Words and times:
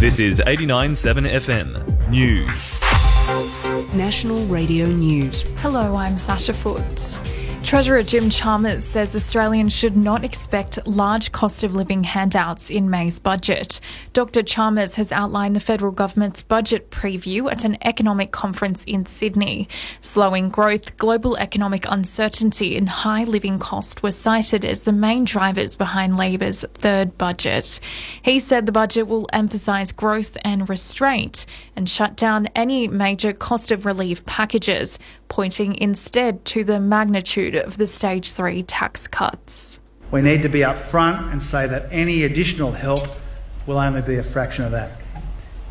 This 0.00 0.18
is 0.18 0.40
89.7 0.40 1.30
FM 1.30 2.08
News. 2.08 3.94
National 3.94 4.42
Radio 4.46 4.86
News. 4.86 5.42
Hello, 5.58 5.94
I'm 5.94 6.16
Sasha 6.16 6.54
Foote. 6.54 7.20
Treasurer 7.70 8.02
Jim 8.02 8.30
Chalmers 8.30 8.84
says 8.84 9.14
Australians 9.14 9.72
should 9.72 9.96
not 9.96 10.24
expect 10.24 10.84
large 10.88 11.30
cost 11.30 11.62
of 11.62 11.76
living 11.76 12.02
handouts 12.02 12.68
in 12.68 12.90
May's 12.90 13.20
budget. 13.20 13.80
Dr. 14.12 14.42
Chalmers 14.42 14.96
has 14.96 15.12
outlined 15.12 15.54
the 15.54 15.60
federal 15.60 15.92
government's 15.92 16.42
budget 16.42 16.90
preview 16.90 17.48
at 17.48 17.64
an 17.64 17.78
economic 17.82 18.32
conference 18.32 18.82
in 18.86 19.06
Sydney. 19.06 19.68
Slowing 20.00 20.48
growth, 20.48 20.96
global 20.96 21.36
economic 21.36 21.86
uncertainty, 21.88 22.76
and 22.76 22.88
high 22.88 23.22
living 23.22 23.60
cost 23.60 24.02
were 24.02 24.10
cited 24.10 24.64
as 24.64 24.80
the 24.80 24.90
main 24.90 25.24
drivers 25.24 25.76
behind 25.76 26.16
Labor's 26.16 26.64
third 26.74 27.16
budget. 27.18 27.78
He 28.20 28.40
said 28.40 28.66
the 28.66 28.72
budget 28.72 29.06
will 29.06 29.28
emphasise 29.32 29.92
growth 29.92 30.36
and 30.44 30.68
restraint 30.68 31.46
and 31.76 31.88
shut 31.88 32.16
down 32.16 32.48
any 32.56 32.88
major 32.88 33.32
cost 33.32 33.70
of 33.70 33.86
relief 33.86 34.26
packages, 34.26 34.98
pointing 35.28 35.76
instead 35.76 36.44
to 36.44 36.64
the 36.64 36.80
magnitude 36.80 37.59
of 37.64 37.78
the 37.78 37.86
stage 37.86 38.32
three 38.32 38.62
tax 38.62 39.06
cuts. 39.06 39.80
We 40.10 40.22
need 40.22 40.42
to 40.42 40.48
be 40.48 40.60
upfront 40.60 41.30
and 41.32 41.42
say 41.42 41.66
that 41.66 41.86
any 41.92 42.24
additional 42.24 42.72
help 42.72 43.06
will 43.66 43.78
only 43.78 44.02
be 44.02 44.16
a 44.16 44.22
fraction 44.22 44.64
of 44.64 44.72
that. 44.72 44.92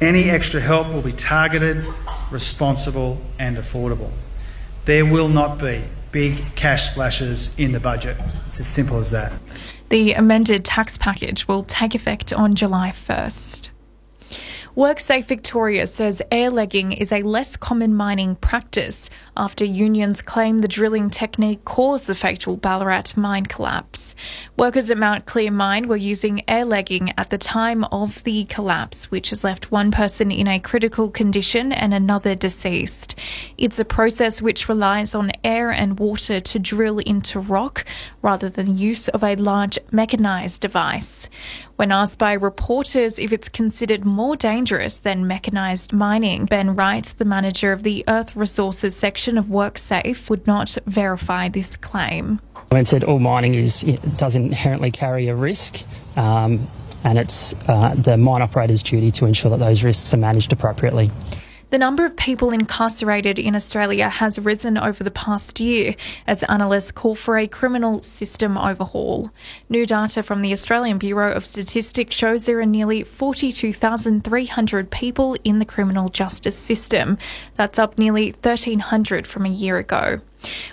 Any 0.01 0.29
extra 0.29 0.61
help 0.61 0.87
will 0.87 1.01
be 1.01 1.11
targeted, 1.11 1.85
responsible, 2.31 3.19
and 3.37 3.57
affordable. 3.57 4.11
There 4.85 5.05
will 5.05 5.27
not 5.27 5.59
be 5.59 5.83
big 6.11 6.37
cash 6.55 6.91
splashes 6.91 7.53
in 7.57 7.73
the 7.73 7.79
budget. 7.79 8.17
It's 8.47 8.59
as 8.59 8.67
simple 8.67 8.97
as 8.97 9.11
that. 9.11 9.33
The 9.89 10.13
amended 10.13 10.63
tax 10.63 10.97
package 10.97 11.47
will 11.47 11.63
take 11.63 11.95
effect 11.95 12.31
on 12.31 12.55
July 12.55 12.91
1st. 12.91 13.69
WorkSafe 14.75 15.25
Victoria 15.25 15.87
says 15.87 16.21
air 16.31 16.49
legging 16.49 16.91
is 16.91 17.11
a 17.11 17.23
less 17.23 17.57
common 17.57 17.93
mining 17.93 18.35
practice 18.35 19.09
after 19.39 19.63
unions 19.63 20.21
claim 20.21 20.59
the 20.59 20.67
drilling 20.67 21.09
technique 21.09 21.63
caused 21.63 22.07
the 22.07 22.13
fatal 22.13 22.57
Ballarat 22.57 23.15
mine 23.15 23.45
collapse. 23.45 24.13
Workers 24.57 24.91
at 24.91 24.97
Mount 24.97 25.25
Clear 25.25 25.49
Mine 25.49 25.87
were 25.87 25.95
using 25.95 26.43
air 26.49 26.65
legging 26.65 27.13
at 27.17 27.29
the 27.29 27.37
time 27.37 27.85
of 27.85 28.21
the 28.25 28.43
collapse, 28.43 29.09
which 29.09 29.29
has 29.29 29.45
left 29.45 29.71
one 29.71 29.91
person 29.91 30.29
in 30.29 30.45
a 30.45 30.59
critical 30.59 31.09
condition 31.09 31.71
and 31.71 31.93
another 31.93 32.35
deceased. 32.35 33.15
It's 33.57 33.79
a 33.79 33.85
process 33.85 34.41
which 34.41 34.67
relies 34.67 35.15
on 35.15 35.31
air 35.41 35.71
and 35.71 35.97
water 35.97 36.41
to 36.41 36.59
drill 36.59 36.99
into 36.99 37.39
rock 37.39 37.85
rather 38.21 38.49
than 38.49 38.77
use 38.77 39.07
of 39.07 39.23
a 39.23 39.37
large 39.37 39.79
mechanised 39.89 40.61
device. 40.61 41.29
When 41.77 41.93
asked 41.93 42.19
by 42.19 42.33
reporters 42.33 43.17
if 43.17 43.31
it's 43.31 43.47
considered 43.47 44.03
more 44.03 44.35
dangerous 44.35 44.99
than 44.99 45.25
mechanised 45.25 45.93
mining, 45.93 46.43
Ben 46.43 46.75
Wright, 46.75 47.05
the 47.05 47.23
manager 47.23 47.71
of 47.71 47.83
the 47.83 48.03
Earth 48.05 48.35
Resources 48.35 48.97
section 48.97 49.28
of 49.37 49.45
WorkSafe, 49.45 50.29
would 50.29 50.45
not 50.47 50.77
verify 50.85 51.49
this 51.49 51.77
claim. 51.77 52.39
When 52.69 52.85
said 52.85 53.03
all 53.03 53.19
mining 53.19 53.55
is 53.55 53.81
does 54.15 54.35
inherently 54.35 54.91
carry 54.91 55.27
a 55.27 55.35
risk, 55.35 55.83
um, 56.17 56.67
and 57.03 57.17
it's 57.17 57.53
uh, 57.67 57.95
the 57.95 58.17
mine 58.17 58.41
operator's 58.41 58.83
duty 58.83 59.11
to 59.11 59.25
ensure 59.25 59.51
that 59.51 59.59
those 59.59 59.83
risks 59.83 60.13
are 60.13 60.17
managed 60.17 60.53
appropriately. 60.53 61.11
The 61.69 61.77
number 61.77 62.03
of 62.03 62.15
people 62.15 62.49
incarcerated 62.49 63.37
in 63.37 63.55
Australia 63.55 64.09
has 64.09 64.39
risen 64.39 64.75
over 64.75 65.03
the 65.03 65.11
past 65.11 65.59
year 65.59 65.93
as 66.25 66.41
analysts 66.43 66.91
call 66.91 67.13
for 67.13 67.37
a 67.37 67.47
criminal 67.47 68.01
system 68.01 68.57
overhaul. 68.57 69.29
New 69.69 69.85
data 69.85 70.23
from 70.23 70.41
the 70.41 70.51
Australian 70.51 70.97
Bureau 70.97 71.31
of 71.31 71.45
Statistics 71.45 72.15
shows 72.15 72.47
there 72.47 72.59
are 72.59 72.65
nearly 72.65 73.03
42,300 73.03 74.89
people 74.89 75.35
in 75.43 75.59
the 75.59 75.65
criminal 75.65 76.09
justice 76.09 76.57
system. 76.57 77.19
That's 77.53 77.77
up 77.77 77.99
nearly 77.99 78.31
1,300 78.31 79.27
from 79.27 79.45
a 79.45 79.49
year 79.49 79.77
ago. 79.77 80.21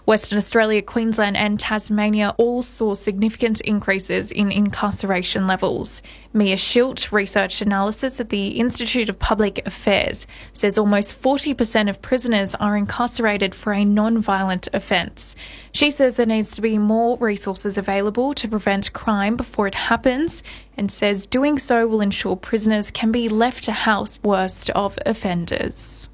Western 0.05 0.39
Australia, 0.39 0.83
Queensland, 0.83 1.37
and 1.37 1.59
Tasmania 1.59 2.35
all 2.39 2.63
saw 2.63 2.95
significant 2.95 3.61
increases 3.63 4.31
in 4.31 4.53
incarceration 4.53 5.47
levels. 5.47 6.03
Mia 6.33 6.57
Schilt, 6.57 7.11
research 7.13 7.61
analysis 7.61 8.21
at 8.21 8.29
the 8.29 8.49
Institute 8.61 9.09
of 9.09 9.19
Public 9.19 9.67
Affairs, 9.67 10.27
says 10.53 10.79
almost 10.79 11.21
40% 11.21 11.89
of 11.89 12.03
prisoners 12.03 12.55
are 12.57 12.77
incarcerated 12.77 13.55
for 13.55 13.73
a 13.73 13.85
non 13.85 14.19
violent 14.19 14.69
offence. 14.73 15.35
She 15.73 15.91
says 15.91 16.17
there 16.17 16.27
needs 16.27 16.55
to 16.55 16.63
be 16.63 16.79
more 16.79 17.17
resources 17.19 17.77
available 17.77 18.35
to 18.35 18.49
prevent 18.49 18.93
crime 18.93 19.37
before 19.37 19.67
it 19.67 19.75
happens, 19.75 20.43
and 20.77 20.91
says 20.91 21.27
doing 21.27 21.59
so 21.59 21.87
will 21.89 22.01
ensure 22.01 22.37
prisoners 22.37 22.91
can 22.91 23.11
be 23.11 23.29
left 23.29 23.65
to 23.65 23.73
house 23.73 24.21
worst 24.23 24.71
of 24.71 24.99
offenders. 25.05 26.09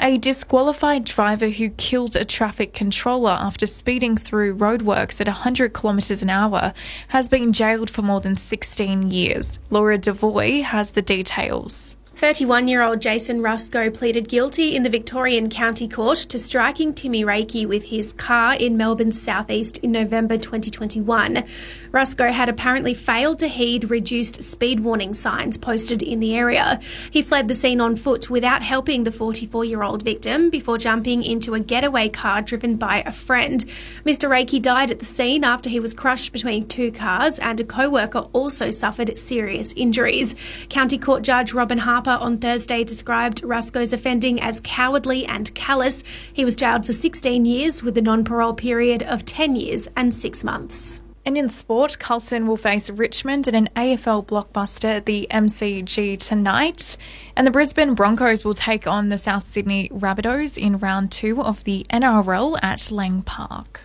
A 0.00 0.18
disqualified 0.18 1.04
driver 1.04 1.48
who 1.48 1.70
killed 1.70 2.16
a 2.16 2.24
traffic 2.24 2.74
controller 2.74 3.30
after 3.30 3.66
speeding 3.66 4.16
through 4.16 4.56
roadworks 4.56 5.20
at 5.20 5.26
100 5.26 5.72
kilometres 5.72 6.22
an 6.22 6.30
hour 6.30 6.72
has 7.08 7.28
been 7.28 7.52
jailed 7.52 7.90
for 7.90 8.02
more 8.02 8.20
than 8.20 8.36
16 8.36 9.10
years. 9.10 9.58
Laura 9.70 9.96
Devoy 9.96 10.62
has 10.62 10.92
the 10.92 11.02
details. 11.02 11.96
31 12.16 12.68
year 12.68 12.80
old 12.80 13.02
Jason 13.02 13.40
Rusco 13.40 13.92
pleaded 13.92 14.28
guilty 14.28 14.76
in 14.76 14.84
the 14.84 14.88
Victorian 14.88 15.50
County 15.50 15.88
Court 15.88 16.16
to 16.16 16.38
striking 16.38 16.94
Timmy 16.94 17.24
Reiki 17.24 17.66
with 17.66 17.86
his 17.86 18.12
car 18.12 18.54
in 18.54 18.76
Melbourne's 18.76 19.20
southeast 19.20 19.78
in 19.78 19.90
November 19.90 20.38
2021. 20.38 21.42
Rusco 21.90 22.30
had 22.30 22.48
apparently 22.48 22.94
failed 22.94 23.40
to 23.40 23.48
heed 23.48 23.90
reduced 23.90 24.42
speed 24.44 24.80
warning 24.80 25.12
signs 25.12 25.58
posted 25.58 26.02
in 26.02 26.20
the 26.20 26.36
area. 26.36 26.80
He 27.10 27.20
fled 27.20 27.48
the 27.48 27.54
scene 27.54 27.80
on 27.80 27.96
foot 27.96 28.30
without 28.30 28.62
helping 28.62 29.02
the 29.02 29.12
44 29.12 29.64
year 29.64 29.82
old 29.82 30.02
victim 30.02 30.50
before 30.50 30.78
jumping 30.78 31.24
into 31.24 31.54
a 31.54 31.60
getaway 31.60 32.08
car 32.08 32.42
driven 32.42 32.76
by 32.76 33.02
a 33.04 33.12
friend. 33.12 33.64
Mr. 34.04 34.30
Reiki 34.30 34.62
died 34.62 34.92
at 34.92 35.00
the 35.00 35.04
scene 35.04 35.42
after 35.42 35.68
he 35.68 35.80
was 35.80 35.92
crushed 35.92 36.32
between 36.32 36.66
two 36.66 36.92
cars, 36.92 37.40
and 37.40 37.58
a 37.58 37.64
co 37.64 37.90
worker 37.90 38.26
also 38.32 38.70
suffered 38.70 39.18
serious 39.18 39.72
injuries. 39.74 40.36
County 40.68 40.96
Court 40.96 41.24
Judge 41.24 41.52
Robin 41.52 41.78
Harper 41.78 42.13
on 42.20 42.38
Thursday 42.38 42.84
described 42.84 43.42
Rusco's 43.42 43.92
offending 43.92 44.40
as 44.40 44.60
cowardly 44.60 45.26
and 45.26 45.54
callous. 45.54 46.02
He 46.32 46.44
was 46.44 46.56
jailed 46.56 46.86
for 46.86 46.92
16 46.92 47.44
years 47.44 47.82
with 47.82 47.96
a 47.98 48.02
non 48.02 48.24
parole 48.24 48.54
period 48.54 49.02
of 49.02 49.24
10 49.24 49.56
years 49.56 49.88
and 49.96 50.14
six 50.14 50.44
months. 50.44 51.00
And 51.26 51.38
in 51.38 51.48
sport, 51.48 51.98
Carlton 51.98 52.46
will 52.46 52.58
face 52.58 52.90
Richmond 52.90 53.48
in 53.48 53.54
an 53.54 53.68
AFL 53.74 54.26
blockbuster 54.26 54.96
at 54.96 55.06
the 55.06 55.26
MCG 55.30 56.18
tonight. 56.18 56.98
And 57.34 57.46
the 57.46 57.50
Brisbane 57.50 57.94
Broncos 57.94 58.44
will 58.44 58.54
take 58.54 58.86
on 58.86 59.08
the 59.08 59.16
South 59.16 59.46
Sydney 59.46 59.88
Rabbitohs 59.88 60.58
in 60.58 60.78
round 60.78 61.10
two 61.10 61.42
of 61.42 61.64
the 61.64 61.86
NRL 61.90 62.58
at 62.62 62.90
Lang 62.90 63.22
Park. 63.22 63.80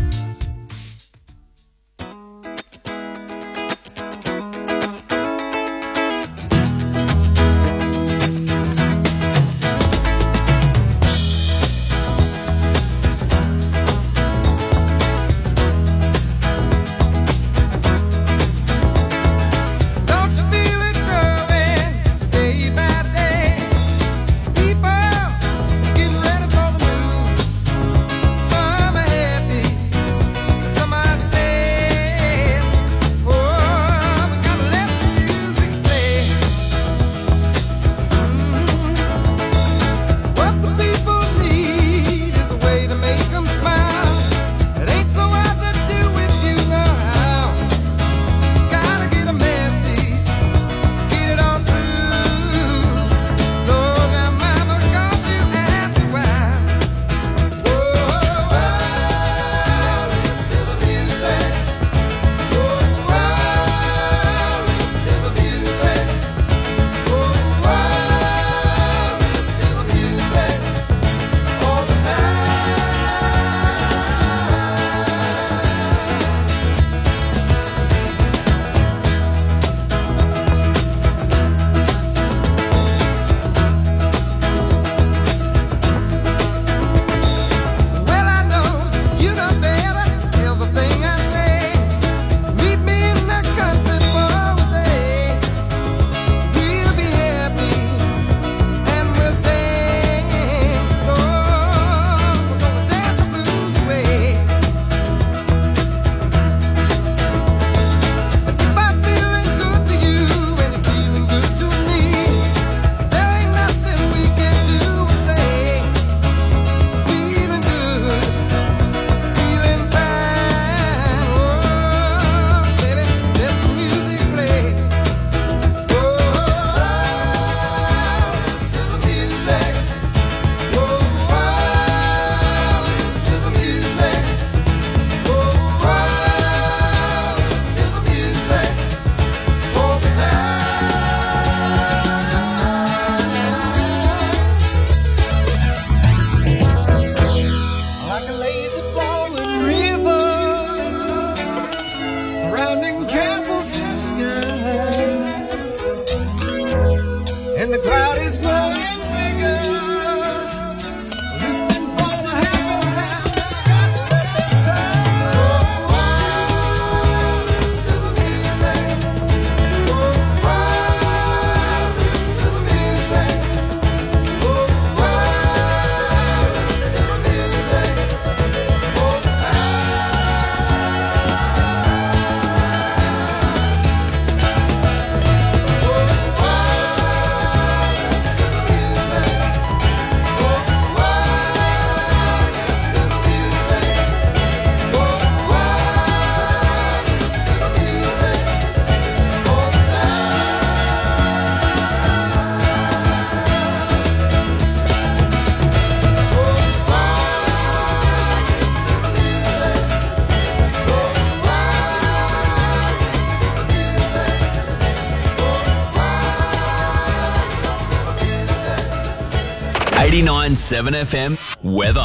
89.7 220.50 221.04
FM 221.04 221.62
weather. 221.62 222.00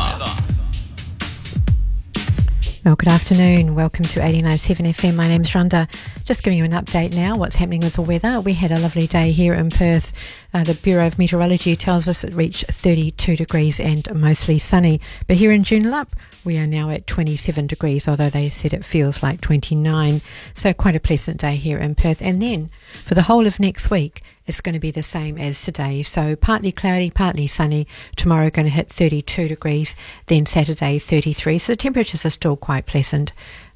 Well, 2.85 2.95
good 2.95 3.09
afternoon. 3.09 3.73
Welcome 3.73 4.05
to 4.05 4.19
89.7 4.19 4.89
FM. 4.89 5.15
My 5.15 5.27
name's 5.27 5.49
Rhonda. 5.49 5.89
Just 6.25 6.43
giving 6.43 6.59
you 6.59 6.63
an 6.63 6.71
update 6.71 7.15
now. 7.15 7.35
What's 7.35 7.55
happening 7.55 7.79
with 7.81 7.93
the 7.93 8.03
weather? 8.03 8.39
We 8.39 8.53
had 8.53 8.71
a 8.71 8.79
lovely 8.79 9.07
day 9.07 9.31
here 9.31 9.55
in 9.55 9.71
Perth. 9.71 10.13
Uh, 10.53 10.63
the 10.63 10.75
Bureau 10.75 11.07
of 11.07 11.17
Meteorology 11.17 11.75
tells 11.75 12.07
us 12.07 12.23
it 12.23 12.35
reached 12.35 12.67
32 12.67 13.35
degrees 13.35 13.79
and 13.79 14.07
mostly 14.13 14.59
sunny. 14.59 15.01
But 15.25 15.37
here 15.37 15.51
in 15.51 15.63
Joondalup, 15.63 16.09
we 16.43 16.59
are 16.59 16.67
now 16.67 16.91
at 16.91 17.07
27 17.07 17.65
degrees, 17.65 18.07
although 18.07 18.29
they 18.29 18.51
said 18.51 18.75
it 18.75 18.85
feels 18.85 19.23
like 19.23 19.41
29. 19.41 20.21
So 20.53 20.71
quite 20.71 20.95
a 20.95 20.99
pleasant 20.99 21.39
day 21.39 21.55
here 21.55 21.79
in 21.79 21.95
Perth. 21.95 22.21
And 22.21 22.39
then 22.39 22.69
for 22.91 23.15
the 23.15 23.23
whole 23.23 23.47
of 23.47 23.59
next 23.59 23.89
week, 23.89 24.21
it's 24.47 24.61
going 24.61 24.73
to 24.73 24.79
be 24.79 24.91
the 24.91 25.03
same 25.03 25.37
as 25.37 25.61
today. 25.61 26.01
So 26.01 26.35
partly 26.35 26.71
cloudy, 26.71 27.09
partly 27.09 27.47
sunny. 27.47 27.87
Tomorrow 28.15 28.49
going 28.49 28.65
to 28.65 28.71
hit 28.71 28.89
32 28.89 29.47
degrees, 29.47 29.95
then 30.27 30.45
Saturday 30.45 30.99
33. 30.99 31.57
So 31.57 31.73
the 31.73 31.77
temperatures 31.77 32.25
are 32.25 32.29
still 32.29 32.55
quite 32.55 32.85
pleasant. 32.85 33.31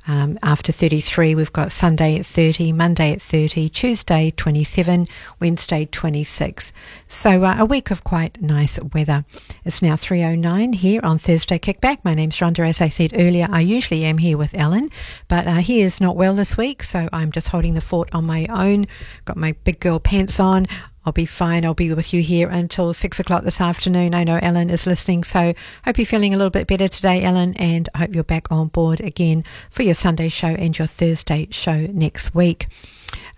Um, 0.08 0.40
after 0.42 0.72
33, 0.72 1.36
we've 1.36 1.54
got 1.54 1.72
Sunday 1.72 2.18
at 2.18 2.26
30, 2.26 2.72
Monday 2.72 3.14
at 3.14 3.22
30, 3.22 3.70
Tuesday 3.70 4.32
27, 4.36 5.08
Wednesday 5.40 5.86
26. 5.86 6.74
So 7.08 7.44
uh, 7.44 7.58
a 7.60 7.66
week 7.66 7.92
of 7.92 8.04
quite 8.04 8.42
nice 8.42 8.80
weather. 8.94 9.26
It's 9.66 9.82
now 9.82 9.96
3.09 9.96 10.76
here 10.76 11.02
on 11.04 11.20
Thursday 11.20 11.60
Kickback. 11.60 12.00
My 12.04 12.14
name's 12.14 12.38
Rhonda. 12.38 12.68
As 12.68 12.82
I 12.82 12.88
said 12.88 13.14
earlier, 13.14 13.48
I 13.52 13.62
usually 13.62 14.04
am 14.06 14.18
here 14.18 14.38
with 14.38 14.56
Alan, 14.56 14.90
but 15.28 15.48
uh, 15.48 15.56
he 15.56 15.82
is 15.82 16.02
not 16.02 16.16
well 16.16 16.34
this 16.34 16.58
week, 16.58 16.84
so 16.84 17.08
I'm 17.14 17.32
just 17.32 17.50
holding 17.50 17.74
the 17.74 17.82
fort 17.82 18.10
on 18.14 18.26
my 18.26 18.48
own. 18.50 18.88
Got 19.26 19.38
my 19.38 19.54
big 19.64 19.80
girl 19.80 20.00
pants 20.00 20.40
on. 20.40 20.68
I'll 21.06 21.14
be 21.14 21.26
fine. 21.26 21.66
I'll 21.66 21.74
be 21.74 21.94
with 21.94 22.14
you 22.14 22.22
here 22.22 22.50
until 22.50 22.94
six 22.94 23.20
o'clock 23.20 23.44
this 23.44 23.62
afternoon. 23.62 24.14
I 24.14 24.24
know 24.24 24.40
Alan 24.42 24.70
is 24.70 24.86
listening, 24.86 25.24
so 25.24 25.54
hope 25.86 25.98
you're 25.98 26.06
feeling 26.06 26.34
a 26.34 26.38
little 26.38 26.50
bit 26.50 26.68
better 26.68 26.88
today, 26.88 27.24
Alan, 27.24 27.56
and 27.56 27.88
I 27.96 28.00
hope 28.00 28.16
you're 28.16 28.24
back 28.24 28.52
on 28.52 28.68
board 28.68 29.00
again 29.02 29.44
for 29.70 29.84
your 29.84 29.94
Sunday 29.94 30.30
show 30.30 30.50
and 30.50 30.78
your 30.78 30.88
Thursday 30.88 31.48
show 31.52 31.88
next 31.88 32.36
week. 32.36 32.68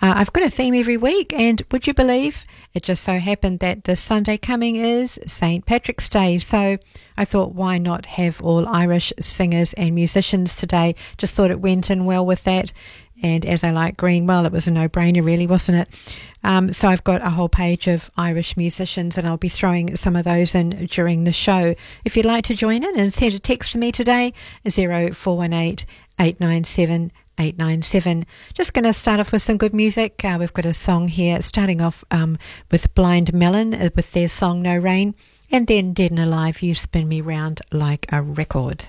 Uh, 0.02 0.14
I've 0.18 0.34
got 0.34 0.44
a 0.44 0.50
theme 0.50 0.74
every 0.74 0.98
week, 0.98 1.32
and 1.32 1.62
would 1.72 1.86
you 1.86 1.94
believe 1.94 2.46
it 2.74 2.84
just 2.84 3.04
so 3.04 3.20
happened 3.20 3.60
that 3.60 3.84
this 3.84 4.00
Sunday 4.00 4.38
coming 4.38 4.78
is 4.78 5.20
St. 5.28 5.66
Patrick's 5.66 6.10
Day. 6.10 6.38
So 6.38 6.78
I 7.18 7.26
thought, 7.26 7.54
why 7.54 7.78
not 7.78 8.06
have 8.06 8.42
all 8.42 8.68
Irish 8.68 9.12
singers 9.20 9.74
and 9.74 9.94
musicians 9.94 10.56
today? 10.56 10.96
Just 11.18 11.36
thought 11.36 11.52
it 11.52 11.60
went 11.60 11.90
in 11.90 12.06
well 12.06 12.26
with 12.26 12.44
that. 12.46 12.74
And 13.22 13.46
as 13.46 13.64
I 13.64 13.72
like 13.72 13.98
green, 13.98 14.26
well, 14.26 14.46
it 14.46 14.52
was 14.52 14.68
a 14.68 14.72
no 14.72 14.90
brainer, 14.90 15.24
really, 15.24 15.48
wasn't 15.48 15.80
it? 15.80 16.16
Um, 16.44 16.72
so 16.72 16.88
I've 16.88 17.04
got 17.04 17.22
a 17.22 17.30
whole 17.30 17.50
page 17.50 17.88
of 17.88 18.10
Irish 18.18 18.58
musicians, 18.58 19.18
and 19.18 19.28
I'll 19.28 19.38
be 19.38 19.50
throwing 19.50 19.96
some 19.96 20.16
of 20.16 20.26
those 20.26 20.56
in 20.56 20.88
during 20.88 21.24
the 21.24 21.32
show. 21.32 21.76
If 22.04 22.18
you'd 22.18 22.26
like 22.26 22.46
to 22.46 22.56
join 22.56 22.84
in 22.84 23.00
and 23.00 23.14
send 23.14 23.34
a 23.34 23.40
text 23.40 23.74
to 23.74 23.78
me 23.78 23.92
today, 23.92 24.34
0418 24.68 25.86
897 26.20 27.12
897. 27.38 28.26
Just 28.54 28.74
going 28.74 28.84
to 28.86 28.94
start 28.94 29.20
off 29.20 29.32
with 29.32 29.42
some 29.42 29.58
good 29.58 29.74
music. 29.74 30.24
Uh, 30.24 30.38
we've 30.40 30.54
got 30.54 30.66
a 30.66 30.74
song 30.74 31.08
here 31.08 31.42
starting 31.42 31.82
off 31.82 32.04
um, 32.12 32.38
with 32.70 32.94
Blind 32.94 33.34
Melon 33.34 33.74
uh, 33.74 33.90
with 33.96 34.12
their 34.12 34.30
song 34.30 34.62
No 34.62 34.78
Rain, 34.78 35.16
and 35.52 35.68
then 35.68 35.94
Dead 35.94 36.18
or 36.18 36.24
Alive, 36.24 36.62
You 36.62 36.76
Spin 36.76 37.08
Me 37.08 37.22
Round 37.22 37.62
Like 37.72 38.06
a 38.12 38.22
Record. 38.22 38.86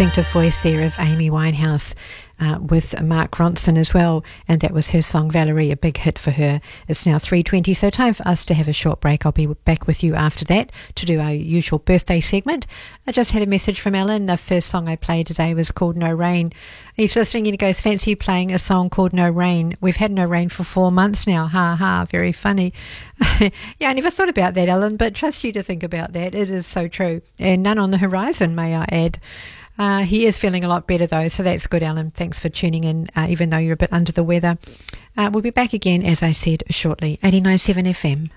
Distinctive 0.00 0.32
voice 0.32 0.62
there 0.62 0.82
of 0.86 0.94
Amy 0.98 1.28
Winehouse 1.28 1.94
uh, 2.40 2.58
with 2.58 2.98
Mark 3.02 3.32
Ronson 3.32 3.76
as 3.76 3.92
well, 3.92 4.24
and 4.48 4.62
that 4.62 4.72
was 4.72 4.88
her 4.88 5.02
song 5.02 5.30
Valerie, 5.30 5.70
a 5.70 5.76
big 5.76 5.98
hit 5.98 6.18
for 6.18 6.30
her. 6.30 6.62
It's 6.88 7.04
now 7.04 7.18
3.20, 7.18 7.76
so 7.76 7.90
time 7.90 8.14
for 8.14 8.26
us 8.26 8.46
to 8.46 8.54
have 8.54 8.66
a 8.66 8.72
short 8.72 9.02
break. 9.02 9.26
I'll 9.26 9.32
be 9.32 9.44
back 9.46 9.86
with 9.86 10.02
you 10.02 10.14
after 10.14 10.46
that 10.46 10.72
to 10.94 11.04
do 11.04 11.20
our 11.20 11.34
usual 11.34 11.80
birthday 11.80 12.20
segment. 12.20 12.66
I 13.06 13.12
just 13.12 13.32
had 13.32 13.42
a 13.42 13.46
message 13.46 13.78
from 13.78 13.94
Alan. 13.94 14.24
The 14.24 14.38
first 14.38 14.68
song 14.68 14.88
I 14.88 14.96
played 14.96 15.26
today 15.26 15.52
was 15.52 15.70
called 15.70 15.98
No 15.98 16.14
Rain. 16.14 16.50
He's 16.94 17.14
listening 17.14 17.46
and 17.46 17.52
he 17.52 17.58
goes, 17.58 17.78
Fancy 17.78 18.14
playing 18.14 18.54
a 18.54 18.58
song 18.58 18.88
called 18.88 19.12
No 19.12 19.28
Rain. 19.28 19.76
We've 19.82 19.96
had 19.96 20.12
no 20.12 20.24
rain 20.24 20.48
for 20.48 20.64
four 20.64 20.90
months 20.90 21.26
now. 21.26 21.46
Ha 21.46 21.76
ha, 21.78 22.06
very 22.08 22.32
funny. 22.32 22.72
yeah, 23.78 23.90
I 23.90 23.92
never 23.92 24.08
thought 24.08 24.30
about 24.30 24.54
that, 24.54 24.70
Alan, 24.70 24.96
but 24.96 25.14
trust 25.14 25.44
you 25.44 25.52
to 25.52 25.62
think 25.62 25.82
about 25.82 26.14
that. 26.14 26.34
It 26.34 26.50
is 26.50 26.66
so 26.66 26.88
true. 26.88 27.20
And 27.38 27.62
none 27.62 27.76
on 27.76 27.90
the 27.90 27.98
horizon, 27.98 28.54
may 28.54 28.74
I 28.74 28.86
add. 28.90 29.18
Uh, 29.80 30.02
he 30.02 30.26
is 30.26 30.36
feeling 30.36 30.62
a 30.62 30.68
lot 30.68 30.86
better 30.86 31.06
though, 31.06 31.26
so 31.28 31.42
that's 31.42 31.66
good, 31.66 31.82
Alan. 31.82 32.10
Thanks 32.10 32.38
for 32.38 32.50
tuning 32.50 32.84
in, 32.84 33.08
uh, 33.16 33.28
even 33.30 33.48
though 33.48 33.56
you're 33.56 33.72
a 33.72 33.78
bit 33.78 33.90
under 33.90 34.12
the 34.12 34.22
weather. 34.22 34.58
Uh, 35.16 35.30
we'll 35.32 35.42
be 35.42 35.48
back 35.48 35.72
again, 35.72 36.02
as 36.04 36.22
I 36.22 36.32
said, 36.32 36.64
shortly. 36.68 37.18
89.7 37.22 37.88
FM. 37.88 38.30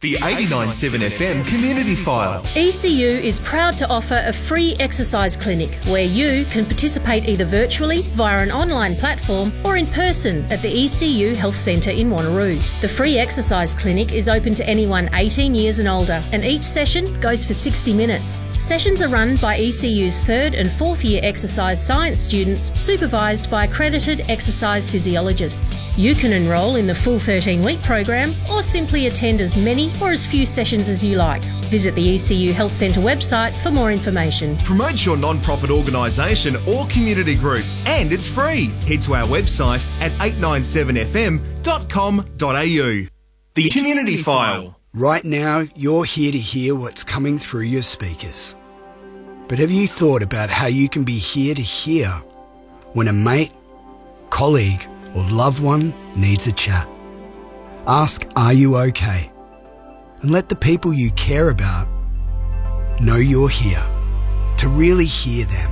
The 0.00 0.14
89.7 0.14 0.98
FM 1.10 1.46
Community 1.46 1.94
File. 1.94 2.42
ECU 2.56 3.06
is 3.06 3.38
proud 3.40 3.76
to 3.76 3.88
offer 3.90 4.22
a 4.24 4.32
free 4.32 4.74
exercise 4.80 5.36
clinic 5.36 5.74
where 5.88 6.06
you 6.06 6.46
can 6.46 6.64
participate 6.64 7.28
either 7.28 7.44
virtually 7.44 8.00
via 8.16 8.42
an 8.42 8.50
online 8.50 8.96
platform 8.96 9.52
or 9.62 9.76
in 9.76 9.86
person 9.86 10.50
at 10.50 10.62
the 10.62 10.86
ECU 10.86 11.34
Health 11.34 11.54
Centre 11.54 11.90
in 11.90 12.08
Wanneroo. 12.08 12.58
The 12.80 12.88
free 12.88 13.18
exercise 13.18 13.74
clinic 13.74 14.12
is 14.12 14.26
open 14.26 14.54
to 14.54 14.66
anyone 14.66 15.10
18 15.12 15.54
years 15.54 15.80
and 15.80 15.88
older, 15.88 16.24
and 16.32 16.46
each 16.46 16.62
session 16.62 17.20
goes 17.20 17.44
for 17.44 17.52
60 17.52 17.92
minutes. 17.92 18.42
Sessions 18.58 19.02
are 19.02 19.08
run 19.08 19.36
by 19.36 19.58
ECU's 19.58 20.24
third 20.24 20.54
and 20.54 20.70
fourth 20.70 21.04
year 21.04 21.20
exercise 21.22 21.84
science 21.84 22.20
students, 22.20 22.72
supervised 22.80 23.50
by 23.50 23.66
accredited 23.66 24.22
exercise 24.30 24.88
physiologists. 24.88 25.76
You 25.98 26.14
can 26.14 26.32
enrol 26.32 26.76
in 26.76 26.86
the 26.86 26.94
full 26.94 27.18
13 27.18 27.62
week 27.62 27.82
program 27.82 28.32
or 28.50 28.62
simply 28.62 29.06
attend 29.06 29.42
as 29.42 29.58
many 29.58 29.89
or 30.00 30.10
as 30.10 30.26
few 30.26 30.46
sessions 30.46 30.88
as 30.88 31.04
you 31.04 31.16
like. 31.16 31.42
Visit 31.70 31.94
the 31.94 32.14
ECU 32.14 32.52
Health 32.52 32.72
Centre 32.72 33.00
website 33.00 33.52
for 33.62 33.70
more 33.70 33.92
information. 33.92 34.56
Promote 34.58 35.04
your 35.04 35.16
non-profit 35.16 35.70
organisation 35.70 36.56
or 36.68 36.86
community 36.86 37.34
group 37.34 37.64
and 37.86 38.12
it's 38.12 38.26
free. 38.26 38.66
Head 38.86 39.02
to 39.02 39.14
our 39.14 39.26
website 39.26 39.84
at 40.00 40.10
897fm.com.au. 40.12 43.06
The 43.54 43.68
Community 43.70 44.16
File. 44.16 44.76
Right 44.92 45.24
now, 45.24 45.62
you're 45.76 46.04
here 46.04 46.32
to 46.32 46.38
hear 46.38 46.74
what's 46.74 47.04
coming 47.04 47.38
through 47.38 47.62
your 47.62 47.82
speakers. 47.82 48.56
But 49.46 49.58
have 49.60 49.70
you 49.70 49.86
thought 49.86 50.22
about 50.22 50.50
how 50.50 50.66
you 50.66 50.88
can 50.88 51.04
be 51.04 51.18
here 51.18 51.54
to 51.54 51.62
hear 51.62 52.08
when 52.92 53.08
a 53.08 53.12
mate, 53.12 53.52
colleague, 54.30 54.86
or 55.14 55.22
loved 55.24 55.62
one 55.62 55.94
needs 56.16 56.46
a 56.46 56.52
chat? 56.52 56.88
Ask, 57.86 58.26
Are 58.36 58.52
you 58.52 58.76
okay? 58.76 59.29
And 60.22 60.30
let 60.30 60.48
the 60.48 60.56
people 60.56 60.92
you 60.92 61.10
care 61.12 61.48
about 61.48 61.88
know 63.00 63.16
you're 63.16 63.48
here 63.48 63.82
to 64.58 64.68
really 64.68 65.06
hear 65.06 65.46
them 65.46 65.70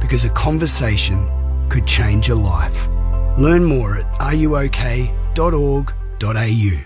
because 0.00 0.24
a 0.24 0.30
conversation 0.30 1.28
could 1.68 1.86
change 1.86 2.28
your 2.28 2.38
life. 2.38 2.88
Learn 3.36 3.64
more 3.64 3.98
at 3.98 4.06
areyouok.org.au. 4.20 6.84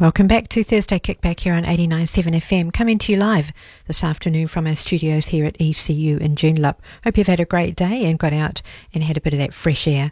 Welcome 0.00 0.28
back 0.28 0.48
to 0.50 0.62
Thursday 0.64 0.98
Kickback 0.98 1.40
here 1.40 1.52
on 1.52 1.64
89.7 1.64 2.36
FM, 2.36 2.72
coming 2.72 2.96
to 2.98 3.12
you 3.12 3.18
live 3.18 3.52
this 3.86 4.02
afternoon 4.02 4.46
from 4.46 4.66
our 4.66 4.76
studios 4.76 5.26
here 5.26 5.44
at 5.44 5.60
ECU 5.60 6.16
in 6.16 6.36
Joondalup. 6.36 6.76
Hope 7.04 7.18
you've 7.18 7.26
had 7.26 7.40
a 7.40 7.44
great 7.44 7.76
day 7.76 8.06
and 8.06 8.18
got 8.18 8.32
out 8.32 8.62
and 8.94 9.02
had 9.02 9.18
a 9.18 9.20
bit 9.20 9.34
of 9.34 9.38
that 9.40 9.52
fresh 9.52 9.86
air. 9.86 10.10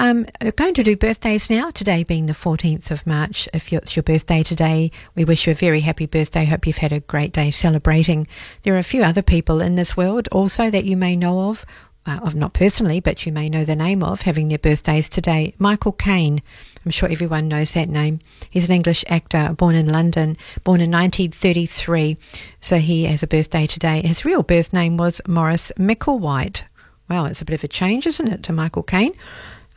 Um, 0.00 0.26
we're 0.40 0.52
going 0.52 0.74
to 0.74 0.84
do 0.84 0.96
birthdays 0.96 1.50
now, 1.50 1.72
today 1.72 2.04
being 2.04 2.26
the 2.26 2.32
14th 2.32 2.92
of 2.92 3.04
March. 3.04 3.48
If 3.52 3.72
it's 3.72 3.96
your 3.96 4.04
birthday 4.04 4.44
today, 4.44 4.92
we 5.16 5.24
wish 5.24 5.44
you 5.44 5.50
a 5.50 5.56
very 5.56 5.80
happy 5.80 6.06
birthday. 6.06 6.44
Hope 6.44 6.68
you've 6.68 6.76
had 6.76 6.92
a 6.92 7.00
great 7.00 7.32
day 7.32 7.50
celebrating. 7.50 8.28
There 8.62 8.76
are 8.76 8.78
a 8.78 8.84
few 8.84 9.02
other 9.02 9.22
people 9.22 9.60
in 9.60 9.74
this 9.74 9.96
world 9.96 10.28
also 10.30 10.70
that 10.70 10.84
you 10.84 10.96
may 10.96 11.16
know 11.16 11.50
of, 11.50 11.66
uh, 12.06 12.20
of 12.22 12.36
not 12.36 12.52
personally, 12.52 13.00
but 13.00 13.26
you 13.26 13.32
may 13.32 13.48
know 13.48 13.64
the 13.64 13.74
name 13.74 14.04
of, 14.04 14.20
having 14.20 14.46
their 14.46 14.58
birthdays 14.58 15.08
today. 15.08 15.52
Michael 15.58 15.90
Caine. 15.90 16.42
I'm 16.84 16.92
sure 16.92 17.10
everyone 17.10 17.48
knows 17.48 17.72
that 17.72 17.88
name. 17.88 18.20
He's 18.48 18.68
an 18.68 18.76
English 18.76 19.04
actor 19.08 19.52
born 19.58 19.74
in 19.74 19.90
London, 19.90 20.36
born 20.62 20.80
in 20.80 20.92
1933. 20.92 22.16
So 22.60 22.76
he 22.76 23.06
has 23.06 23.24
a 23.24 23.26
birthday 23.26 23.66
today. 23.66 24.02
His 24.02 24.24
real 24.24 24.44
birth 24.44 24.72
name 24.72 24.96
was 24.96 25.20
Maurice 25.26 25.72
Micklewhite. 25.76 26.62
Well, 27.08 27.26
it's 27.26 27.42
a 27.42 27.44
bit 27.44 27.54
of 27.54 27.64
a 27.64 27.68
change, 27.68 28.06
isn't 28.06 28.28
it, 28.28 28.44
to 28.44 28.52
Michael 28.52 28.84
Caine? 28.84 29.14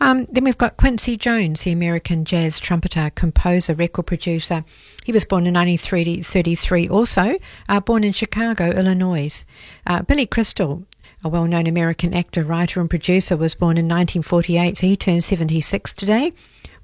Um, 0.02 0.26
then 0.32 0.46
we've 0.46 0.58
got 0.58 0.78
Quincy 0.78 1.16
Jones, 1.16 1.62
the 1.62 1.72
American 1.72 2.26
jazz 2.26 2.60
trumpeter, 2.60 3.12
composer, 3.14 3.76
record 3.76 4.08
producer. 4.08 4.66
He 5.06 5.12
was 5.12 5.26
born 5.26 5.46
in 5.46 5.54
1933 5.54 6.90
also, 6.90 7.38
uh, 7.70 7.80
born 7.82 8.04
in 8.04 8.12
Chicago, 8.12 8.72
Illinois. 8.72 9.46
Uh, 9.86 10.02
Billy 10.02 10.26
Crystal, 10.26 10.84
a 11.24 11.30
well 11.30 11.46
known 11.46 11.68
American 11.68 12.16
actor, 12.16 12.44
writer, 12.44 12.82
and 12.82 12.90
producer, 12.90 13.38
was 13.38 13.54
born 13.54 13.78
in 13.78 13.86
1948. 13.86 14.80
He 14.80 14.98
turned 14.98 15.24
76 15.24 15.94
today. 15.94 16.34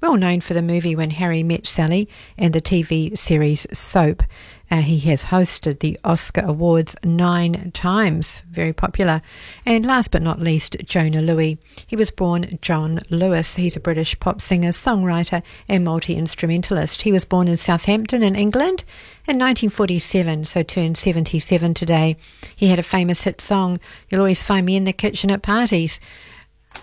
Well 0.00 0.16
known 0.16 0.40
for 0.40 0.54
the 0.54 0.62
movie 0.62 0.94
When 0.94 1.10
Harry 1.10 1.42
Met 1.42 1.66
Sally 1.66 2.08
and 2.38 2.54
the 2.54 2.60
TV 2.60 3.18
series 3.18 3.66
Soap. 3.72 4.22
Uh, 4.70 4.82
he 4.82 4.98
has 5.00 5.26
hosted 5.26 5.78
the 5.78 5.98
Oscar 6.04 6.42
Awards 6.42 6.94
nine 7.02 7.70
times, 7.72 8.42
very 8.50 8.72
popular. 8.72 9.22
And 9.64 9.86
last 9.86 10.10
but 10.10 10.22
not 10.22 10.40
least, 10.40 10.76
Jonah 10.84 11.22
Lewie. 11.22 11.58
He 11.86 11.96
was 11.96 12.10
born 12.10 12.58
John 12.60 13.00
Lewis. 13.08 13.56
He's 13.56 13.76
a 13.76 13.80
British 13.80 14.18
pop 14.20 14.40
singer, 14.40 14.70
songwriter, 14.70 15.42
and 15.68 15.84
multi 15.84 16.16
instrumentalist. 16.16 17.02
He 17.02 17.12
was 17.12 17.24
born 17.24 17.48
in 17.48 17.56
Southampton 17.56 18.22
in 18.22 18.36
England 18.36 18.84
in 19.26 19.36
1947, 19.36 20.44
so 20.44 20.62
turned 20.62 20.98
77 20.98 21.74
today. 21.74 22.16
He 22.54 22.68
had 22.68 22.78
a 22.78 22.82
famous 22.82 23.22
hit 23.22 23.40
song, 23.40 23.80
You'll 24.10 24.20
Always 24.20 24.42
Find 24.42 24.66
Me 24.66 24.76
in 24.76 24.84
the 24.84 24.92
Kitchen 24.92 25.30
at 25.30 25.42
Parties. 25.42 25.98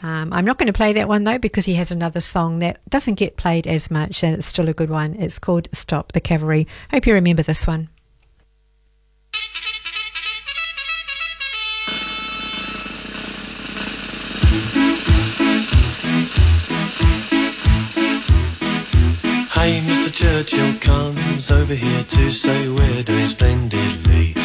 Um, 0.03 0.33
I'm 0.33 0.45
not 0.45 0.57
going 0.57 0.67
to 0.67 0.73
play 0.73 0.93
that 0.93 1.07
one 1.07 1.23
though 1.23 1.39
because 1.39 1.65
he 1.65 1.75
has 1.75 1.91
another 1.91 2.21
song 2.21 2.59
that 2.59 2.79
doesn't 2.89 3.15
get 3.15 3.37
played 3.37 3.65
as 3.65 3.89
much 3.89 4.23
and 4.23 4.35
it's 4.35 4.45
still 4.45 4.69
a 4.69 4.73
good 4.73 4.89
one. 4.89 5.15
It's 5.15 5.39
called 5.39 5.67
Stop 5.73 6.11
the 6.11 6.21
Cavalry. 6.21 6.67
Hope 6.91 7.05
you 7.07 7.13
remember 7.13 7.43
this 7.43 7.65
one. 7.65 7.89
Hey, 19.65 19.81
Mr. 19.81 20.13
Churchill 20.13 20.77
comes 20.79 21.51
over 21.51 21.73
here 21.73 22.03
to 22.03 22.29
say 22.29 22.69
we're 22.69 23.01
doing 23.01 23.25
splendidly. 23.25 24.44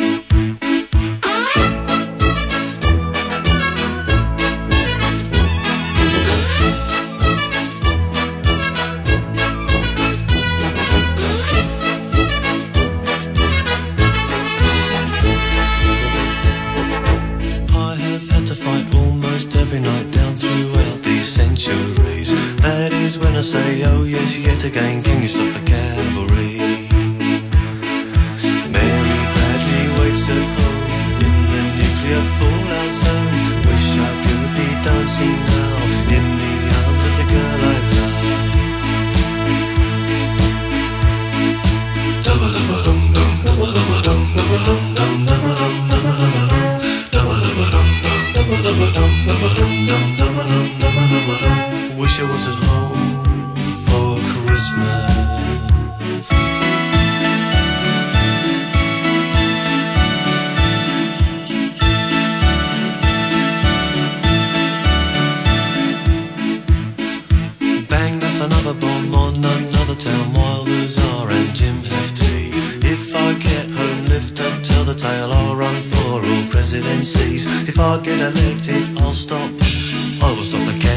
I 23.41 23.43
say, 23.43 23.81
oh 23.87 24.03
yes, 24.03 24.37
yet 24.37 24.63
again, 24.63 25.01
can 25.01 25.23
you 25.23 25.27
stop 25.27 25.51
the 25.51 25.61
cavalry? 25.65 26.59
Mary 28.69 29.21
Bradley 29.33 29.85
waits 29.97 30.29
at 30.29 30.45
home 30.61 31.17
in 31.25 31.33
the 31.49 31.61
nuclear 31.73 32.21
fallout 32.37 32.93
zone. 32.93 33.65
Wish 33.65 33.97
I 33.97 34.13
could 34.21 34.45
be 34.53 34.69
dancing 34.85 35.33
now 35.49 35.73
in 36.13 36.21
the 36.37 36.53
arms 36.85 37.01
of 37.01 37.17
the 37.17 37.25
girl 37.33 37.65
I 37.65 37.81
love. 37.97 38.13
Dum-ba-dum-ba-dum-dum, 42.21 43.41
dum-ba-dum-ba-dum, 43.41 44.21
dum-ba-dum-dum, 44.37 45.13
dum-ba-dum, 48.45 48.85
dum-ba-dum-ba-dum. 50.77 51.97
Wish 51.97 52.19
I 52.19 52.21
was 52.31 52.45
at 52.47 52.53
home 52.69 53.30
Christmas. 54.51 56.29
Bang, 67.87 68.19
that's 68.19 68.41
another 68.41 68.73
bomb 68.73 69.15
on 69.15 69.35
another 69.37 69.95
town 69.95 70.33
while 70.33 70.65
there's 70.65 70.99
R 70.99 71.31
and 71.31 71.55
Jim 71.55 71.77
Hefty. 71.77 72.51
If 72.85 73.15
I 73.15 73.33
get 73.35 73.67
home, 73.69 74.03
lift 74.07 74.37
and 74.41 74.65
tell 74.65 74.83
the 74.83 74.95
tale, 74.95 75.31
I'll 75.31 75.55
run 75.55 75.79
for 75.81 76.19
all 76.27 76.43
presidencies. 76.49 77.45
If 77.69 77.79
I 77.79 78.01
get 78.01 78.19
elected, 78.19 79.01
I'll 79.01 79.13
stop. 79.13 79.49
I 80.21 80.33
will 80.35 80.43
stop 80.43 80.65
the 80.67 80.77
cat. 80.81 80.90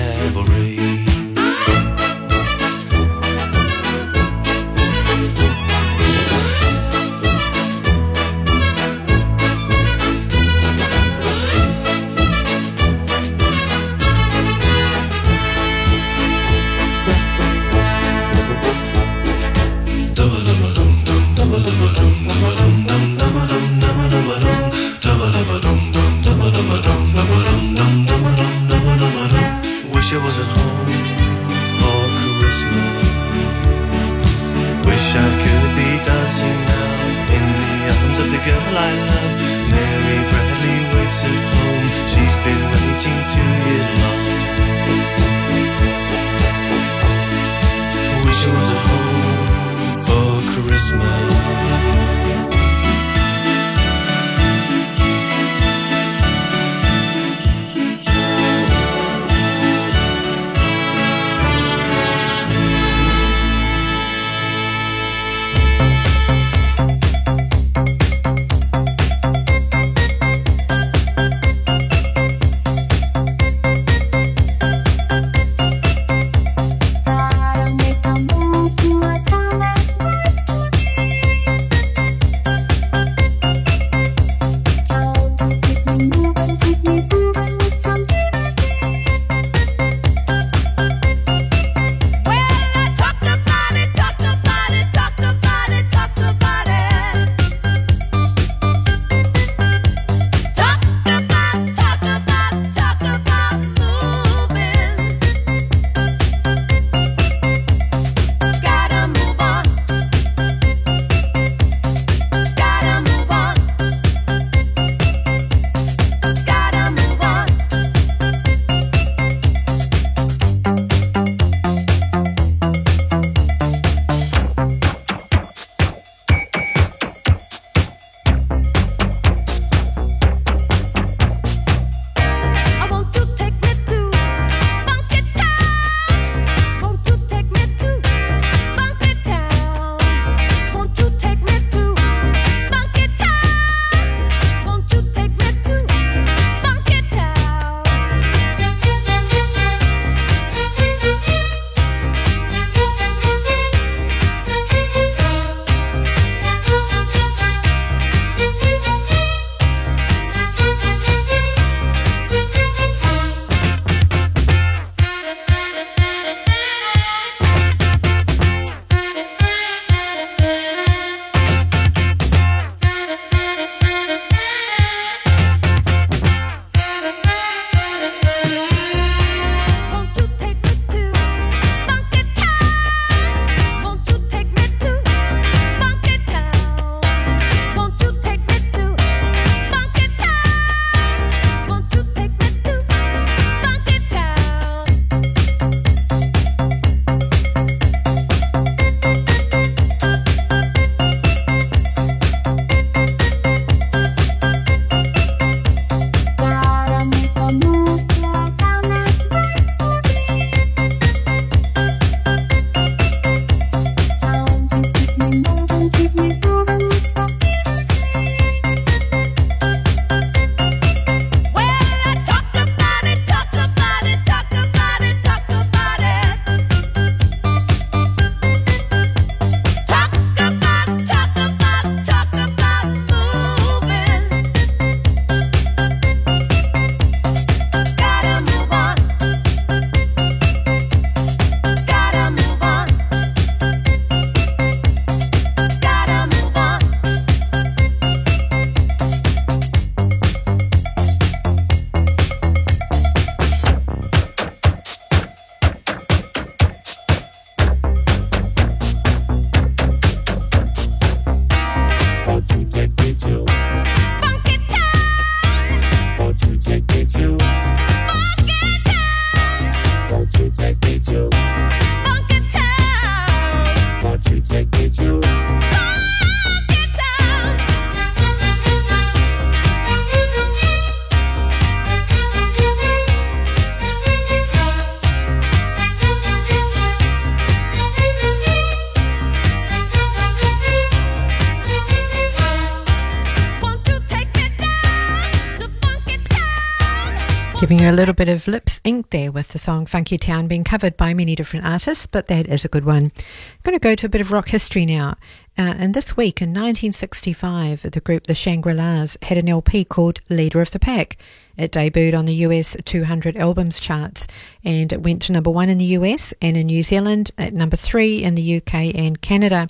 Little 297.94 298.12
bit 298.12 298.28
of 298.28 298.48
Lipps 298.48 298.80
Inc. 298.80 299.10
there 299.10 299.30
with 299.30 299.50
the 299.50 299.58
song 299.58 299.86
Funky 299.86 300.18
Town 300.18 300.48
being 300.48 300.64
covered 300.64 300.96
by 300.96 301.14
many 301.14 301.36
different 301.36 301.64
artists, 301.64 302.06
but 302.06 302.26
that 302.26 302.48
is 302.48 302.64
a 302.64 302.68
good 302.68 302.84
one. 302.84 303.04
I'm 303.04 303.62
going 303.62 303.76
to 303.76 303.78
go 303.78 303.94
to 303.94 304.06
a 304.06 304.08
bit 304.08 304.20
of 304.20 304.32
rock 304.32 304.48
history 304.48 304.84
now. 304.84 305.10
Uh, 305.56 305.76
and 305.78 305.94
this 305.94 306.16
week 306.16 306.42
in 306.42 306.48
1965, 306.48 307.82
the 307.88 308.00
group 308.00 308.26
The 308.26 308.34
Shangri-Las 308.34 309.16
had 309.22 309.38
an 309.38 309.48
LP 309.48 309.84
called 309.84 310.18
Leader 310.28 310.60
of 310.60 310.72
the 310.72 310.80
Pack. 310.80 311.16
It 311.56 311.72
debuted 311.72 312.18
on 312.18 312.24
the 312.24 312.34
US 312.46 312.76
200 312.84 313.36
albums 313.36 313.78
charts 313.78 314.26
and 314.64 314.92
it 314.92 315.02
went 315.02 315.22
to 315.22 315.32
number 315.32 315.50
one 315.50 315.68
in 315.68 315.78
the 315.78 315.84
US 315.96 316.34
and 316.40 316.56
in 316.56 316.66
New 316.66 316.82
Zealand, 316.82 317.30
at 317.36 317.52
number 317.52 317.76
three 317.76 318.22
in 318.22 318.34
the 318.34 318.56
UK 318.56 318.94
and 318.94 319.20
Canada. 319.20 319.68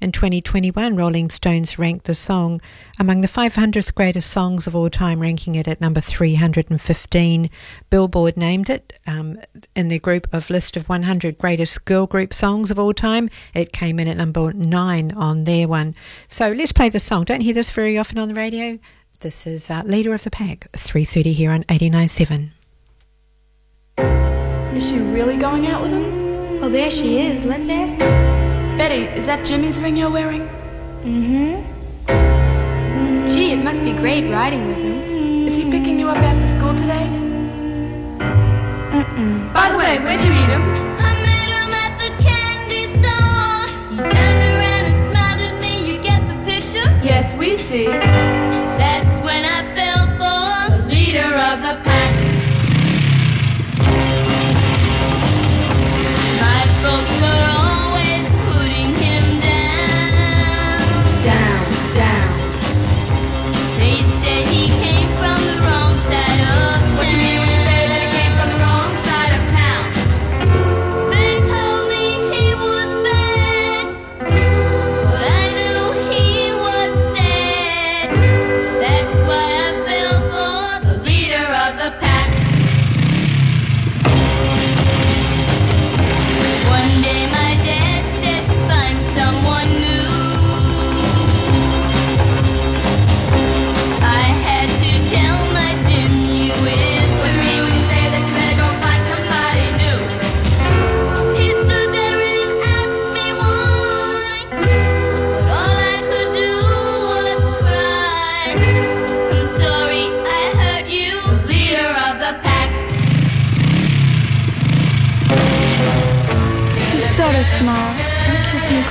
In 0.00 0.12
2021, 0.12 0.96
Rolling 0.96 1.30
Stones 1.30 1.78
ranked 1.78 2.04
the 2.04 2.14
song 2.14 2.60
among 2.98 3.22
the 3.22 3.28
500 3.28 3.94
greatest 3.94 4.30
songs 4.30 4.66
of 4.66 4.76
all 4.76 4.90
time, 4.90 5.20
ranking 5.20 5.54
it 5.54 5.66
at 5.66 5.80
number 5.80 6.00
315. 6.00 7.50
Billboard 7.90 8.36
named 8.36 8.68
it 8.68 8.92
um, 9.06 9.40
in 9.74 9.88
their 9.88 9.98
group 9.98 10.28
of 10.32 10.50
list 10.50 10.76
of 10.76 10.88
100 10.88 11.38
greatest 11.38 11.84
girl 11.84 12.06
group 12.06 12.34
songs 12.34 12.70
of 12.70 12.78
all 12.78 12.92
time. 12.92 13.30
It 13.54 13.72
came 13.72 13.98
in 13.98 14.08
at 14.08 14.16
number 14.16 14.52
nine 14.52 15.12
on 15.12 15.44
their 15.44 15.66
one. 15.66 15.94
So 16.28 16.50
let's 16.50 16.72
play 16.72 16.90
the 16.90 17.00
song. 17.00 17.24
Don't 17.24 17.40
hear 17.40 17.54
this 17.54 17.70
very 17.70 17.96
often 17.96 18.18
on 18.18 18.28
the 18.28 18.34
radio. 18.34 18.78
This 19.24 19.46
is 19.46 19.70
uh, 19.70 19.82
Leader 19.86 20.12
of 20.12 20.22
the 20.22 20.30
Pack, 20.30 20.70
3.30 20.72 21.32
here 21.32 21.50
on 21.50 21.62
89.7. 21.62 22.50
Is 24.76 24.86
she 24.86 24.98
really 24.98 25.38
going 25.38 25.66
out 25.66 25.80
with 25.80 25.92
him? 25.92 26.60
Well, 26.60 26.68
there 26.68 26.90
she 26.90 27.20
is. 27.20 27.42
Let's 27.46 27.70
ask 27.70 27.96
her. 27.96 28.76
Betty, 28.76 29.04
is 29.18 29.24
that 29.24 29.46
Jimmy's 29.46 29.78
ring 29.78 29.96
you're 29.96 30.10
wearing? 30.10 30.42
Mm-hmm. 31.04 31.56
Gee, 33.32 33.52
it 33.52 33.64
must 33.64 33.82
be 33.82 33.94
great 33.94 34.30
riding 34.30 34.66
with 34.66 34.76
him. 34.76 35.48
Is 35.48 35.56
he 35.56 35.70
picking 35.70 35.98
you 35.98 36.10
up 36.10 36.18
after 36.18 36.46
school 36.58 36.74
today? 36.74 37.08
Mm-mm. 38.92 39.54
By 39.54 39.72
the 39.72 39.78
way, 39.78 40.00
where'd 40.00 40.22
you 40.22 40.32
meet 40.32 40.50
him? 40.50 40.60
I 41.00 41.14
met 41.24 41.48
him 41.48 41.72
at 41.72 41.96
the 41.98 42.10
candy 42.22 42.88
store. 43.00 43.68
He 43.88 43.96
turned 43.96 44.42
around 44.52 44.84
and 44.92 45.00
smiled 45.10 45.40
at 45.40 45.58
me. 45.62 45.72
You 45.90 46.02
get 46.02 46.20
the 46.28 46.34
picture? 46.44 46.90
Yes, 47.02 47.32
we 47.36 47.56
see. 47.56 47.88
Leader 51.14 51.36
of 51.36 51.62
the 51.62 51.80
pack. 51.84 52.13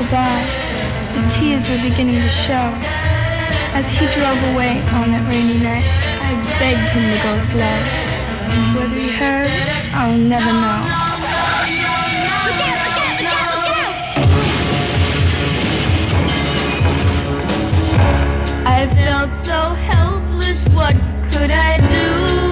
Goodbye. 0.04 0.46
The 1.14 1.22
tears 1.30 1.70
were 1.70 1.78
beginning 1.78 2.22
to 2.22 2.30
show. 2.30 2.68
As 3.74 3.92
he 3.92 4.06
drove 4.08 4.42
away 4.54 4.82
on 5.00 5.12
that 5.12 5.26
rainy 5.30 5.58
night, 5.58 5.88
I 6.20 6.32
begged 6.60 6.90
him 6.92 7.06
to 7.08 7.20
go 7.24 7.40
slow. 7.40 7.78
Whether 8.76 9.00
he 9.00 9.12
heard, 9.12 9.50
I'll 9.94 10.18
never 10.18 10.52
know. 10.52 10.82
I 18.66 18.88
felt 18.96 19.32
so 19.46 19.60
helpless, 19.88 20.64
what 20.76 20.96
could 21.32 21.52
I 21.52 21.78
do? 21.90 22.43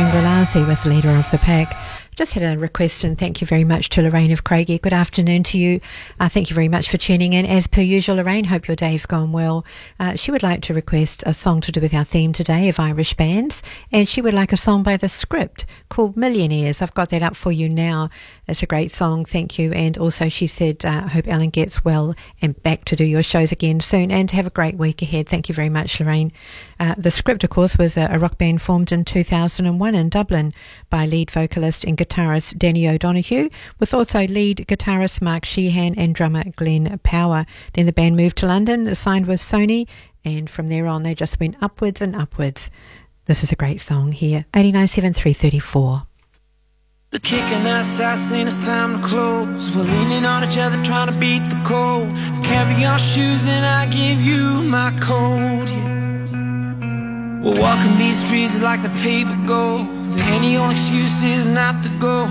The 0.00 0.64
with 0.66 0.86
Leader 0.86 1.10
of 1.10 1.30
the 1.30 1.36
Pack. 1.36 1.76
Just 2.16 2.32
had 2.32 2.56
a 2.56 2.58
request 2.58 3.04
and 3.04 3.18
thank 3.18 3.40
you 3.42 3.46
very 3.46 3.64
much 3.64 3.90
to 3.90 4.02
Lorraine 4.02 4.32
of 4.32 4.44
Craigie. 4.44 4.78
Good 4.78 4.94
afternoon 4.94 5.42
to 5.44 5.58
you. 5.58 5.80
Uh, 6.18 6.28
thank 6.28 6.48
you 6.48 6.54
very 6.54 6.68
much 6.68 6.90
for 6.90 6.96
tuning 6.96 7.34
in. 7.34 7.44
As 7.44 7.66
per 7.66 7.82
usual, 7.82 8.16
Lorraine, 8.16 8.44
hope 8.44 8.66
your 8.66 8.76
day's 8.76 9.04
gone 9.04 9.30
well. 9.30 9.64
Uh, 9.98 10.16
she 10.16 10.30
would 10.30 10.42
like 10.42 10.62
to 10.62 10.74
request 10.74 11.22
a 11.26 11.34
song 11.34 11.60
to 11.60 11.70
do 11.70 11.82
with 11.82 11.92
our 11.92 12.04
theme 12.04 12.32
today 12.32 12.70
of 12.70 12.80
Irish 12.80 13.12
bands, 13.14 13.62
and 13.92 14.08
she 14.08 14.22
would 14.22 14.34
like 14.34 14.52
a 14.52 14.56
song 14.56 14.82
by 14.82 14.96
The 14.96 15.08
Script 15.08 15.66
called 15.90 16.16
Millionaires. 16.16 16.80
I've 16.80 16.94
got 16.94 17.10
that 17.10 17.22
up 17.22 17.36
for 17.36 17.52
you 17.52 17.68
now. 17.68 18.08
It's 18.48 18.62
a 18.62 18.66
great 18.66 18.90
song, 18.90 19.26
thank 19.26 19.58
you. 19.58 19.72
And 19.72 19.98
also, 19.98 20.28
she 20.28 20.46
said, 20.46 20.84
uh, 20.84 21.08
hope 21.08 21.28
Ellen 21.28 21.50
gets 21.50 21.84
well 21.84 22.14
and 22.40 22.60
back 22.62 22.86
to 22.86 22.96
do 22.96 23.04
your 23.04 23.22
shows 23.22 23.52
again 23.52 23.80
soon 23.80 24.10
and 24.10 24.30
have 24.30 24.46
a 24.46 24.50
great 24.50 24.76
week 24.76 25.02
ahead. 25.02 25.28
Thank 25.28 25.48
you 25.48 25.54
very 25.54 25.68
much, 25.68 26.00
Lorraine. 26.00 26.32
Uh, 26.80 26.94
the 26.96 27.10
Script, 27.10 27.44
of 27.44 27.50
course, 27.50 27.76
was 27.76 27.98
a, 27.98 28.08
a 28.10 28.18
rock 28.18 28.38
band 28.38 28.62
formed 28.62 28.90
in 28.90 29.04
2001 29.04 29.94
in 29.94 30.08
Dublin 30.08 30.50
by 30.88 31.04
lead 31.04 31.30
vocalist 31.30 31.84
and 31.84 31.98
guitarist 31.98 32.56
Danny 32.56 32.88
O'Donoghue, 32.88 33.50
with 33.78 33.92
also 33.92 34.26
lead 34.26 34.64
guitarist 34.66 35.20
Mark 35.20 35.44
Sheehan 35.44 35.98
and 35.98 36.14
drummer 36.14 36.42
Glenn 36.56 36.98
Power. 37.02 37.44
Then 37.74 37.84
the 37.84 37.92
band 37.92 38.16
moved 38.16 38.38
to 38.38 38.46
London, 38.46 38.94
signed 38.94 39.26
with 39.26 39.40
Sony, 39.40 39.86
and 40.24 40.48
from 40.48 40.68
there 40.68 40.86
on 40.86 41.02
they 41.02 41.14
just 41.14 41.38
went 41.38 41.62
upwards 41.62 42.00
and 42.00 42.16
upwards. 42.16 42.70
This 43.26 43.44
is 43.44 43.52
a 43.52 43.56
great 43.56 43.82
song 43.82 44.12
here, 44.12 44.46
89.7 44.54 45.14
334. 45.14 46.02
The 47.10 47.18
kicking 47.18 47.66
us 47.66 48.00
out 48.00 48.18
saying 48.18 48.46
it's 48.46 48.64
time 48.64 49.02
to 49.02 49.06
close. 49.06 49.76
We're 49.76 49.82
leaning 49.82 50.24
on 50.24 50.48
each 50.48 50.56
other 50.56 50.82
trying 50.82 51.12
to 51.12 51.18
beat 51.18 51.44
the 51.44 51.60
cold. 51.62 52.08
Carry 52.42 52.80
your 52.80 52.98
shoes 52.98 53.46
and 53.46 53.66
I 53.66 53.84
give 53.84 54.22
you 54.22 54.62
my 54.62 54.96
coat. 54.98 55.68
Yeah. 55.68 56.19
We're 57.42 57.58
walking 57.58 57.96
these 57.96 58.22
streets 58.22 58.60
like 58.60 58.82
the 58.82 58.90
paper 59.00 59.34
gold. 59.46 59.86
Any 60.18 60.58
old 60.58 60.72
excuse 60.72 61.22
is 61.22 61.46
not 61.46 61.82
to 61.82 61.88
go. 61.98 62.26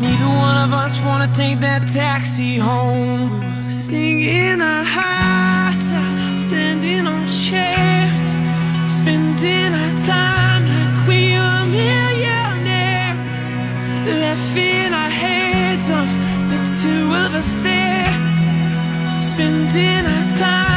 Neither 0.00 0.28
one 0.46 0.56
of 0.56 0.72
us 0.72 0.98
wanna 1.04 1.28
take 1.34 1.60
that 1.60 1.86
taxi 1.92 2.56
home. 2.56 3.44
Singing 3.68 4.62
our 4.62 4.84
hearts 4.84 5.92
out, 5.92 6.40
standing 6.40 7.06
on 7.06 7.28
chairs, 7.28 8.38
spending 8.88 9.74
our 9.82 9.94
time 10.06 10.62
like 10.64 11.08
we 11.08 11.36
are 11.36 11.66
millionaires. 11.66 13.52
Laughing 14.08 14.94
our 14.94 15.10
heads 15.10 15.90
off, 15.90 16.12
the 16.48 16.60
two 16.80 17.12
of 17.12 17.34
us 17.34 17.60
there, 17.60 18.14
spending 19.20 20.06
our 20.06 20.28
time 20.38 20.73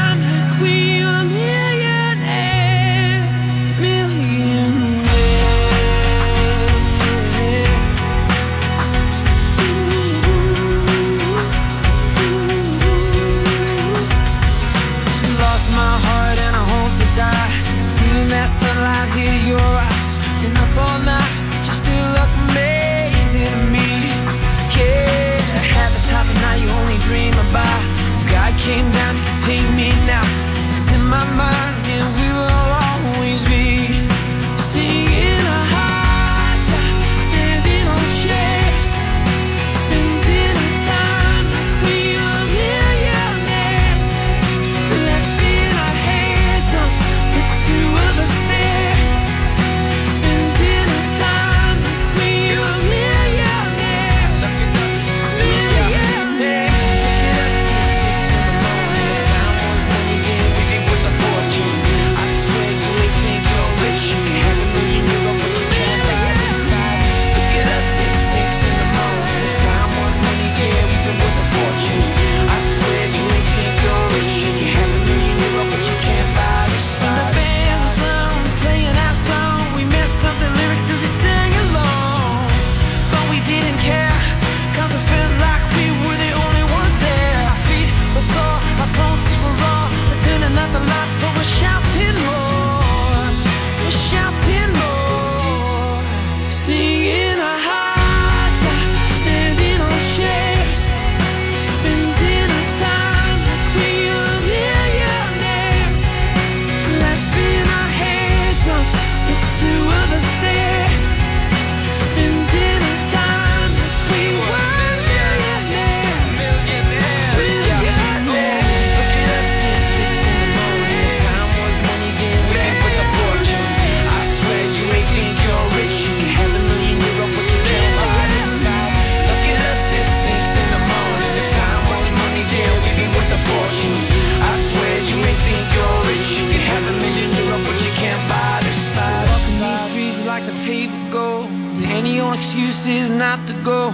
go. 143.68 143.91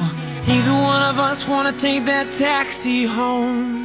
Neither 0.48 0.76
one 0.94 1.02
of 1.02 1.18
us 1.18 1.48
wanna 1.48 1.72
take 1.72 2.06
that 2.06 2.32
taxi 2.32 3.06
home. 3.06 3.83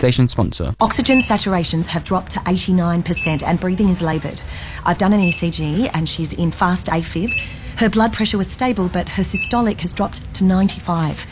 Station 0.00 0.28
sponsor. 0.28 0.74
Oxygen 0.80 1.18
saturations 1.18 1.84
have 1.84 2.04
dropped 2.04 2.30
to 2.30 2.38
89% 2.38 3.42
and 3.42 3.60
breathing 3.60 3.90
is 3.90 4.00
laboured. 4.00 4.40
I've 4.86 4.96
done 4.96 5.12
an 5.12 5.20
ECG 5.20 5.90
and 5.92 6.08
she's 6.08 6.32
in 6.32 6.50
fast 6.50 6.86
AFib. 6.86 7.38
Her 7.76 7.90
blood 7.90 8.14
pressure 8.14 8.38
was 8.38 8.50
stable, 8.50 8.88
but 8.88 9.10
her 9.10 9.22
systolic 9.22 9.78
has 9.80 9.92
dropped 9.92 10.32
to 10.36 10.44
95. 10.44 11.24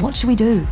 What 0.00 0.16
should 0.16 0.28
we 0.28 0.36
do? 0.36 0.68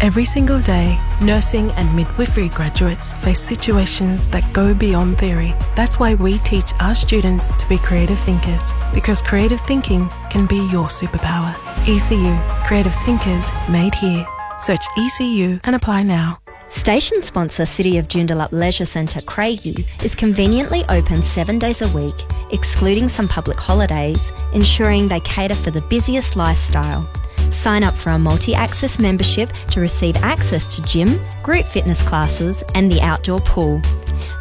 Every 0.00 0.24
single 0.24 0.58
day, 0.60 0.98
nursing 1.20 1.72
and 1.72 1.94
midwifery 1.94 2.48
graduates 2.48 3.12
face 3.12 3.40
situations 3.40 4.26
that 4.28 4.50
go 4.54 4.72
beyond 4.72 5.18
theory. 5.18 5.52
That's 5.76 5.98
why 5.98 6.14
we 6.14 6.38
teach 6.38 6.72
our 6.80 6.94
students 6.94 7.54
to 7.56 7.68
be 7.68 7.76
creative 7.76 8.18
thinkers, 8.20 8.72
because 8.94 9.20
creative 9.20 9.60
thinking 9.60 10.08
can 10.30 10.46
be 10.46 10.66
your 10.72 10.86
superpower. 10.86 11.52
ECU, 11.86 12.34
creative 12.66 12.94
thinkers 13.04 13.50
made 13.68 13.94
here. 13.94 14.24
Search 14.60 14.86
ECU 14.96 15.58
and 15.64 15.74
apply 15.74 16.02
now. 16.02 16.38
Station 16.68 17.22
sponsor 17.22 17.64
City 17.64 17.96
of 17.96 18.08
Joondalup 18.08 18.52
Leisure 18.52 18.84
Centre 18.84 19.22
Craigie 19.22 19.86
is 20.04 20.14
conveniently 20.14 20.84
open 20.88 21.22
seven 21.22 21.58
days 21.58 21.80
a 21.82 21.88
week, 21.88 22.14
excluding 22.52 23.08
some 23.08 23.26
public 23.26 23.58
holidays, 23.58 24.30
ensuring 24.52 25.08
they 25.08 25.20
cater 25.20 25.54
for 25.54 25.70
the 25.70 25.80
busiest 25.82 26.36
lifestyle. 26.36 27.10
Sign 27.50 27.82
up 27.82 27.94
for 27.94 28.10
a 28.10 28.18
multi 28.18 28.54
access 28.54 28.98
membership 28.98 29.48
to 29.70 29.80
receive 29.80 30.14
access 30.16 30.76
to 30.76 30.82
gym, 30.82 31.18
group 31.42 31.64
fitness 31.64 32.06
classes, 32.06 32.62
and 32.74 32.92
the 32.92 33.00
outdoor 33.00 33.40
pool. 33.40 33.80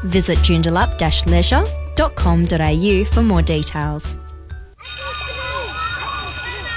Visit 0.03 0.37
joondalup 0.39 0.99
leisure.com.au 1.25 3.05
for 3.05 3.23
more 3.23 3.41
details. 3.41 4.18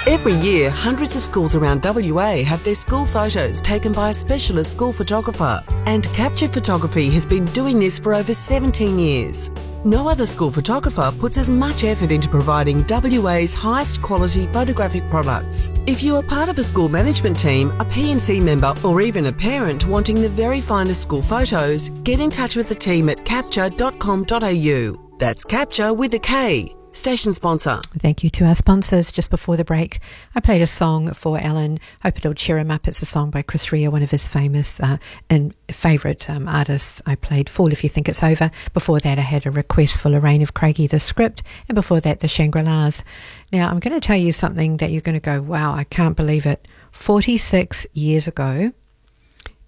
Every 0.05 0.33
year, 0.33 0.69
hundreds 0.69 1.15
of 1.15 1.23
schools 1.23 1.55
around 1.55 1.85
WA 1.85 2.43
have 2.43 2.61
their 2.65 2.75
school 2.75 3.05
photos 3.05 3.61
taken 3.61 3.93
by 3.93 4.09
a 4.09 4.13
specialist 4.13 4.71
school 4.71 4.91
photographer, 4.91 5.63
and 5.85 6.03
Capture 6.11 6.49
Photography 6.49 7.09
has 7.11 7.25
been 7.25 7.45
doing 7.45 7.79
this 7.79 7.99
for 7.99 8.13
over 8.13 8.33
17 8.33 8.99
years. 8.99 9.49
No 9.85 10.09
other 10.09 10.25
school 10.25 10.51
photographer 10.51 11.09
puts 11.19 11.37
as 11.37 11.49
much 11.49 11.85
effort 11.85 12.11
into 12.11 12.27
providing 12.27 12.83
WA's 12.85 13.53
highest 13.53 14.01
quality 14.01 14.45
photographic 14.47 15.09
products. 15.09 15.71
If 15.87 16.03
you 16.03 16.17
are 16.17 16.23
part 16.23 16.49
of 16.49 16.57
a 16.57 16.63
school 16.63 16.89
management 16.89 17.39
team, 17.39 17.69
a 17.79 17.85
PNC 17.85 18.41
member, 18.41 18.73
or 18.83 18.99
even 18.99 19.27
a 19.27 19.31
parent 19.31 19.87
wanting 19.87 20.21
the 20.21 20.27
very 20.27 20.59
finest 20.59 21.01
school 21.01 21.21
photos, 21.21 21.87
get 22.03 22.19
in 22.19 22.29
touch 22.29 22.57
with 22.57 22.67
the 22.67 22.75
team 22.75 23.07
at 23.07 23.23
capture.com.au. 23.23 24.99
That's 25.17 25.45
capture 25.45 25.93
with 25.93 26.13
a 26.15 26.19
K. 26.19 26.72
Station 26.93 27.33
sponsor. 27.33 27.81
Thank 27.97 28.23
you 28.23 28.29
to 28.29 28.45
our 28.45 28.53
sponsors. 28.53 29.11
Just 29.11 29.31
before 29.31 29.57
the 29.57 29.65
break, 29.65 29.99
I 30.35 30.39
played 30.39 30.61
a 30.61 30.67
song 30.67 31.11
for 31.13 31.39
Alan. 31.39 31.79
Hope 32.03 32.17
it'll 32.17 32.35
cheer 32.35 32.59
him 32.59 32.69
up. 32.69 32.87
It's 32.87 33.01
a 33.01 33.05
song 33.05 33.31
by 33.31 33.41
Chris 33.41 33.71
Rea, 33.71 33.87
one 33.87 34.03
of 34.03 34.11
his 34.11 34.27
famous 34.27 34.79
uh, 34.79 34.97
and 35.27 35.55
favourite 35.69 36.29
um, 36.29 36.47
artists. 36.47 37.01
I 37.07 37.15
played 37.15 37.49
Fool 37.49 37.71
If 37.71 37.83
You 37.83 37.89
Think 37.89 38.07
It's 38.07 38.21
Over. 38.21 38.51
Before 38.75 38.99
that, 38.99 39.17
I 39.17 39.21
had 39.21 39.47
a 39.47 39.51
request 39.51 39.99
for 39.99 40.09
Lorraine 40.09 40.43
of 40.43 40.53
Craigie, 40.53 40.85
the 40.85 40.99
script, 40.99 41.41
and 41.67 41.73
before 41.73 41.99
that, 41.99 42.19
the 42.19 42.27
Shangri-Las. 42.27 43.03
Now, 43.51 43.69
I'm 43.69 43.79
going 43.79 43.99
to 43.99 44.07
tell 44.07 44.17
you 44.17 44.31
something 44.31 44.77
that 44.77 44.91
you're 44.91 45.01
going 45.01 45.19
to 45.19 45.19
go, 45.19 45.41
wow, 45.41 45.73
I 45.73 45.85
can't 45.85 46.15
believe 46.15 46.45
it. 46.45 46.67
46 46.91 47.87
years 47.93 48.27
ago, 48.27 48.71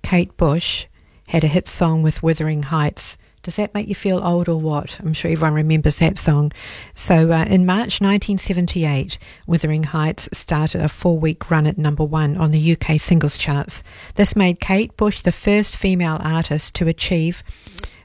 Kate 0.03 0.38
Bush 0.38 0.86
had 1.30 1.43
a 1.43 1.47
hit 1.47 1.67
song 1.67 2.03
with 2.03 2.21
Wuthering 2.21 2.63
Heights. 2.63 3.17
Does 3.45 3.57
that 3.57 3.75
make 3.75 3.87
you 3.87 3.93
feel 3.93 4.25
old 4.25 4.49
or 4.49 4.59
what? 4.59 4.99
I'm 5.01 5.13
sure 5.13 5.29
everyone 5.29 5.53
remembers 5.53 5.99
that 5.99 6.17
song. 6.17 6.51
So, 6.95 7.31
uh, 7.31 7.45
in 7.47 7.63
March 7.63 8.01
1978, 8.01 9.19
Wuthering 9.45 9.83
Heights 9.83 10.27
started 10.33 10.81
a 10.81 10.89
four 10.89 11.19
week 11.19 11.51
run 11.51 11.67
at 11.67 11.77
number 11.77 12.03
one 12.03 12.37
on 12.37 12.49
the 12.49 12.71
UK 12.71 12.99
singles 12.99 13.37
charts. 13.37 13.83
This 14.15 14.35
made 14.35 14.59
Kate 14.59 14.97
Bush 14.97 15.21
the 15.21 15.31
first 15.31 15.77
female 15.77 16.19
artist 16.23 16.73
to 16.77 16.87
achieve 16.87 17.43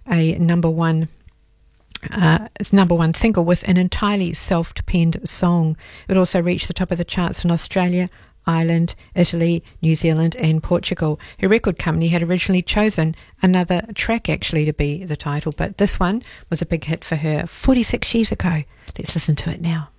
a 0.07 0.39
number 0.39 0.69
one. 0.69 1.09
Uh, 2.11 2.49
number 2.71 2.95
one 2.95 3.15
single 3.15 3.45
with 3.47 3.67
an 3.67 3.79
entirely 3.79 4.35
self 4.35 4.75
penned 4.85 5.27
song. 5.27 5.75
It 6.07 6.19
also 6.19 6.43
reached 6.43 6.69
the 6.69 6.75
top 6.75 6.91
of 6.91 6.99
the 6.99 7.05
charts 7.05 7.47
in 7.47 7.51
Australia, 7.51 8.11
Ireland, 8.51 8.97
Italy, 9.15 9.63
New 9.81 9.95
Zealand, 9.95 10.35
and 10.35 10.61
Portugal. 10.61 11.21
Her 11.39 11.47
record 11.47 11.79
company 11.79 12.09
had 12.09 12.25
originally 12.25 12.63
chosen 12.63 13.15
another 13.41 13.83
track 13.95 14.29
actually 14.29 14.65
to 14.65 14.73
be 14.73 15.05
the 15.05 15.17
title, 15.17 15.55
but 15.57 15.79
this 15.79 16.01
one 16.01 16.23
was 16.51 16.61
a 16.61 16.67
big 16.67 16.85
hit 16.85 17.05
for 17.05 17.15
her 17.17 17.47
46 17.47 18.13
years 18.13 18.33
ago. 18.33 18.65
Let's 18.99 19.15
listen 19.15 19.37
to 19.37 19.51
it 19.51 19.61
now. 19.61 19.90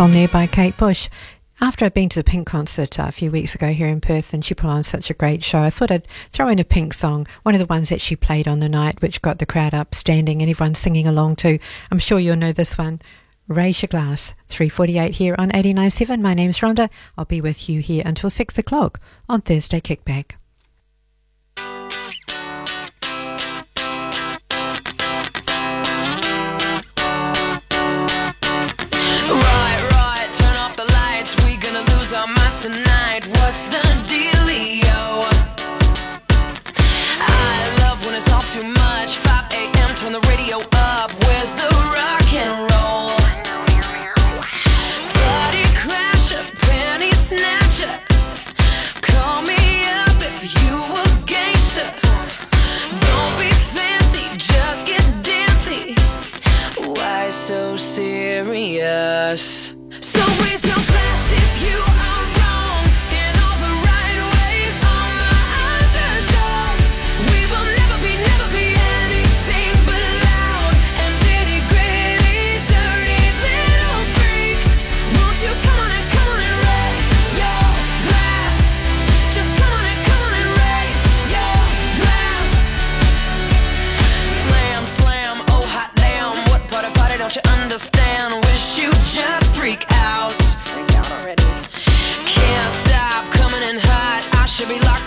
On 0.00 0.12
there 0.12 0.28
by 0.28 0.46
Kate 0.46 0.76
Bush. 0.78 1.10
After 1.60 1.84
I'd 1.84 1.92
been 1.92 2.08
to 2.08 2.20
the 2.20 2.24
Pink 2.24 2.46
concert 2.46 2.98
uh, 2.98 3.04
a 3.08 3.12
few 3.12 3.30
weeks 3.30 3.54
ago 3.54 3.68
here 3.68 3.86
in 3.86 4.00
Perth 4.00 4.32
and 4.32 4.42
she 4.42 4.54
put 4.54 4.70
on 4.70 4.82
such 4.82 5.10
a 5.10 5.14
great 5.14 5.44
show, 5.44 5.60
I 5.60 5.68
thought 5.68 5.90
I'd 5.90 6.06
throw 6.30 6.48
in 6.48 6.58
a 6.58 6.64
Pink 6.64 6.94
song, 6.94 7.26
one 7.42 7.54
of 7.54 7.58
the 7.58 7.66
ones 7.66 7.90
that 7.90 8.00
she 8.00 8.16
played 8.16 8.48
on 8.48 8.60
the 8.60 8.68
night, 8.68 9.02
which 9.02 9.20
got 9.20 9.38
the 9.38 9.46
crowd 9.46 9.74
up 9.74 9.94
standing 9.94 10.40
and 10.40 10.50
everyone 10.50 10.74
singing 10.74 11.06
along 11.06 11.36
to. 11.36 11.58
I'm 11.90 11.98
sure 11.98 12.18
you'll 12.18 12.36
know 12.36 12.52
this 12.52 12.78
one. 12.78 13.02
Raise 13.46 13.82
your 13.82 13.88
glass. 13.88 14.32
348 14.48 15.16
here 15.16 15.34
on 15.38 15.50
89.7. 15.50 16.20
My 16.20 16.32
name's 16.32 16.60
Rhonda. 16.60 16.88
I'll 17.18 17.26
be 17.26 17.42
with 17.42 17.68
you 17.68 17.80
here 17.80 18.02
until 18.06 18.30
6 18.30 18.56
o'clock 18.56 19.00
on 19.28 19.42
Thursday 19.42 19.80
Kickback. 19.80 20.32
Serious? 59.36 59.69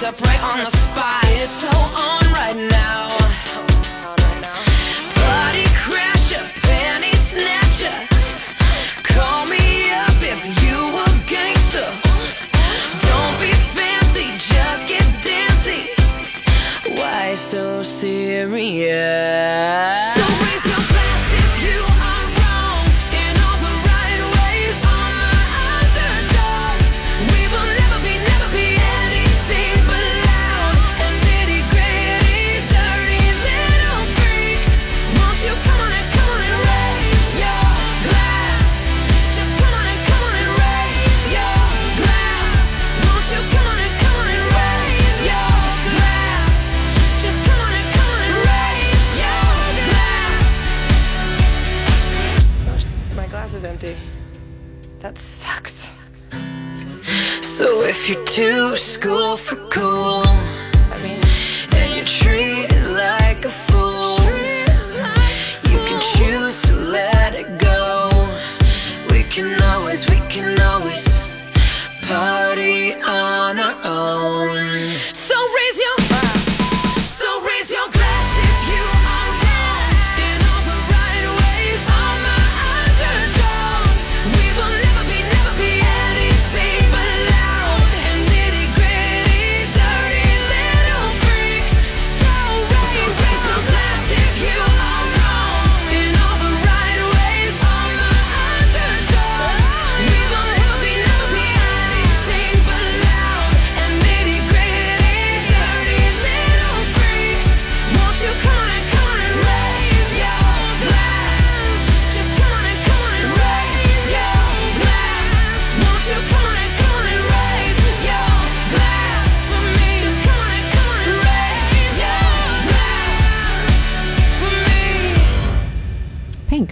Up 0.06 0.20
right 0.22 0.44
on 0.44 0.58
the 0.60 0.66
spot. 0.66 1.24
It's 1.28 1.50
so 1.50 1.70
on 1.70 2.26
right 2.34 2.58
now. 2.58 3.18
Party 5.24 5.66
crasher, 5.80 6.46
panty 6.66 7.16
snatcher. 7.16 8.08
Call 9.04 9.46
me 9.46 9.92
up 9.92 10.20
if 10.22 10.44
you 10.62 10.98
a 10.98 11.08
gangster. 11.26 11.90
Don't 13.08 13.40
be 13.40 13.52
fancy, 13.76 14.28
just 14.38 14.88
get 14.90 15.06
dancy. 15.24 15.90
Why 17.00 17.36
so 17.36 17.82
serious? 17.82 18.84
So 57.54 57.84
if 57.84 58.10
you're 58.10 58.26
too 58.26 58.76
school 58.76 59.38
for 59.38 59.58
cool, 59.70 60.26
and 60.26 61.96
you 61.96 62.04
treat 62.04 62.66
it 62.72 62.98
like 62.98 63.46
a 63.46 63.52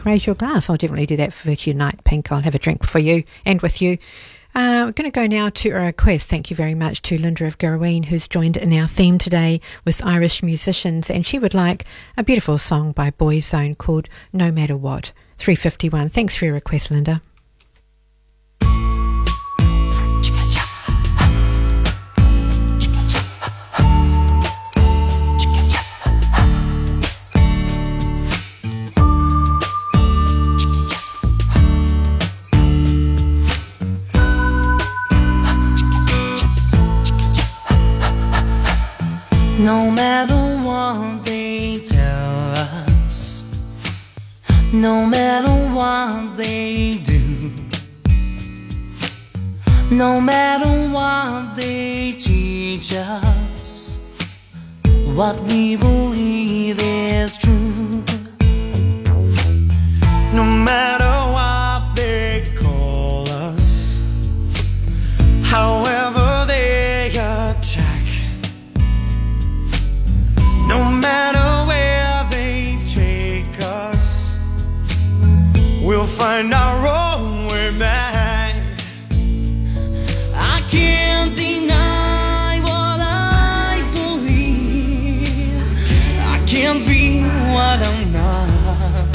Raise 0.03 0.25
your 0.25 0.35
glass. 0.35 0.69
I'll 0.69 0.77
definitely 0.77 1.05
do 1.05 1.17
that 1.17 1.33
for 1.33 1.49
Virtue 1.49 1.73
Night, 1.73 2.03
Pink. 2.03 2.31
I'll 2.31 2.41
have 2.41 2.55
a 2.55 2.59
drink 2.59 2.85
for 2.85 2.99
you 2.99 3.23
and 3.45 3.61
with 3.61 3.81
you. 3.81 3.97
Uh, 4.53 4.83
we're 4.85 4.91
going 4.91 5.09
to 5.09 5.11
go 5.11 5.27
now 5.27 5.49
to 5.49 5.69
a 5.69 5.85
request. 5.85 6.29
Thank 6.29 6.49
you 6.49 6.55
very 6.55 6.73
much 6.73 7.01
to 7.03 7.17
Linda 7.17 7.45
of 7.45 7.57
Girrawheen, 7.57 8.05
who's 8.05 8.27
joined 8.27 8.57
in 8.57 8.73
our 8.73 8.87
theme 8.87 9.17
today 9.17 9.61
with 9.85 10.03
Irish 10.03 10.43
musicians, 10.43 11.09
and 11.09 11.25
she 11.25 11.39
would 11.39 11.53
like 11.53 11.85
a 12.17 12.23
beautiful 12.23 12.57
song 12.57 12.91
by 12.91 13.11
Boyzone 13.11 13.77
called 13.77 14.09
No 14.33 14.51
Matter 14.51 14.75
What. 14.75 15.13
351. 15.37 16.09
Thanks 16.09 16.35
for 16.35 16.45
your 16.45 16.53
request, 16.53 16.91
Linda. 16.91 17.21
No 39.63 39.91
matter 39.91 40.41
what 40.65 41.23
they 41.23 41.77
tell 41.85 42.53
us, 42.57 43.43
no 44.73 45.05
matter 45.05 45.53
what 45.75 46.35
they 46.35 46.97
do, 47.03 47.51
no 49.91 50.19
matter 50.19 50.67
what 50.91 51.55
they 51.55 52.13
teach 52.17 52.91
us, 52.95 54.17
what 55.13 55.39
we 55.43 55.75
believe 55.75 56.79
is 56.81 57.37
true. 57.37 58.03
No 60.33 60.43
matter 60.43 61.13
what 61.37 61.95
they 61.95 62.45
call 62.57 63.29
us, 63.29 64.01
however 65.43 65.90
find 76.17 76.53
our 76.53 76.85
own 76.85 77.47
way 77.47 77.77
back. 77.77 78.55
I 80.35 80.61
can't 80.69 81.35
deny 81.35 82.59
what 82.61 82.99
I 82.99 83.81
believe. 83.93 85.63
I 86.33 86.37
can't 86.45 86.85
be 86.85 87.21
what 87.55 87.79
I'm 87.89 88.11
not. 88.11 89.07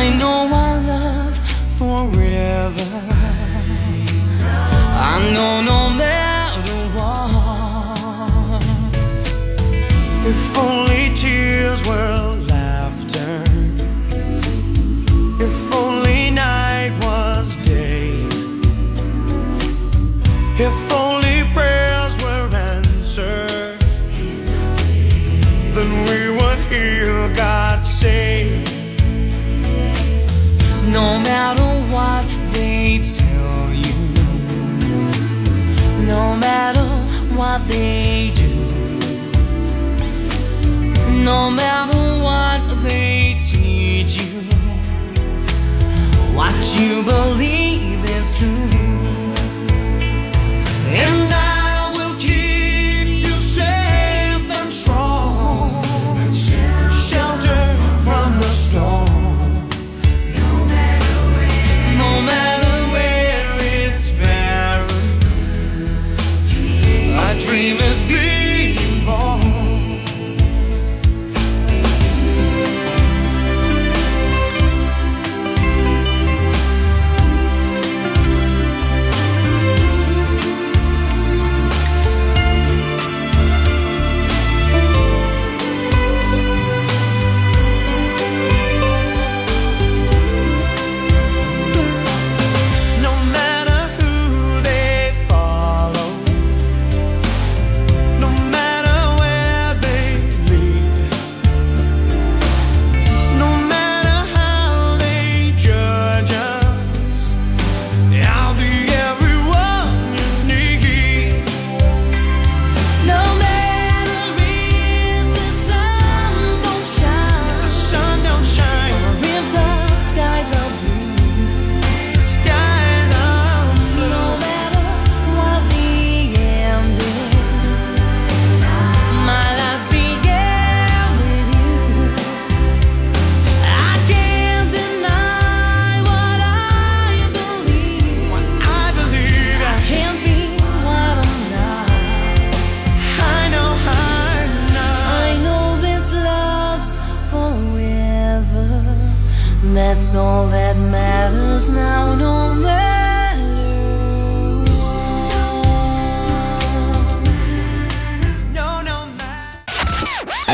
I 0.00 0.16
know 0.18 0.48
I 0.52 0.72
love 0.92 1.36
forever. 1.78 2.88
I 5.12 5.32
know 5.34 5.62
no. 5.62 5.87
No 30.98 31.16
matter 31.20 31.62
what 31.94 32.26
they 32.52 32.98
tell 32.98 33.72
you, 33.72 33.94
no 36.04 36.36
matter 36.36 36.88
what 37.38 37.64
they 37.68 38.32
do, 38.34 38.52
no 41.24 41.50
matter 41.52 42.02
what 42.26 42.82
they 42.82 43.36
teach 43.40 44.20
you, 44.20 44.40
what 46.34 46.56
you 46.76 47.04
believe 47.04 48.04
is 48.16 48.36
true. 48.36 48.97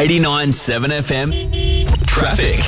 89.7 0.04 1.00
FM. 1.00 2.06
Traffic. 2.06 2.60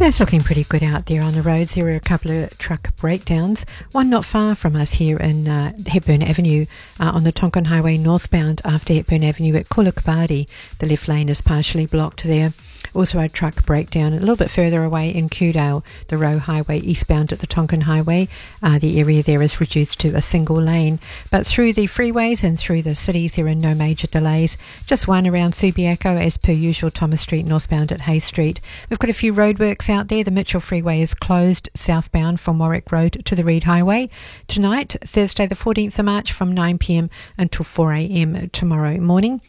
It's 0.00 0.18
looking 0.18 0.40
pretty 0.40 0.64
good 0.64 0.82
out 0.82 1.06
there 1.06 1.22
on 1.22 1.34
the 1.34 1.40
roads. 1.42 1.76
There 1.76 1.84
were 1.84 1.90
a 1.92 2.00
couple 2.00 2.32
of 2.32 2.58
truck 2.58 2.96
breakdowns. 2.96 3.64
One 3.92 4.10
not 4.10 4.24
far 4.24 4.56
from 4.56 4.74
us 4.74 4.90
here 4.94 5.18
in 5.18 5.46
uh, 5.46 5.72
Hepburn 5.86 6.24
Avenue 6.24 6.66
uh, 6.98 7.12
on 7.14 7.22
the 7.22 7.30
Tonkin 7.30 7.66
Highway 7.66 7.96
northbound 7.96 8.60
after 8.64 8.92
Hepburn 8.92 9.22
Avenue 9.22 9.54
at 9.54 9.68
Cullacabardee. 9.68 10.48
The 10.80 10.86
left 10.86 11.06
lane 11.06 11.28
is 11.28 11.40
partially 11.40 11.86
blocked 11.86 12.24
there. 12.24 12.54
Also 12.94 13.20
a 13.20 13.28
truck 13.28 13.64
breakdown 13.64 14.12
a 14.12 14.18
little 14.18 14.36
bit 14.36 14.50
further 14.50 14.82
away 14.82 15.10
in 15.10 15.28
Kewdale, 15.28 15.84
the 16.08 16.18
Roe 16.18 16.38
Highway 16.38 16.80
eastbound 16.80 17.32
at 17.32 17.38
the 17.38 17.46
Tonkin 17.46 17.82
Highway. 17.82 18.28
Uh, 18.62 18.78
the 18.78 18.98
area 18.98 19.22
there 19.22 19.42
is 19.42 19.60
reduced 19.60 20.00
to 20.00 20.14
a 20.16 20.22
single 20.22 20.60
lane. 20.60 20.98
But 21.30 21.46
through 21.46 21.74
the 21.74 21.86
freeways 21.86 22.42
and 22.42 22.58
through 22.58 22.82
the 22.82 22.94
cities 22.94 23.34
there 23.34 23.46
are 23.46 23.54
no 23.54 23.74
major 23.74 24.06
delays. 24.06 24.58
Just 24.86 25.06
one 25.06 25.26
around 25.26 25.52
Subiaco 25.52 26.20
as 26.20 26.36
per 26.36 26.52
usual 26.52 26.90
Thomas 26.90 27.20
Street 27.20 27.46
northbound 27.46 27.92
at 27.92 28.02
Hay 28.02 28.18
Street. 28.18 28.60
We've 28.88 28.98
got 28.98 29.10
a 29.10 29.14
few 29.14 29.32
roadworks 29.32 29.88
out 29.88 30.08
there. 30.08 30.24
The 30.24 30.30
Mitchell 30.30 30.60
Freeway 30.60 31.00
is 31.00 31.14
closed 31.14 31.70
southbound 31.74 32.40
from 32.40 32.58
Warwick 32.58 32.90
Road 32.90 33.24
to 33.24 33.36
the 33.36 33.44
Reid 33.44 33.64
Highway. 33.64 34.10
Tonight, 34.48 34.96
Thursday 35.02 35.46
the 35.46 35.54
14th 35.54 35.98
of 35.98 36.04
March 36.04 36.32
from 36.32 36.54
9pm 36.54 37.08
until 37.38 37.64
4am 37.64 38.50
tomorrow 38.52 38.98
morning. 38.98 39.40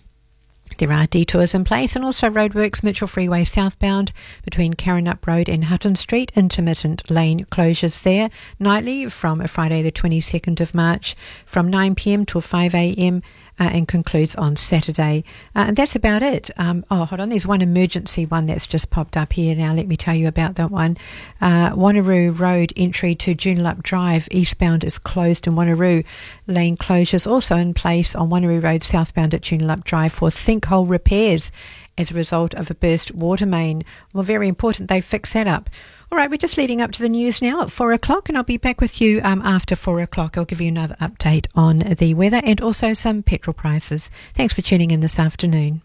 There 0.82 0.92
are 0.92 1.06
detours 1.06 1.54
in 1.54 1.64
place 1.64 1.96
and 1.96 2.04
also 2.04 2.28
roadworks 2.28 2.82
Mitchell 2.82 3.08
Freeway 3.08 3.44
southbound 3.44 4.12
between 4.44 4.74
Karrinyup 4.74 5.28
Road 5.28 5.48
and 5.48 5.66
Hutton 5.66 5.96
Street. 5.96 6.32
Intermittent 6.36 7.08
lane 7.08 7.46
closures 7.52 8.02
there 8.02 8.32
nightly 8.60 9.08
from 9.08 9.46
Friday 9.46 9.84
the 9.84 9.92
22nd 9.92 10.60
of 10.60 10.74
March 10.74 11.16
from 11.46 11.72
9pm 11.72 12.26
till 12.26 12.42
5am 12.42 13.22
uh, 13.62 13.70
and 13.74 13.88
concludes 13.88 14.34
on 14.34 14.56
Saturday. 14.56 15.24
Uh, 15.56 15.66
and 15.68 15.78
that's 15.78 15.96
about 15.96 16.24
it. 16.24 16.50
Um, 16.58 16.84
oh, 16.90 17.06
hold 17.06 17.22
on. 17.22 17.30
There's 17.30 17.46
one 17.46 17.62
emergency 17.62 18.26
one 18.26 18.48
that's 18.48 18.66
just 18.66 18.90
popped 18.90 19.16
up 19.16 19.34
here 19.34 19.56
now. 19.56 19.72
Let 19.72 19.88
me 19.88 19.96
tell 19.96 20.16
you 20.16 20.28
about 20.28 20.56
that 20.56 20.72
one. 20.72 20.98
Uh, 21.40 21.70
Wanneroo 21.76 22.38
Road 22.38 22.74
entry 22.76 23.14
to 23.14 23.36
Joondalup 23.36 23.84
Drive 23.84 24.28
eastbound 24.32 24.84
is 24.84 24.98
closed 24.98 25.46
in 25.46 25.54
Wanneroo. 25.54 26.04
Lane 26.48 26.76
closures 26.76 27.30
also 27.30 27.56
in 27.56 27.76
place 27.76 28.16
on 28.16 28.32
Wanneroo 28.32 28.64
Road 28.64 28.82
southbound 28.82 29.36
at 29.36 29.42
Joondalup 29.42 29.84
Drive 29.84 30.14
for 30.14 30.30
sinkhole 30.30 30.90
repairs 30.90 31.52
as 32.00 32.10
a 32.10 32.16
result 32.16 32.56
of 32.56 32.72
a 32.72 32.76
burst 32.76 33.14
water 33.14 33.46
main. 33.46 33.84
Well, 34.12 34.24
very 34.24 34.48
important 34.48 34.90
they 34.90 35.02
fix 35.02 35.34
that 35.34 35.46
up. 35.46 35.70
All 36.12 36.18
right, 36.18 36.30
we're 36.30 36.36
just 36.36 36.58
leading 36.58 36.82
up 36.82 36.92
to 36.92 37.02
the 37.02 37.08
news 37.08 37.42
now 37.42 37.62
at 37.62 37.72
four 37.72 37.94
o'clock, 37.94 38.28
and 38.28 38.38
I'll 38.38 38.44
be 38.44 38.58
back 38.58 38.82
with 38.82 39.00
you 39.00 39.22
um, 39.24 39.42
after 39.44 39.78
four 39.78 40.02
o'clock. 40.02 40.38
I'll 40.38 40.44
give 40.44 40.60
you 40.60 40.68
another 40.68 40.98
update 41.00 41.48
on 41.56 41.80
the 41.80 42.14
weather 42.16 42.42
and 42.44 42.60
also 42.60 42.94
some 42.94 43.24
petrol 43.24 43.54
prices. 43.54 44.12
Thanks 44.34 44.54
for 44.54 44.62
tuning 44.62 44.92
in 44.92 45.00
this 45.00 45.18
afternoon. 45.18 45.82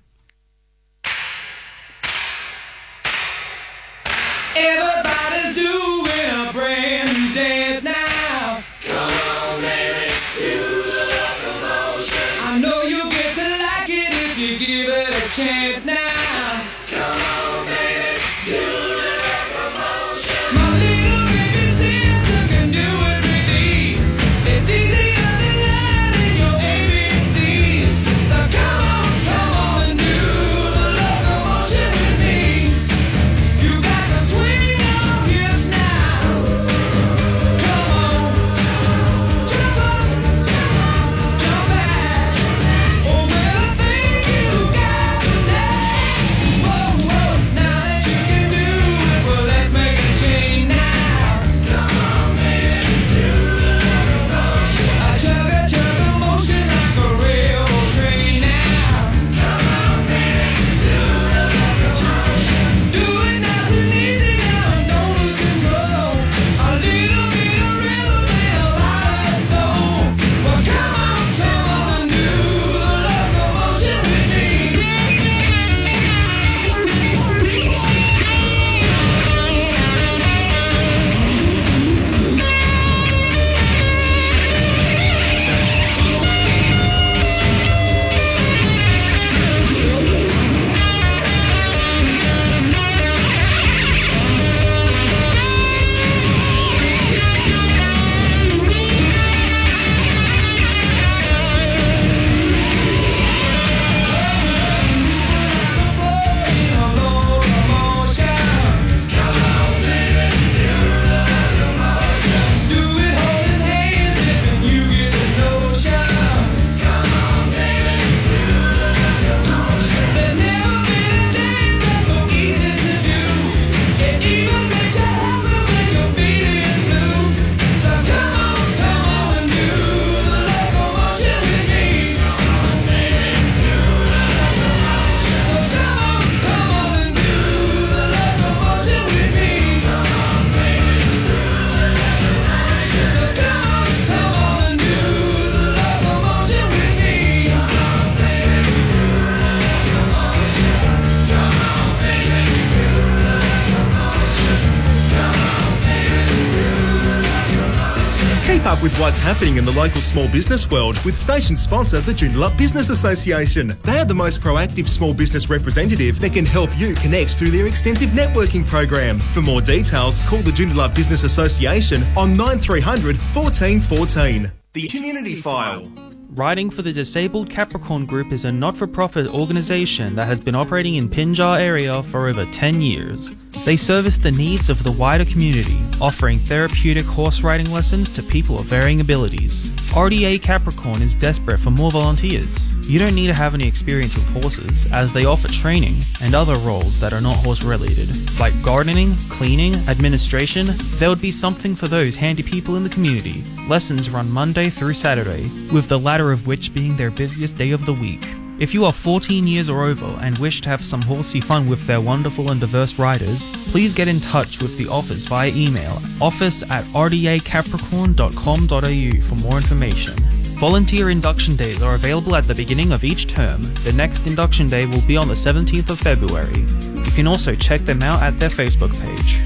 What's 159.07 159.19
happening 159.19 159.57
in 159.57 159.65
the 159.65 159.71
local 159.71 160.01
small 160.01 160.27
business 160.31 160.69
world 160.69 160.99
with 161.05 161.17
station 161.17 161.57
sponsor 161.57 162.01
the 162.01 162.11
Joondalup 162.11 162.59
Business 162.59 162.91
Association. 162.91 163.73
They 163.85 164.01
are 164.01 164.05
the 164.05 164.13
most 164.13 164.41
proactive 164.41 164.89
small 164.89 165.15
business 165.15 165.49
representative 165.49 166.19
that 166.19 166.33
can 166.33 166.45
help 166.45 166.77
you 166.77 166.93
connect 166.95 167.37
through 167.37 167.53
their 167.53 167.69
extensive 167.69 168.11
networking 168.11 168.67
program. 168.67 169.21
For 169.21 169.43
more 169.43 169.61
details, 169.61 170.21
call 170.27 170.41
the 170.41 170.51
Joondalup 170.51 170.97
Business 170.97 171.23
Association 171.23 172.03
on 172.17 172.33
9300 172.33 173.17
14 173.17 173.81
14. 173.81 174.51
The 174.73 174.89
Community 174.89 175.37
File. 175.37 175.87
Riding 176.31 176.69
for 176.69 176.83
the 176.83 176.93
Disabled 176.93 177.49
Capricorn 177.49 178.07
Group 178.07 178.33
is 178.33 178.45
a 178.45 178.51
not 178.51 178.77
for 178.77 178.89
profit 178.89 179.33
organisation 179.33 180.17
that 180.17 180.27
has 180.27 180.41
been 180.41 180.57
operating 180.57 180.97
in 180.97 181.09
Pinjar 181.09 181.61
area 181.61 182.03
for 182.03 182.27
over 182.27 182.45
10 182.47 182.81
years. 182.81 183.31
They 183.65 183.77
service 183.77 184.19
the 184.19 184.31
needs 184.31 184.71
of 184.71 184.83
the 184.85 184.93
wider 184.93 185.25
community, 185.25 185.79
offering 186.01 186.39
therapeutic 186.39 187.05
horse 187.05 187.43
riding 187.43 187.71
lessons 187.73 188.09
to 188.11 188.23
people 188.23 188.61
of 188.61 188.67
varying 188.67 189.01
abilities. 189.01 189.71
RDA 189.93 190.43
Capricorn 190.43 191.03
is 191.03 191.15
desperate 191.15 191.59
for 191.59 191.71
more 191.71 191.91
volunteers. 191.91 192.71
You 192.89 192.99
don't 192.99 193.15
need 193.15 193.29
to 193.29 193.35
have 193.35 193.55
any 193.55 193.67
experience 193.67 194.15
with 194.15 194.43
horses, 194.43 194.87
as 194.93 195.13
they 195.13 195.25
offer 195.25 195.49
training 195.49 196.03
and 196.23 196.35
other 196.35 196.57
roles 196.59 196.99
that 197.01 197.13
are 197.13 197.21
not 197.21 197.37
horse 197.37 197.65
related, 197.65 198.09
like 198.39 198.53
gardening, 198.63 199.13
cleaning, 199.31 199.75
administration. 199.89 200.69
There 200.99 201.09
would 201.09 201.23
be 201.23 201.33
something 201.33 201.75
for 201.75 201.89
those 201.89 202.15
handy 202.15 202.43
people 202.43 202.77
in 202.77 202.83
the 202.85 202.91
community. 202.91 203.43
Lessons 203.69 204.11
run 204.11 204.31
Monday 204.31 204.71
through 204.71 204.95
Saturday, 204.95 205.51
with 205.73 205.89
the 205.89 205.99
latter 205.99 206.31
of 206.31 206.47
which 206.47 206.75
being 206.75 206.97
their 206.97 207.11
busiest 207.11 207.57
day 207.57 207.71
of 207.71 207.87
the 207.87 207.95
week. 207.95 208.27
If 208.59 208.73
you 208.73 208.87
are 208.87 208.93
14 208.93 209.47
years 209.47 209.69
or 209.69 209.85
over 209.85 210.07
and 210.23 210.39
wish 210.39 210.63
to 210.63 210.71
have 210.71 210.83
some 210.83 211.03
horsey 211.03 211.43
fun 211.43 211.67
with 211.67 211.87
their 211.87 212.01
wonderful 212.01 212.51
and 212.51 212.59
diverse 212.59 212.99
riders, 212.99 213.45
please 213.71 213.93
get 213.93 214.09
in 214.09 214.19
touch 214.19 214.63
with 214.63 214.79
the 214.79 214.89
office 214.89 215.27
via 215.27 215.51
email 215.55 215.99
office 216.23 216.63
at 216.71 216.83
rdacapricorn.com.au 216.87 219.21
for 219.21 219.35
more 219.43 219.59
information. 219.59 220.15
Volunteer 220.59 221.11
induction 221.11 221.55
days 221.55 221.83
are 221.83 221.97
available 221.97 222.35
at 222.35 222.49
the 222.49 222.55
beginning 222.55 222.93
of 222.93 223.05
each 223.05 223.27
term. 223.27 223.61
The 223.85 223.93
next 223.95 224.27
induction 224.27 224.69
day 224.69 224.87
will 224.87 225.05
be 225.07 225.19
on 225.19 225.29
the 225.29 225.35
17th 225.35 225.91
of 225.91 225.99
February. 225.99 226.61
You 227.05 227.11
can 227.11 227.27
also 227.27 227.55
check 227.55 227.83
them 227.83 228.03
out 228.03 228.23
at 228.23 228.39
their 228.39 228.49
Facebook 228.49 228.99
page. 229.03 229.43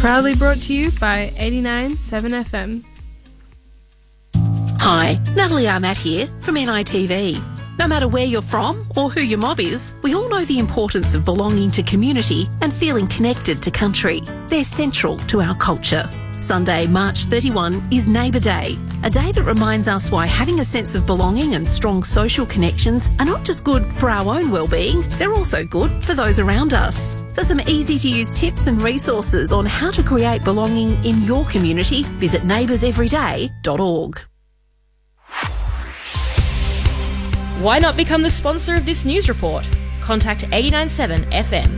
Proudly 0.00 0.34
brought 0.34 0.60
to 0.62 0.74
you 0.74 0.90
by 0.98 1.30
89.7 1.36 2.44
FM. 2.44 2.82
Hi, 4.80 5.16
Natalie 5.36 5.66
Ahmat 5.66 5.98
here 5.98 6.26
from 6.40 6.56
NITV. 6.56 7.59
No 7.80 7.88
matter 7.88 8.08
where 8.08 8.26
you're 8.26 8.42
from 8.42 8.86
or 8.94 9.08
who 9.08 9.22
your 9.22 9.38
mob 9.38 9.58
is, 9.58 9.94
we 10.02 10.14
all 10.14 10.28
know 10.28 10.44
the 10.44 10.58
importance 10.58 11.14
of 11.14 11.24
belonging 11.24 11.70
to 11.70 11.82
community 11.82 12.46
and 12.60 12.70
feeling 12.70 13.06
connected 13.06 13.62
to 13.62 13.70
country. 13.70 14.20
They're 14.48 14.64
central 14.64 15.16
to 15.28 15.40
our 15.40 15.54
culture. 15.54 16.06
Sunday, 16.42 16.86
March 16.86 17.20
31 17.20 17.88
is 17.90 18.06
Neighbour 18.06 18.38
Day, 18.38 18.78
a 19.02 19.08
day 19.08 19.32
that 19.32 19.44
reminds 19.44 19.88
us 19.88 20.10
why 20.10 20.26
having 20.26 20.60
a 20.60 20.64
sense 20.64 20.94
of 20.94 21.06
belonging 21.06 21.54
and 21.54 21.66
strong 21.66 22.02
social 22.02 22.44
connections 22.44 23.10
are 23.18 23.24
not 23.24 23.46
just 23.46 23.64
good 23.64 23.86
for 23.94 24.10
our 24.10 24.36
own 24.36 24.50
well-being, 24.50 25.00
they're 25.16 25.32
also 25.32 25.64
good 25.64 26.04
for 26.04 26.12
those 26.12 26.38
around 26.38 26.74
us. 26.74 27.16
For 27.32 27.44
some 27.44 27.62
easy 27.62 27.98
to 28.00 28.10
use 28.10 28.30
tips 28.30 28.66
and 28.66 28.82
resources 28.82 29.52
on 29.52 29.64
how 29.64 29.90
to 29.92 30.02
create 30.02 30.44
belonging 30.44 31.02
in 31.02 31.22
your 31.22 31.46
community, 31.46 32.02
visit 32.02 32.42
neighbourseveryday.org. 32.42 34.29
Why 37.60 37.78
not 37.78 37.94
become 37.94 38.22
the 38.22 38.30
sponsor 38.30 38.74
of 38.74 38.86
this 38.86 39.04
news 39.04 39.28
report? 39.28 39.66
Contact 40.00 40.44
897 40.44 41.24
FM. 41.30 41.68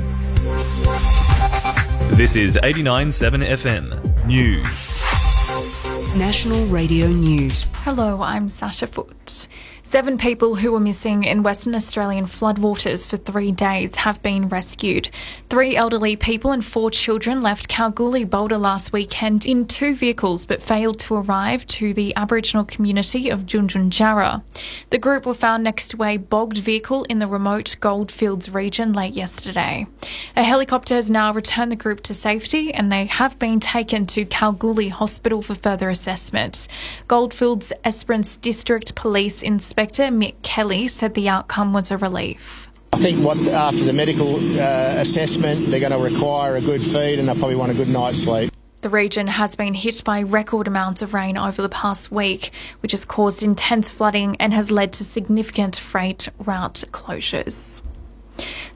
This 2.17 2.37
is 2.37 2.57
89.7 2.63 3.45
FM 3.49 4.25
News. 4.25 6.17
National 6.17 6.65
Radio 6.67 7.09
News. 7.09 7.67
Hello, 7.79 8.23
I'm 8.23 8.49
Sasha 8.49 8.87
Foot. 8.87 9.49
Seven 9.93 10.17
people 10.17 10.55
who 10.55 10.73
were 10.73 10.81
missing 10.81 11.25
in 11.25 11.43
Western 11.43 11.75
Australian 11.75 12.25
floodwaters 12.25 13.07
for 13.07 13.19
three 13.19 13.53
days 13.53 13.95
have 13.97 14.23
been 14.23 14.49
rescued. 14.49 15.11
Three 15.51 15.77
elderly 15.77 16.17
people 16.17 16.51
and 16.51 16.65
four 16.65 16.91
children 16.91 17.43
left 17.43 17.69
Kalgoorlie 17.69 18.25
Boulder 18.25 18.57
last 18.57 18.95
weekend 18.95 19.45
in 19.45 19.67
two 19.67 19.95
vehicles 19.95 20.47
but 20.47 20.63
failed 20.63 20.99
to 21.01 21.17
arrive 21.17 21.67
to 21.67 21.93
the 21.93 22.17
Aboriginal 22.17 22.65
community 22.65 23.29
of 23.29 23.41
Tjuntjuntjara. 23.41 24.43
The 24.89 24.97
group 24.97 25.27
were 25.27 25.35
found 25.35 25.63
next 25.63 25.89
to 25.89 26.03
a 26.03 26.17
bogged 26.17 26.57
vehicle 26.57 27.05
in 27.05 27.19
the 27.19 27.27
remote 27.27 27.77
Goldfields 27.81 28.49
region 28.49 28.95
late 28.95 29.13
yesterday. 29.13 29.87
A 30.35 30.43
helicopter 30.43 30.95
has 30.95 31.11
now 31.11 31.35
returned 31.35 31.71
the 31.71 31.77
group 31.77 32.01
to 32.05 32.15
safety 32.15 32.73
and 32.73 32.91
they 32.91 33.05
have 33.05 33.39
been 33.39 33.61
taken 33.61 34.07
to 34.07 34.25
Kalgoorlie 34.25 34.89
Hospital 34.89 35.43
for 35.43 35.55
further 35.55 35.91
assessment. 35.91 36.67
Goldfields 37.09 37.75
Esperance 37.85 38.39
District 38.39 38.95
Police 38.95 39.43
Inspector 39.43 39.82
Mick 39.91 40.35
Kelly 40.43 40.89
said 40.89 41.15
the 41.15 41.29
outcome 41.29 41.73
was 41.73 41.91
a 41.91 41.97
relief. 41.97 42.69
I 42.93 42.99
think 42.99 43.25
what 43.25 43.39
after 43.49 43.85
the 43.85 43.93
medical 43.93 44.37
uh, 44.37 45.01
assessment, 45.01 45.67
they're 45.67 45.81
going 45.81 45.93
to 45.93 45.99
require 45.99 46.57
a 46.57 46.61
good 46.61 46.83
feed 46.83 47.19
and 47.19 47.27
they'll 47.27 47.35
probably 47.35 47.57
want 47.57 47.73
a 47.73 47.75
good 47.75 47.89
night's 47.89 48.23
sleep. 48.23 48.53
The 48.83 48.91
region 48.91 49.29
has 49.29 49.55
been 49.55 49.75
hit 49.75 50.03
by 50.05 50.23
record 50.23 50.67
amounts 50.67 51.03
of 51.03 51.15
rain 51.15 51.39
over 51.39 51.63
the 51.63 51.69
past 51.69 52.11
week, 52.11 52.51
which 52.81 52.91
has 52.91 53.05
caused 53.05 53.43
intense 53.43 53.89
flooding 53.89 54.37
and 54.41 54.53
has 54.53 54.71
led 54.71 54.93
to 54.95 55.05
significant 55.05 55.77
freight 55.77 56.29
route 56.39 56.85
closures. 56.91 57.83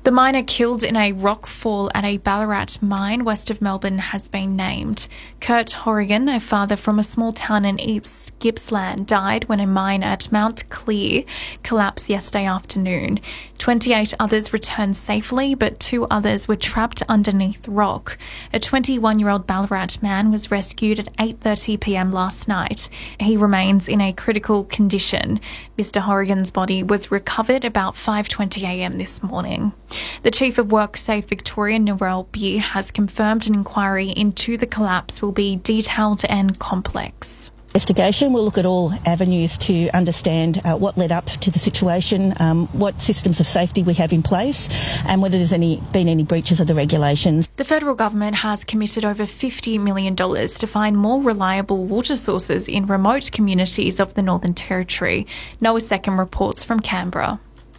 The 0.07 0.13
miner 0.13 0.45
killed 0.45 0.85
in 0.85 0.95
a 0.95 1.11
rock 1.11 1.49
fall 1.49 1.91
at 1.93 2.05
a 2.05 2.19
Ballarat 2.19 2.79
mine 2.81 3.25
west 3.25 3.51
of 3.51 3.61
Melbourne 3.61 3.99
has 3.99 4.29
been 4.29 4.55
named. 4.55 5.09
Kurt 5.41 5.73
Hourigan, 5.73 6.29
a 6.29 6.39
father 6.39 6.77
from 6.77 7.01
a 7.01 7.03
small 7.03 7.33
town 7.33 7.65
in 7.65 7.81
East 7.81 8.31
Gippsland, 8.39 9.09
died 9.09 9.49
when 9.49 9.59
a 9.59 9.67
mine 9.67 10.05
at 10.05 10.31
Mount 10.31 10.69
Clear 10.71 11.25
collapsed 11.65 12.09
yesterday 12.09 12.45
afternoon. 12.45 13.19
28 13.59 14.15
others 14.21 14.53
returned 14.53 14.97
safely, 14.97 15.57
but 15.57 15.81
two 15.81 16.05
others 16.05 16.47
were 16.47 16.55
trapped 16.55 17.03
underneath 17.09 17.67
rock. 17.67 18.17
A 18.53 18.61
21-year-old 18.61 19.45
Ballarat 19.47 20.01
man 20.03 20.31
was 20.31 20.53
rescued 20.53 21.01
at 21.01 21.13
8:30 21.17 21.81
p.m. 21.81 22.13
last 22.13 22.47
night. 22.47 22.89
He 23.19 23.37
remains 23.37 23.89
in 23.89 24.01
a 24.01 24.13
critical 24.13 24.63
condition. 24.65 25.41
Mr. 25.77 26.03
Hourigan's 26.03 26.53
body 26.53 26.85
was 26.85 27.11
recovered 27.11 27.65
about 27.65 27.95
5:20 27.95 28.63
a.m. 28.63 28.99
this 28.99 29.21
morning. 29.21 29.73
The 30.23 30.31
Chief 30.31 30.59
of 30.59 30.69
WorkSafe 30.69 31.25
Victoria, 31.25 31.79
Narelle 31.79 32.31
Beer, 32.33 32.61
has 32.61 32.91
confirmed 32.91 33.49
an 33.49 33.55
inquiry 33.55 34.09
into 34.09 34.57
the 34.57 34.67
collapse 34.67 35.23
will 35.23 35.33
be 35.33 35.57
detailed 35.57 36.25
and 36.29 36.59
complex. 36.59 37.51
investigation. 37.77 38.33
We'll 38.33 38.45
look 38.45 38.57
at 38.57 38.65
all 38.65 38.93
avenues 39.05 39.59
to 39.59 39.91
understand 39.91 40.63
uh, 40.65 40.77
what 40.77 40.97
led 40.97 41.13
up 41.13 41.27
to 41.27 41.51
the 41.51 41.59
situation, 41.59 42.33
um, 42.41 42.69
what 42.69 43.03
systems 43.03 43.39
of 43.39 43.47
safety 43.47 43.83
we 43.83 43.93
have 43.95 44.15
in 44.15 44.23
place, 44.23 44.71
and 45.05 45.21
whether 45.21 45.37
there's 45.37 45.53
any 45.53 45.83
been 45.93 46.09
any 46.09 46.25
breaches 46.25 46.59
of 46.59 46.69
the 46.69 46.75
regulations. 46.75 47.49
The 47.57 47.67
federal 47.67 47.95
government 47.95 48.37
has 48.37 48.65
committed 48.65 49.05
over 49.05 49.25
$50 49.25 49.79
million 49.79 50.17
to 50.17 50.67
find 50.67 50.97
more 50.97 51.23
reliable 51.23 51.85
water 51.85 52.17
sources 52.17 52.67
in 52.67 52.87
remote 52.87 53.31
communities 53.31 54.01
of 54.01 54.15
the 54.15 54.23
Northern 54.23 54.55
Territory. 54.55 55.27
Noah 55.61 55.83
Second 55.83 56.17
reports 56.17 56.65
from 56.65 56.81
Canberra. 56.81 57.39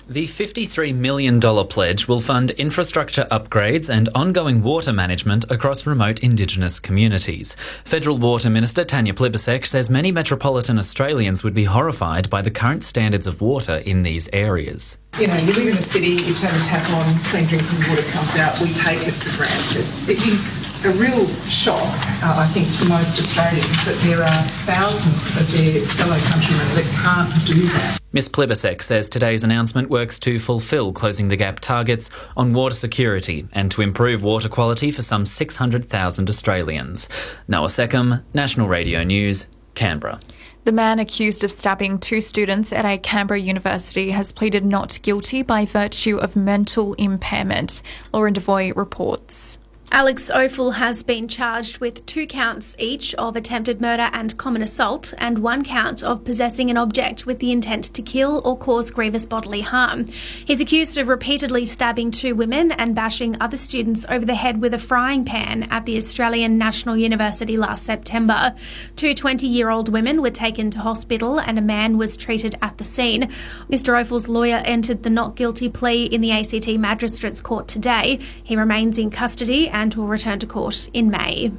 The 0.09 0.25
$53 0.25 0.95
million 0.95 1.41
pledge 1.41 2.07
will 2.07 2.21
fund 2.21 2.51
infrastructure 2.51 3.27
upgrades 3.29 3.93
and 3.93 4.07
ongoing 4.15 4.63
water 4.63 4.93
management 4.93 5.43
across 5.51 5.85
remote 5.85 6.23
Indigenous 6.23 6.79
communities. 6.79 7.55
Federal 7.83 8.17
Water 8.17 8.49
Minister 8.49 8.85
Tanya 8.85 9.13
Plibersek 9.13 9.65
says 9.65 9.89
many 9.89 10.13
metropolitan 10.13 10.79
Australians 10.79 11.43
would 11.43 11.53
be 11.53 11.65
horrified 11.65 12.29
by 12.29 12.41
the 12.41 12.49
current 12.49 12.85
standards 12.85 13.27
of 13.27 13.41
water 13.41 13.81
in 13.85 14.03
these 14.03 14.29
areas. 14.31 14.97
You 15.19 15.25
know, 15.25 15.37
you 15.37 15.51
live 15.53 15.67
in 15.67 15.77
a 15.77 15.81
city, 15.81 16.09
you 16.09 16.33
turn 16.35 16.53
the 16.53 16.63
tap 16.65 16.87
on, 16.91 17.19
clean 17.25 17.45
drinking 17.45 17.79
water 17.89 18.03
comes 18.03 18.35
out, 18.35 18.59
we 18.61 18.67
take 18.73 19.07
it 19.07 19.13
for 19.13 19.35
granted. 19.35 19.85
It 20.07 20.21
is 20.27 20.63
a 20.85 20.91
real 20.91 21.25
shock, 21.45 21.81
uh, 22.21 22.35
I 22.37 22.47
think, 22.53 22.71
to 22.77 22.85
most 22.85 23.17
Australians 23.17 23.85
that 23.85 23.97
there 24.03 24.21
are 24.21 24.43
thousands 24.65 25.25
of 25.35 25.51
their 25.51 25.81
fellow 25.87 26.17
countrymen 26.17 26.67
that 26.75 26.85
can't 27.01 27.47
do 27.47 27.65
that. 27.65 27.99
Ms 28.13 28.29
Plibersek 28.29 28.83
says 28.83 29.09
today's 29.09 29.43
announcement 29.43 29.89
works 29.89 30.19
to 30.19 30.37
fulfil 30.37 30.91
Closing 30.91 31.29
the 31.29 31.35
Gap 31.35 31.61
targets 31.61 32.11
on 32.37 32.53
water 32.53 32.75
security 32.75 33.47
and 33.53 33.71
to 33.71 33.81
improve 33.81 34.21
water 34.21 34.49
quality 34.49 34.91
for 34.91 35.01
some 35.01 35.25
600,000 35.25 36.29
Australians. 36.29 37.09
Noah 37.47 37.67
Seckham, 37.69 38.23
National 38.35 38.67
Radio 38.67 39.03
News, 39.03 39.47
Canberra. 39.73 40.19
The 40.67 40.73
man 40.73 40.99
accused 40.99 41.45
of 41.45 41.51
stabbing 41.53 41.97
two 41.97 42.19
students 42.19 42.73
at 42.73 42.83
a 42.83 42.97
Canberra 42.97 43.39
university 43.39 44.09
has 44.09 44.33
pleaded 44.33 44.65
not 44.65 44.99
guilty 45.01 45.41
by 45.41 45.63
virtue 45.63 46.17
of 46.17 46.35
mental 46.35 46.93
impairment, 46.95 47.81
Lauren 48.11 48.33
Devoy 48.33 48.75
reports. 48.75 49.59
Alex 49.89 50.29
Ophel 50.29 50.71
has 50.71 51.01
been 51.01 51.27
charged 51.29 51.79
with 51.79 52.05
two 52.05 52.27
counts 52.27 52.75
each 52.77 53.15
of 53.15 53.35
attempted 53.35 53.79
murder 53.79 54.09
and 54.11 54.37
common 54.37 54.61
assault, 54.61 55.13
and 55.17 55.39
one 55.39 55.63
count 55.63 56.03
of 56.03 56.25
possessing 56.25 56.69
an 56.69 56.77
object 56.77 57.25
with 57.25 57.39
the 57.39 57.51
intent 57.51 57.85
to 57.85 58.01
kill 58.01 58.41
or 58.45 58.57
cause 58.57 58.91
grievous 58.91 59.25
bodily 59.25 59.61
harm. 59.61 60.05
He's 60.45 60.59
accused 60.59 60.97
of 60.97 61.07
repeatedly 61.07 61.65
stabbing 61.65 62.11
two 62.11 62.35
women 62.35 62.71
and 62.73 62.93
bashing 62.93 63.41
other 63.41 63.55
students 63.55 64.05
over 64.09 64.25
the 64.25 64.35
head 64.35 64.61
with 64.61 64.73
a 64.73 64.77
frying 64.77 65.23
pan 65.23 65.63
at 65.71 65.85
the 65.85 65.97
Australian 65.97 66.57
National 66.57 66.97
University 66.97 67.55
last 67.55 67.83
September. 67.83 68.53
Two 68.97 69.13
20 69.13 69.47
year 69.47 69.69
old 69.69 69.91
women 69.91 70.21
were 70.21 70.29
taken 70.29 70.69
to 70.71 70.79
hospital, 70.79 71.39
and 71.39 71.57
a 71.57 71.61
man 71.61 71.97
was 71.97 72.17
treated 72.17 72.55
at 72.61 72.77
the 72.77 72.83
scene. 72.83 73.29
Mr. 73.69 73.99
Ophel's 73.99 74.27
lawyer 74.27 74.61
entered 74.65 75.03
the 75.03 75.09
not 75.09 75.35
guilty 75.35 75.69
plea 75.69 76.05
in 76.05 76.19
the 76.19 76.31
ACT 76.31 76.67
Magistrates 76.77 77.41
Court 77.41 77.69
today. 77.69 78.19
He 78.43 78.57
remains 78.57 78.99
in 78.99 79.09
custody 79.11 79.69
and 79.77 79.93
will 79.93 80.07
return 80.07 80.39
to 80.39 80.47
court 80.47 80.89
in 80.91 81.11
May. 81.11 81.51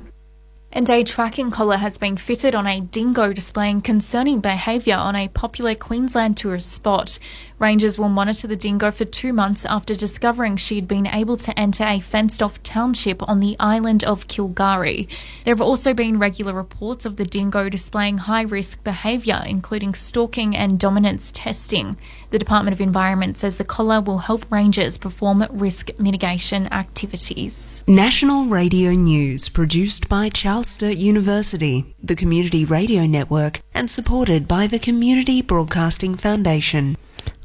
And 0.72 0.90
a 0.90 1.04
tracking 1.04 1.52
collar 1.52 1.76
has 1.76 1.98
been 1.98 2.16
fitted 2.16 2.52
on 2.54 2.66
a 2.66 2.80
dingo 2.80 3.32
displaying 3.32 3.80
concerning 3.80 4.40
behaviour 4.40 4.96
on 4.96 5.14
a 5.14 5.28
popular 5.28 5.76
Queensland 5.76 6.36
tourist 6.36 6.72
spot. 6.72 7.20
Rangers 7.58 7.98
will 7.98 8.08
monitor 8.08 8.46
the 8.46 8.54
dingo 8.54 8.92
for 8.92 9.04
two 9.04 9.32
months 9.32 9.64
after 9.64 9.96
discovering 9.96 10.56
she'd 10.56 10.86
been 10.86 11.08
able 11.08 11.36
to 11.38 11.58
enter 11.58 11.82
a 11.82 11.98
fenced 11.98 12.40
off 12.40 12.62
township 12.62 13.28
on 13.28 13.40
the 13.40 13.56
island 13.58 14.04
of 14.04 14.28
K'gari. 14.28 15.08
There 15.42 15.52
have 15.52 15.60
also 15.60 15.92
been 15.92 16.20
regular 16.20 16.52
reports 16.52 17.04
of 17.04 17.16
the 17.16 17.24
dingo 17.24 17.68
displaying 17.68 18.18
high 18.18 18.42
risk 18.42 18.84
behaviour, 18.84 19.42
including 19.44 19.94
stalking 19.94 20.56
and 20.56 20.78
dominance 20.78 21.32
testing. 21.32 21.96
The 22.30 22.38
Department 22.38 22.74
of 22.74 22.80
Environment 22.80 23.36
says 23.36 23.58
the 23.58 23.64
collar 23.64 24.00
will 24.00 24.18
help 24.18 24.48
rangers 24.52 24.96
perform 24.96 25.44
risk 25.50 25.90
mitigation 25.98 26.72
activities. 26.72 27.82
National 27.88 28.44
Radio 28.44 28.92
News 28.92 29.48
produced 29.48 30.08
by 30.08 30.28
Charles 30.28 30.68
Sturt 30.68 30.96
University, 30.96 31.92
the 32.00 32.14
Community 32.14 32.64
Radio 32.64 33.04
Network, 33.04 33.62
and 33.74 33.90
supported 33.90 34.46
by 34.46 34.68
the 34.68 34.78
Community 34.78 35.42
Broadcasting 35.42 36.14
Foundation. 36.14 36.96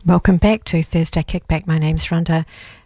Welcome 0.05 0.35
back 0.35 0.65
to 0.65 0.83
Thursday 0.83 1.23
Kickback. 1.23 1.65
My 1.65 1.77
name's 1.77 2.07
Rhonda. 2.07 2.43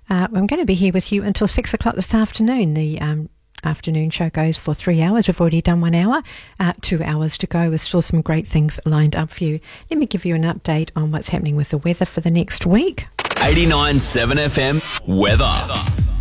Uh, 0.07 0.28
I'm 0.32 0.45
going 0.45 0.59
to 0.59 0.68
be 0.68 0.76
here 0.76 0.93
with 0.93 1.11
you 1.11 1.24
until 1.24 1.47
six 1.47 1.74
o'clock 1.74 1.95
this 1.95 2.13
afternoon. 2.13 2.76
The 2.76 3.01
um, 3.01 3.30
afternoon 3.63 4.11
show 4.11 4.30
goes 4.30 4.59
for 4.59 4.76
three 4.76 5.01
hours. 5.01 5.28
We've 5.28 5.41
already 5.41 5.63
done 5.63 5.82
one 5.82 5.95
hour, 5.95 6.22
uh, 6.59 6.74
two 6.82 7.01
hours 7.01 7.36
to 7.39 7.47
go 7.47 7.72
with 7.72 7.82
still 7.82 8.03
some 8.03 8.22
great 8.22 8.45
things 8.45 8.80
lined 8.86 9.15
up 9.15 9.32
for 9.32 9.45
you. 9.45 9.59
Let 9.89 9.97
me 9.97 10.05
give 10.05 10.26
you 10.26 10.36
an 10.36 10.43
update 10.43 10.91
on 10.95 11.11
what's 11.11 11.30
happening 11.30 11.55
with 11.55 11.70
the 11.70 11.80
weather 11.80 12.05
for 12.05 12.22
the 12.22 12.30
next 12.30 12.68
week. 12.68 13.07
89.7 13.18 14.36
FM 14.36 15.07
weather. 15.07 16.16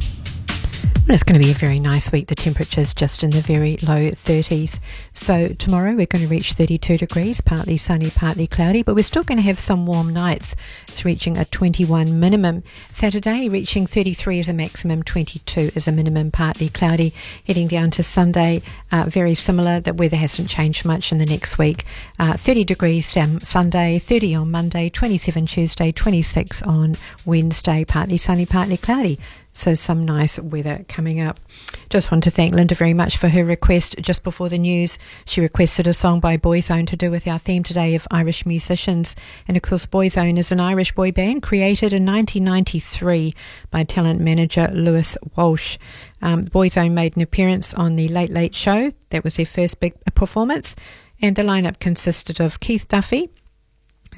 It's 1.09 1.23
going 1.23 1.41
to 1.41 1.47
be 1.47 1.53
a 1.53 1.55
very 1.55 1.79
nice 1.79 2.11
week. 2.11 2.27
The 2.27 2.35
temperature's 2.35 2.93
just 2.93 3.23
in 3.23 3.31
the 3.31 3.41
very 3.41 3.77
low 3.77 4.11
30s. 4.11 4.81
So 5.13 5.47
tomorrow 5.51 5.95
we're 5.95 6.07
going 6.07 6.25
to 6.25 6.29
reach 6.29 6.55
32 6.55 6.99
degrees, 6.99 7.41
partly 7.41 7.77
sunny, 7.77 8.11
partly 8.11 8.49
cloudy, 8.49 8.83
but 8.83 8.97
we're 8.97 9.05
still 9.05 9.23
going 9.23 9.39
to 9.39 9.45
have 9.45 9.61
some 9.61 9.87
warm 9.87 10.13
nights. 10.13 10.57
It's 10.89 11.05
reaching 11.05 11.39
a 11.39 11.45
21 11.45 12.19
minimum. 12.19 12.65
Saturday 12.91 13.49
reaching 13.49 13.87
33 13.87 14.41
as 14.41 14.49
a 14.49 14.53
maximum, 14.53 15.05
22 15.05 15.71
as 15.77 15.87
a 15.87 15.93
minimum, 15.93 16.33
partly 16.33 16.71
cloudy. 16.71 17.15
Heading 17.47 17.69
down 17.69 17.93
to 17.93 18.03
Sunday, 18.03 18.63
uh, 18.91 19.05
very 19.07 19.35
similar. 19.35 19.79
The 19.79 19.95
weather 19.95 20.17
hasn't 20.17 20.51
changed 20.51 20.85
much 20.85 21.13
in 21.13 21.19
the 21.19 21.27
next 21.27 21.57
week. 21.57 21.85
Uh, 22.19 22.37
30 22.37 22.65
degrees 22.65 23.17
um, 23.17 23.39
Sunday, 23.39 24.01
30 24.01 24.35
on 24.35 24.51
Monday, 24.51 24.91
27 24.91 25.47
Tuesday, 25.47 25.93
26 25.93 26.63
on 26.63 26.97
Wednesday, 27.25 27.85
partly 27.85 28.17
sunny, 28.17 28.45
partly 28.45 28.77
cloudy. 28.77 29.21
So 29.57 29.75
some 29.75 30.05
nice 30.05 30.39
weather 30.39 30.85
coming 30.87 31.19
up. 31.19 31.41
Just 31.89 32.13
want 32.13 32.25
to 32.25 32.31
thank 32.31 32.55
Linda 32.55 32.75
very 32.75 32.93
much 32.93 33.17
for 33.17 33.29
her 33.29 33.43
request 33.43 33.97
just 34.01 34.23
before 34.23 34.51
the 34.51 34.59
news. 34.59 34.99
She 35.25 35.41
requested 35.41 35.87
a 35.87 35.95
song 35.95 36.21
by 36.21 36.37
Boyzone 36.37 36.87
to 36.89 36.97
do 36.97 37.11
with 37.11 37.27
our 37.27 37.39
theme 37.39 37.63
today 37.63 37.95
of 37.95 38.07
Irish 38.11 38.45
musicians. 38.45 39.17
And 39.49 39.57
of 39.57 39.63
course, 39.63 39.87
Boyzone 39.87 40.37
is 40.37 40.53
an 40.53 40.61
Irish 40.61 40.95
boy 40.95 41.11
band 41.11 41.43
created 41.43 41.95
in 41.95 42.05
1993 42.05 43.35
by 43.71 43.83
talent 43.85 44.21
manager 44.21 44.69
Louis 44.75 45.17
Walsh. 45.37 45.79
Um, 46.21 46.45
Boyzone 46.45 46.93
made 46.93 47.17
an 47.17 47.23
appearance 47.23 47.73
on 47.73 47.97
the 47.97 48.09
Late 48.09 48.31
Late 48.31 48.55
Show. 48.55 48.93
That 49.09 49.25
was 49.25 49.37
their 49.37 49.47
first 49.47 49.81
big 49.81 49.95
performance. 50.15 50.77
And 51.23 51.35
the 51.35 51.43
lineup 51.43 51.81
consisted 51.81 52.41
of 52.41 52.61
Keith 52.61 52.89
Duffy, 52.89 53.31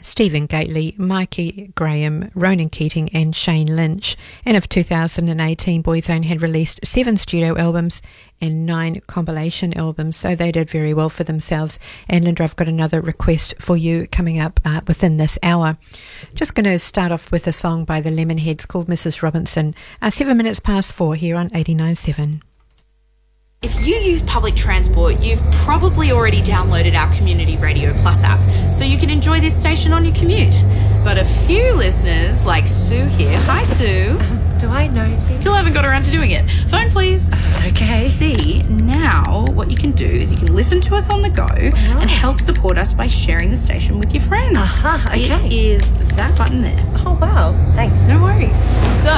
Stephen 0.02 0.46
Gately, 0.46 0.94
Mikey 0.96 1.72
Graham, 1.74 2.30
Ronan 2.34 2.70
Keating, 2.70 3.10
and 3.12 3.34
Shane 3.34 3.74
Lynch. 3.74 4.16
And 4.44 4.56
of 4.56 4.68
2018, 4.68 5.82
Boyzone 5.82 6.24
had 6.24 6.42
released 6.42 6.80
seven 6.84 7.16
studio 7.16 7.56
albums 7.56 8.02
and 8.40 8.66
nine 8.66 9.00
compilation 9.06 9.76
albums, 9.76 10.16
so 10.16 10.34
they 10.34 10.52
did 10.52 10.70
very 10.70 10.94
well 10.94 11.08
for 11.08 11.24
themselves. 11.24 11.78
And 12.08 12.24
Linda, 12.24 12.44
I've 12.44 12.56
got 12.56 12.68
another 12.68 13.00
request 13.00 13.54
for 13.58 13.76
you 13.76 14.06
coming 14.08 14.38
up 14.40 14.60
uh, 14.64 14.80
within 14.86 15.16
this 15.16 15.38
hour. 15.42 15.76
Just 16.34 16.54
going 16.54 16.64
to 16.64 16.78
start 16.78 17.12
off 17.12 17.30
with 17.32 17.46
a 17.46 17.52
song 17.52 17.84
by 17.84 18.00
the 18.00 18.10
Lemonheads 18.10 18.66
called 18.66 18.86
Mrs. 18.88 19.22
Robinson. 19.22 19.74
Uh, 20.00 20.10
seven 20.10 20.36
minutes 20.36 20.60
past 20.60 20.92
four 20.92 21.14
here 21.14 21.36
on 21.36 21.50
89.7. 21.50 22.40
If 23.60 23.84
you 23.84 23.96
use 23.96 24.22
public 24.22 24.54
transport, 24.54 25.20
you've 25.20 25.42
probably 25.50 26.12
already 26.12 26.40
downloaded 26.40 26.94
our 26.94 27.12
Community 27.12 27.56
Radio 27.56 27.92
Plus 27.94 28.22
app, 28.22 28.38
so 28.72 28.84
you 28.84 28.96
can 28.96 29.10
enjoy 29.10 29.40
this 29.40 29.58
station 29.58 29.92
on 29.92 30.04
your 30.04 30.14
commute. 30.14 30.62
But 31.02 31.18
a 31.18 31.24
few 31.24 31.74
listeners, 31.74 32.46
like 32.46 32.68
Sue 32.68 33.06
here, 33.06 33.36
hi 33.40 33.64
Sue. 33.64 34.16
Um, 34.16 34.58
do 34.58 34.68
I 34.68 34.86
know? 34.86 35.18
Still 35.18 35.54
haven't 35.54 35.72
got 35.72 35.84
around 35.84 36.04
to 36.04 36.12
doing 36.12 36.30
it. 36.30 36.48
Phone, 36.68 36.88
please. 36.90 37.30
Okay. 37.66 37.98
See, 38.06 38.62
now 38.62 39.44
what 39.50 39.72
you 39.72 39.76
can 39.76 39.90
do 39.90 40.06
is 40.06 40.32
you 40.32 40.38
can 40.38 40.54
listen 40.54 40.80
to 40.82 40.94
us 40.94 41.10
on 41.10 41.22
the 41.22 41.30
go 41.30 41.48
and 41.52 42.08
help 42.08 42.38
support 42.38 42.78
us 42.78 42.92
by 42.92 43.08
sharing 43.08 43.50
the 43.50 43.56
station 43.56 43.98
with 43.98 44.14
your 44.14 44.22
friends. 44.22 44.56
Uh-huh, 44.56 44.88
Aha, 44.88 45.08
okay. 45.14 45.46
It 45.46 45.52
is 45.52 45.94
that 46.14 46.38
button 46.38 46.62
there. 46.62 46.84
Oh, 47.04 47.18
wow. 47.20 47.54
Thanks. 47.74 48.06
No 48.06 48.22
worries. 48.22 48.62
So, 48.94 49.10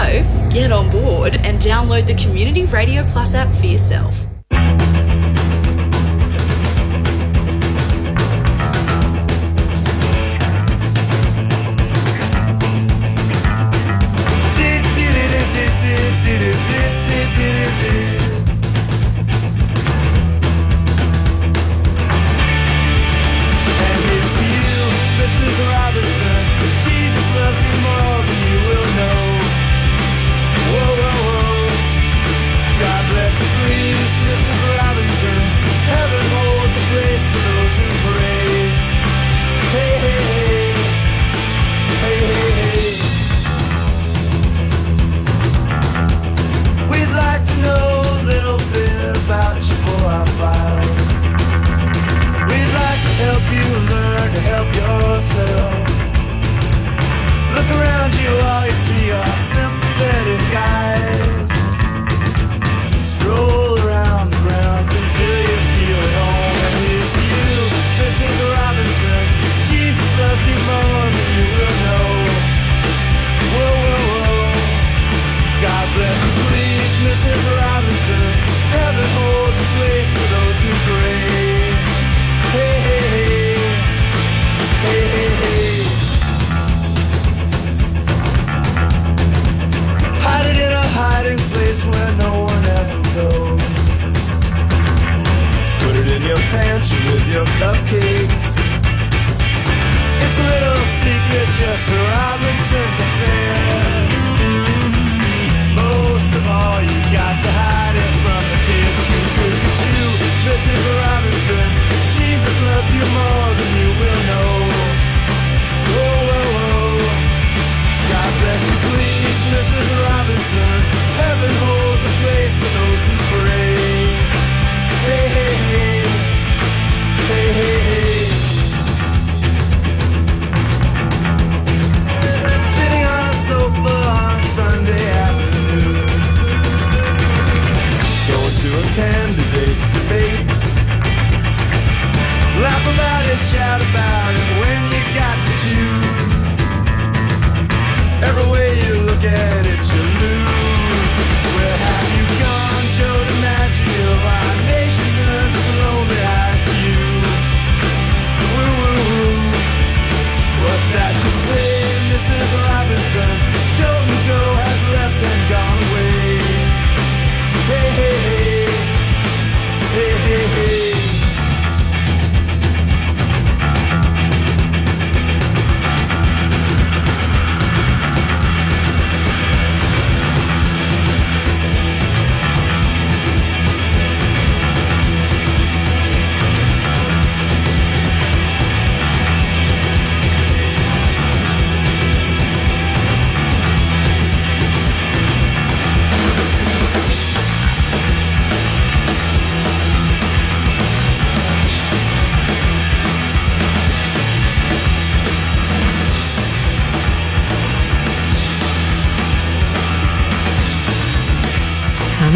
get 0.51 0.73
on 0.73 0.91
board 0.91 1.37
and 1.37 1.59
download 1.59 2.07
the 2.07 2.15
Community 2.15 2.65
Radio 2.65 3.05
Plus 3.05 3.35
app 3.35 3.55
for 3.55 3.67
yourself. 3.67 4.30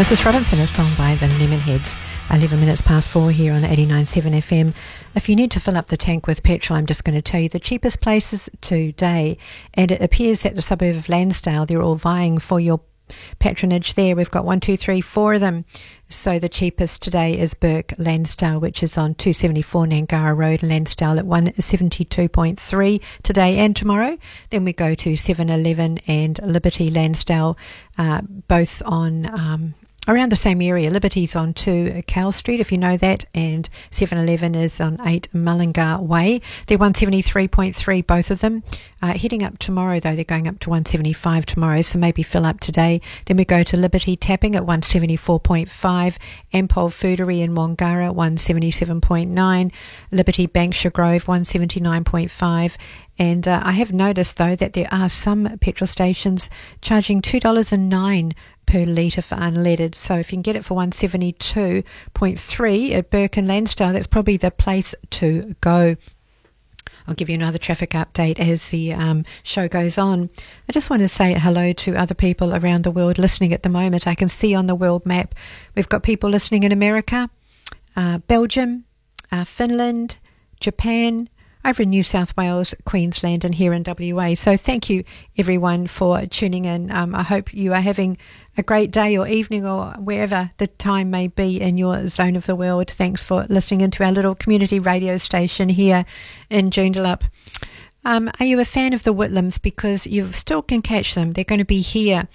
Mrs. 0.05 0.27
Robinson, 0.27 0.59
a 0.59 0.67
song 0.67 0.91
by 0.99 1.15
the 1.15 1.29
Lemonheads. 1.29 1.97
11 2.31 2.61
minutes 2.61 2.83
past 2.83 3.09
four 3.09 3.31
here 3.31 3.55
on 3.55 3.63
89.7 3.63 4.35
FM. 4.35 4.75
If 5.15 5.31
you 5.31 5.35
need 5.35 5.51
to 5.53 5.61
fill 5.61 5.79
up 5.79 5.87
the 5.87 5.97
tank 5.97 6.27
with 6.27 6.43
petrol, 6.43 6.79
I'm 6.79 6.85
just 6.85 7.05
going 7.05 7.15
to 7.15 7.23
tell 7.23 7.41
you 7.41 7.49
the 7.49 7.59
cheapest 7.59 8.03
places 8.03 8.51
today. 8.61 9.39
And 9.73 9.91
it 9.91 10.03
appears 10.03 10.43
that 10.43 10.57
the 10.57 10.61
suburb 10.61 10.97
of 10.97 11.07
Landsdale, 11.07 11.67
they're 11.67 11.81
all 11.81 11.95
vying 11.95 12.37
for 12.37 12.61
your 12.61 12.83
patronage 13.39 13.95
there. 13.95 14.15
We've 14.15 14.31
got 14.31 14.45
one, 14.45 14.61
two, 14.61 14.77
three, 14.77 15.01
four 15.01 15.35
of 15.35 15.41
them. 15.41 15.65
So 16.11 16.39
the 16.39 16.51
cheapest 16.51 17.01
today 17.01 17.39
is 17.39 17.55
Burke 17.55 17.89
Landsdale, 17.99 18.61
which 18.61 18.83
is 18.83 18.99
on 18.99 19.15
274 19.15 19.87
Nangara 19.87 20.37
Road, 20.37 20.61
Landsdale 20.61 21.19
at 21.19 21.25
172.3 21.25 23.01
today 23.23 23.57
and 23.57 23.75
tomorrow. 23.75 24.19
Then 24.51 24.65
we 24.65 24.75
go 24.75 24.95
to 24.95 25.17
711 25.17 26.01
and 26.07 26.39
Liberty 26.43 26.91
Landsdale, 26.91 27.57
uh, 27.97 28.21
both 28.21 28.83
on 28.85 29.31
um, 29.31 29.75
around 30.07 30.31
the 30.31 30.37
same 30.37 30.61
area. 30.61 30.91
Liberty's 30.91 31.35
on 31.35 31.55
2 31.55 32.03
Cal 32.07 32.33
Street, 32.33 32.61
if 32.61 32.71
you 32.71 32.79
know 32.79 32.97
that, 32.97 33.25
and 33.35 33.69
711 33.91 34.55
is 34.55 34.81
on 34.81 34.99
8 35.05 35.29
Mullingar 35.33 35.99
Way. 36.01 36.41
They're 36.67 36.79
173.3, 36.79 38.07
both 38.07 38.31
of 38.31 38.41
them. 38.41 38.63
Uh, 39.01 39.17
heading 39.19 39.43
up 39.43 39.59
tomorrow, 39.59 40.01
though, 40.01 40.15
they're 40.15 40.25
going 40.25 40.49
up 40.49 40.59
to 40.61 40.71
175 40.71 41.47
tomorrow, 41.47 41.83
so 41.83 41.99
maybe 41.99 42.23
fill 42.23 42.47
up 42.47 42.61
today. 42.61 43.01
Then 43.27 43.37
we 43.37 43.45
go 43.45 43.63
to 43.63 43.77
Liberty 43.77 44.17
Tapping 44.17 44.57
at 44.57 44.65
174.5, 44.65 45.69
Ampol 45.69 46.91
Foodary 46.91 47.41
in 47.41 47.55
Wangara 47.55 48.15
177.9, 48.15 49.73
Liberty 50.11 50.47
Banksia 50.47 50.93
Grove 50.93 51.25
179.5, 51.25 52.77
and 53.19 53.47
uh, 53.47 53.61
I 53.63 53.73
have 53.73 53.93
noticed, 53.93 54.39
though, 54.39 54.57
that 54.57 54.73
there 54.73 54.89
are 54.91 55.09
some 55.09 55.59
petrol 55.59 55.87
stations 55.87 56.51
charging 56.81 57.23
$2.09 57.23 58.33
per 58.67 58.85
litre 58.85 59.23
for 59.23 59.37
unleaded. 59.37 59.95
So 59.95 60.17
if 60.17 60.33
you 60.33 60.37
can 60.37 60.43
get 60.43 60.57
it 60.57 60.65
for 60.65 60.77
172.3 60.77 62.93
at 62.93 63.11
Burke 63.11 63.37
and 63.37 63.49
that's 63.49 64.07
probably 64.07 64.37
the 64.37 64.51
place 64.51 64.95
to 65.11 65.55
go. 65.61 65.97
I'll 67.07 67.15
give 67.15 67.29
you 67.29 67.35
another 67.35 67.59
traffic 67.59 67.91
update 67.91 68.39
as 68.39 68.71
the 68.71 68.95
um, 68.95 69.27
show 69.43 69.69
goes 69.69 69.99
on. 69.99 70.31
I 70.69 70.73
just 70.73 70.89
want 70.89 71.03
to 71.03 71.09
say 71.09 71.35
hello 71.35 71.75
to 71.75 71.97
other 71.97 72.15
people 72.15 72.55
around 72.55 72.85
the 72.85 72.91
world 72.91 73.19
listening 73.19 73.53
at 73.53 73.63
the 73.63 73.69
moment. 73.69 74.07
I 74.07 74.15
can 74.15 74.29
see 74.29 74.55
on 74.55 74.67
the 74.67 74.75
world 74.75 75.05
map 75.05 75.35
we've 75.75 75.89
got 75.89 76.03
people 76.03 76.31
listening 76.31 76.63
in 76.63 76.73
America, 76.73 77.29
uh, 77.95 78.19
Belgium, 78.19 78.85
uh, 79.31 79.45
Finland, 79.45 80.17
Japan, 80.61 81.29
over 81.65 81.83
in 81.83 81.91
New 81.91 82.03
South 82.03 82.37
Wales, 82.37 82.75
Queensland, 82.85 83.45
and 83.45 83.55
here 83.55 83.73
in 83.73 83.85
WA. 83.87 84.35
So 84.35 84.57
thank 84.57 84.91
you 84.91 85.05
everyone 85.37 85.87
for 85.87 86.25
tuning 86.27 86.67
in. 86.67 86.91
Um, 86.91 87.15
I 87.15 87.23
hope 87.23 87.55
you 87.55 87.73
are 87.73 87.81
having 87.81 88.19
a 88.57 88.63
great 88.63 88.91
day 88.91 89.17
or 89.17 89.27
evening 89.27 89.67
or 89.67 89.93
wherever 89.99 90.51
the 90.59 90.67
time 90.67 91.11
may 91.11 91.29
be 91.29 91.61
in 91.61 91.77
your 91.77 92.07
zone 92.09 92.37
of 92.37 92.47
the 92.47 92.57
world. 92.57 92.91
Thanks 92.91 93.23
for 93.23 93.47
listening 93.49 93.81
into 93.81 94.05
our 94.05 94.13
little 94.13 94.35
community 94.35 94.79
radio 94.79 95.19
station 95.19 95.69
here 95.69 96.05
in 96.51 96.71
Joondalup. 96.71 97.23
Um, 98.05 98.31
are 98.39 98.47
you 98.47 98.61
a 98.61 98.65
fan 98.65 98.93
of 98.93 99.03
the 99.03 99.15
Whitlams? 99.15 99.61
Because 99.61 100.07
you 100.07 100.31
still 100.33 100.63
can 100.63 100.83
catch 100.83 101.15
them. 101.15 101.33
They're 101.33 101.45
going 101.45 101.59
to 101.59 101.65
be 101.65 101.81
here 101.81 102.29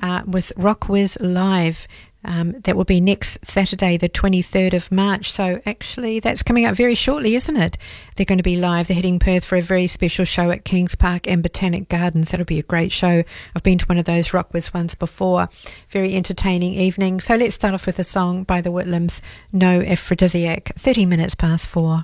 uh, 0.00 0.22
with 0.26 0.52
Rockwiz 0.56 1.16
Live. 1.20 1.88
Um, 2.28 2.60
that 2.64 2.76
will 2.76 2.84
be 2.84 3.00
next 3.00 3.38
Saturday, 3.48 3.96
the 3.96 4.10
23rd 4.10 4.74
of 4.74 4.92
March. 4.92 5.32
So, 5.32 5.62
actually, 5.64 6.20
that's 6.20 6.42
coming 6.42 6.66
up 6.66 6.76
very 6.76 6.94
shortly, 6.94 7.34
isn't 7.34 7.56
it? 7.56 7.78
They're 8.16 8.26
going 8.26 8.36
to 8.38 8.44
be 8.44 8.58
live. 8.58 8.86
They're 8.86 8.96
heading 8.96 9.18
Perth 9.18 9.46
for 9.46 9.56
a 9.56 9.62
very 9.62 9.86
special 9.86 10.26
show 10.26 10.50
at 10.50 10.66
Kings 10.66 10.94
Park 10.94 11.26
and 11.26 11.42
Botanic 11.42 11.88
Gardens. 11.88 12.30
That'll 12.30 12.44
be 12.44 12.58
a 12.58 12.62
great 12.62 12.92
show. 12.92 13.24
I've 13.56 13.62
been 13.62 13.78
to 13.78 13.86
one 13.86 13.96
of 13.96 14.04
those 14.04 14.28
Rockwiz 14.28 14.74
ones 14.74 14.94
before. 14.94 15.48
Very 15.88 16.14
entertaining 16.14 16.74
evening. 16.74 17.20
So, 17.20 17.34
let's 17.34 17.54
start 17.54 17.72
off 17.72 17.86
with 17.86 17.98
a 17.98 18.04
song 18.04 18.44
by 18.44 18.60
the 18.60 18.70
Whitlams 18.70 19.22
No 19.50 19.80
Aphrodisiac, 19.80 20.74
30 20.76 21.06
minutes 21.06 21.34
past 21.34 21.66
four. 21.66 22.02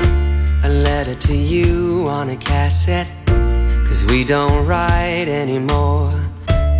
A 0.00 0.68
letter 0.68 1.14
to 1.14 1.34
you 1.34 2.04
on 2.08 2.28
a 2.28 2.36
cassette. 2.36 3.08
Cause 3.86 4.04
we 4.04 4.22
don't 4.24 4.66
write 4.66 5.28
anymore. 5.28 6.10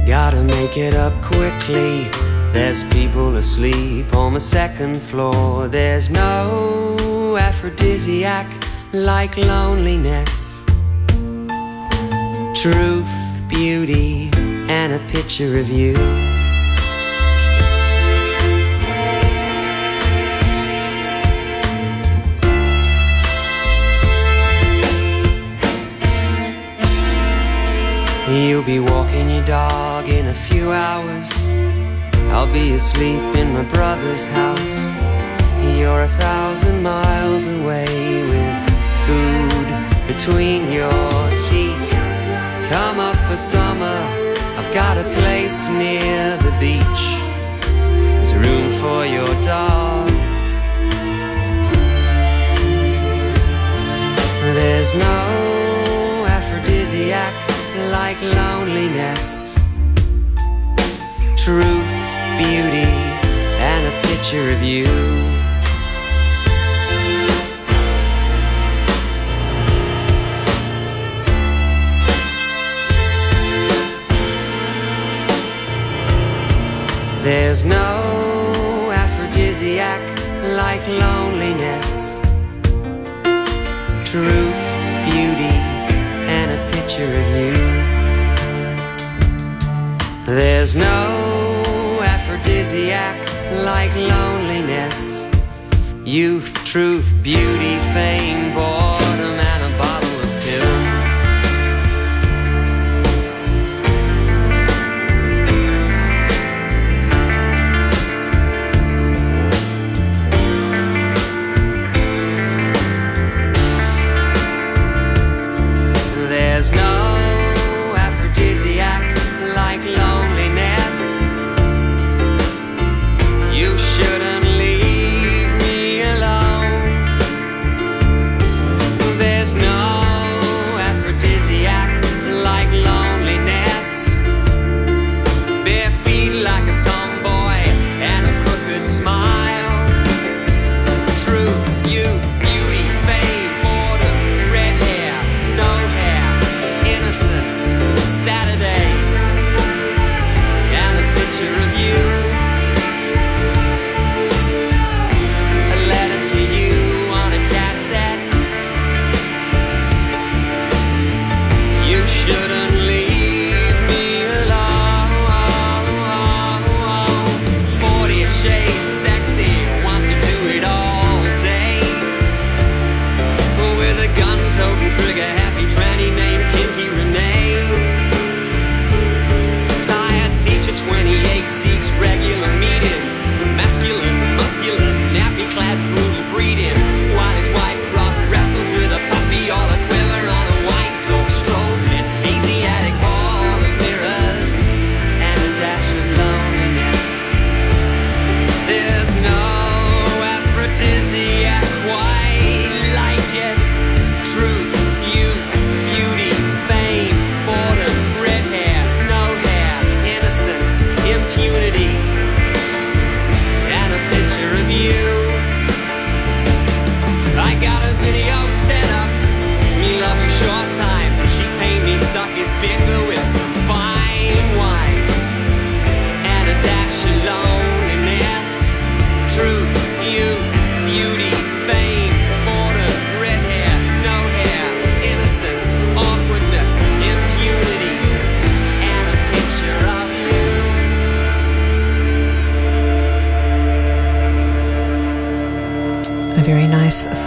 Gotta 0.06 0.42
make 0.42 0.76
it 0.76 0.94
up 0.94 1.14
quickly. 1.22 2.33
There's 2.54 2.84
people 2.84 3.36
asleep 3.36 4.14
on 4.14 4.34
the 4.34 4.38
second 4.38 5.02
floor. 5.02 5.66
There's 5.66 6.08
no 6.08 7.36
aphrodisiac 7.36 8.46
like 8.92 9.36
loneliness. 9.36 10.62
Truth, 12.62 13.12
beauty, 13.48 14.30
and 14.68 14.92
a 14.92 15.00
picture 15.08 15.58
of 15.58 15.68
you. 15.68 15.96
You'll 28.32 28.62
be 28.62 28.78
walking 28.78 29.28
your 29.28 29.44
dog 29.44 30.08
in 30.08 30.28
a 30.28 30.34
few 30.34 30.70
hours. 30.70 31.32
I'll 32.34 32.52
be 32.52 32.72
asleep 32.72 33.22
in 33.36 33.52
my 33.52 33.62
brother's 33.62 34.26
house. 34.26 34.90
You're 35.78 36.02
a 36.02 36.12
thousand 36.18 36.82
miles 36.82 37.46
away 37.46 38.22
with 38.32 38.58
food 39.06 39.66
between 40.08 40.60
your 40.72 41.30
teeth. 41.48 41.90
Come 42.72 42.98
up 42.98 43.16
for 43.28 43.36
summer. 43.36 43.98
I've 44.58 44.74
got 44.74 44.98
a 44.98 45.04
place 45.20 45.68
near 45.68 46.36
the 46.38 46.54
beach. 46.58 47.04
There's 48.14 48.34
room 48.34 48.68
for 48.82 49.06
your 49.06 49.32
dog. 49.42 50.10
There's 54.58 54.92
no 54.94 56.26
aphrodisiac 56.36 57.32
like 57.90 58.20
loneliness, 58.22 59.56
truth, 61.36 61.93
beauty 62.38 62.90
and 63.60 63.86
a 63.86 63.94
picture 64.08 64.50
of 64.50 64.62
you. 64.62 64.86
There's 77.22 77.64
no 77.64 78.90
aphrodisiac 78.92 80.02
like 80.56 80.86
loneliness. 80.88 82.12
Truth, 84.04 84.64
beauty, 85.08 85.56
and 86.28 86.50
a 86.52 86.60
picture 86.72 87.12
of 87.22 87.26
you. 87.38 87.54
There's 90.26 90.74
no 90.76 91.33
aphrodisiac 92.44 93.16
like 93.64 93.94
loneliness, 93.96 95.26
youth, 96.04 96.52
truth, 96.64 97.10
beauty, 97.22 97.78
fame, 97.94 98.52
boredom, 98.54 99.03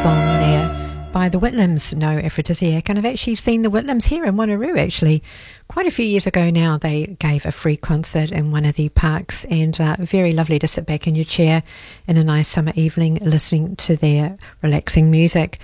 song 0.04 0.16
there 0.16 1.10
by 1.12 1.28
the 1.28 1.40
Whitlams, 1.40 1.96
No 1.96 2.20
Aphrodisiac. 2.20 2.88
And 2.88 3.00
I've 3.00 3.06
actually 3.06 3.34
seen 3.34 3.64
the 3.64 3.70
Whitlams 3.70 4.06
here 4.06 4.26
in 4.26 4.36
Wanneroo, 4.36 4.78
actually. 4.78 5.24
Quite 5.68 5.88
a 5.88 5.92
few 5.92 6.06
years 6.06 6.28
ago 6.28 6.52
now, 6.52 6.78
they 6.78 7.16
gave 7.18 7.48
a 7.48 7.52
free 7.52 7.78
concert 7.78 8.32
in 8.32 8.52
one 8.52 8.64
of 8.66 8.76
the 8.76 8.90
parks, 8.90 9.44
and 9.46 9.82
uh, 9.82 9.96
very 9.98 10.34
lovely 10.34 10.60
to 10.60 10.68
sit 10.68 10.86
back 10.86 11.08
in 11.08 11.16
your 11.16 11.26
chair 11.26 11.64
in 12.08 12.16
a 12.16 12.24
nice 12.24 12.48
summer 12.48 12.74
evening 12.76 13.16
listening 13.24 13.76
to 13.78 13.96
their 13.96 14.38
relaxing 14.62 15.10
music. 15.10 15.58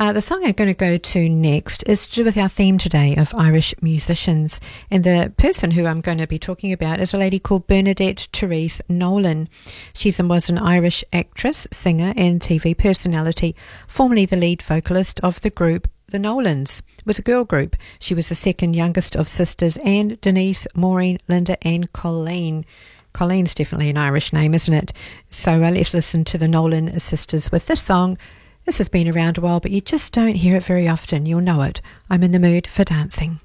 Uh, 0.00 0.12
the 0.12 0.20
song 0.20 0.44
I'm 0.44 0.52
going 0.52 0.72
to 0.72 0.74
go 0.74 0.96
to 0.96 1.28
next 1.28 1.82
is 1.88 2.06
to 2.06 2.14
do 2.14 2.24
with 2.24 2.38
our 2.38 2.48
theme 2.48 2.78
today 2.78 3.16
of 3.16 3.34
Irish 3.34 3.74
musicians. 3.82 4.60
And 4.92 5.02
the 5.02 5.32
person 5.36 5.72
who 5.72 5.86
I'm 5.86 6.02
going 6.02 6.18
to 6.18 6.28
be 6.28 6.38
talking 6.38 6.72
about 6.72 7.00
is 7.00 7.12
a 7.12 7.18
lady 7.18 7.40
called 7.40 7.66
Bernadette 7.66 8.28
Therese 8.32 8.80
Nolan. 8.88 9.48
She 9.94 10.12
was 10.22 10.48
an 10.48 10.56
Irish 10.56 11.02
actress, 11.12 11.66
singer, 11.72 12.14
and 12.16 12.40
TV 12.40 12.78
personality, 12.78 13.56
formerly 13.88 14.24
the 14.24 14.36
lead 14.36 14.62
vocalist 14.62 15.18
of 15.24 15.40
the 15.40 15.50
group 15.50 15.88
The 16.06 16.20
Nolans. 16.20 16.80
Was 17.04 17.18
a 17.18 17.22
girl 17.22 17.44
group. 17.44 17.74
She 17.98 18.14
was 18.14 18.28
the 18.28 18.36
second 18.36 18.76
youngest 18.76 19.16
of 19.16 19.28
sisters 19.28 19.78
Anne, 19.78 20.16
Denise, 20.20 20.68
Maureen, 20.76 21.18
Linda, 21.26 21.58
and 21.66 21.92
Colleen. 21.92 22.64
Colleen's 23.12 23.52
definitely 23.52 23.90
an 23.90 23.96
Irish 23.96 24.32
name, 24.32 24.54
isn't 24.54 24.74
it? 24.74 24.92
So 25.28 25.54
uh, 25.54 25.72
let's 25.72 25.92
listen 25.92 26.22
to 26.26 26.38
the 26.38 26.46
Nolan 26.46 27.00
sisters 27.00 27.50
with 27.50 27.66
this 27.66 27.82
song. 27.82 28.16
This 28.68 28.76
has 28.76 28.90
been 28.90 29.08
around 29.08 29.38
a 29.38 29.40
while, 29.40 29.60
but 29.60 29.70
you 29.70 29.80
just 29.80 30.12
don't 30.12 30.34
hear 30.34 30.54
it 30.54 30.62
very 30.62 30.86
often. 30.86 31.24
You'll 31.24 31.40
know 31.40 31.62
it. 31.62 31.80
I'm 32.10 32.22
in 32.22 32.32
the 32.32 32.38
mood 32.38 32.66
for 32.66 32.84
dancing. 32.84 33.40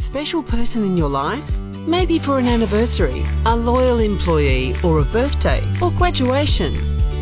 Special 0.00 0.42
person 0.42 0.82
in 0.82 0.96
your 0.96 1.10
life? 1.10 1.58
Maybe 1.86 2.18
for 2.18 2.38
an 2.38 2.46
anniversary, 2.46 3.22
a 3.44 3.54
loyal 3.54 3.98
employee, 3.98 4.74
or 4.82 5.00
a 5.00 5.04
birthday, 5.04 5.62
or 5.82 5.90
graduation. 5.90 6.74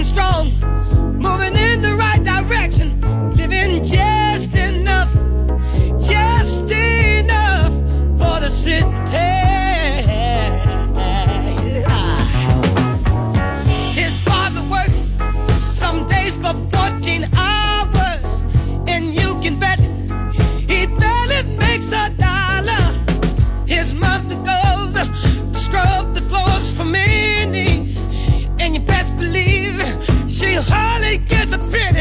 him 0.02 0.06
strong, 0.06 0.52
moving 1.18 1.54
in 1.54 1.80
the 1.80 1.94
right 1.94 2.22
direction, 2.24 3.01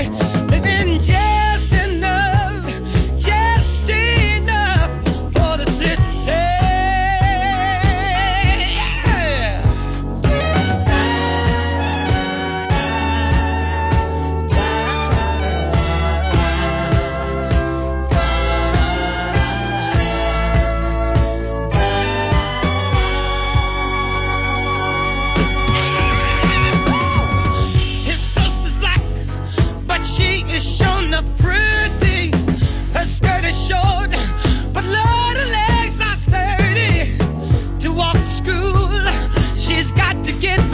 gets 0.10 0.31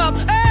up 0.07 0.15
early. 0.29 0.47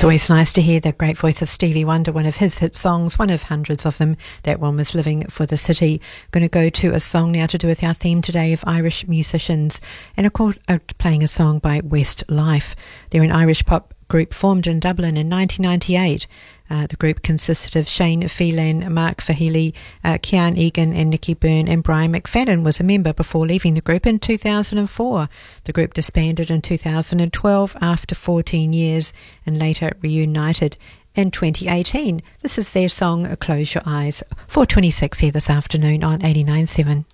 It's 0.00 0.04
always 0.04 0.30
nice 0.30 0.50
to 0.52 0.62
hear 0.62 0.80
the 0.80 0.92
great 0.92 1.18
voice 1.18 1.42
of 1.42 1.50
Stevie 1.50 1.84
Wonder, 1.84 2.10
one 2.10 2.24
of 2.24 2.38
his 2.38 2.56
hit 2.56 2.74
songs, 2.74 3.18
one 3.18 3.28
of 3.28 3.42
hundreds 3.42 3.84
of 3.84 3.98
them. 3.98 4.16
That 4.44 4.58
one 4.58 4.76
was 4.76 4.94
Living 4.94 5.26
for 5.26 5.44
the 5.44 5.58
City. 5.58 6.00
Going 6.30 6.40
to 6.40 6.48
go 6.48 6.70
to 6.70 6.94
a 6.94 7.00
song 7.00 7.32
now 7.32 7.44
to 7.44 7.58
do 7.58 7.66
with 7.66 7.84
our 7.84 7.92
theme 7.92 8.22
today 8.22 8.54
of 8.54 8.64
Irish 8.66 9.06
musicians. 9.06 9.78
And 10.16 10.26
of 10.26 10.32
course, 10.32 10.56
uh, 10.68 10.78
playing 10.96 11.22
a 11.22 11.28
song 11.28 11.58
by 11.58 11.82
Westlife. 11.82 12.74
They're 13.10 13.22
an 13.22 13.30
Irish 13.30 13.66
pop 13.66 13.92
group 14.08 14.32
formed 14.32 14.66
in 14.66 14.80
Dublin 14.80 15.18
in 15.18 15.28
1998. 15.28 16.26
Uh, 16.70 16.86
the 16.86 16.96
group 16.96 17.22
consisted 17.22 17.74
of 17.74 17.88
Shane 17.88 18.28
Filan, 18.28 18.92
Mark 18.92 19.18
Feehily, 19.18 19.74
uh, 20.04 20.18
Kian 20.18 20.56
Egan, 20.56 20.92
and 20.94 21.10
Nicky 21.10 21.34
Byrne, 21.34 21.66
and 21.66 21.82
Brian 21.82 22.12
McFadden 22.12 22.62
was 22.62 22.78
a 22.78 22.84
member 22.84 23.12
before 23.12 23.44
leaving 23.44 23.74
the 23.74 23.80
group 23.80 24.06
in 24.06 24.20
2004. 24.20 25.28
The 25.64 25.72
group 25.72 25.94
disbanded 25.94 26.50
in 26.50 26.62
2012 26.62 27.76
after 27.80 28.14
14 28.14 28.72
years 28.72 29.12
and 29.44 29.58
later 29.58 29.92
reunited 30.00 30.76
in 31.16 31.32
2018. 31.32 32.22
This 32.42 32.56
is 32.56 32.72
their 32.72 32.88
song 32.88 33.34
Close 33.36 33.74
Your 33.74 33.82
Eyes. 33.84 34.22
426 34.46 35.18
here 35.18 35.32
this 35.32 35.50
afternoon 35.50 36.04
on 36.04 36.20
89.7. 36.20 37.04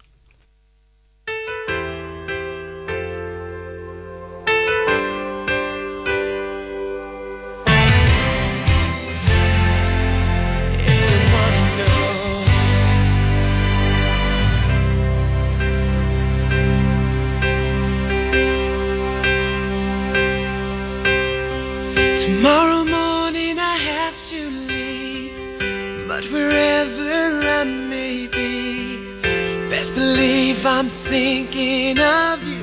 I'm 30.78 30.89
thinking 30.89 31.98
of 31.98 32.47
you. 32.47 32.61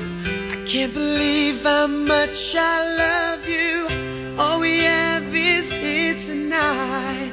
I 0.52 0.64
can't 0.64 0.94
believe 0.94 1.64
how 1.64 1.88
much 1.88 2.54
I 2.56 2.76
love 3.04 3.48
you. 3.48 4.36
All 4.38 4.60
we 4.60 4.84
have 4.84 5.34
is 5.34 5.72
here 5.72 6.14
tonight. 6.14 7.32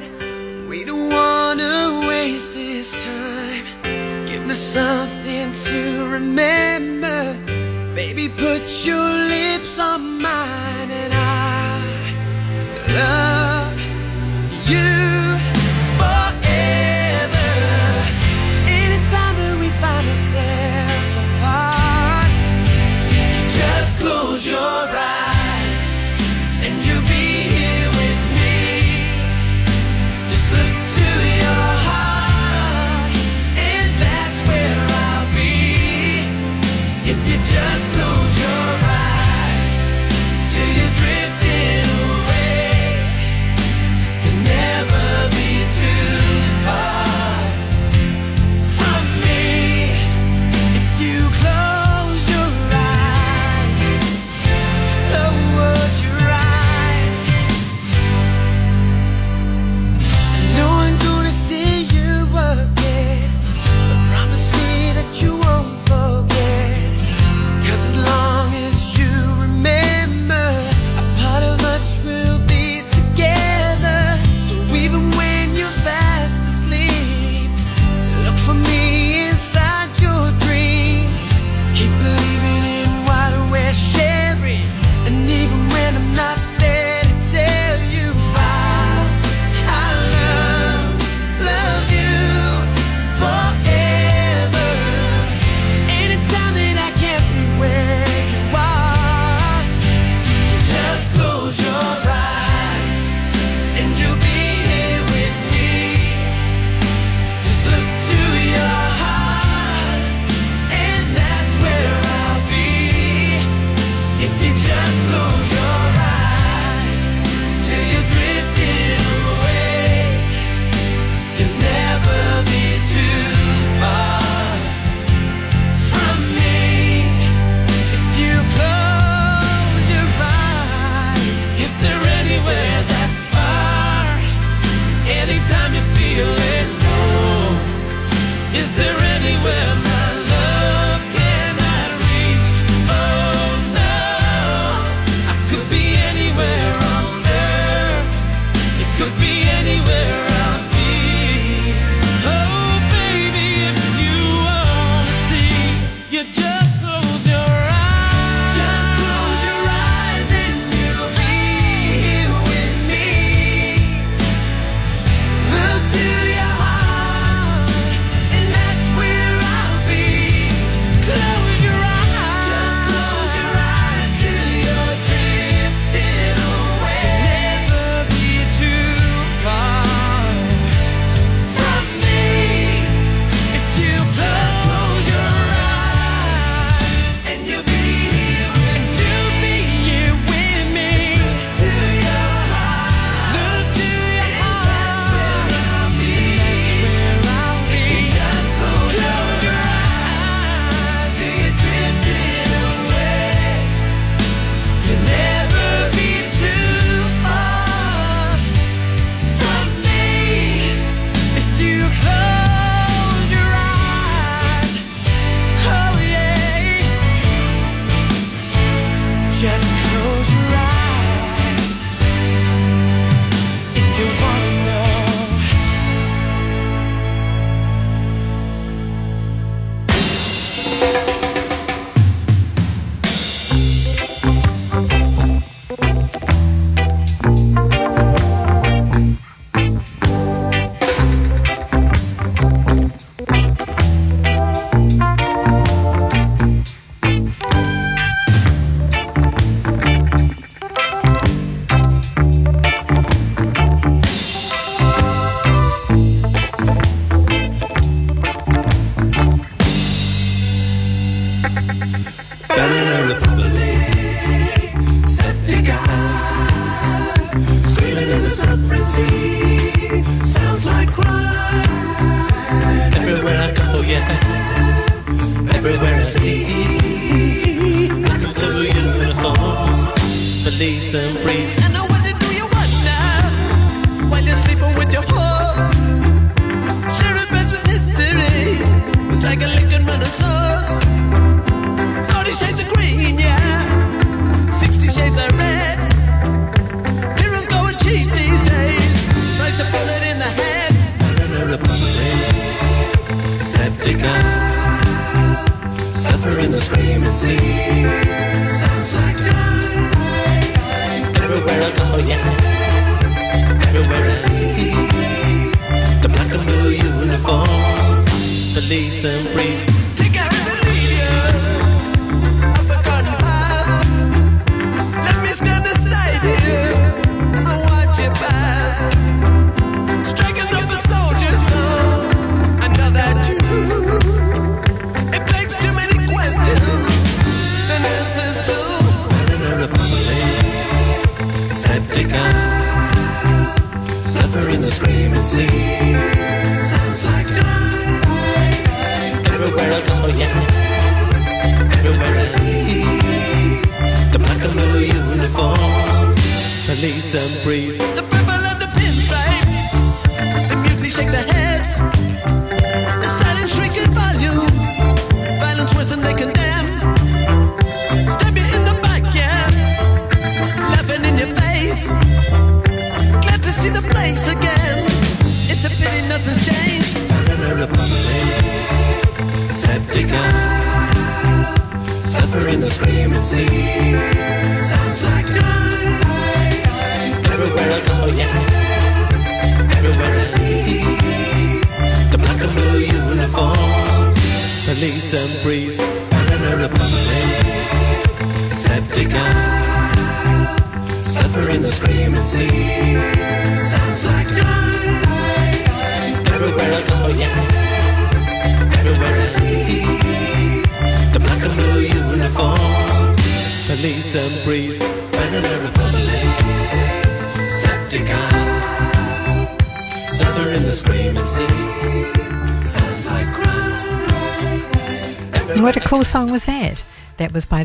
We 0.68 0.84
don't 0.84 1.08
wanna 1.08 2.04
waste 2.08 2.52
this 2.52 3.04
time. 3.04 3.64
Give 4.26 4.44
me 4.44 4.54
something 4.54 5.54
to 5.66 6.08
remember. 6.10 7.36
Baby, 7.94 8.28
put 8.28 8.84
your 8.84 9.08
lips 9.34 9.78
on 9.78 10.20
mine 10.20 10.90
and 10.90 11.14
I 11.14 11.78
love 12.88 13.41
apart, 21.16 22.30
you 23.08 23.48
just 23.48 23.98
close 23.98 24.46
your 24.46 24.58
eyes 24.58 25.11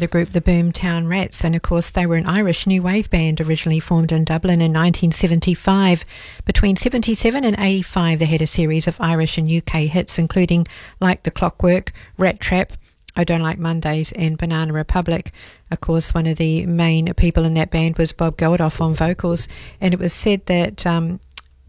the 0.07 0.11
group 0.11 0.29
the 0.29 0.39
Boomtown 0.39 1.09
Rats, 1.09 1.43
and 1.43 1.53
of 1.53 1.61
course, 1.61 1.91
they 1.91 2.05
were 2.05 2.15
an 2.15 2.25
Irish 2.25 2.65
new 2.65 2.81
wave 2.81 3.09
band 3.09 3.41
originally 3.41 3.81
formed 3.81 4.13
in 4.13 4.23
Dublin 4.23 4.61
in 4.61 4.71
1975. 4.71 6.05
Between 6.45 6.77
77 6.77 7.43
and 7.43 7.59
85, 7.59 8.19
they 8.19 8.25
had 8.25 8.41
a 8.41 8.47
series 8.47 8.88
of 8.88 8.95
Irish 9.01 9.38
and 9.38 9.51
UK 9.51 9.81
hits, 9.81 10.17
including 10.17 10.65
Like 11.01 11.23
the 11.23 11.31
Clockwork, 11.31 11.91
Rat 12.17 12.39
Trap, 12.39 12.71
I 13.17 13.25
Don't 13.25 13.41
Like 13.41 13.59
Mondays, 13.59 14.13
and 14.13 14.38
Banana 14.38 14.71
Republic. 14.71 15.34
Of 15.71 15.81
course, 15.81 16.13
one 16.13 16.25
of 16.25 16.38
the 16.38 16.65
main 16.65 17.13
people 17.15 17.43
in 17.43 17.55
that 17.55 17.71
band 17.71 17.97
was 17.97 18.13
Bob 18.13 18.38
Geldof 18.38 18.79
on 18.79 18.95
vocals, 18.95 19.49
and 19.81 19.93
it 19.93 19.99
was 19.99 20.13
said 20.13 20.45
that 20.45 20.88
um, 20.88 21.19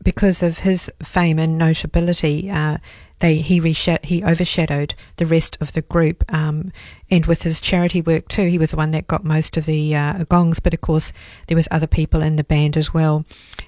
because 0.05 0.45
of 0.45 0.61
his 0.61 0.93
fame 1.03 1.41
and 1.41 1.59
notability, 1.59 2.49
uh, 2.49 2.79
they 3.21 3.37
he 3.37 3.59
he 4.03 4.25
overshadowed 4.25 4.95
the 5.17 5.27
rest 5.27 5.57
of 5.61 5.73
the 5.73 5.83
group, 5.83 6.25
um, 6.33 6.73
and 7.11 7.27
with 7.27 7.43
his 7.43 7.61
charity 7.61 8.01
work 8.01 8.29
too, 8.29 8.47
he 8.47 8.59
was 8.59 8.71
the 8.71 8.77
one 8.77 8.93
that 8.93 9.07
got 9.07 9.25
most 9.25 9.57
of 9.57 9.67
the 9.67 9.95
uh, 9.95 10.25
gongs. 10.25 10.61
But 10.61 10.75
of 10.75 10.81
course, 10.81 11.13
there 11.47 11.57
was 11.57 11.69
other 11.71 11.87
people 11.87 12.23
in 12.23 12.37
the 12.37 12.45
band 12.45 12.77
as 12.77 12.95
well. 12.95 13.25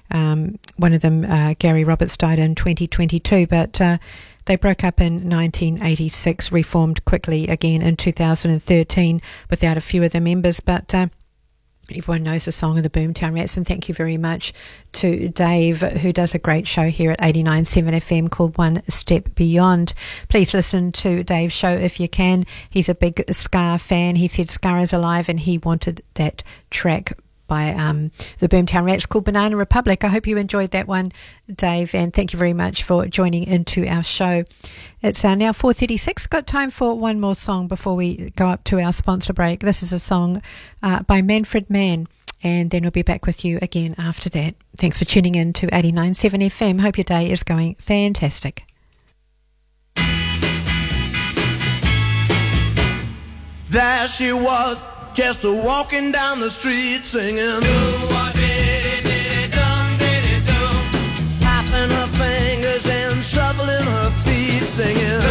Um, 0.09 0.59
one 0.77 0.93
of 0.93 1.01
them, 1.01 1.25
uh, 1.25 1.55
Gary 1.59 1.83
Roberts, 1.83 2.17
died 2.17 2.39
in 2.39 2.55
2022, 2.55 3.47
but. 3.47 3.79
Uh, 3.79 3.97
they 4.45 4.55
broke 4.55 4.83
up 4.83 4.99
in 4.99 5.29
1986, 5.29 6.51
reformed 6.51 7.05
quickly 7.05 7.47
again 7.47 7.83
in 7.83 7.95
2013 7.95 9.21
without 9.51 9.77
a 9.77 9.81
few 9.81 10.03
of 10.03 10.13
the 10.13 10.19
members, 10.19 10.59
but 10.59 10.93
uh, 10.95 11.07
Everyone 11.89 12.23
knows 12.23 12.45
the 12.45 12.51
song 12.51 12.77
of 12.77 12.83
the 12.83 12.89
Boomtown 12.89 13.35
Rats, 13.35 13.57
and 13.57 13.67
thank 13.67 13.89
you 13.89 13.95
very 13.95 14.15
much 14.15 14.53
to 14.93 15.27
Dave, 15.29 15.81
who 15.81 16.13
does 16.13 16.33
a 16.33 16.39
great 16.39 16.67
show 16.67 16.89
here 16.89 17.11
at 17.11 17.19
89.7 17.19 17.89
FM 17.91 18.29
called 18.29 18.57
One 18.57 18.81
Step 18.87 19.35
Beyond. 19.35 19.93
Please 20.29 20.53
listen 20.53 20.91
to 20.93 21.23
Dave's 21.23 21.53
show 21.53 21.71
if 21.71 21.99
you 21.99 22.07
can. 22.07 22.45
He's 22.69 22.87
a 22.87 22.95
big 22.95 23.23
Ska 23.33 23.77
fan. 23.79 24.15
He 24.15 24.27
said 24.27 24.49
Ska 24.49 24.77
is 24.77 24.93
alive, 24.93 25.27
and 25.27 25.39
he 25.39 25.57
wanted 25.57 26.01
that 26.13 26.43
track 26.69 27.13
by 27.51 27.73
um, 27.73 28.11
the 28.39 28.47
Boomtown 28.47 28.85
Rats 28.85 29.05
called 29.05 29.25
Banana 29.25 29.57
Republic. 29.57 30.05
I 30.05 30.07
hope 30.07 30.25
you 30.25 30.37
enjoyed 30.37 30.71
that 30.71 30.87
one, 30.87 31.11
Dave, 31.53 31.93
and 31.93 32.13
thank 32.13 32.31
you 32.31 32.39
very 32.39 32.53
much 32.53 32.83
for 32.83 33.05
joining 33.07 33.43
into 33.43 33.85
our 33.85 34.03
show. 34.03 34.45
It's 35.01 35.25
uh, 35.25 35.35
now 35.35 35.51
4.36. 35.51 36.29
Got 36.29 36.47
time 36.47 36.69
for 36.69 36.97
one 36.97 37.19
more 37.19 37.35
song 37.35 37.67
before 37.67 37.97
we 37.97 38.29
go 38.37 38.47
up 38.47 38.63
to 38.65 38.79
our 38.79 38.93
sponsor 38.93 39.33
break. 39.33 39.59
This 39.59 39.83
is 39.83 39.91
a 39.91 39.99
song 39.99 40.41
uh, 40.81 41.03
by 41.03 41.21
Manfred 41.21 41.69
Mann, 41.69 42.07
and 42.41 42.71
then 42.71 42.83
we'll 42.83 42.91
be 42.91 43.01
back 43.01 43.25
with 43.25 43.43
you 43.43 43.59
again 43.61 43.95
after 43.97 44.29
that. 44.29 44.55
Thanks 44.77 44.97
for 44.97 45.03
tuning 45.03 45.35
in 45.35 45.51
to 45.51 45.67
89.7 45.67 46.45
FM. 46.45 46.79
Hope 46.79 46.97
your 46.97 47.03
day 47.03 47.29
is 47.29 47.43
going 47.43 47.75
fantastic. 47.75 48.63
There 53.67 54.07
she 54.07 54.31
was, 54.31 54.81
just 55.13 55.43
a 55.43 55.51
walking 55.51 56.11
down 56.11 56.39
the 56.39 56.49
street 56.49 57.05
singing. 57.05 57.61
Tapping 61.41 61.91
her 61.91 62.07
fingers 62.15 62.89
and 62.89 63.23
shuffling 63.23 63.85
her 63.85 64.05
feet 64.23 64.63
singing. 64.63 65.21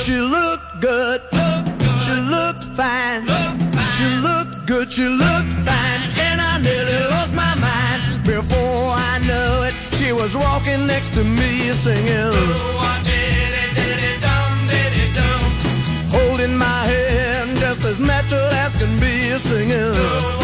She 0.00 0.16
looked 0.16 0.80
good, 0.80 1.20
she 2.04 2.16
looked 2.20 2.64
fine, 2.74 3.26
she 3.96 4.06
looked 4.26 4.66
good, 4.66 4.90
she 4.90 5.04
looked 5.04 5.52
fine, 5.64 6.02
and 6.18 6.40
I 6.40 6.58
nearly 6.60 6.98
lost 7.10 7.34
my 7.34 7.54
mind. 7.56 8.24
Before 8.24 8.90
I 8.96 9.20
knew 9.22 9.66
it, 9.68 9.74
she 9.94 10.12
was 10.12 10.34
walking 10.36 10.86
next 10.86 11.12
to 11.14 11.22
me 11.22 11.70
singing. 11.72 13.29
Holding 16.40 16.56
my 16.56 16.86
hand 16.86 17.58
just 17.58 17.84
as 17.84 18.00
natural 18.00 18.40
as 18.40 18.74
can 18.74 18.98
be 18.98 19.36
singing. 19.36 20.39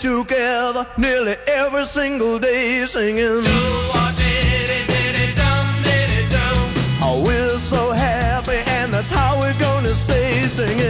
Together 0.00 0.86
nearly 0.96 1.36
every 1.46 1.84
single 1.84 2.38
day 2.38 2.86
singing. 2.86 3.42
Oh, 7.02 7.22
we're 7.26 7.58
so 7.58 7.92
happy, 7.92 8.62
and 8.72 8.90
that's 8.92 9.10
how 9.10 9.38
we're 9.38 9.58
gonna 9.58 9.90
stay 9.90 10.46
singing. 10.46 10.80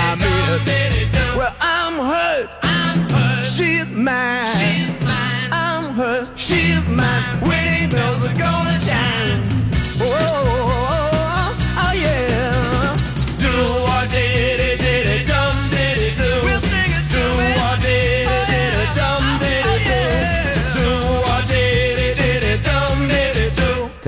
I 0.00 0.16
mean, 0.16 1.36
well, 1.36 1.54
I'm 1.60 1.98
hers. 1.98 2.58
She's 3.54 3.92
mine. 3.92 4.46
She's 4.56 5.04
mine. 5.04 5.50
I'm 5.52 5.92
hers. 5.92 6.30
She's 6.34 6.88
mine. 6.90 7.40
Wedding 7.42 7.90
bells 7.90 8.24
are 8.24 8.34
gonna 8.34 8.78
chime. 8.80 9.47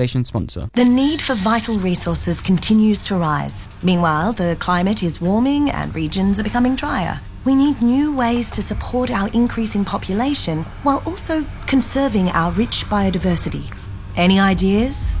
Station 0.01 0.25
sponsor. 0.25 0.67
The 0.73 0.83
need 0.83 1.21
for 1.21 1.35
vital 1.35 1.77
resources 1.77 2.41
continues 2.41 3.05
to 3.05 3.15
rise. 3.17 3.69
Meanwhile, 3.83 4.33
the 4.33 4.57
climate 4.59 5.03
is 5.03 5.21
warming 5.21 5.69
and 5.69 5.93
regions 5.93 6.39
are 6.39 6.43
becoming 6.43 6.75
drier. 6.75 7.19
We 7.45 7.53
need 7.53 7.83
new 7.83 8.11
ways 8.11 8.49
to 8.51 8.63
support 8.63 9.11
our 9.11 9.27
increasing 9.27 9.85
population 9.85 10.63
while 10.81 11.03
also 11.05 11.45
conserving 11.67 12.29
our 12.29 12.51
rich 12.53 12.85
biodiversity. 12.85 13.71
Any 14.15 14.39
ideas? 14.39 15.13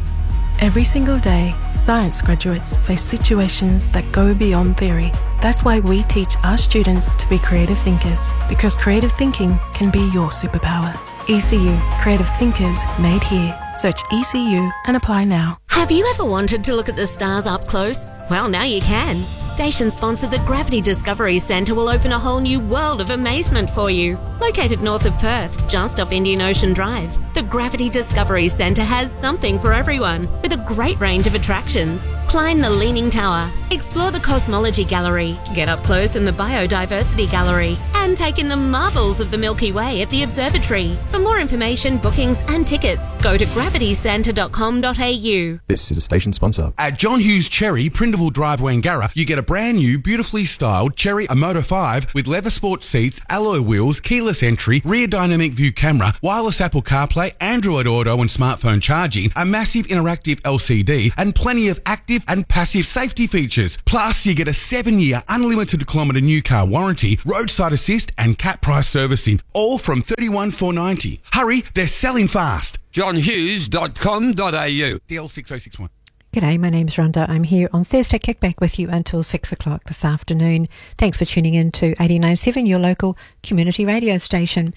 Every 0.61 0.83
single 0.83 1.19
day, 1.19 1.53
science 1.73 2.19
graduates 2.19 2.77
face 2.77 3.03
situations 3.03 3.87
that 3.91 4.11
go 4.11 4.33
beyond 4.33 4.77
theory. 4.77 5.11
That's 5.43 5.63
why 5.63 5.79
we 5.79 6.01
teach 6.03 6.33
our 6.43 6.57
students 6.57 7.13
to 7.17 7.29
be 7.29 7.37
creative 7.37 7.77
thinkers, 7.81 8.31
because 8.49 8.75
creative 8.75 9.11
thinking 9.11 9.59
can 9.75 9.91
be 9.91 10.09
your 10.11 10.29
superpower. 10.29 10.91
ECU, 11.29 11.77
Creative 12.01 12.27
Thinkers, 12.37 12.83
made 12.99 13.23
here. 13.23 13.55
Search 13.81 14.03
ECU 14.13 14.69
and 14.85 14.95
apply 14.95 15.23
now. 15.23 15.57
Have 15.69 15.89
you 15.89 16.05
ever 16.13 16.23
wanted 16.23 16.63
to 16.65 16.75
look 16.75 16.87
at 16.87 16.95
the 16.95 17.07
stars 17.07 17.47
up 17.47 17.65
close? 17.65 18.11
Well, 18.29 18.47
now 18.47 18.63
you 18.63 18.79
can. 18.79 19.25
Station 19.39 19.89
sponsor 19.89 20.27
the 20.27 20.37
Gravity 20.39 20.81
Discovery 20.81 21.39
Centre 21.39 21.73
will 21.73 21.89
open 21.89 22.11
a 22.11 22.19
whole 22.19 22.39
new 22.39 22.59
world 22.59 23.01
of 23.01 23.09
amazement 23.09 23.71
for 23.71 23.89
you. 23.89 24.19
Located 24.39 24.81
north 24.81 25.05
of 25.05 25.17
Perth, 25.17 25.67
just 25.67 25.99
off 25.99 26.11
Indian 26.11 26.41
Ocean 26.41 26.73
Drive, 26.73 27.11
the 27.33 27.41
Gravity 27.41 27.89
Discovery 27.89 28.47
Centre 28.47 28.83
has 28.83 29.11
something 29.11 29.59
for 29.59 29.73
everyone, 29.73 30.29
with 30.41 30.53
a 30.53 30.65
great 30.67 30.99
range 30.99 31.25
of 31.25 31.35
attractions. 31.35 32.07
Climb 32.27 32.61
the 32.61 32.69
Leaning 32.69 33.09
Tower, 33.09 33.51
explore 33.71 34.11
the 34.11 34.19
Cosmology 34.19 34.85
Gallery, 34.85 35.37
get 35.53 35.69
up 35.69 35.83
close 35.83 36.15
in 36.15 36.25
the 36.25 36.31
Biodiversity 36.31 37.29
Gallery, 37.29 37.77
and 37.95 38.15
take 38.15 38.39
in 38.39 38.49
the 38.49 38.55
marvels 38.55 39.19
of 39.19 39.31
the 39.31 39.37
Milky 39.37 39.71
Way 39.71 40.01
at 40.01 40.09
the 40.09 40.23
Observatory. 40.23 40.97
For 41.09 41.19
more 41.19 41.39
information, 41.39 41.97
bookings, 41.97 42.39
and 42.47 42.65
tickets, 42.65 43.11
go 43.21 43.37
to 43.37 43.45
gravitycentre.com.au. 43.71 45.59
This 45.67 45.91
is 45.91 45.97
a 45.97 46.01
station 46.01 46.33
sponsor. 46.33 46.73
At 46.77 46.97
John 46.97 47.21
Hughes 47.21 47.47
Chery, 47.47 47.89
Prindiville 47.89 48.33
Drive, 48.33 48.59
Wangara, 48.59 49.09
you 49.15 49.25
get 49.25 49.39
a 49.39 49.41
brand 49.41 49.77
new, 49.77 49.97
beautifully 49.97 50.43
styled 50.45 50.95
Chery 50.97 51.25
Omoda 51.27 51.65
5 51.65 52.13
with 52.13 52.27
leather 52.27 52.49
sport 52.49 52.83
seats, 52.83 53.21
alloy 53.29 53.61
wheels, 53.61 54.01
keyless 54.01 54.43
entry, 54.43 54.81
rear 54.83 55.07
dynamic 55.07 55.53
view 55.53 55.71
camera, 55.71 56.13
wireless 56.21 56.59
Apple 56.59 56.81
CarPlay, 56.81 57.33
Android 57.39 57.87
Auto 57.87 58.19
and 58.19 58.29
smartphone 58.29 58.81
charging, 58.81 59.31
a 59.35 59.45
massive 59.45 59.87
interactive 59.87 60.41
LCD, 60.41 61.13
and 61.17 61.33
plenty 61.33 61.69
of 61.69 61.79
active 61.85 62.23
and 62.27 62.47
passive 62.47 62.85
safety 62.85 63.25
features. 63.27 63.77
Plus, 63.85 64.25
you 64.25 64.35
get 64.35 64.47
a 64.49 64.53
seven-year 64.53 65.23
unlimited 65.29 65.87
kilometre 65.87 66.21
new 66.21 66.41
car 66.41 66.65
warranty, 66.65 67.19
roadside 67.25 67.71
assist, 67.71 68.11
and 68.17 68.37
cap 68.37 68.61
price 68.61 68.87
servicing, 68.87 69.39
all 69.53 69.77
from 69.77 70.01
31490. 70.01 71.21
Hurry, 71.31 71.63
they're 71.73 71.87
selling 71.87 72.27
fast. 72.27 72.77
johnhughes.com.au. 72.91 74.99
DL6061. 75.07 75.89
G'day, 76.33 76.57
my 76.57 76.69
name's 76.69 76.95
Rhonda. 76.95 77.27
I'm 77.27 77.43
here 77.43 77.67
on 77.73 77.83
Thursday 77.83 78.17
Kickback 78.17 78.61
with 78.61 78.79
you 78.79 78.87
until 78.89 79.21
6 79.21 79.51
o'clock 79.51 79.83
this 79.83 80.05
afternoon. 80.05 80.67
Thanks 80.97 81.17
for 81.17 81.25
tuning 81.25 81.55
in 81.55 81.73
to 81.73 81.93
89.7, 81.95 82.65
your 82.65 82.79
local 82.79 83.17
community 83.43 83.83
radio 83.83 84.17
station. 84.17 84.73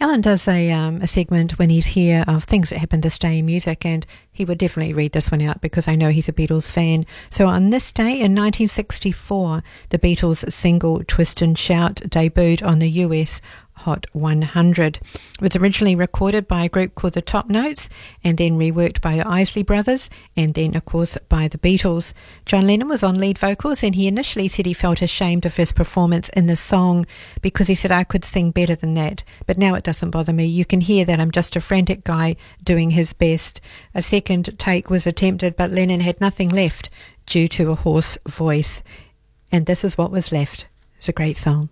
Alan 0.00 0.20
does 0.20 0.46
a, 0.46 0.70
um, 0.70 1.00
a 1.00 1.06
segment 1.06 1.58
when 1.58 1.70
he's 1.70 1.86
here 1.86 2.26
of 2.28 2.44
things 2.44 2.68
that 2.68 2.78
happened 2.78 3.02
this 3.02 3.18
day 3.18 3.38
in 3.38 3.46
music, 3.46 3.86
and 3.86 4.06
he 4.30 4.44
would 4.44 4.58
definitely 4.58 4.92
read 4.92 5.12
this 5.12 5.30
one 5.30 5.40
out 5.40 5.62
because 5.62 5.88
I 5.88 5.96
know 5.96 6.10
he's 6.10 6.28
a 6.28 6.32
Beatles 6.32 6.70
fan. 6.70 7.06
So 7.30 7.46
on 7.46 7.70
this 7.70 7.90
day 7.90 8.12
in 8.12 8.34
1964, 8.34 9.62
the 9.88 9.98
Beatles' 9.98 10.52
single 10.52 11.02
Twist 11.04 11.40
and 11.40 11.58
Shout 11.58 12.02
debuted 12.06 12.64
on 12.64 12.80
the 12.80 12.90
US 12.90 13.40
Hot 13.78 14.06
100. 14.12 14.96
It 14.96 15.40
was 15.40 15.56
originally 15.56 15.94
recorded 15.94 16.48
by 16.48 16.64
a 16.64 16.68
group 16.68 16.94
called 16.94 17.14
the 17.14 17.22
Top 17.22 17.48
Notes 17.48 17.88
and 18.24 18.36
then 18.36 18.58
reworked 18.58 19.00
by 19.00 19.16
the 19.16 19.26
Isley 19.26 19.62
Brothers 19.62 20.10
and 20.36 20.52
then, 20.54 20.76
of 20.76 20.84
course, 20.84 21.16
by 21.28 21.48
the 21.48 21.58
Beatles. 21.58 22.12
John 22.44 22.66
Lennon 22.66 22.88
was 22.88 23.02
on 23.02 23.20
lead 23.20 23.38
vocals 23.38 23.82
and 23.82 23.94
he 23.94 24.08
initially 24.08 24.48
said 24.48 24.66
he 24.66 24.74
felt 24.74 25.00
ashamed 25.00 25.46
of 25.46 25.56
his 25.56 25.72
performance 25.72 26.28
in 26.30 26.46
the 26.46 26.56
song 26.56 27.06
because 27.40 27.68
he 27.68 27.74
said, 27.74 27.92
I 27.92 28.04
could 28.04 28.24
sing 28.24 28.50
better 28.50 28.74
than 28.74 28.94
that. 28.94 29.22
But 29.46 29.58
now 29.58 29.74
it 29.74 29.84
doesn't 29.84 30.10
bother 30.10 30.32
me. 30.32 30.44
You 30.44 30.64
can 30.64 30.80
hear 30.80 31.04
that 31.04 31.20
I'm 31.20 31.30
just 31.30 31.56
a 31.56 31.60
frantic 31.60 32.04
guy 32.04 32.36
doing 32.62 32.90
his 32.90 33.12
best. 33.12 33.60
A 33.94 34.02
second 34.02 34.58
take 34.58 34.90
was 34.90 35.06
attempted, 35.06 35.56
but 35.56 35.70
Lennon 35.70 36.00
had 36.00 36.20
nothing 36.20 36.48
left 36.48 36.90
due 37.26 37.48
to 37.48 37.70
a 37.70 37.76
hoarse 37.76 38.18
voice. 38.26 38.82
And 39.52 39.66
this 39.66 39.84
is 39.84 39.96
what 39.96 40.10
was 40.10 40.32
left. 40.32 40.66
It's 40.96 41.08
a 41.08 41.12
great 41.12 41.36
song. 41.36 41.68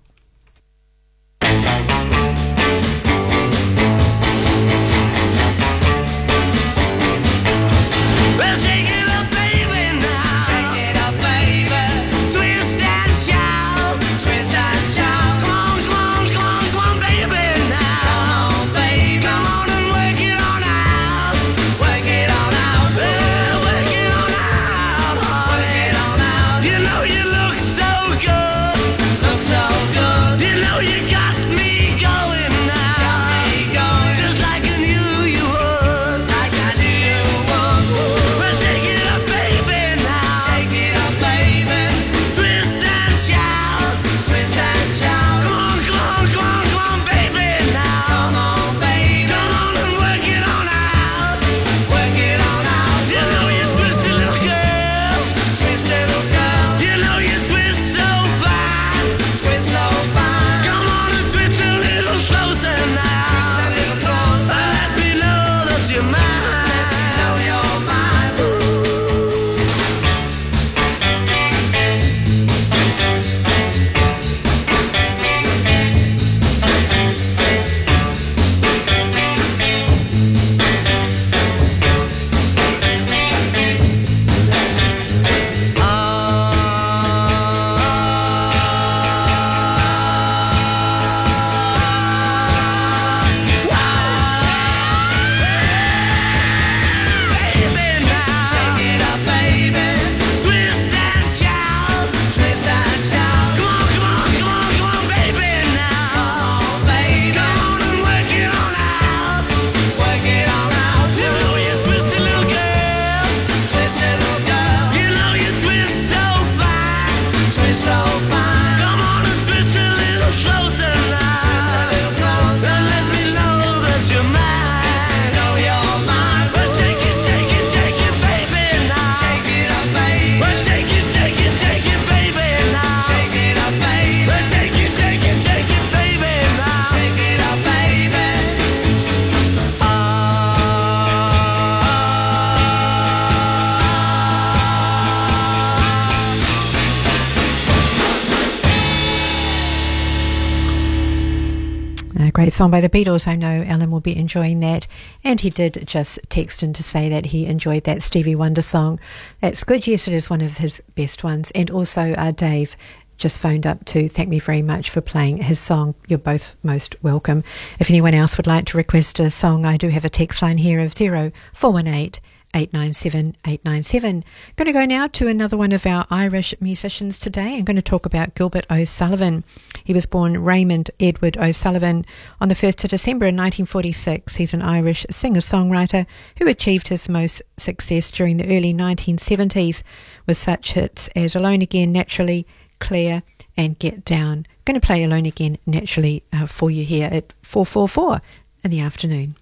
Song 152.56 152.70
by 152.70 152.80
the 152.80 152.88
Beatles. 152.88 153.28
I 153.28 153.36
know 153.36 153.62
Alan 153.68 153.90
will 153.90 154.00
be 154.00 154.16
enjoying 154.16 154.60
that. 154.60 154.86
And 155.22 155.42
he 155.42 155.50
did 155.50 155.84
just 155.86 156.18
text 156.30 156.62
in 156.62 156.72
to 156.72 156.82
say 156.82 157.10
that 157.10 157.26
he 157.26 157.44
enjoyed 157.44 157.84
that 157.84 158.02
Stevie 158.02 158.34
Wonder 158.34 158.62
song. 158.62 158.98
That's 159.42 159.62
good. 159.62 159.86
Yes, 159.86 160.08
it 160.08 160.14
is 160.14 160.30
one 160.30 160.40
of 160.40 160.56
his 160.56 160.82
best 160.94 161.22
ones. 161.22 161.50
And 161.50 161.70
also, 161.70 162.14
uh, 162.14 162.30
Dave 162.30 162.74
just 163.18 163.40
phoned 163.40 163.66
up 163.66 163.84
to 163.86 164.08
thank 164.08 164.30
me 164.30 164.38
very 164.38 164.62
much 164.62 164.88
for 164.88 165.02
playing 165.02 165.36
his 165.36 165.60
song. 165.60 165.94
You're 166.08 166.18
both 166.18 166.56
most 166.64 166.96
welcome. 167.02 167.44
If 167.78 167.90
anyone 167.90 168.14
else 168.14 168.38
would 168.38 168.46
like 168.46 168.64
to 168.66 168.78
request 168.78 169.20
a 169.20 169.30
song, 169.30 169.66
I 169.66 169.76
do 169.76 169.88
have 169.88 170.06
a 170.06 170.10
text 170.10 170.40
line 170.40 170.56
here 170.56 170.80
of 170.80 170.94
0418 170.94 172.12
897 172.56 173.36
897. 173.44 174.24
Going 174.56 174.66
to 174.66 174.72
go 174.72 174.86
now 174.86 175.06
to 175.08 175.28
another 175.28 175.58
one 175.58 175.72
of 175.72 175.84
our 175.84 176.06
Irish 176.08 176.54
musicians 176.58 177.18
today. 177.18 177.58
I'm 177.58 177.64
going 177.64 177.76
to 177.76 177.82
talk 177.82 178.06
about 178.06 178.34
Gilbert 178.34 178.64
O'Sullivan. 178.70 179.44
He 179.84 179.92
was 179.92 180.06
born 180.06 180.42
Raymond 180.42 180.90
Edward 180.98 181.36
O'Sullivan 181.36 182.06
on 182.40 182.48
the 182.48 182.54
1st 182.54 182.84
of 182.84 182.90
December 182.90 183.26
in 183.26 183.36
1946. 183.36 184.36
He's 184.36 184.54
an 184.54 184.62
Irish 184.62 185.04
singer 185.10 185.40
songwriter 185.40 186.06
who 186.38 186.48
achieved 186.48 186.88
his 186.88 187.10
most 187.10 187.42
success 187.58 188.10
during 188.10 188.38
the 188.38 188.56
early 188.56 188.72
1970s 188.72 189.82
with 190.26 190.38
such 190.38 190.72
hits 190.72 191.08
as 191.08 191.34
Alone 191.34 191.60
Again, 191.60 191.92
Naturally, 191.92 192.46
Claire, 192.78 193.22
and 193.58 193.78
Get 193.78 194.02
Down. 194.02 194.38
I'm 194.38 194.62
Going 194.64 194.80
to 194.80 194.86
play 194.86 195.04
Alone 195.04 195.26
Again, 195.26 195.58
Naturally 195.66 196.22
uh, 196.32 196.46
for 196.46 196.70
you 196.70 196.84
here 196.84 197.10
at 197.12 197.34
444 197.42 198.22
in 198.64 198.70
the 198.70 198.80
afternoon. 198.80 199.34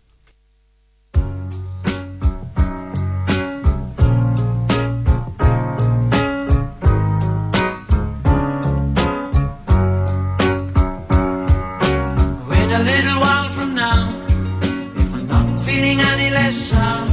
Sour, 16.54 17.06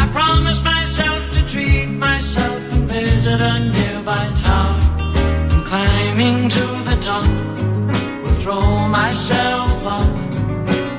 I 0.00 0.06
promise 0.12 0.62
myself 0.62 1.30
to 1.32 1.40
treat 1.48 1.86
myself 1.86 2.60
and 2.74 2.84
visit 2.86 3.40
a 3.40 3.58
nearby 3.58 4.30
tower. 4.44 4.78
And 5.52 5.64
climbing 5.64 6.48
to 6.50 6.64
the 6.88 6.96
top, 7.00 7.26
will 8.22 8.36
throw 8.42 8.88
myself 8.88 9.84
off 9.86 10.06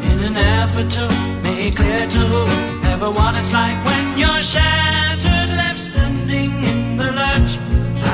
in 0.10 0.18
an 0.30 0.38
effort 0.38 0.90
to 0.98 1.06
make 1.44 1.76
clear 1.76 2.08
to 2.08 2.20
whoever 2.34 3.12
what 3.12 3.36
it's 3.36 3.54
like 3.54 3.78
when 3.86 4.18
you're 4.18 4.42
shattered, 4.42 5.50
left 5.62 5.80
standing 5.80 6.52
in 6.74 6.98
the 6.98 7.12
lurch 7.20 7.54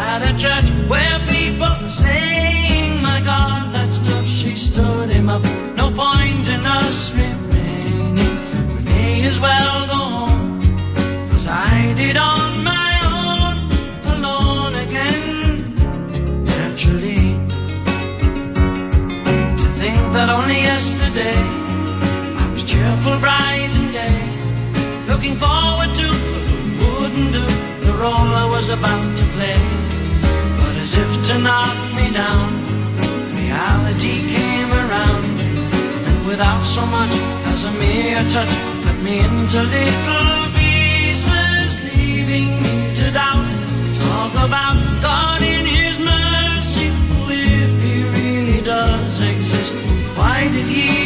at 0.04 0.22
a 0.30 0.34
church 0.38 0.68
where 0.90 1.20
people 1.30 1.64
are 1.64 1.90
saying, 1.90 3.02
My 3.02 3.22
God, 3.22 3.74
that 3.74 3.90
stuff 3.92 4.26
she 4.26 4.58
stood 4.58 5.10
him 5.10 5.30
up. 5.30 5.44
No 5.78 5.90
point 5.90 6.50
in 6.50 6.66
us 6.66 7.23
well 9.44 9.88
go 9.88 10.02
home, 10.26 10.62
as 11.36 11.46
I 11.48 11.94
did 12.02 12.16
on 12.16 12.64
my 12.64 12.92
own, 13.20 13.56
alone 14.16 14.76
again, 14.86 15.76
naturally. 16.54 17.26
To 19.62 19.68
think 19.82 20.02
that 20.16 20.30
only 20.38 20.60
yesterday 20.72 21.40
I 22.42 22.46
was 22.54 22.64
cheerful, 22.64 23.20
bright 23.20 23.72
and 23.80 23.90
gay, 24.00 24.22
looking 25.12 25.36
forward 25.36 25.92
to 26.02 26.08
wouldn't 26.80 27.32
do 27.40 27.46
the 27.86 27.94
role 28.04 28.30
I 28.44 28.46
was 28.56 28.70
about 28.70 29.10
to 29.20 29.26
play. 29.36 29.62
But 30.60 30.74
as 30.84 30.92
if 31.04 31.12
to 31.28 31.36
knock 31.48 31.78
me 31.98 32.08
down, 32.22 32.48
reality 33.44 34.16
came 34.36 34.72
around, 34.84 35.26
and 36.08 36.18
without 36.30 36.64
so 36.64 36.86
much 36.86 37.14
as 37.52 37.66
a 37.66 37.72
mere 37.72 38.24
touch, 38.30 38.73
me 39.04 39.20
into 39.20 39.62
little 39.62 40.52
pieces, 40.56 41.84
leaving 41.84 42.50
me 42.64 42.96
to 42.96 43.12
doubt. 43.12 43.46
Talk 44.00 44.34
about 44.48 44.78
God 45.02 45.42
in 45.42 45.66
His 45.66 46.00
mercy, 46.00 46.88
if 47.28 47.84
He 47.84 48.04
really 48.04 48.62
does 48.62 49.20
exist. 49.20 49.76
Why 50.16 50.48
did 50.54 50.66
He 50.66 51.03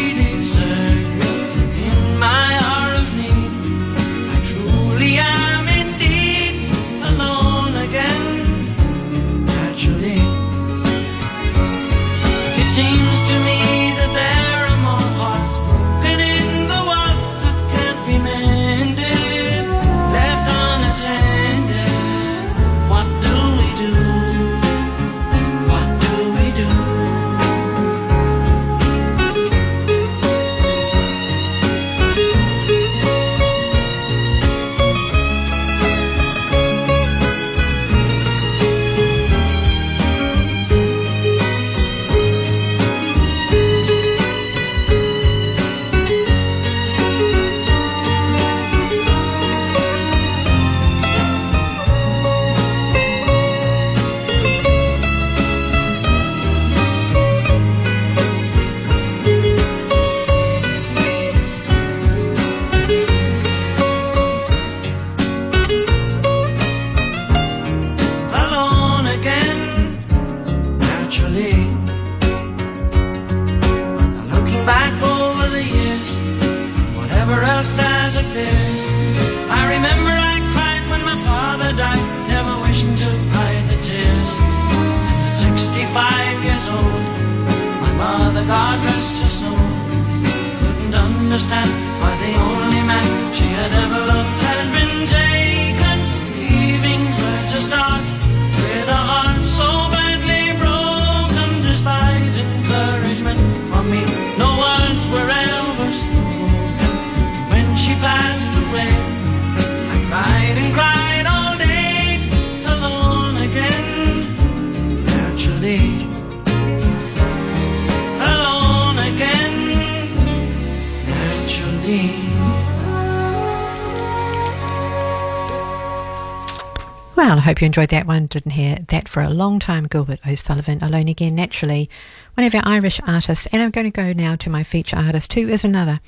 hope 127.58 127.64
you 127.64 127.66
enjoyed 127.66 127.90
that 127.90 128.06
one. 128.06 128.28
Didn't 128.28 128.52
hear 128.52 128.76
that 128.90 129.10
for 129.10 129.24
a 129.24 129.32
long 129.32 129.58
time. 129.58 129.88
Gilbert 129.88 130.20
O'Sullivan, 130.28 130.84
Alone 130.84 131.08
Again, 131.08 131.34
naturally. 131.34 131.90
One 132.36 132.46
of 132.46 132.54
our 132.54 132.62
Irish 132.64 133.02
artists. 133.08 133.48
And 133.48 133.64
I'm 133.64 133.72
going 133.72 133.92
to 133.92 134.04
go 134.04 134.14
now 134.14 134.36
to 134.36 134.50
my 134.52 134.62
feature 134.62 134.96
artist, 134.96 135.34
who 135.34 135.50
is 135.50 135.64
another 135.64 136.00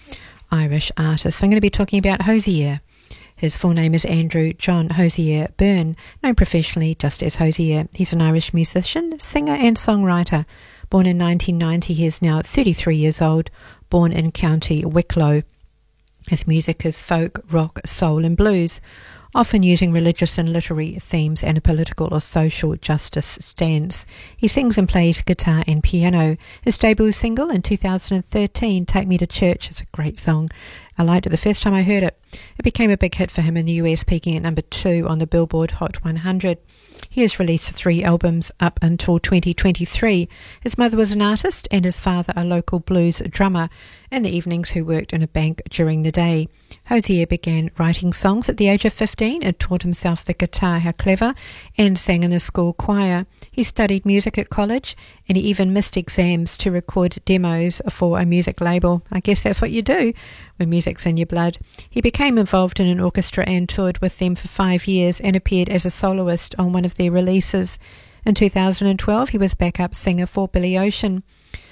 Irish 0.51 0.91
artist. 0.95 1.39
So 1.39 1.43
I'm 1.43 1.49
going 1.49 1.57
to 1.57 1.61
be 1.61 1.71
talking 1.71 1.97
about 1.97 2.21
Hozier. 2.21 2.81
His 3.35 3.57
full 3.57 3.71
name 3.71 3.95
is 3.95 4.05
Andrew 4.05 4.53
John 4.53 4.89
Hozier 4.89 5.47
Byrne, 5.57 5.95
known 6.21 6.35
professionally 6.35 6.93
just 6.93 7.23
as 7.23 7.37
Hozier. 7.37 7.87
He's 7.95 8.13
an 8.13 8.21
Irish 8.21 8.53
musician, 8.53 9.19
singer, 9.19 9.55
and 9.55 9.75
songwriter. 9.75 10.45
Born 10.91 11.07
in 11.07 11.17
1990, 11.17 11.95
he 11.95 12.05
is 12.05 12.21
now 12.21 12.43
33 12.43 12.95
years 12.95 13.23
old, 13.23 13.49
born 13.89 14.11
in 14.11 14.31
County 14.31 14.85
Wicklow. 14.85 15.41
His 16.27 16.45
music 16.45 16.85
is 16.85 17.01
folk, 17.01 17.43
rock, 17.49 17.79
soul, 17.87 18.23
and 18.23 18.37
blues. 18.37 18.81
Often 19.35 19.61
using 19.61 19.91
religious 19.91 20.37
and 20.37 20.51
literary 20.51 20.93
themes 20.93 21.43
and 21.43 21.57
a 21.57 21.61
political 21.61 22.07
or 22.11 22.19
social 22.19 22.75
justice 22.75 23.37
stance. 23.41 24.05
He 24.35 24.47
sings 24.47 24.77
and 24.77 24.89
plays 24.89 25.21
guitar 25.21 25.63
and 25.67 25.83
piano. 25.83 26.37
His 26.63 26.77
debut 26.77 27.11
single 27.11 27.49
in 27.49 27.61
2013, 27.61 28.85
Take 28.85 29.07
Me 29.07 29.17
to 29.17 29.27
Church, 29.27 29.69
is 29.69 29.81
a 29.81 29.85
great 29.95 30.17
song. 30.17 30.49
I 30.97 31.03
liked 31.03 31.27
it 31.27 31.29
the 31.29 31.37
first 31.37 31.61
time 31.61 31.73
I 31.73 31.83
heard 31.83 32.03
it. 32.03 32.19
It 32.57 32.63
became 32.63 32.91
a 32.91 32.97
big 32.97 33.15
hit 33.15 33.31
for 33.31 33.41
him 33.41 33.55
in 33.55 33.65
the 33.65 33.73
US, 33.73 34.03
peaking 34.03 34.35
at 34.35 34.41
number 34.41 34.61
two 34.61 35.07
on 35.07 35.19
the 35.19 35.27
Billboard 35.27 35.71
Hot 35.71 36.03
100. 36.03 36.57
He 37.09 37.21
has 37.21 37.39
released 37.39 37.71
three 37.71 38.03
albums 38.03 38.51
up 38.59 38.79
until 38.81 39.19
2023. 39.19 40.27
His 40.61 40.77
mother 40.77 40.97
was 40.97 41.11
an 41.11 41.21
artist 41.21 41.67
and 41.71 41.85
his 41.85 41.99
father 41.99 42.33
a 42.35 42.43
local 42.43 42.79
blues 42.79 43.21
drummer 43.29 43.69
in 44.11 44.23
the 44.23 44.35
evenings 44.35 44.71
who 44.71 44.85
worked 44.85 45.13
in 45.13 45.21
a 45.21 45.27
bank 45.27 45.61
during 45.69 46.01
the 46.01 46.11
day. 46.11 46.47
Hozier 46.85 47.27
began 47.27 47.69
writing 47.77 48.11
songs 48.11 48.49
at 48.49 48.57
the 48.57 48.67
age 48.67 48.85
of 48.85 48.93
15 48.93 49.43
and 49.43 49.59
taught 49.59 49.83
himself 49.83 50.25
the 50.25 50.33
guitar, 50.33 50.79
how 50.79 50.91
clever, 50.91 51.33
and 51.77 51.97
sang 51.97 52.23
in 52.23 52.31
the 52.31 52.39
school 52.39 52.73
choir. 52.73 53.27
He 53.51 53.63
studied 53.63 54.05
music 54.05 54.37
at 54.37 54.49
college 54.49 54.97
and 55.27 55.37
he 55.37 55.43
even 55.43 55.73
missed 55.73 55.97
exams 55.97 56.57
to 56.57 56.71
record 56.71 57.17
demos 57.25 57.81
for 57.89 58.19
a 58.19 58.25
music 58.25 58.59
label. 58.61 59.03
I 59.11 59.19
guess 59.19 59.43
that's 59.43 59.61
what 59.61 59.71
you 59.71 59.81
do 59.81 60.13
when 60.57 60.69
music's 60.69 61.05
in 61.05 61.17
your 61.17 61.27
blood. 61.27 61.59
He 61.89 62.01
became 62.01 62.37
involved 62.37 62.79
in 62.79 62.87
an 62.87 62.99
orchestra 62.99 63.43
and 63.47 63.69
toured 63.69 63.99
with 63.99 64.17
them 64.17 64.35
for 64.35 64.47
five 64.47 64.87
years 64.87 65.19
and 65.19 65.35
appeared 65.35 65.69
as 65.69 65.85
a 65.85 65.89
soloist 65.89 66.55
on 66.57 66.73
one 66.73 66.85
of 66.85 66.95
their 66.95 67.11
releases. 67.11 67.77
In 68.25 68.35
2012, 68.35 69.29
he 69.29 69.37
was 69.37 69.53
backup 69.53 69.95
singer 69.95 70.25
for 70.25 70.47
Billy 70.47 70.77
Ocean. 70.77 71.23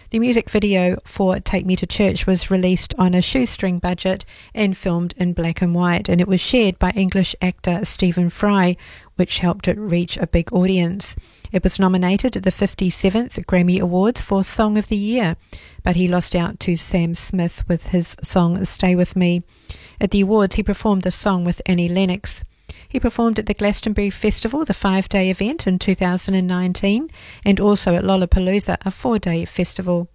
The 0.10 0.20
music 0.20 0.50
video 0.50 1.00
for 1.04 1.38
Take 1.42 1.66
Me 1.66 1.76
to 1.76 1.86
Church 1.86 2.26
was 2.26 2.50
released 2.50 2.96
on 2.98 3.14
a 3.14 3.22
shoestring 3.22 3.78
budget 3.80 4.24
and 4.56 4.78
filmed 4.78 5.14
in 5.18 5.34
black 5.34 5.62
and 5.62 5.76
white, 5.76 6.08
and 6.08 6.22
it 6.22 6.30
was 6.30 6.40
shared 6.40 6.80
by 6.80 6.92
English 6.92 7.36
actor 7.42 7.84
Stephen 7.84 8.30
Fry, 8.30 8.78
which 9.18 9.40
helped 9.40 9.68
it 9.68 9.78
reach 9.78 10.16
a 10.16 10.26
big 10.26 10.54
audience. 10.54 11.18
It 11.52 11.62
was 11.62 11.78
nominated 11.78 12.38
at 12.38 12.44
the 12.44 12.54
57th 12.54 13.44
Grammy 13.48 13.82
Awards 13.82 14.22
for 14.22 14.46
Song 14.46 14.78
of 14.78 14.88
the 14.88 14.96
Year, 14.96 15.36
but 15.84 15.98
he 15.98 16.08
lost 16.08 16.38
out 16.38 16.58
to 16.62 16.78
Sam 16.78 17.14
Smith 17.14 17.68
with 17.68 17.88
his 17.88 18.16
song 18.24 18.64
Stay 18.64 18.96
With 18.96 19.18
Me. 19.18 19.44
At 20.00 20.12
the 20.12 20.22
awards, 20.22 20.56
he 20.56 20.64
performed 20.64 21.04
the 21.04 21.12
song 21.12 21.44
with 21.44 21.62
Annie 21.66 21.90
Lennox. 21.90 22.46
He 22.90 23.00
performed 23.00 23.38
at 23.40 23.46
the 23.46 23.54
Glastonbury 23.54 24.10
Festival, 24.10 24.64
the 24.64 24.74
five 24.74 25.10
day 25.10 25.30
event 25.30 25.68
in 25.68 25.80
2019, 25.80 27.10
and 27.44 27.60
also 27.60 27.96
at 27.96 28.04
Lollapalooza, 28.04 28.78
a 28.86 28.92
four 28.92 29.20
day 29.20 29.46
festival. 29.46 30.10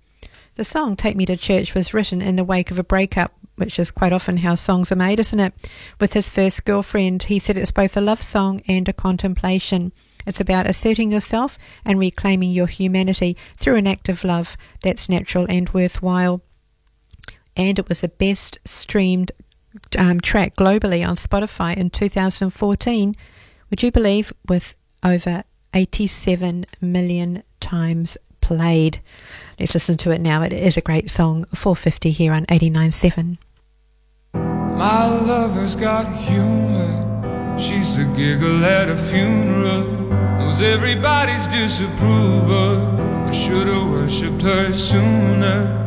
The 0.55 0.65
song 0.65 0.97
Take 0.97 1.17
Me 1.17 1.27
to 1.27 1.37
Church 1.37 1.75
was 1.75 1.95
written 1.95 2.21
in 2.21 2.37
the 2.37 2.45
wake 2.45 2.71
of 2.71 2.79
a 2.79 2.85
breakup, 2.85 3.33
which 3.57 3.79
is 3.79 3.91
quite 3.91 4.13
often 4.13 4.39
how 4.39 4.55
songs 4.55 4.93
are 4.93 4.97
made, 4.97 5.21
isn't 5.21 5.41
it? 5.41 5.55
With 5.99 6.13
his 6.13 6.29
first 6.29 6.65
girlfriend, 6.65 7.25
he 7.25 7.39
said 7.39 7.57
it's 7.57 7.71
both 7.71 7.97
a 7.97 8.01
love 8.01 8.23
song 8.23 8.63
and 8.69 8.89
a 8.89 8.93
contemplation. 8.93 9.93
It's 10.27 10.41
about 10.41 10.69
asserting 10.69 11.11
yourself 11.11 11.59
and 11.85 11.99
reclaiming 11.99 12.51
your 12.51 12.67
humanity 12.67 13.37
through 13.57 13.77
an 13.77 13.87
act 13.87 14.09
of 14.09 14.25
love 14.25 14.57
that's 14.83 15.09
natural 15.09 15.47
and 15.49 15.69
worthwhile. 15.71 16.43
And 17.57 17.79
it 17.79 17.89
was 17.89 18.03
the 18.03 18.09
best 18.09 18.59
streamed 18.65 19.33
um, 19.99 20.21
track 20.21 20.57
globally 20.57 21.07
on 21.07 21.15
Spotify 21.15 21.77
in 21.77 21.91
2014. 21.91 23.17
Would 23.71 23.83
you 23.83 23.91
believe? 23.91 24.33
With 24.49 24.75
over 25.03 25.45
87 25.75 26.67
million 26.81 27.43
times 27.61 28.19
played. 28.41 29.01
Let's 29.59 29.75
listen 29.75 29.97
to 29.99 30.11
it 30.11 30.21
now. 30.21 30.43
It 30.43 30.53
is 30.53 30.77
a 30.77 30.81
great 30.81 31.11
song. 31.11 31.45
450 31.55 32.11
here 32.11 32.33
on 32.33 32.45
89.7. 32.47 33.39
My 34.35 35.07
lover's 35.07 35.77
got 35.77 36.07
humor. 36.19 37.09
She's 37.59 37.97
the 37.97 38.05
giggle 38.17 38.65
at 38.65 38.89
a 38.89 38.97
funeral. 38.97 39.85
Knows 40.39 40.61
everybody's 40.61 41.47
disapproval. 41.47 43.01
I 43.29 43.33
should 43.33 43.69
have 43.69 43.91
worshipped 43.91 44.43
her 44.43 44.73
sooner. 44.75 45.87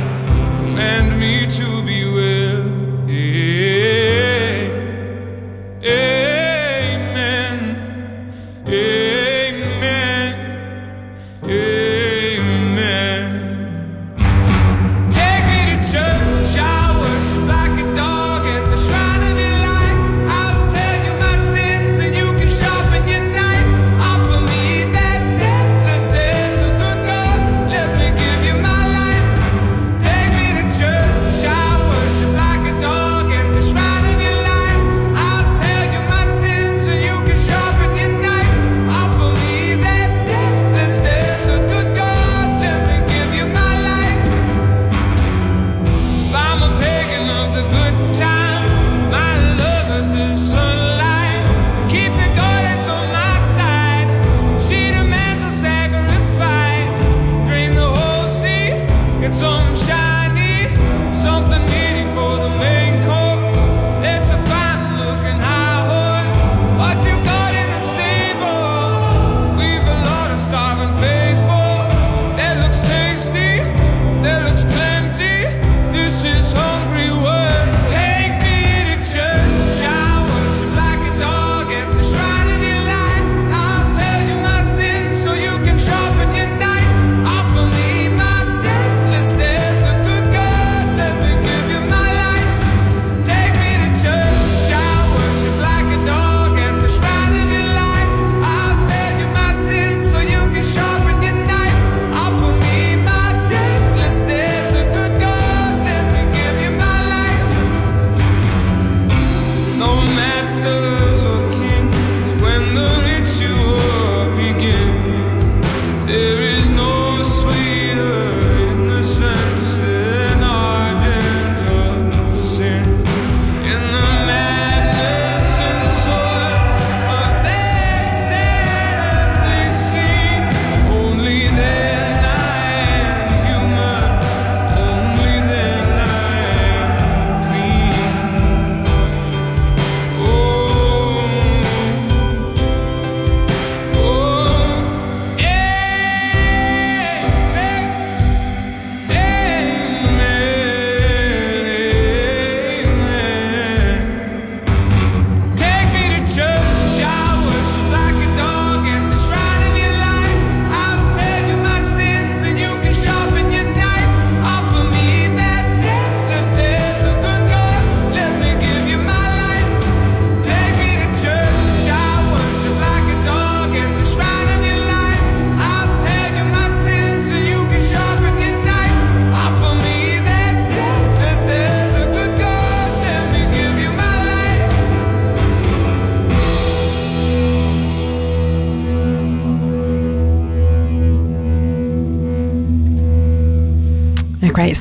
Command 0.71 1.19
me 1.19 1.45
to 1.47 1.83
be 1.83 2.05
well. 2.05 2.63
Amen. 5.83 6.20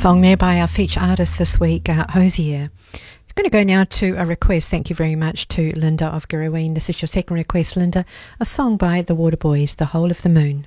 Song 0.01 0.23
there 0.23 0.35
by 0.35 0.59
our 0.59 0.67
feature 0.67 0.99
artist 0.99 1.39
this 1.39 1.61
week, 1.61 1.91
uh, 1.91 2.07
Hozier. 2.09 2.71
I'm 2.95 3.35
going 3.35 3.45
to 3.45 3.51
go 3.51 3.63
now 3.63 3.85
to 3.85 4.15
a 4.15 4.25
request. 4.25 4.71
Thank 4.71 4.89
you 4.89 4.97
very 4.97 5.15
much 5.15 5.47
to 5.49 5.77
Linda 5.77 6.07
of 6.07 6.27
Girrawheen. 6.27 6.73
This 6.73 6.89
is 6.89 7.03
your 7.03 7.07
second 7.07 7.37
request, 7.37 7.77
Linda. 7.77 8.07
A 8.41 8.47
song 8.47 8.79
by 8.79 9.03
the 9.03 9.15
Waterboys, 9.15 9.77
The 9.77 9.85
Whole 9.85 10.11
of 10.11 10.23
the 10.23 10.31
Moon. 10.31 10.67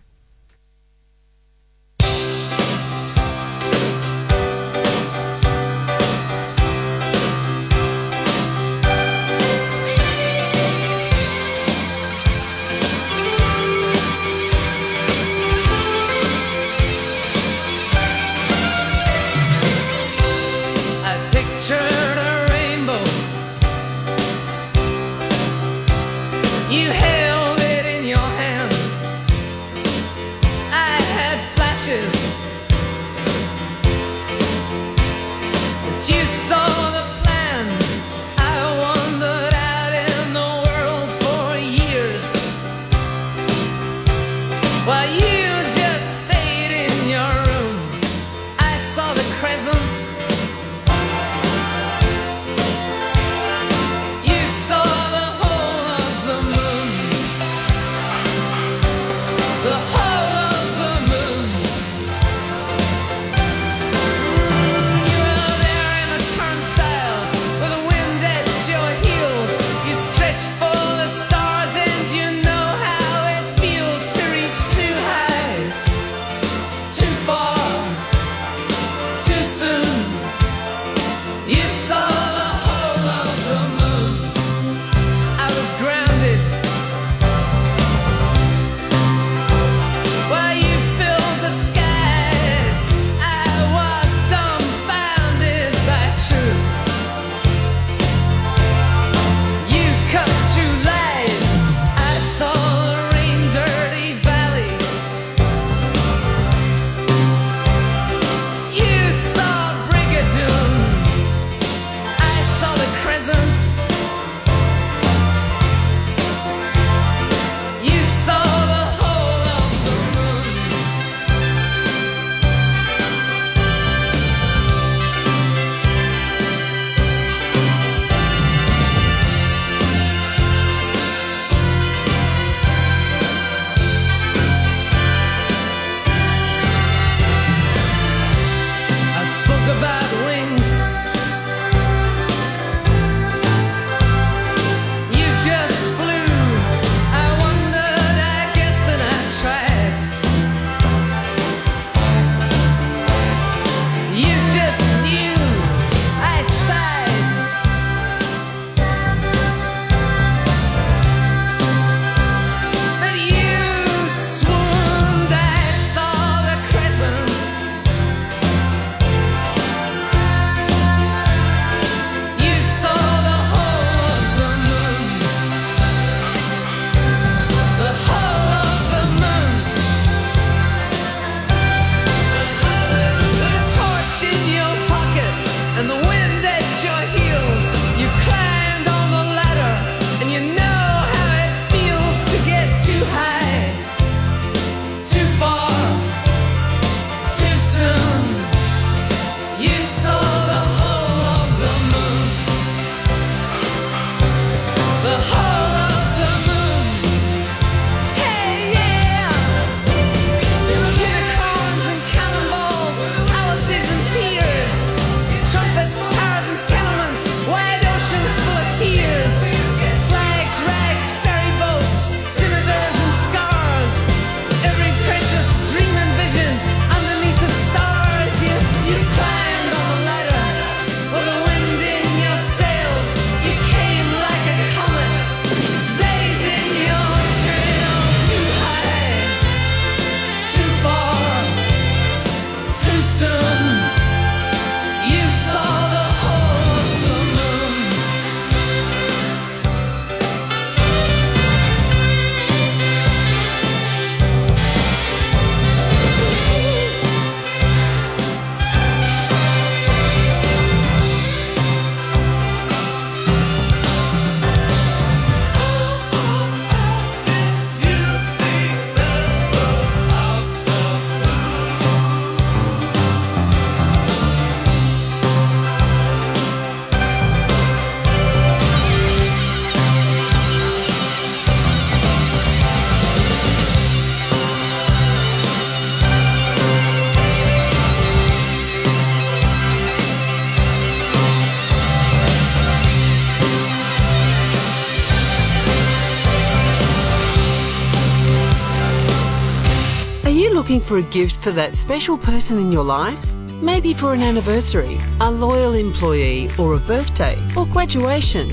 For 300.94 301.00
a 301.00 301.02
gift 301.02 301.38
for 301.38 301.50
that 301.54 301.76
special 301.76 302.20
person 302.20 302.60
in 302.60 302.72
your 302.72 302.84
life? 302.84 303.34
Maybe 303.64 303.96
for 303.96 304.14
an 304.14 304.22
anniversary, 304.22 305.00
a 305.22 305.32
loyal 305.32 305.74
employee, 305.74 306.52
or 306.60 306.76
a 306.76 306.80
birthday, 306.82 307.36
or 307.58 307.66
graduation. 307.66 308.48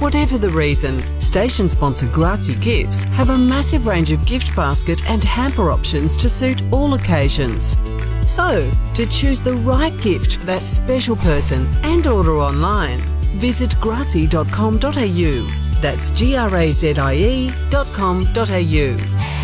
Whatever 0.00 0.38
the 0.38 0.48
reason, 0.48 1.00
station 1.20 1.68
sponsor 1.68 2.06
Grazie 2.06 2.54
Gifts 2.54 3.04
have 3.04 3.28
a 3.28 3.36
massive 3.36 3.86
range 3.86 4.10
of 4.10 4.24
gift 4.24 4.56
basket 4.56 5.06
and 5.10 5.22
hamper 5.22 5.70
options 5.70 6.16
to 6.16 6.30
suit 6.30 6.62
all 6.72 6.94
occasions. 6.94 7.76
So, 8.24 8.70
to 8.94 9.04
choose 9.04 9.42
the 9.42 9.56
right 9.56 9.94
gift 10.00 10.38
for 10.38 10.46
that 10.46 10.62
special 10.62 11.16
person 11.16 11.68
and 11.82 12.06
order 12.06 12.38
online, 12.38 13.00
visit 13.36 13.78
grazie.com.au. 13.82 15.46
That's 15.82 16.10
G 16.12 16.36
R 16.36 16.56
A 16.56 16.72
Z 16.72 16.98
I 16.98 17.12
E.com.au. 17.12 19.41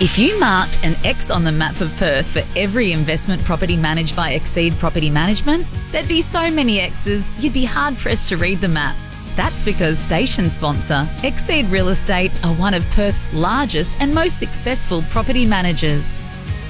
If 0.00 0.18
you 0.18 0.38
marked 0.40 0.84
an 0.84 0.96
X 1.04 1.30
on 1.30 1.44
the 1.44 1.52
map 1.52 1.80
of 1.80 1.96
Perth 1.98 2.28
for 2.28 2.42
every 2.58 2.90
investment 2.90 3.44
property 3.44 3.76
managed 3.76 4.16
by 4.16 4.32
Exceed 4.32 4.72
Property 4.74 5.08
Management, 5.08 5.68
there'd 5.92 6.08
be 6.08 6.20
so 6.20 6.50
many 6.50 6.80
X's 6.80 7.30
you'd 7.38 7.52
be 7.52 7.64
hard 7.64 7.96
pressed 7.96 8.28
to 8.30 8.36
read 8.36 8.60
the 8.60 8.66
map. 8.66 8.96
That's 9.36 9.62
because 9.64 10.00
station 10.00 10.50
sponsor 10.50 11.08
Exceed 11.22 11.66
Real 11.66 11.90
Estate 11.90 12.32
are 12.44 12.54
one 12.54 12.74
of 12.74 12.84
Perth's 12.90 13.32
largest 13.32 14.00
and 14.00 14.12
most 14.12 14.36
successful 14.36 15.02
property 15.10 15.46
managers. 15.46 16.24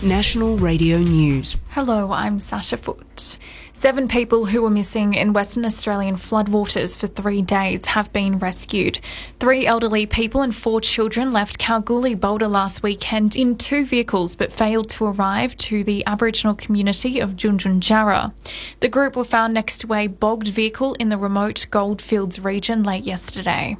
National 0.05 0.59
Radio 0.59 0.98
News. 0.98 1.56
Hello, 1.70 2.12
I'm 2.12 2.39
Sasha 2.39 2.76
Foot. 2.76 3.39
Seven 3.85 4.09
people 4.09 4.47
who 4.47 4.62
were 4.62 4.70
missing 4.70 5.12
in 5.12 5.35
Western 5.35 5.66
Australian 5.66 6.16
floodwaters 6.16 6.98
for 6.98 7.06
three 7.06 7.43
days 7.43 7.85
have 7.85 8.11
been 8.15 8.39
rescued. 8.39 8.98
Three 9.39 9.66
elderly 9.66 10.06
people 10.06 10.40
and 10.40 10.56
four 10.56 10.81
children 10.81 11.35
left 11.35 11.59
Kalgoorlie 11.59 12.15
Boulder 12.15 12.48
last 12.48 12.82
weekend 12.82 13.36
in 13.36 13.59
two 13.59 13.85
vehicles 13.85 14.36
but 14.36 14.51
failed 14.51 14.89
to 14.89 15.05
arrive 15.05 15.55
to 15.59 15.85
the 15.85 16.02
Aboriginal 16.06 16.55
community 16.55 17.20
of 17.20 17.32
Tjuntjuntjara. 17.32 18.32
The 18.81 18.89
group 18.89 19.16
were 19.16 19.23
found 19.23 19.52
next 19.52 19.81
to 19.81 19.93
a 19.93 20.06
bogged 20.06 20.48
vehicle 20.48 20.94
in 20.94 21.11
the 21.11 21.19
remote 21.19 21.66
Goldfields 21.70 22.40
region 22.40 22.85
late 22.85 23.05
yesterday. 23.05 23.77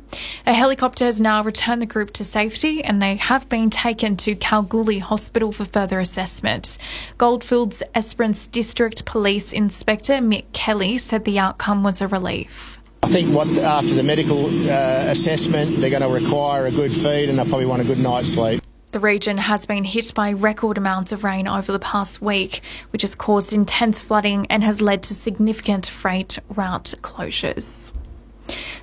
A 0.47 0.53
helicopter 0.53 1.07
has 1.07 1.19
now 1.19 1.43
returned 1.43 1.81
the 1.81 1.87
group 1.87 2.11
to 2.13 2.25
safety 2.25 2.85
and 2.85 3.01
they 3.01 3.17
have 3.17 3.49
been 3.49 3.71
taken 3.71 4.19
to 4.19 4.35
Kalgoorlie 4.35 4.99
Hospital 4.99 5.51
for 5.51 5.65
further 5.65 5.99
assessment. 5.99 6.77
Goldfields 7.17 7.83
Esperance 7.95 8.47
District 8.47 9.07
Police 9.07 9.55
Inspector 9.55 9.94
Mick 10.03 10.45
Kelly 10.53 10.99
said 10.99 11.25
the 11.25 11.39
outcome 11.39 11.83
was 11.83 12.01
a 12.01 12.09
relief. 12.09 12.79
I 13.03 13.09
think 13.09 13.35
what 13.35 13.49
after 13.59 13.95
the 13.95 14.03
medical 14.03 14.47
uh, 14.47 15.11
assessment, 15.11 15.77
they're 15.77 15.91
going 15.91 16.03
to 16.03 16.09
require 16.09 16.67
a 16.67 16.71
good 16.71 16.93
feed 16.93 17.29
and 17.29 17.39
they'll 17.39 17.47
probably 17.47 17.67
want 17.67 17.83
a 17.83 17.85
good 17.85 17.99
night's 17.99 18.33
sleep. 18.33 18.63
The 18.93 19.01
region 19.01 19.39
has 19.39 19.67
been 19.67 19.85
hit 19.85 20.15
by 20.15 20.33
record 20.33 20.79
amounts 20.79 21.11
of 21.11 21.25
rain 21.25 21.49
over 21.49 21.73
the 21.73 21.81
past 21.81 22.23
week, 22.23 22.61
which 22.91 23.03
has 23.03 23.15
caused 23.15 23.53
intense 23.53 23.99
flooding 23.99 24.47
and 24.49 24.63
has 24.63 24.81
led 24.81 25.03
to 25.05 25.15
significant 25.15 25.87
freight 25.87 26.39
route 26.49 26.95
closures. 27.03 27.93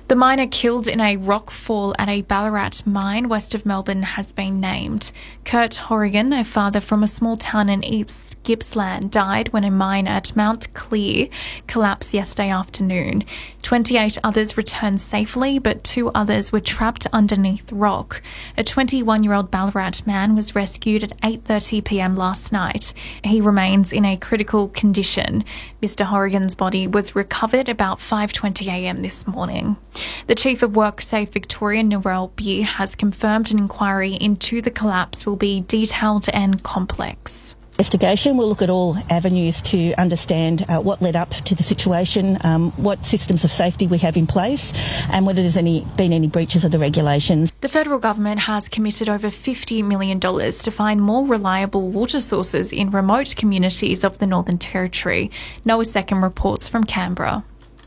The 0.08 0.16
miner 0.16 0.46
killed 0.46 0.88
in 0.88 1.00
a 1.00 1.16
rock 1.16 1.50
fall 1.50 1.94
at 1.98 2.08
a 2.08 2.22
Ballarat 2.22 2.82
mine 2.84 3.28
west 3.28 3.54
of 3.54 3.64
Melbourne 3.64 4.02
has 4.02 4.30
been 4.32 4.60
named. 4.60 5.10
Kurt 5.44 5.74
Hourigan, 5.76 6.32
a 6.32 6.44
father 6.44 6.80
from 6.80 7.02
a 7.02 7.06
small 7.06 7.36
town 7.36 7.68
in 7.70 7.82
East 7.82 8.36
Gippsland, 8.42 9.10
died 9.10 9.52
when 9.54 9.64
a 9.64 9.70
mine 9.70 10.06
at 10.06 10.36
Mount 10.36 10.72
Clear 10.74 11.28
collapsed 11.66 12.12
yesterday 12.12 12.50
afternoon. 12.50 13.24
28 13.62 14.18
others 14.24 14.56
returned 14.56 15.00
safely, 15.00 15.58
but 15.58 15.84
two 15.84 16.10
others 16.10 16.52
were 16.52 16.60
trapped 16.60 17.06
underneath 17.12 17.72
rock. 17.72 18.20
A 18.58 18.64
21-year-old 18.64 19.50
Ballarat 19.50 20.04
man 20.04 20.34
was 20.34 20.54
rescued 20.54 21.04
at 21.04 21.20
8:30 21.20 21.84
p.m. 21.84 22.16
last 22.16 22.52
night. 22.52 22.92
He 23.24 23.40
remains 23.40 23.92
in 23.92 24.04
a 24.04 24.16
critical 24.16 24.68
condition. 24.68 25.44
Mr. 25.80 26.06
Hourigan's 26.06 26.54
body 26.54 26.86
was 26.86 27.14
recovered 27.14 27.68
about 27.68 27.98
5:20 27.98 28.66
a.m. 28.66 29.02
this 29.02 29.26
morning. 29.26 29.76
The 30.26 30.34
Chief 30.34 30.62
of 30.62 30.72
WorkSafe 30.72 31.28
Victoria, 31.28 31.82
Narelle 31.82 32.34
Beer, 32.36 32.64
has 32.64 32.94
confirmed 32.94 33.52
an 33.52 33.58
inquiry 33.58 34.14
into 34.14 34.60
the 34.60 34.70
collapse 34.70 35.24
will 35.24 35.36
be 35.36 35.60
detailed 35.62 36.28
and 36.32 36.62
complex. 36.62 37.56
Investigation 37.82 38.36
We'll 38.36 38.48
look 38.48 38.62
at 38.62 38.70
all 38.70 38.96
avenues 39.10 39.60
to 39.62 39.92
understand 39.94 40.64
uh, 40.68 40.78
what 40.78 41.02
led 41.02 41.16
up 41.16 41.30
to 41.30 41.56
the 41.56 41.64
situation, 41.64 42.38
um, 42.44 42.70
what 42.76 43.04
systems 43.04 43.42
of 43.42 43.50
safety 43.50 43.88
we 43.88 43.98
have 43.98 44.16
in 44.16 44.28
place, 44.28 44.72
and 45.10 45.26
whether 45.26 45.42
there's 45.42 45.56
any 45.56 45.84
been 45.96 46.12
any 46.12 46.28
breaches 46.28 46.64
of 46.64 46.70
the 46.70 46.78
regulations. 46.78 47.50
The 47.60 47.68
federal 47.68 47.98
government 47.98 48.38
has 48.42 48.68
committed 48.68 49.08
over 49.08 49.26
$50 49.26 49.84
million 49.84 50.20
to 50.20 50.70
find 50.70 51.02
more 51.02 51.26
reliable 51.26 51.88
water 51.88 52.20
sources 52.20 52.72
in 52.72 52.92
remote 52.92 53.34
communities 53.34 54.04
of 54.04 54.18
the 54.18 54.28
Northern 54.28 54.58
Territory. 54.58 55.32
Noah 55.64 55.84
Second 55.84 56.22
reports 56.22 56.68
from 56.68 56.84
Canberra. 56.84 57.42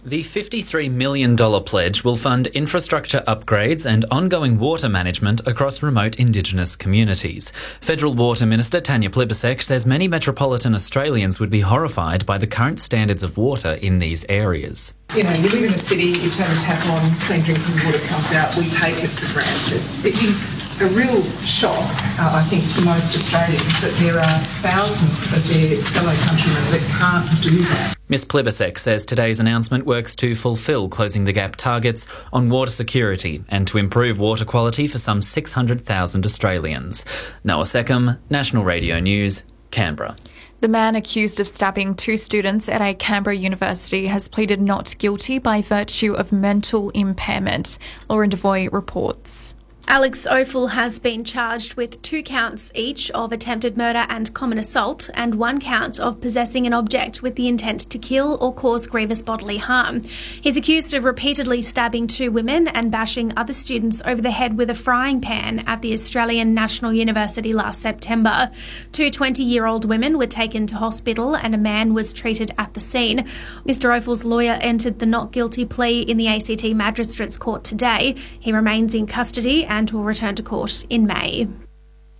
The 0.07 0.21
$53 0.21 0.91
million 0.91 1.35
pledge 1.35 2.03
will 2.03 2.15
fund 2.15 2.45
infrastructure 2.47 3.23
upgrades 3.27 3.87
and 3.87 4.05
ongoing 4.11 4.59
water 4.59 4.87
management 4.87 5.41
across 5.47 5.81
remote 5.81 6.19
Indigenous 6.19 6.75
communities. 6.75 7.49
Federal 7.81 8.13
Water 8.13 8.45
Minister 8.45 8.79
Tanya 8.79 9.09
Plibersek 9.09 9.63
says 9.63 9.87
many 9.87 10.07
metropolitan 10.07 10.75
Australians 10.75 11.39
would 11.39 11.49
be 11.49 11.61
horrified 11.61 12.23
by 12.23 12.37
the 12.37 12.45
current 12.45 12.79
standards 12.79 13.23
of 13.23 13.35
water 13.35 13.79
in 13.81 13.97
these 13.97 14.27
areas. 14.29 14.93
You 15.13 15.23
know, 15.23 15.31
you 15.33 15.47
live 15.47 15.63
in 15.63 15.73
a 15.73 15.77
city, 15.77 16.07
you 16.07 16.29
turn 16.29 16.49
the 16.53 16.59
tap 16.61 16.85
on, 16.87 17.15
clean 17.21 17.41
drinking 17.41 17.75
water 17.85 17.99
comes 17.99 18.31
out, 18.33 18.53
we 18.57 18.63
take 18.69 19.01
it 19.01 19.07
for 19.07 19.33
granted. 19.33 19.81
It 20.05 20.21
is 20.21 20.59
a 20.81 20.87
real 20.87 21.23
shock, 21.39 21.89
uh, 22.19 22.33
I 22.33 22.43
think, 22.49 22.69
to 22.73 22.81
most 22.81 23.15
Australians 23.15 23.81
that 23.81 23.93
there 23.99 24.19
are 24.19 24.39
thousands 24.59 25.23
of 25.31 25.47
their 25.47 25.77
fellow 25.83 26.13
countrymen 26.13 26.71
that 26.71 26.81
can't 26.99 27.41
do 27.41 27.61
that. 27.61 27.95
Ms 28.09 28.25
Plibersek 28.25 28.77
says 28.77 29.05
today's 29.05 29.39
announcement 29.39 29.85
works 29.85 30.15
to 30.17 30.35
fulfil 30.35 30.89
closing 30.89 31.23
the 31.23 31.31
gap 31.31 31.55
targets 31.55 32.07
on 32.33 32.49
water 32.49 32.71
security 32.71 33.41
and 33.47 33.67
to 33.69 33.77
improve 33.77 34.19
water 34.19 34.43
quality 34.43 34.85
for 34.85 34.97
some 34.97 35.21
600,000 35.21 36.25
Australians. 36.25 37.05
Noah 37.45 37.63
Seckham, 37.63 38.17
National 38.29 38.65
Radio 38.65 38.99
News, 38.99 39.43
Canberra. 39.71 40.17
The 40.61 40.67
man 40.69 40.95
accused 40.95 41.39
of 41.39 41.47
stabbing 41.47 41.95
two 41.95 42.17
students 42.17 42.69
at 42.69 42.81
a 42.81 42.93
Canberra 42.93 43.35
university 43.35 44.07
has 44.07 44.27
pleaded 44.27 44.61
not 44.61 44.95
guilty 44.97 45.37
by 45.37 45.61
virtue 45.61 46.13
of 46.13 46.31
mental 46.31 46.89
impairment. 46.91 47.77
Lauren 48.09 48.29
Devoy 48.29 48.71
reports. 48.71 49.53
Alex 49.87 50.25
Ophel 50.25 50.71
has 50.71 50.97
been 50.99 51.23
charged 51.23 51.75
with 51.75 52.01
two 52.01 52.23
counts 52.23 52.71
each 52.73 53.11
of 53.11 53.31
attempted 53.31 53.77
murder 53.77 54.05
and 54.09 54.33
common 54.33 54.57
assault, 54.57 55.11
and 55.13 55.35
one 55.35 55.61
count 55.61 55.99
of 55.99 56.19
possessing 56.19 56.65
an 56.65 56.73
object 56.73 57.21
with 57.21 57.35
the 57.35 57.47
intent 57.47 57.81
to 57.81 57.99
kill 57.99 58.37
or 58.41 58.51
cause 58.51 58.87
grievous 58.87 59.21
bodily 59.21 59.57
harm. 59.57 60.01
He's 60.41 60.57
accused 60.57 60.93
of 60.95 61.03
repeatedly 61.03 61.61
stabbing 61.61 62.07
two 62.07 62.31
women 62.31 62.67
and 62.67 62.91
bashing 62.91 63.31
other 63.37 63.53
students 63.53 64.01
over 64.05 64.21
the 64.21 64.31
head 64.31 64.57
with 64.57 64.71
a 64.71 64.75
frying 64.75 65.21
pan 65.21 65.63
at 65.67 65.83
the 65.83 65.93
Australian 65.93 66.55
National 66.55 66.91
University 66.91 67.53
last 67.53 67.79
September. 67.79 68.51
Two 68.91 69.11
20 69.11 69.43
year 69.43 69.67
old 69.67 69.87
women 69.87 70.17
were 70.17 70.25
taken 70.25 70.65
to 70.67 70.75
hospital, 70.77 71.35
and 71.35 71.53
a 71.53 71.59
man 71.59 71.93
was 71.93 72.11
treated 72.11 72.51
at 72.57 72.73
the 72.73 72.81
scene. 72.81 73.19
Mr. 73.65 73.95
Ophel's 73.95 74.25
lawyer 74.25 74.57
entered 74.61 74.97
the 74.97 75.05
not 75.05 75.31
guilty 75.31 75.63
plea 75.63 76.01
in 76.01 76.17
the 76.17 76.27
ACT 76.27 76.63
Magistrates 76.75 77.37
Court 77.37 77.63
today. 77.63 78.15
He 78.39 78.51
remains 78.51 78.95
in 78.95 79.05
custody 79.05 79.63
and 79.75 79.91
will 79.91 80.03
return 80.03 80.33
to 80.35 80.41
court 80.41 80.85
in 80.89 81.05
May. 81.05 81.47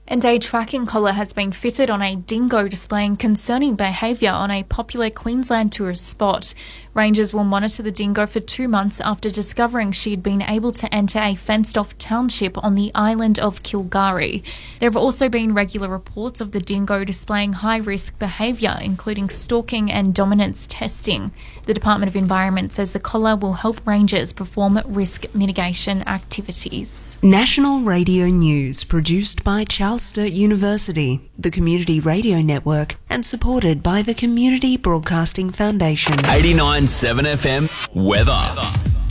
And 0.07 0.23
a 0.23 0.37
tracking 0.37 0.85
collar 0.85 1.13
has 1.13 1.33
been 1.33 1.51
fitted 1.51 1.89
on 1.89 2.01
a 2.01 2.15
dingo 2.15 2.67
displaying 2.67 3.17
concerning 3.17 3.75
behaviour 3.75 4.29
on 4.29 4.51
a 4.51 4.63
popular 4.63 5.09
Queensland 5.09 5.71
tourist 5.71 6.05
spot. 6.05 6.53
Rangers 6.93 7.33
will 7.33 7.43
monitor 7.43 7.81
the 7.81 7.91
dingo 7.91 8.27
for 8.27 8.39
two 8.39 8.67
months 8.67 9.01
after 9.01 9.31
discovering 9.31 9.91
she 9.91 10.11
had 10.11 10.21
been 10.21 10.43
able 10.43 10.71
to 10.73 10.93
enter 10.93 11.19
a 11.19 11.33
fenced 11.33 11.75
off 11.75 11.97
township 11.97 12.61
on 12.63 12.75
the 12.75 12.91
island 12.93 13.39
of 13.39 13.63
K'gari. 13.63 14.43
There 14.79 14.87
have 14.87 14.97
also 14.97 15.27
been 15.27 15.55
regular 15.55 15.89
reports 15.89 16.39
of 16.39 16.51
the 16.51 16.59
dingo 16.59 17.03
displaying 17.03 17.53
high 17.53 17.79
risk 17.79 18.19
behaviour, 18.19 18.77
including 18.81 19.29
stalking 19.29 19.91
and 19.91 20.13
dominance 20.13 20.67
testing. 20.67 21.31
The 21.65 21.73
Department 21.73 22.09
of 22.09 22.15
Environment 22.15 22.71
says 22.71 22.93
the 22.93 22.99
collar 22.99 23.35
will 23.35 23.53
help 23.53 23.87
rangers 23.87 24.33
perform 24.33 24.79
risk 24.85 25.33
mitigation 25.33 26.07
activities. 26.07 27.17
National 27.23 27.79
Radio 27.79 28.27
News 28.27 28.83
produced 28.83 29.43
by 29.43 29.63
Charles 29.63 30.03
Sturt 30.03 30.31
University, 30.31 31.21
the 31.39 31.49
Community 31.49 31.99
Radio 31.99 32.39
Network, 32.39 32.97
and 33.09 33.25
supported 33.25 33.81
by 33.81 34.03
the 34.03 34.13
Community 34.13 34.77
Broadcasting 34.77 35.49
Foundation. 35.49 36.13
89.7 36.13 37.35
FM 37.35 37.95
weather. 37.95 39.04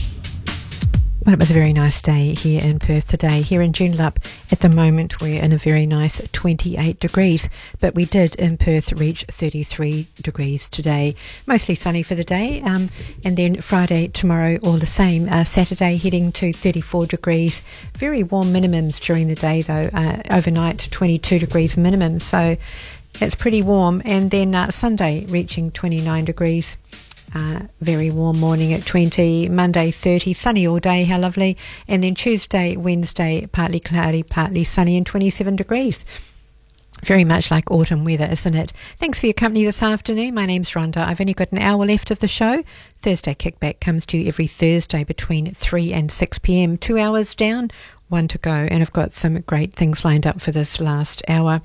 Well, 1.25 1.33
it 1.33 1.39
was 1.39 1.49
a 1.49 1.55
very 1.55 1.73
nice 1.73 2.01
day 2.01 2.35
here 2.35 2.61
in 2.61 2.77
Perth 2.77 3.07
today. 3.07 3.41
Here 3.41 3.63
in 3.63 3.73
Joondalup, 3.73 4.17
at 4.51 4.59
the 4.59 4.69
moment, 4.69 5.19
we're 5.19 5.41
in 5.41 5.53
a 5.53 5.57
very 5.57 5.87
nice 5.87 6.21
28 6.33 6.99
degrees, 6.99 7.49
but 7.79 7.95
we 7.95 8.05
did 8.05 8.35
in 8.35 8.57
Perth 8.59 8.93
reach 8.93 9.25
33 9.27 10.07
degrees 10.21 10.69
today. 10.69 11.15
Mostly 11.47 11.73
sunny 11.73 12.03
for 12.03 12.13
the 12.13 12.23
day, 12.23 12.61
um, 12.61 12.91
and 13.23 13.37
then 13.37 13.59
Friday, 13.59 14.07
tomorrow, 14.09 14.59
all 14.61 14.77
the 14.77 14.85
same. 14.85 15.27
Uh, 15.27 15.45
Saturday, 15.45 15.97
heading 15.97 16.31
to 16.33 16.53
34 16.53 17.07
degrees. 17.07 17.63
Very 17.97 18.21
warm 18.21 18.53
minimums 18.53 18.99
during 18.99 19.27
the 19.27 19.33
day, 19.33 19.63
though. 19.63 19.89
Uh, 19.91 20.21
overnight, 20.29 20.89
22 20.91 21.39
degrees 21.39 21.75
minimum, 21.75 22.19
so 22.19 22.55
it's 23.19 23.33
pretty 23.33 23.63
warm. 23.63 24.03
And 24.05 24.29
then 24.29 24.53
uh, 24.53 24.69
Sunday, 24.69 25.25
reaching 25.25 25.71
29 25.71 26.23
degrees. 26.23 26.77
Very 27.81 28.09
warm 28.09 28.39
morning 28.39 28.71
at 28.73 28.85
20, 28.85 29.49
Monday 29.49 29.91
30, 29.91 30.33
sunny 30.33 30.65
all 30.65 30.79
day, 30.79 31.03
how 31.03 31.19
lovely. 31.19 31.57
And 31.87 32.03
then 32.03 32.15
Tuesday, 32.15 32.75
Wednesday, 32.77 33.47
partly 33.51 33.79
cloudy, 33.79 34.23
partly 34.23 34.63
sunny 34.63 34.97
and 34.97 35.05
27 35.05 35.55
degrees. 35.55 36.05
Very 37.03 37.25
much 37.25 37.51
like 37.51 37.69
autumn 37.69 38.05
weather, 38.05 38.27
isn't 38.31 38.55
it? 38.55 38.71
Thanks 38.97 39.19
for 39.19 39.25
your 39.27 39.33
company 39.33 39.65
this 39.65 39.83
afternoon. 39.83 40.33
My 40.33 40.45
name's 40.45 40.71
Rhonda. 40.71 41.05
I've 41.05 41.19
only 41.19 41.33
got 41.33 41.51
an 41.51 41.57
hour 41.57 41.85
left 41.85 42.09
of 42.09 42.19
the 42.19 42.27
show. 42.27 42.63
Thursday 43.01 43.35
Kickback 43.35 43.81
comes 43.81 44.05
to 44.07 44.17
you 44.17 44.27
every 44.27 44.47
Thursday 44.47 45.03
between 45.03 45.53
3 45.53 45.93
and 45.93 46.11
6 46.11 46.39
pm. 46.39 46.77
Two 46.77 46.97
hours 46.97 47.35
down, 47.35 47.69
one 48.07 48.27
to 48.29 48.37
go. 48.37 48.49
And 48.49 48.81
I've 48.81 48.93
got 48.93 49.13
some 49.13 49.41
great 49.41 49.73
things 49.73 50.05
lined 50.05 50.25
up 50.25 50.41
for 50.41 50.51
this 50.51 50.79
last 50.79 51.21
hour. 51.27 51.61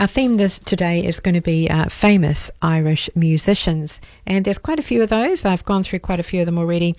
Our 0.00 0.06
theme 0.06 0.38
this 0.38 0.58
today 0.58 1.04
is 1.04 1.20
going 1.20 1.34
to 1.34 1.42
be 1.42 1.68
uh, 1.68 1.90
famous 1.90 2.50
Irish 2.62 3.10
musicians, 3.14 4.00
and 4.24 4.46
there's 4.46 4.56
quite 4.56 4.78
a 4.78 4.82
few 4.82 5.02
of 5.02 5.10
those. 5.10 5.44
I've 5.44 5.66
gone 5.66 5.82
through 5.82 5.98
quite 5.98 6.18
a 6.18 6.22
few 6.22 6.40
of 6.40 6.46
them 6.46 6.56
already. 6.56 6.96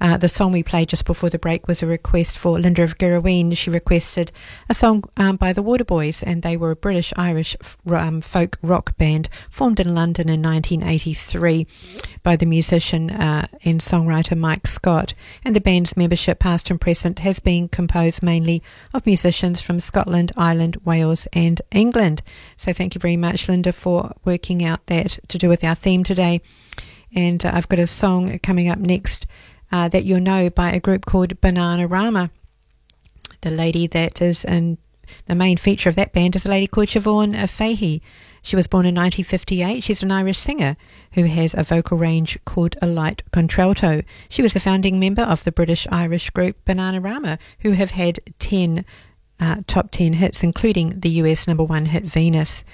Uh, 0.00 0.16
the 0.18 0.28
song 0.28 0.52
we 0.52 0.62
played 0.62 0.88
just 0.88 1.04
before 1.04 1.30
the 1.30 1.38
break 1.38 1.66
was 1.66 1.82
a 1.82 1.86
request 1.86 2.38
for 2.38 2.60
Linda 2.60 2.84
of 2.84 2.96
Girrawheen. 2.96 3.56
She 3.56 3.70
requested 3.70 4.30
a 4.68 4.74
song 4.74 5.02
um, 5.16 5.34
by 5.34 5.52
the 5.52 5.64
Waterboys, 5.64 6.22
and 6.24 6.42
they 6.42 6.56
were 6.56 6.70
a 6.70 6.76
British 6.76 7.12
Irish 7.16 7.56
um, 7.90 8.20
folk 8.20 8.56
rock 8.62 8.96
band 8.98 9.28
formed 9.50 9.80
in 9.80 9.92
London 9.92 10.28
in 10.28 10.40
1983 10.40 11.66
by 12.22 12.36
the 12.36 12.46
musician 12.46 13.10
uh, 13.10 13.48
and 13.64 13.80
songwriter 13.80 14.38
Mike 14.38 14.68
Scott. 14.68 15.14
And 15.44 15.56
the 15.56 15.60
band's 15.60 15.96
membership, 15.96 16.38
past 16.38 16.70
and 16.70 16.80
present, 16.80 17.18
has 17.18 17.40
been 17.40 17.68
composed 17.68 18.22
mainly 18.22 18.62
of 18.92 19.06
musicians 19.06 19.60
from 19.60 19.80
Scotland, 19.80 20.30
Ireland, 20.36 20.76
Wales, 20.84 21.26
and 21.32 21.60
England. 21.72 22.22
So 22.56 22.72
thank 22.72 22.94
you 22.94 22.98
very 22.98 23.16
much, 23.16 23.48
Linda, 23.48 23.72
for 23.72 24.12
working 24.24 24.64
out 24.64 24.86
that 24.86 25.18
to 25.28 25.38
do 25.38 25.48
with 25.48 25.64
our 25.64 25.74
theme 25.74 26.04
today. 26.04 26.40
And 27.14 27.44
uh, 27.44 27.52
I've 27.54 27.68
got 27.68 27.78
a 27.78 27.86
song 27.86 28.38
coming 28.40 28.68
up 28.68 28.78
next 28.78 29.26
uh, 29.70 29.88
that 29.88 30.04
you'll 30.04 30.20
know 30.20 30.50
by 30.50 30.72
a 30.72 30.80
group 30.80 31.06
called 31.06 31.40
Bananarama. 31.40 32.30
The 33.40 33.50
lady 33.50 33.86
that 33.88 34.22
is 34.22 34.44
in 34.44 34.78
the 35.26 35.34
main 35.34 35.56
feature 35.56 35.88
of 35.88 35.96
that 35.96 36.12
band 36.12 36.34
is 36.34 36.46
a 36.46 36.50
lady 36.50 36.66
called 36.66 36.88
Siobhan 36.88 37.48
Fahey. 37.48 38.00
She 38.42 38.56
was 38.56 38.66
born 38.66 38.84
in 38.84 38.94
1958. 38.94 39.82
She's 39.82 40.02
an 40.02 40.10
Irish 40.10 40.38
singer 40.38 40.76
who 41.12 41.24
has 41.24 41.54
a 41.54 41.62
vocal 41.62 41.96
range 41.96 42.38
called 42.44 42.76
a 42.82 42.86
light 42.86 43.22
contralto. 43.32 44.02
She 44.28 44.42
was 44.42 44.54
a 44.54 44.60
founding 44.60 45.00
member 45.00 45.22
of 45.22 45.44
the 45.44 45.52
British 45.52 45.86
Irish 45.90 46.28
group 46.30 46.62
Bananarama, 46.66 47.38
who 47.60 47.70
have 47.72 47.92
had 47.92 48.20
10 48.40 48.84
uh, 49.40 49.62
top 49.66 49.90
10 49.90 50.14
hits, 50.14 50.42
including 50.42 51.00
the 51.00 51.10
US 51.10 51.46
number 51.46 51.64
one 51.64 51.86
hit 51.86 52.04
Venus. 52.04 52.64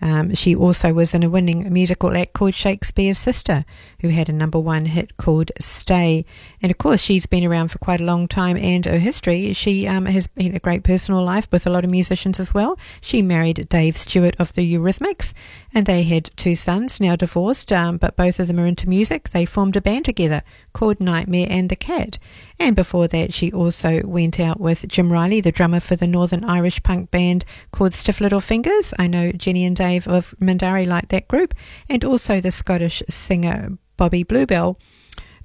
Um, 0.00 0.34
she 0.34 0.54
also 0.54 0.92
was 0.92 1.14
in 1.14 1.22
a 1.22 1.30
winning 1.30 1.72
musical 1.72 2.16
act 2.16 2.32
called 2.32 2.54
Shakespeare's 2.54 3.18
Sister, 3.18 3.64
who 4.00 4.08
had 4.08 4.28
a 4.28 4.32
number 4.32 4.58
one 4.58 4.84
hit 4.84 5.16
called 5.16 5.50
Stay. 5.58 6.24
And 6.62 6.70
of 6.70 6.78
course, 6.78 7.00
she's 7.00 7.26
been 7.26 7.44
around 7.44 7.68
for 7.68 7.78
quite 7.78 8.00
a 8.00 8.04
long 8.04 8.28
time 8.28 8.56
and 8.56 8.84
her 8.84 8.98
history. 8.98 9.52
She 9.52 9.88
um, 9.88 10.06
has 10.06 10.26
been 10.28 10.54
a 10.54 10.60
great 10.60 10.84
personal 10.84 11.24
life 11.24 11.48
with 11.50 11.66
a 11.66 11.70
lot 11.70 11.84
of 11.84 11.90
musicians 11.90 12.38
as 12.38 12.54
well. 12.54 12.78
She 13.00 13.22
married 13.22 13.68
Dave 13.68 13.96
Stewart 13.96 14.36
of 14.38 14.52
the 14.54 14.74
Eurythmics, 14.74 15.34
and 15.78 15.86
they 15.86 16.02
had 16.02 16.28
two 16.34 16.56
sons, 16.56 16.98
now 16.98 17.14
divorced, 17.14 17.72
um, 17.72 17.98
but 17.98 18.16
both 18.16 18.40
of 18.40 18.48
them 18.48 18.58
are 18.58 18.66
into 18.66 18.88
music. 18.88 19.28
They 19.28 19.44
formed 19.44 19.76
a 19.76 19.80
band 19.80 20.06
together 20.06 20.42
called 20.72 20.98
Nightmare 20.98 21.46
and 21.48 21.70
the 21.70 21.76
Cat. 21.76 22.18
And 22.58 22.74
before 22.74 23.06
that, 23.06 23.32
she 23.32 23.52
also 23.52 24.02
went 24.04 24.40
out 24.40 24.58
with 24.58 24.88
Jim 24.88 25.12
Reilly, 25.12 25.40
the 25.40 25.52
drummer 25.52 25.78
for 25.78 25.94
the 25.94 26.08
Northern 26.08 26.42
Irish 26.42 26.82
punk 26.82 27.12
band 27.12 27.44
called 27.70 27.94
Stiff 27.94 28.20
Little 28.20 28.40
Fingers. 28.40 28.92
I 28.98 29.06
know 29.06 29.30
Jenny 29.30 29.64
and 29.64 29.76
Dave 29.76 30.08
of 30.08 30.34
Mindarie 30.40 30.84
like 30.84 31.10
that 31.10 31.28
group, 31.28 31.54
and 31.88 32.04
also 32.04 32.40
the 32.40 32.50
Scottish 32.50 33.00
singer 33.08 33.78
Bobby 33.96 34.24
Bluebell 34.24 34.80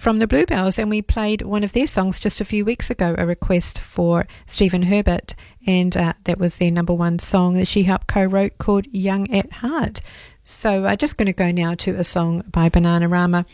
from 0.04 0.20
the 0.20 0.28
Bluebells, 0.28 0.78
and 0.78 0.90
we 0.90 1.02
played 1.02 1.44
one 1.44 1.64
of 1.64 1.72
their 1.72 1.88
songs 1.88 2.20
just 2.20 2.42
a 2.42 2.46
few 2.46 2.66
weeks 2.66 2.90
ago, 2.90 3.16
a 3.18 3.26
request 3.26 3.80
for 3.80 4.28
Stephen 4.46 4.82
Herbert, 4.82 5.34
and 5.66 5.96
uh, 5.96 6.12
that 6.26 6.38
was 6.38 6.58
their 6.58 6.72
number 6.72 6.94
one 6.94 7.20
song 7.20 7.54
that 7.54 7.70
she 7.70 7.84
helped 7.84 8.08
co-wrote 8.08 8.58
called 8.58 8.86
Young 8.92 9.32
at 9.32 9.50
Heart. 9.54 10.02
So 10.44 10.80
I'm 10.80 10.86
uh, 10.86 10.96
just 10.98 11.16
going 11.16 11.28
to 11.28 11.34
go 11.34 11.52
now 11.52 11.76
to 11.76 11.92
a 11.96 12.04
song 12.04 12.44
by 12.52 12.68
Bananarama. 12.68 13.46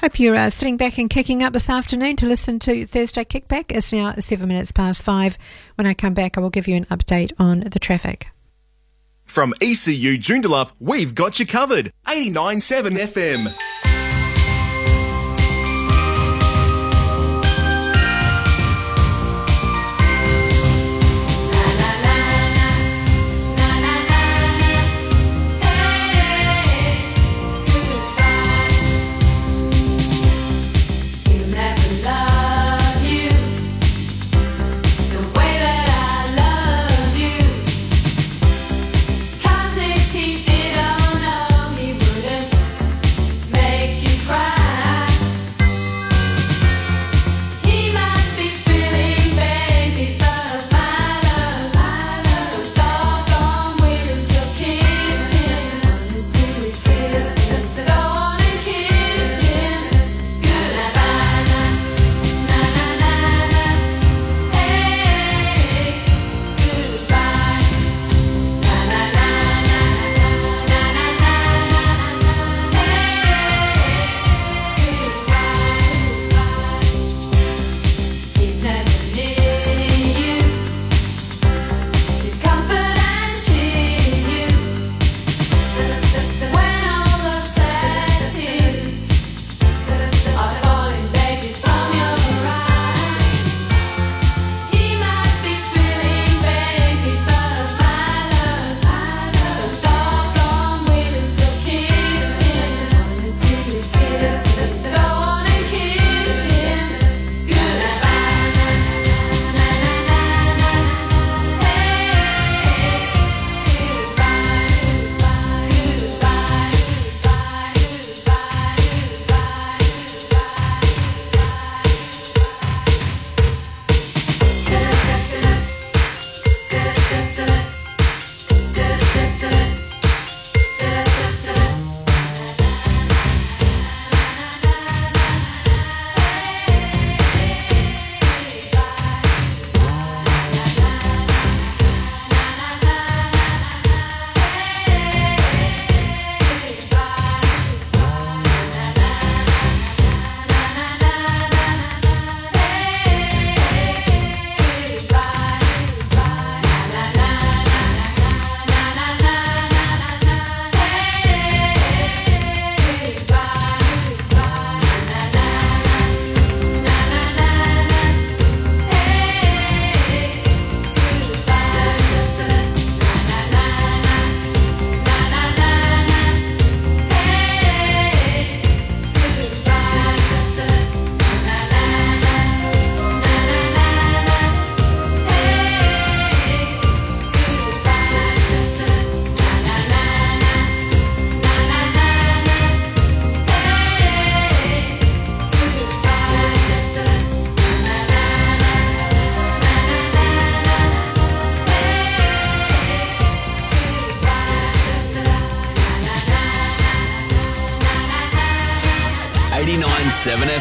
Hope 0.00 0.18
you're 0.18 0.34
uh, 0.34 0.50
sitting 0.50 0.76
back 0.76 0.98
and 0.98 1.08
kicking 1.08 1.44
up 1.44 1.52
this 1.52 1.70
afternoon 1.70 2.16
to 2.16 2.26
listen 2.26 2.58
to 2.58 2.86
Thursday 2.86 3.24
Kickback. 3.24 3.66
It's 3.68 3.92
now 3.92 4.14
seven 4.14 4.48
minutes 4.48 4.72
past 4.72 5.04
five. 5.04 5.38
When 5.76 5.86
I 5.86 5.94
come 5.94 6.12
back, 6.12 6.36
I 6.36 6.40
will 6.40 6.50
give 6.50 6.66
you 6.66 6.74
an 6.74 6.86
update 6.86 7.32
on 7.38 7.60
the 7.60 7.78
traffic. 7.78 8.26
From 9.26 9.54
ECU 9.60 10.18
Joondalup, 10.18 10.72
we've 10.80 11.14
got 11.14 11.38
you 11.38 11.46
covered. 11.46 11.92
89.7 12.08 12.96
FM. 12.96 13.83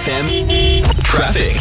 7FM 0.03 1.03
traffic. 1.05 1.55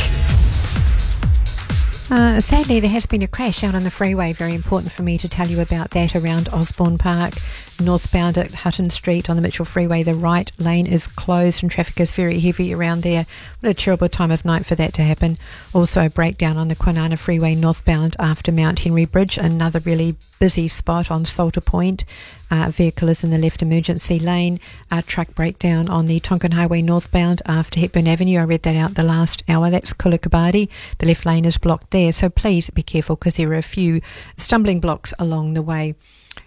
Uh, 2.10 2.40
sadly, 2.40 2.80
there 2.80 2.90
has 2.90 3.06
been 3.06 3.22
a 3.22 3.28
crash 3.28 3.62
out 3.62 3.76
on 3.76 3.84
the 3.84 3.90
freeway. 3.90 4.32
Very 4.32 4.54
important 4.54 4.90
for 4.90 5.04
me 5.04 5.16
to 5.18 5.28
tell 5.28 5.46
you 5.46 5.60
about 5.60 5.90
that 5.90 6.16
around 6.16 6.48
Osborne 6.48 6.98
Park. 6.98 7.34
Northbound 7.80 8.38
at 8.38 8.52
Hutton 8.52 8.90
Street 8.90 9.28
on 9.28 9.36
the 9.36 9.42
Mitchell 9.42 9.64
Freeway, 9.64 10.02
the 10.02 10.14
right 10.14 10.50
lane 10.58 10.86
is 10.86 11.06
closed 11.06 11.62
and 11.62 11.70
traffic 11.70 11.98
is 12.00 12.12
very 12.12 12.38
heavy 12.38 12.72
around 12.72 13.02
there. 13.02 13.26
What 13.60 13.70
a 13.70 13.74
terrible 13.74 14.08
time 14.08 14.30
of 14.30 14.44
night 14.44 14.66
for 14.66 14.74
that 14.74 14.94
to 14.94 15.02
happen. 15.02 15.36
Also, 15.72 16.04
a 16.04 16.10
breakdown 16.10 16.56
on 16.56 16.68
the 16.68 16.76
Kwinana 16.76 17.18
Freeway 17.18 17.54
northbound 17.54 18.16
after 18.18 18.52
Mount 18.52 18.80
Henry 18.80 19.04
Bridge, 19.04 19.38
another 19.38 19.80
really 19.80 20.16
busy 20.38 20.68
spot 20.68 21.10
on 21.10 21.24
Salter 21.24 21.60
Point. 21.60 22.04
Uh, 22.50 22.68
vehicle 22.70 23.08
is 23.08 23.24
in 23.24 23.30
the 23.30 23.38
left 23.38 23.62
emergency 23.62 24.18
lane. 24.18 24.60
A 24.90 25.02
truck 25.02 25.34
breakdown 25.34 25.88
on 25.88 26.06
the 26.06 26.20
Tonkin 26.20 26.52
Highway 26.52 26.82
northbound 26.82 27.40
after 27.46 27.80
Hepburn 27.80 28.06
Avenue. 28.06 28.40
I 28.40 28.44
read 28.44 28.62
that 28.64 28.76
out 28.76 28.94
the 28.94 29.02
last 29.02 29.42
hour. 29.48 29.70
That's 29.70 29.94
Cullacabardee. 29.94 30.68
The 30.98 31.06
left 31.06 31.24
lane 31.24 31.46
is 31.46 31.58
blocked 31.58 31.92
there, 31.92 32.12
so 32.12 32.28
please 32.28 32.68
be 32.70 32.82
careful 32.82 33.16
because 33.16 33.36
there 33.36 33.50
are 33.52 33.54
a 33.54 33.62
few 33.62 34.00
stumbling 34.36 34.80
blocks 34.80 35.14
along 35.18 35.54
the 35.54 35.62
way 35.62 35.94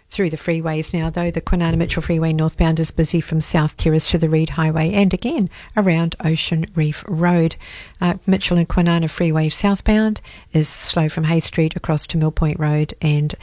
through 0.09 0.29
the 0.29 0.37
freeways 0.37 0.93
now, 0.93 1.09
though. 1.09 1.31
The 1.31 1.41
Kwinana 1.41 1.77
Mitchell 1.77 2.01
Freeway 2.01 2.31
northbound 2.31 2.79
is 2.79 2.91
busy 2.91 3.21
from 3.21 3.41
South 3.41 3.75
Terrace 3.75 4.09
to 4.11 4.17
the 4.17 4.29
Reid 4.29 4.51
Highway 4.51 4.93
and 4.93 5.13
again 5.13 5.49
around 5.75 6.15
Ocean 6.23 6.65
Reef 6.75 7.03
Road. 7.07 7.55
Uh, 7.99 8.15
Mitchell 8.25 8.57
and 8.57 8.69
Kwinana 8.69 9.09
Freeway 9.09 9.49
southbound 9.49 10.21
is 10.53 10.69
slow 10.69 11.09
from 11.09 11.25
Hay 11.25 11.39
Street 11.39 11.75
across 11.75 12.07
to 12.07 12.17
Mill 12.17 12.31
Point 12.31 12.59
Road 12.59 12.93
and 13.01 13.35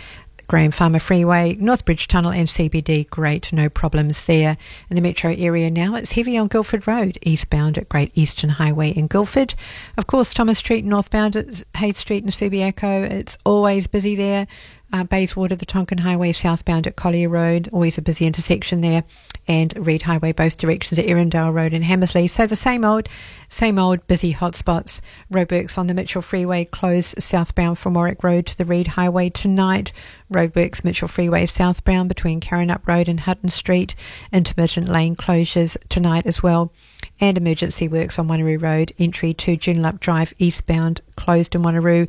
Graham 0.53 0.71
Farmer 0.71 0.99
Freeway, 0.99 1.55
Northbridge 1.55 2.07
Tunnel 2.07 2.31
and 2.31 2.47
CBD, 2.47 3.09
great, 3.09 3.55
no 3.55 3.71
problems 3.71 4.25
there. 4.25 4.59
In 4.91 4.97
the 4.97 5.01
metro 5.01 5.35
area 5.35 5.71
now, 5.71 5.95
it's 5.95 6.13
heavy 6.13 6.37
on 6.37 6.49
Guildford 6.49 6.87
Road, 6.87 7.17
eastbound 7.23 7.79
at 7.79 7.89
Great 7.89 8.13
Eastern 8.15 8.51
Highway 8.51 8.91
in 8.91 9.07
Guildford. 9.07 9.55
Of 9.97 10.07
course, 10.07 10.35
Thomas 10.35 10.59
Street 10.59 10.85
northbound 10.85 11.37
at 11.37 11.63
Hay 11.77 11.93
Street 11.95 12.23
and 12.23 12.35
Subiaco, 12.35 13.11
it's 13.11 13.39
always 13.47 13.87
busy 13.87 14.15
there. 14.15 14.47
Uh, 14.93 15.05
Bayswater, 15.05 15.57
the 15.57 15.65
Tonkin 15.65 15.99
Highway 15.99 16.33
southbound 16.33 16.87
at 16.87 16.97
Collier 16.97 17.31
Road, 17.31 17.71
always 17.73 17.97
a 17.97 18.03
busy 18.03 18.27
intersection 18.27 18.83
there, 18.83 19.05
and 19.49 19.75
Reid 19.75 20.03
Highway 20.03 20.33
both 20.33 20.59
directions 20.59 20.99
at 20.99 21.07
Erindale 21.07 21.53
Road 21.53 21.73
and 21.73 21.83
Hamersley. 21.83 22.27
So 22.27 22.47
the 22.47 22.57
same 22.57 22.85
old, 22.85 23.09
same 23.49 23.79
old 23.79 24.07
busy 24.07 24.35
hotspots. 24.35 25.01
Roadworks 25.33 25.79
on 25.79 25.87
the 25.87 25.95
Mitchell 25.95 26.21
Freeway 26.21 26.67
closed 26.67 27.23
southbound 27.23 27.79
from 27.79 27.95
Warwick 27.95 28.23
Road 28.23 28.45
to 28.47 28.59
the 28.59 28.67
Reid 28.67 28.89
Highway 28.89 29.31
tonight. 29.31 29.93
Roadworks 30.31 30.85
Mitchell 30.85 31.09
Freeway 31.09 31.47
southbound 31.47 32.11
between 32.11 32.41
Karrinyup 32.41 32.87
Road 32.87 33.09
and 33.09 33.21
Hutton 33.21 33.49
Street. 33.49 33.95
Intermittent 34.31 34.89
lane 34.89 35.17
closures 35.17 35.79
tonight 35.89 36.27
as 36.27 36.43
well. 36.43 36.71
And 37.19 37.39
emergency 37.39 37.89
works 37.89 38.19
on 38.19 38.29
Wanneroo 38.29 38.61
Road, 38.61 38.93
entry 38.99 39.33
to 39.35 39.57
Joondalup 39.57 40.01
Drive 40.01 40.35
eastbound 40.39 41.01
closed 41.17 41.55
in 41.55 41.63
Wanneroo 41.63 42.09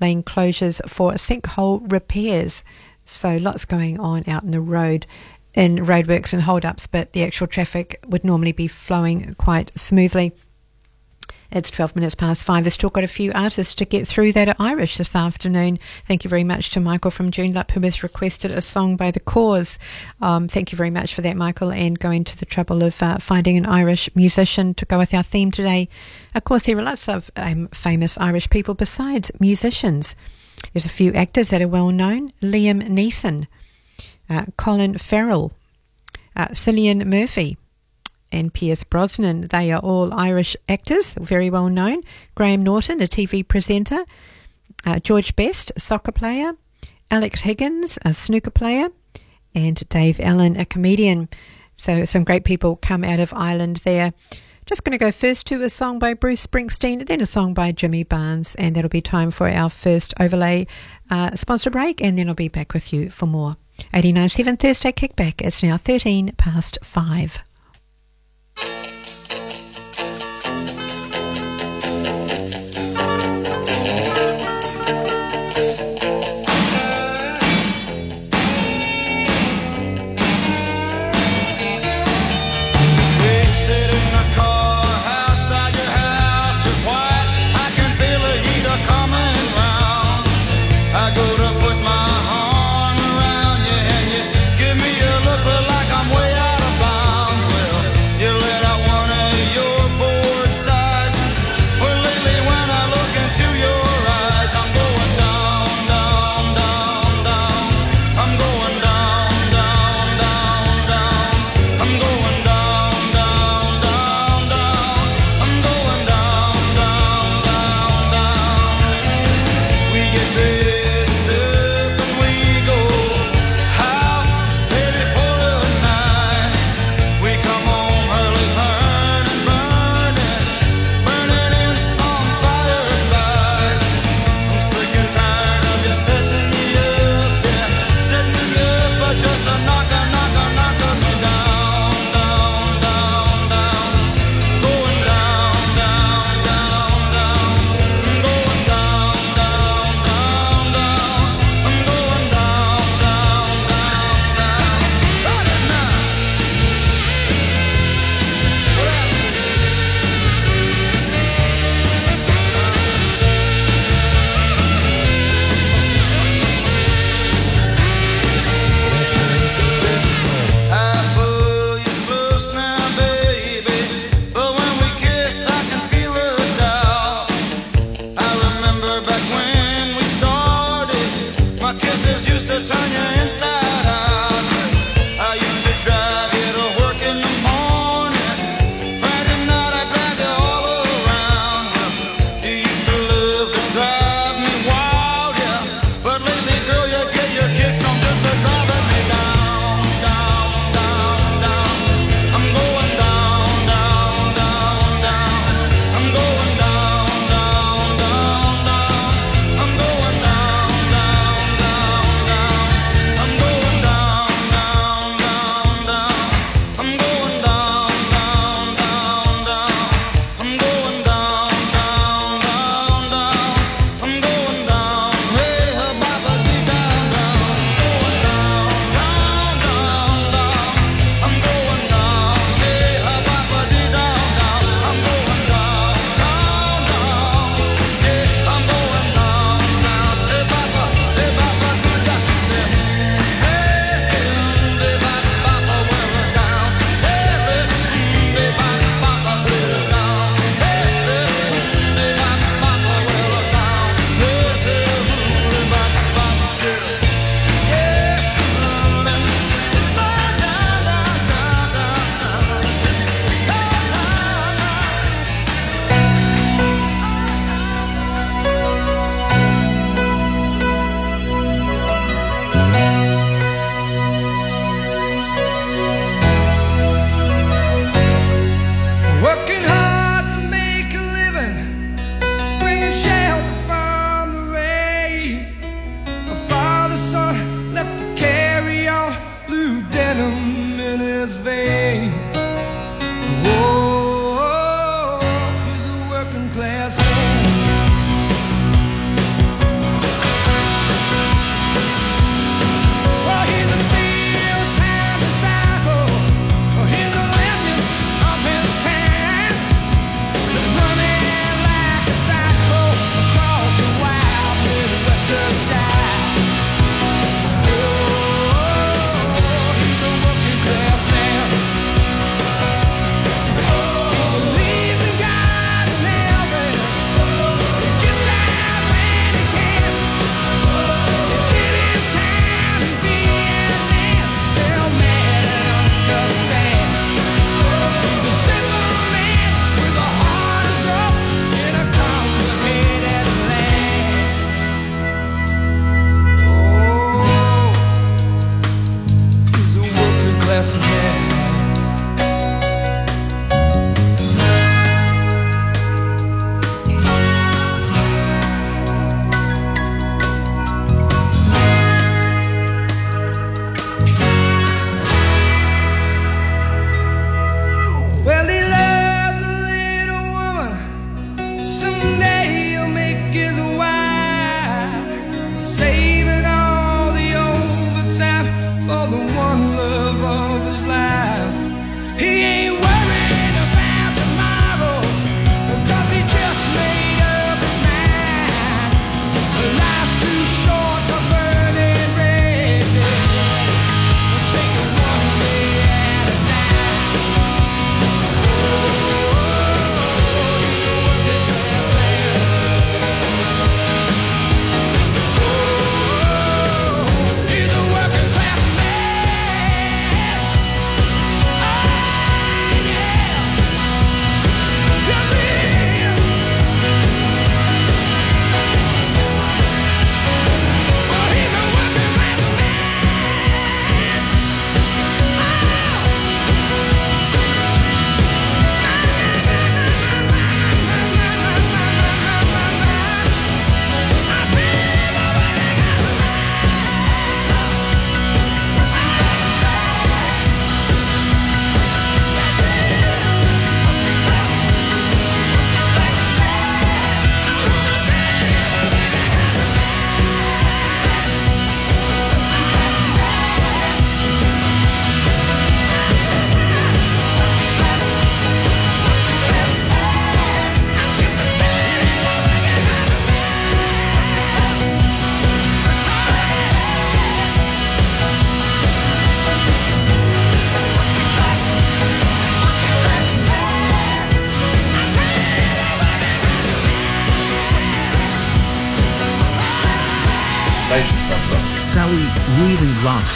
lane 0.00 0.22
closures 0.22 0.80
for 0.88 1.12
sinkhole 1.12 1.90
repairs. 1.90 2.62
So 3.04 3.36
lots 3.36 3.64
going 3.64 4.00
on 4.00 4.28
out 4.28 4.42
in 4.42 4.50
the 4.50 4.60
road 4.60 5.06
in 5.54 5.76
roadworks 5.76 6.32
and 6.32 6.42
hold-ups, 6.42 6.86
but 6.86 7.12
the 7.12 7.22
actual 7.22 7.46
traffic 7.46 8.00
would 8.08 8.24
normally 8.24 8.52
be 8.52 8.66
flowing 8.66 9.34
quite 9.36 9.70
smoothly. 9.78 10.32
It's 11.54 11.70
12 11.70 11.94
minutes 11.94 12.16
past 12.16 12.42
five. 12.42 12.64
We've 12.64 12.72
still 12.72 12.90
got 12.90 13.04
a 13.04 13.08
few 13.08 13.30
artists 13.32 13.74
to 13.74 13.84
get 13.84 14.08
through 14.08 14.32
that 14.32 14.48
are 14.48 14.56
Irish 14.58 14.96
this 14.96 15.14
afternoon. 15.14 15.78
Thank 16.04 16.24
you 16.24 16.28
very 16.28 16.42
much 16.42 16.70
to 16.70 16.80
Michael 16.80 17.12
from 17.12 17.30
Joondalup 17.30 17.70
who 17.70 17.80
has 17.82 18.02
requested 18.02 18.50
a 18.50 18.60
song 18.60 18.96
by 18.96 19.12
The 19.12 19.20
Corrs. 19.20 19.78
Um, 20.20 20.48
thank 20.48 20.72
you 20.72 20.76
very 20.76 20.90
much 20.90 21.14
for 21.14 21.20
that, 21.20 21.36
Michael, 21.36 21.70
and 21.70 21.96
going 21.96 22.24
to 22.24 22.36
the 22.36 22.44
trouble 22.44 22.82
of 22.82 23.00
uh, 23.00 23.18
finding 23.18 23.56
an 23.56 23.66
Irish 23.66 24.10
musician 24.16 24.74
to 24.74 24.84
go 24.84 24.98
with 24.98 25.14
our 25.14 25.22
theme 25.22 25.52
today. 25.52 25.88
Of 26.34 26.42
course, 26.42 26.66
there 26.66 26.76
are 26.76 26.82
lots 26.82 27.08
of 27.08 27.30
um, 27.36 27.68
famous 27.68 28.18
Irish 28.18 28.50
people 28.50 28.74
besides 28.74 29.30
musicians. 29.38 30.16
There's 30.72 30.84
a 30.84 30.88
few 30.88 31.12
actors 31.12 31.50
that 31.50 31.62
are 31.62 31.68
well 31.68 31.92
known. 31.92 32.30
Liam 32.42 32.82
Neeson, 32.82 33.46
uh, 34.28 34.46
Colin 34.56 34.98
Farrell, 34.98 35.52
uh, 36.34 36.48
Cillian 36.48 37.04
Murphy, 37.06 37.56
and 38.32 38.52
Pierce 38.52 38.84
Brosnan. 38.84 39.42
They 39.42 39.72
are 39.72 39.80
all 39.80 40.12
Irish 40.12 40.56
actors, 40.68 41.14
very 41.14 41.50
well 41.50 41.68
known. 41.68 42.02
Graham 42.34 42.62
Norton, 42.62 43.00
a 43.00 43.06
TV 43.06 43.46
presenter. 43.46 44.04
Uh, 44.84 44.98
George 44.98 45.34
Best, 45.36 45.72
a 45.76 45.80
soccer 45.80 46.12
player. 46.12 46.52
Alex 47.10 47.40
Higgins, 47.40 47.98
a 48.04 48.12
snooker 48.12 48.50
player. 48.50 48.88
And 49.54 49.88
Dave 49.88 50.20
Allen, 50.20 50.56
a 50.56 50.64
comedian. 50.64 51.28
So 51.76 52.04
some 52.04 52.24
great 52.24 52.44
people 52.44 52.76
come 52.76 53.04
out 53.04 53.20
of 53.20 53.32
Ireland 53.32 53.82
there. 53.84 54.12
Just 54.66 54.82
going 54.82 54.92
to 54.92 55.04
go 55.04 55.12
first 55.12 55.46
to 55.48 55.62
a 55.62 55.68
song 55.68 55.98
by 55.98 56.14
Bruce 56.14 56.46
Springsteen, 56.46 57.06
then 57.06 57.20
a 57.20 57.26
song 57.26 57.52
by 57.52 57.70
Jimmy 57.70 58.02
Barnes, 58.02 58.54
and 58.54 58.74
that'll 58.74 58.88
be 58.88 59.02
time 59.02 59.30
for 59.30 59.46
our 59.46 59.68
first 59.68 60.14
overlay 60.18 60.66
uh, 61.10 61.34
sponsor 61.34 61.68
break, 61.68 62.02
and 62.02 62.18
then 62.18 62.28
I'll 62.28 62.34
be 62.34 62.48
back 62.48 62.72
with 62.72 62.90
you 62.90 63.10
for 63.10 63.26
more. 63.26 63.58
89.7 63.92 64.58
Thursday 64.58 64.92
Kickback. 64.92 65.42
It's 65.42 65.62
now 65.62 65.76
13 65.76 66.32
past 66.38 66.78
5. 66.82 67.40
Thank 68.56 68.88
you. 68.88 68.93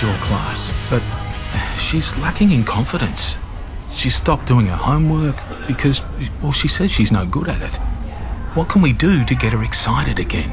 Your 0.03 0.15
class, 0.17 0.73
but 0.91 1.03
she's 1.79 2.17
lacking 2.19 2.53
in 2.53 2.65
confidence. 2.65 3.39
She 3.93 4.11
stopped 4.11 4.47
doing 4.47 4.67
her 4.67 4.77
homework 4.77 5.37
because, 5.67 6.03
well, 6.43 6.53
she 6.53 6.69
says 6.69 6.91
she's 6.91 7.11
no 7.11 7.27
good 7.27 7.49
at 7.49 7.63
it. 7.63 7.77
What 8.55 8.69
can 8.69 8.83
we 8.83 8.93
do 8.93 9.25
to 9.25 9.35
get 9.35 9.53
her 9.53 9.63
excited 9.63 10.19
again? 10.19 10.51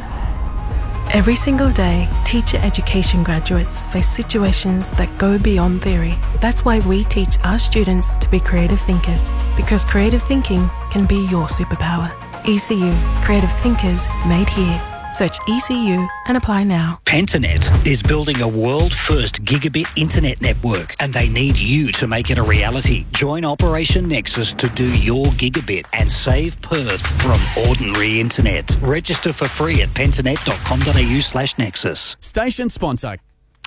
Every 1.14 1.36
single 1.36 1.72
day, 1.72 2.10
teacher 2.26 2.58
education 2.64 3.24
graduates 3.24 3.84
face 3.84 4.10
situations 4.10 4.92
that 4.94 5.16
go 5.18 5.38
beyond 5.38 5.82
theory. 5.82 6.16
That's 6.42 6.66
why 6.66 6.80
we 6.80 7.04
teach 7.04 7.38
our 7.44 7.60
students 7.60 8.16
to 8.18 8.30
be 8.30 8.40
creative 8.40 8.82
thinkers, 8.82 9.32
because 9.56 9.86
creative 9.86 10.24
thinking 10.24 10.70
can 10.90 11.06
be 11.06 11.28
your 11.30 11.48
superpower. 11.48 12.12
ECU, 12.48 12.94
Creative 13.24 13.52
Thinkers 13.60 14.08
Made 14.28 14.50
Here. 14.50 14.95
Search 15.16 15.40
ECU 15.48 16.06
and 16.28 16.36
apply 16.36 16.66
now. 16.66 17.00
Pentanet 17.06 17.88
is 17.88 18.04
building 18.04 18.42
a 18.42 18.48
world 18.50 18.94
first 18.94 19.46
gigabit 19.46 19.98
internet 19.98 20.42
network 20.42 20.94
and 21.00 21.14
they 21.14 21.30
need 21.30 21.58
you 21.58 21.94
to 21.94 22.06
make 22.06 22.32
it 22.32 22.38
a 22.38 22.44
reality. 22.44 23.06
Join 23.14 23.46
Operation 23.46 24.10
Nexus 24.10 24.52
to 24.52 24.68
do 24.68 24.92
your 25.00 25.28
gigabit 25.28 25.86
and 25.94 26.12
save 26.12 26.62
Perth 26.62 27.00
from 27.22 27.40
ordinary 27.70 28.20
internet. 28.20 28.76
Register 28.82 29.32
for 29.32 29.48
free 29.48 29.82
at 29.82 29.90
pentanet.com.au 29.90 31.20
slash 31.22 31.58
nexus. 31.58 32.18
Station 32.20 32.70
sponsor. 32.70 33.16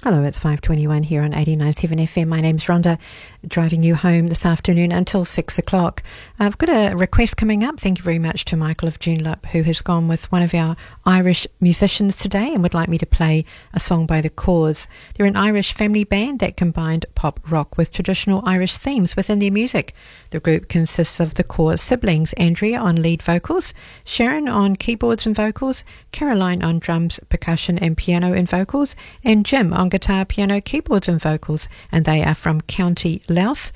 Hello, 0.05 0.23
it's 0.23 0.39
521 0.39 1.02
here 1.02 1.23
on 1.23 1.33
89.7 1.33 2.02
FM. 2.02 2.28
My 2.28 2.41
name's 2.41 2.67
Rhonda, 2.67 2.99
driving 3.44 3.83
you 3.83 3.97
home 3.97 4.28
this 4.28 4.47
afternoon 4.47 4.93
until 4.93 5.25
6 5.25 5.59
o'clock. 5.59 6.05
I've 6.41 6.57
got 6.57 6.68
a 6.68 6.94
request 6.94 7.36
coming 7.36 7.65
up. 7.65 7.81
Thank 7.81 7.99
you 7.99 8.05
very 8.05 8.20
much 8.20 8.44
to 8.44 8.57
Michael 8.57 8.86
of 8.86 9.00
Joondalup, 9.00 9.47
who 9.47 9.65
has 9.65 9.83
gone 9.83 10.07
with 10.07 10.31
one 10.31 10.42
of 10.42 10.55
our 10.55 10.76
Irish 11.05 11.49
musicians 11.60 12.15
today 12.15 12.55
and 12.55 12.62
would 12.62 12.75
like 12.75 12.89
me 12.89 12.97
to 12.99 13.07
play 13.07 13.44
a 13.75 13.81
song 13.81 14.07
by 14.07 14.20
The 14.20 14.31
Corrs. 14.31 14.86
They're 15.15 15.26
an 15.26 15.34
Irish 15.34 15.73
family 15.73 16.05
band 16.05 16.39
that 16.39 16.57
combined 16.57 17.07
pop 17.17 17.41
rock 17.50 17.76
with 17.76 17.92
traditional 17.92 18.44
Irish 18.47 18.76
themes 18.76 19.17
within 19.17 19.41
their 19.41 19.50
music. 19.50 19.97
The 20.31 20.39
group 20.39 20.68
consists 20.68 21.18
of 21.18 21.34
The 21.34 21.42
Corrs 21.42 21.81
siblings, 21.81 22.34
Andrea 22.34 22.78
on 22.78 23.02
lead 23.02 23.20
vocals, 23.20 23.75
Sharon 24.05 24.49
on 24.49 24.76
keyboards 24.76 25.26
and 25.26 25.34
vocals, 25.34 25.83
Caroline 26.12 26.62
on 26.62 26.78
drums, 26.78 27.18
percussion 27.28 27.81
and 27.81 27.97
piano 27.97 28.33
and 28.33 28.49
vocals, 28.49 28.94
and 29.25 29.44
Jim 29.44 29.73
on 29.73 29.89
guitar, 29.89 30.25
piano, 30.25 30.60
keyboards 30.60 31.08
and 31.08 31.20
vocals. 31.20 31.67
And 31.91 32.05
they 32.05 32.23
are 32.23 32.36
from 32.36 32.60
County 32.60 33.23
Louth 33.28 33.73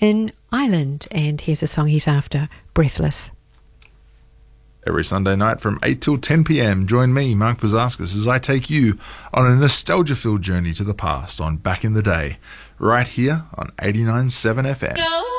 in 0.00 0.32
Ireland. 0.52 1.06
And 1.10 1.40
here's 1.40 1.62
a 1.62 1.66
song 1.66 1.88
he's 1.88 2.08
after, 2.08 2.48
Breathless. 2.72 3.30
Every 4.86 5.04
Sunday 5.04 5.34
night 5.34 5.60
from 5.60 5.78
8 5.82 6.02
till 6.02 6.18
10 6.18 6.44
pm, 6.44 6.86
join 6.86 7.14
me, 7.14 7.34
Mark 7.34 7.58
Vazaskis, 7.58 8.14
as 8.14 8.26
I 8.28 8.38
take 8.38 8.68
you 8.68 8.98
on 9.32 9.46
a 9.50 9.56
nostalgia 9.56 10.14
filled 10.14 10.42
journey 10.42 10.74
to 10.74 10.84
the 10.84 10.92
past 10.92 11.40
on 11.40 11.56
Back 11.56 11.84
in 11.84 11.94
the 11.94 12.02
Day, 12.02 12.36
right 12.78 13.08
here 13.08 13.44
on 13.56 13.68
89.7 13.78 14.64
FM. 14.74 14.96
Go 14.96 15.33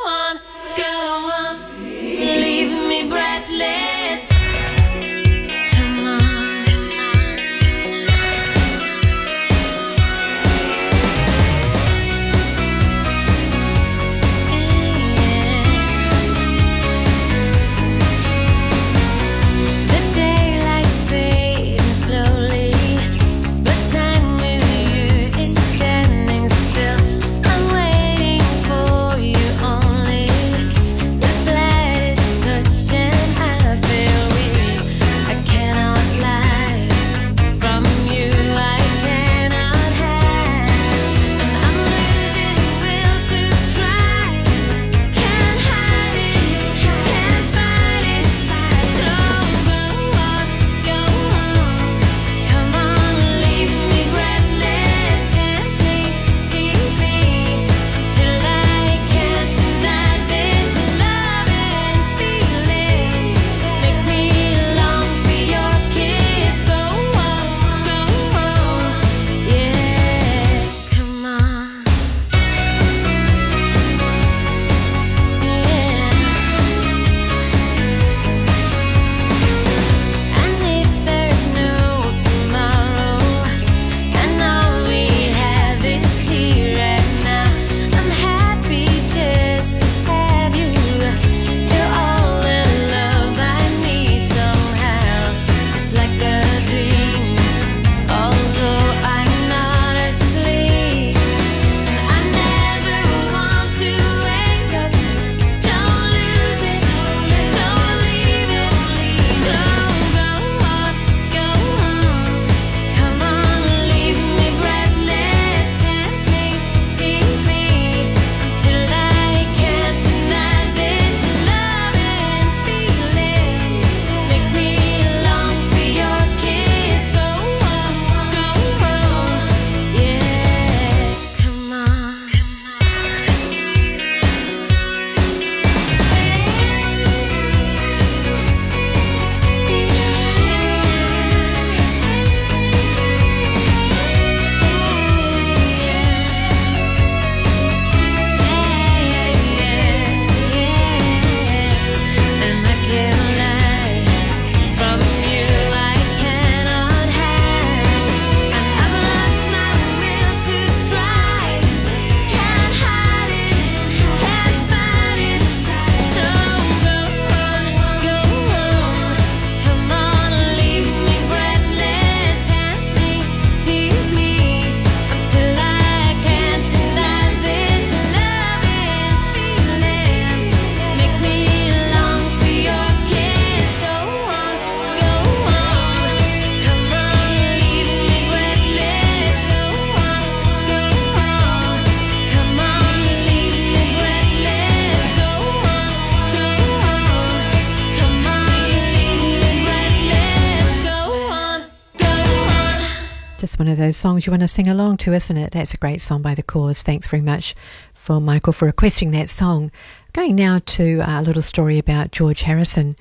songs 203.95 204.25
you 204.25 204.31
want 204.31 204.41
to 204.41 204.47
sing 204.47 204.67
along 204.67 204.97
to, 204.97 205.13
isn't 205.13 205.37
it? 205.37 205.51
That's 205.51 205.73
a 205.73 205.77
great 205.77 206.01
song 206.01 206.21
by 206.21 206.35
The 206.35 206.43
Corrs. 206.43 206.83
Thanks 206.83 207.07
very 207.07 207.21
much 207.21 207.55
for 207.93 208.21
Michael 208.21 208.53
for 208.53 208.65
requesting 208.65 209.11
that 209.11 209.29
song. 209.29 209.71
Going 210.13 210.35
now 210.35 210.61
to 210.65 211.01
a 211.05 211.21
little 211.21 211.41
story 211.41 211.79
about 211.79 212.11
George 212.11 212.43
Harrison. 212.43 212.95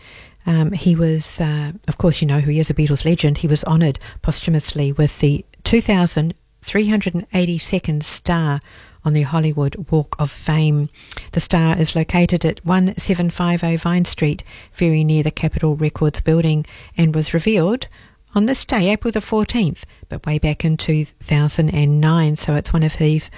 Um, 0.47 0.73
he 0.73 0.97
was, 0.97 1.40
uh, 1.40 1.73
of 1.89 1.98
course, 1.98 2.20
you 2.20 2.26
know 2.26 2.40
who 2.40 2.50
he 2.50 2.60
is, 2.60 2.70
a 2.70 2.74
Beatles 2.74 3.05
legend. 3.05 3.39
He 3.39 3.48
was 3.48 3.64
honoured 3.64 3.98
posthumously 4.23 4.92
with 4.92 5.18
the 5.20 5.44
2,382nd 5.64 8.02
star 8.02 8.60
on 9.05 9.12
the 9.12 9.23
Hollywood 9.23 9.76
Walk 9.90 10.16
of 10.18 10.31
Fame. 10.31 10.89
The 11.32 11.40
star 11.40 11.78
is 11.78 11.94
located 11.94 12.44
at 12.44 12.64
1750 12.64 13.76
Vine 13.76 14.05
Street, 14.05 14.42
very 14.74 15.05
near 15.05 15.23
the 15.23 15.31
Capitol 15.31 15.76
Records 15.76 16.20
building, 16.20 16.66
and 16.97 17.14
was 17.14 17.34
revealed 17.34 17.86
on 18.34 18.46
this 18.46 18.64
day, 18.64 18.90
April 18.90 19.12
the 19.12 19.20
14th, 19.20 19.84
but 20.08 20.26
way 20.26 20.38
back 20.38 20.64
in 20.64 20.76
2009. 20.76 22.36
So 22.36 22.54
it's 22.54 22.72
one 22.72 22.82
of 22.82 22.96
these 22.98 23.30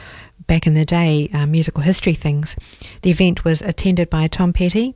back 0.46 0.66
in 0.66 0.74
the 0.74 0.84
day 0.84 1.28
uh, 1.34 1.46
musical 1.46 1.82
history 1.82 2.14
things. 2.14 2.56
The 3.02 3.10
event 3.10 3.44
was 3.44 3.62
attended 3.62 4.08
by 4.08 4.26
Tom 4.26 4.52
Petty, 4.52 4.94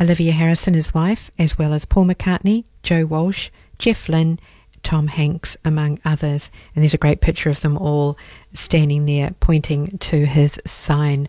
Olivia 0.00 0.32
Harrison, 0.32 0.74
his 0.74 0.94
wife, 0.94 1.30
as 1.38 1.58
well 1.58 1.72
as 1.72 1.84
Paul 1.84 2.06
McCartney, 2.06 2.64
Joe 2.82 3.04
Walsh, 3.04 3.50
Jeff 3.78 4.08
Lynne, 4.08 4.38
Tom 4.82 5.08
Hanks, 5.08 5.56
among 5.64 5.98
others. 6.04 6.50
And 6.74 6.82
there's 6.82 6.94
a 6.94 6.98
great 6.98 7.20
picture 7.20 7.50
of 7.50 7.60
them 7.60 7.76
all 7.76 8.16
standing 8.54 9.06
there 9.06 9.32
pointing 9.40 9.98
to 9.98 10.24
his 10.24 10.60
sign, 10.64 11.28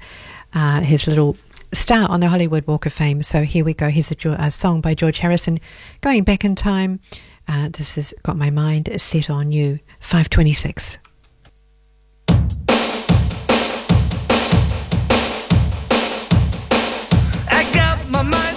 uh, 0.54 0.82
his 0.82 1.08
little 1.08 1.38
star 1.72 2.08
on 2.10 2.20
the 2.20 2.30
Hollywood 2.30 2.68
Walk 2.68 2.86
of 2.86 2.94
Fame. 2.94 3.22
So 3.22 3.42
here 3.42 3.66
we 3.66 3.74
go. 3.74 3.90
Here's 3.90 4.12
a, 4.12 4.30
a 4.40 4.52
song 4.52 4.82
by 4.82 4.94
George 4.94 5.20
Harrison 5.20 5.60
going 6.02 6.24
back 6.24 6.46
in 6.46 6.56
time 6.56 7.00
uh, 7.48 7.70
this 7.72 7.96
has 7.96 8.14
got 8.24 8.38
my 8.38 8.50
mind 8.50 8.90
set 9.02 9.30
on 9.30 9.52
you. 9.52 9.80
526. 10.00 10.98
I 17.50 17.70
got 17.74 18.10
my 18.10 18.22
mind. 18.22 18.53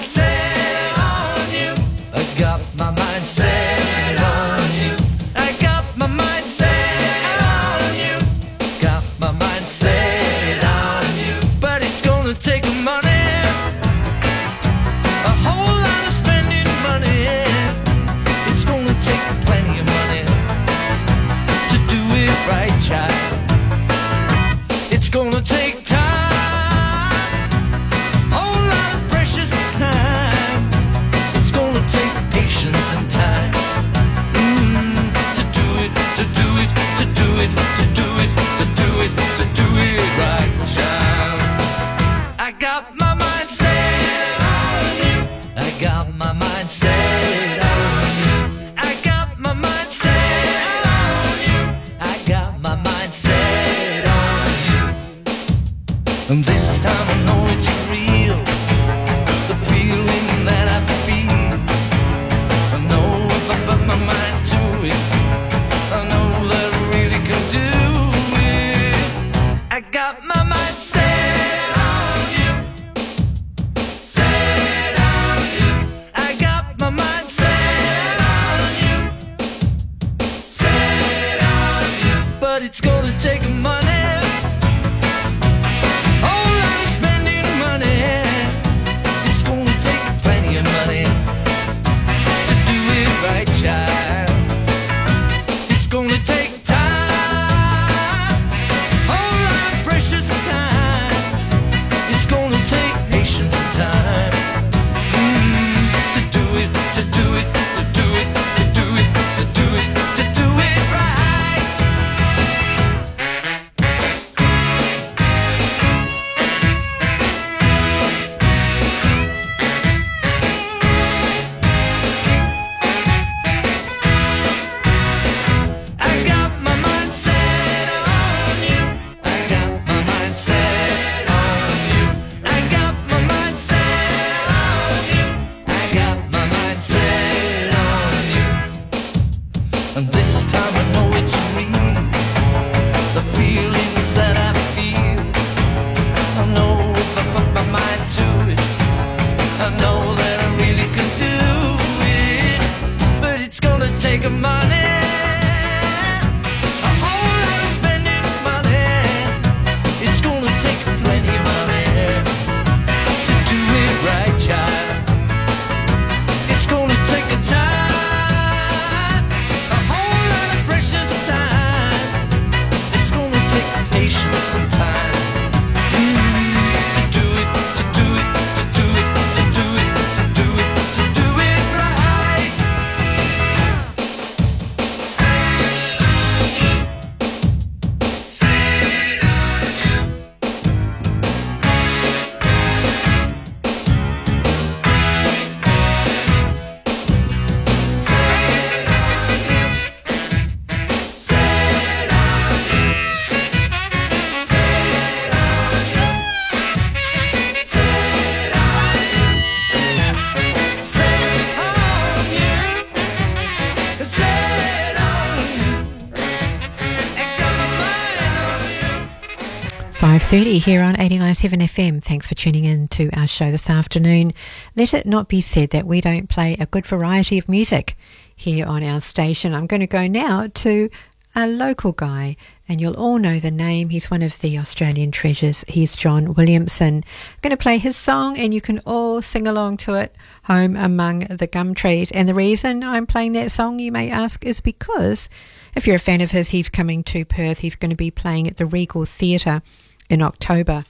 7.30 220.37 220.65
here 220.65 220.83
on 220.83 220.97
89.7 220.97 221.63
FM. 221.63 222.05
Thanks 222.05 222.27
for 222.27 222.35
tuning 222.35 222.67
in 222.67 222.89
to 222.89 223.09
our 223.19 223.27
show 223.27 223.51
this 223.51 223.71
afternoon. 223.71 224.33
Let 224.75 224.93
it 224.93 225.07
not 225.07 225.29
be 225.29 225.41
said 225.41 225.71
that 225.71 225.87
we 225.87 226.03
don't 226.03 226.29
play 226.29 226.59
a 226.61 226.67
good 226.67 226.85
variety 226.85 227.39
of 227.39 227.49
music 227.49 227.97
here 228.35 228.67
on 228.67 228.83
our 228.83 229.01
station. 229.01 229.55
I'm 229.55 229.67
going 229.67 229.81
to 229.81 229.87
go 229.87 230.07
now 230.07 230.49
to 230.53 230.91
a 231.35 231.47
local 231.47 231.93
guy, 231.93 232.37
and 232.69 232.83
you'll 232.83 232.99
all 232.99 233.19
know 233.19 233.39
the 233.39 233.51
name. 233.51 233.89
He's 233.89 234.11
one 234.11 234.21
of 234.21 234.39
the 234.41 234.59
Australian 234.59 235.11
treasures. 235.11 235.65
He's 235.69 235.97
John 235.97 236.35
Williamson. 236.35 236.97
I'm 236.97 237.41
going 237.41 237.57
to 237.57 237.63
play 237.63 237.79
his 237.79 237.97
song, 237.97 238.37
and 238.37 238.53
you 238.53 238.61
can 238.61 238.81
all 238.81 239.23
sing 239.23 239.49
along 239.49 239.79
to 239.79 239.95
it, 239.95 240.15
Home 240.43 240.77
Among 240.77 241.21
the 241.21 241.47
Gum 241.47 241.73
Trees. 241.73 242.13
And 242.13 242.29
the 242.29 242.35
reason 242.35 242.85
I'm 242.85 243.07
playing 243.07 243.33
that 243.33 243.53
song, 243.53 243.79
you 243.79 243.91
may 243.91 244.11
ask, 244.11 244.45
is 244.45 244.61
because... 244.61 245.31
If 245.75 245.87
you're 245.87 245.97
a 245.97 245.99
fan 245.99 246.23
of 246.23 246.31
his, 246.31 246.49
he's 246.49 246.71
coming 246.71 247.05
to 247.05 247.27
Perth. 247.27 247.59
He's 247.59 247.77
going 247.77 247.91
to 247.91 247.97
be 247.97 248.11
playing 248.11 248.49
at 248.49 248.57
the 248.57 248.65
Regal 248.65 249.05
Theatre 249.05 249.61
in 250.09 250.23
October 250.23 250.85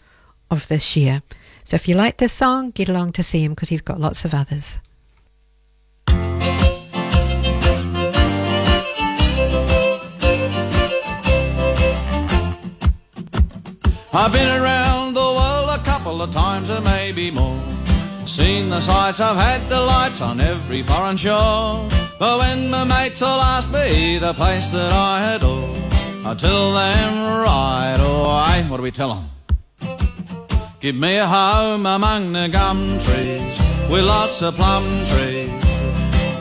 of 0.50 0.68
this 0.68 0.96
year. 0.96 1.22
So 1.64 1.74
if 1.74 1.88
you 1.88 1.96
like 1.96 2.18
this 2.18 2.32
song, 2.32 2.70
get 2.70 2.88
along 2.88 3.12
to 3.12 3.22
see 3.22 3.42
him 3.44 3.52
because 3.52 3.70
he's 3.70 3.80
got 3.80 4.00
lots 4.00 4.24
of 4.24 4.32
others. 4.32 4.78
I've 14.18 14.32
been 14.32 14.62
around 14.62 15.12
the 15.12 15.20
world 15.20 15.68
a 15.78 15.82
couple 15.84 16.22
of 16.22 16.32
times 16.32 16.70
or 16.70 16.80
maybe 16.80 17.30
more. 17.30 17.60
Seen 18.26 18.70
the 18.70 18.80
sights, 18.80 19.20
I've 19.20 19.36
had 19.36 19.68
delights 19.68 20.20
on 20.20 20.40
every 20.40 20.82
foreign 20.82 21.16
shore. 21.16 21.86
But 22.18 22.38
when 22.38 22.70
my 22.70 22.84
mates 22.84 23.20
all 23.20 23.40
ask 23.40 23.70
me 23.70 24.18
the 24.18 24.32
place 24.32 24.70
that 24.70 24.90
I 24.90 25.34
adore, 25.34 25.68
Uh, 26.26 26.30
I 26.30 26.34
tell 26.34 26.72
them 26.72 27.44
right 27.44 27.98
away. 28.00 28.68
What 28.68 28.78
do 28.78 28.82
we 28.82 28.90
tell 28.90 29.14
them? 29.14 29.30
Give 30.80 30.94
me 30.94 31.18
a 31.18 31.26
home 31.26 31.86
among 31.86 32.32
the 32.32 32.48
gum 32.48 32.98
trees 32.98 33.60
with 33.88 34.04
lots 34.04 34.42
of 34.42 34.56
plum 34.56 34.84
trees. 35.06 35.50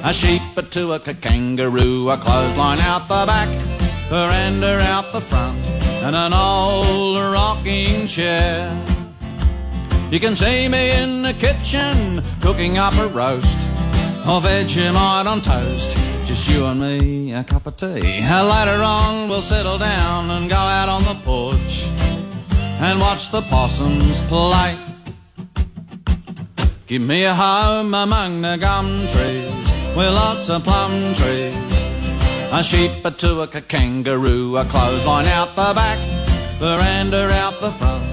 A 0.03 0.11
sheep, 0.11 0.41
a 0.57 0.63
two, 0.63 0.93
a 0.93 0.99
kangaroo, 0.99 2.09
a 2.09 2.17
clothesline 2.17 2.79
out 2.79 3.07
the 3.07 3.25
back, 3.27 3.49
veranda 4.09 4.79
out 4.79 5.11
the 5.11 5.21
front, 5.21 5.63
and 6.03 6.15
an 6.15 6.33
old 6.33 7.17
rocking 7.17 8.07
chair. 8.07 8.71
You 10.09 10.19
can 10.19 10.35
see 10.35 10.67
me 10.67 10.91
in 10.91 11.21
the 11.21 11.33
kitchen 11.33 12.23
cooking 12.41 12.77
up 12.79 12.95
a 12.97 13.07
roast 13.09 13.74
of 14.27 14.43
Vegemite 14.43 15.27
on 15.27 15.39
toast. 15.39 15.95
Just 16.25 16.49
you 16.49 16.65
and 16.65 16.79
me, 16.79 17.31
a 17.33 17.43
cup 17.43 17.67
of 17.67 17.77
tea. 17.77 18.01
Later 18.01 18.81
on, 18.81 19.29
we'll 19.29 19.43
settle 19.43 19.77
down 19.77 20.31
and 20.31 20.49
go 20.49 20.55
out 20.55 20.89
on 20.89 21.03
the 21.03 21.13
porch 21.23 21.85
and 22.81 22.99
watch 22.99 23.29
the 23.29 23.41
possums 23.41 24.21
play. 24.21 24.77
Give 26.87 27.01
me 27.01 27.23
a 27.23 27.35
home 27.35 27.93
among 27.93 28.41
the 28.41 28.57
gum 28.57 28.87
trees 29.07 29.95
with 29.95 30.13
lots 30.13 30.49
of 30.49 30.63
plum 30.63 31.13
trees. 31.13 31.55
A 32.51 32.63
sheep, 32.63 33.05
a 33.05 33.11
two, 33.11 33.41
a 33.41 33.47
kangaroo, 33.47 34.57
a 34.57 34.65
clothesline 34.65 35.27
out 35.27 35.55
the 35.55 35.73
back, 35.75 35.99
veranda 36.57 37.29
out 37.29 37.59
the 37.61 37.71
front, 37.71 38.03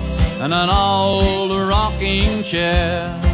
and 0.43 0.53
an 0.53 0.69
old 0.69 1.51
rocking 1.69 2.43
chair. 2.43 3.32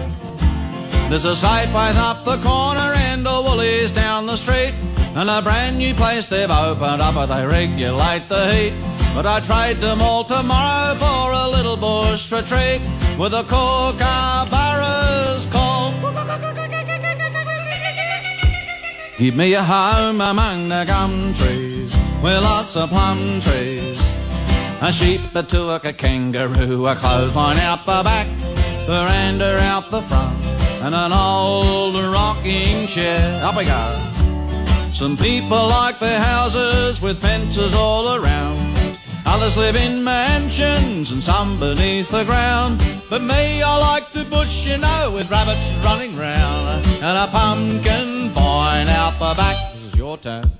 There's 1.09 1.25
a 1.25 1.33
Safeways 1.33 1.97
up 1.97 2.27
the 2.27 2.37
corner 2.37 2.93
and 3.09 3.27
a 3.27 3.41
Woolies 3.41 3.91
down 3.91 4.27
the 4.27 4.37
street, 4.37 4.75
and 5.17 5.31
a 5.31 5.41
brand 5.41 5.79
new 5.79 5.95
place 5.95 6.27
they've 6.27 6.51
opened 6.51 7.01
up, 7.01 7.15
but 7.15 7.27
they 7.27 7.47
regulate 7.47 8.29
the 8.29 8.53
heat. 8.53 8.75
But 9.15 9.25
I 9.25 9.41
trade 9.41 9.79
them 9.79 10.03
all 10.03 10.23
tomorrow 10.23 10.95
for 10.97 11.33
a 11.33 11.49
little 11.49 11.79
bush 11.79 12.31
retreat 12.31 12.83
with 13.19 13.33
a 13.33 13.43
kookaburra's 13.45 15.47
call. 15.47 15.95
Give 19.19 19.35
me 19.35 19.55
a 19.55 19.63
home 19.63 20.21
among 20.21 20.69
the 20.69 20.85
gum 20.87 21.33
trees 21.33 21.97
with 22.23 22.45
lots 22.45 22.77
of 22.77 22.91
plum 22.91 23.41
trees. 23.41 23.99
A 24.83 24.93
sheep, 24.93 25.23
a 25.35 25.43
two, 25.43 25.71
a 25.71 25.81
kangaroo, 25.81 26.87
a 26.87 26.95
clothesline 26.95 27.57
out 27.57 27.87
the 27.87 28.03
back, 28.05 28.27
veranda 28.87 29.59
out 29.63 29.91
the 29.91 30.03
front, 30.03 30.37
and 30.81 30.95
an 30.95 31.13
old 31.13 31.95
rocking 31.95 32.87
chair. 32.87 33.41
Up 33.43 33.57
we 33.57 33.65
go. 33.65 33.85
Some 34.93 35.17
people 35.17 35.69
like 35.69 35.99
their 35.99 36.21
houses 36.21 37.01
with 37.01 37.21
fences 37.21 37.75
all 37.75 38.17
around. 38.17 38.59
Others 39.27 39.57
live 39.57 39.77
in 39.77 40.03
mansions 40.03 41.11
and 41.11 41.23
some 41.23 41.61
beneath 41.61 42.11
the 42.11 42.25
ground. 42.25 42.83
But 43.11 43.23
me, 43.23 43.63
I 43.63 43.79
like 43.79 44.11
the 44.13 44.25
bush, 44.25 44.67
you 44.67 44.79
know, 44.79 45.13
with 45.15 45.31
rabbits 45.31 45.73
running 45.85 46.17
round 46.17 46.87
and 47.03 47.19
a 47.19 47.27
pumpkin 47.31 48.31
vine 48.31 48.89
out 48.89 49.19
the 49.19 49.35
back. 49.37 49.75
This 49.75 49.83
is 49.83 49.95
your 49.97 50.17
turn. 50.19 50.51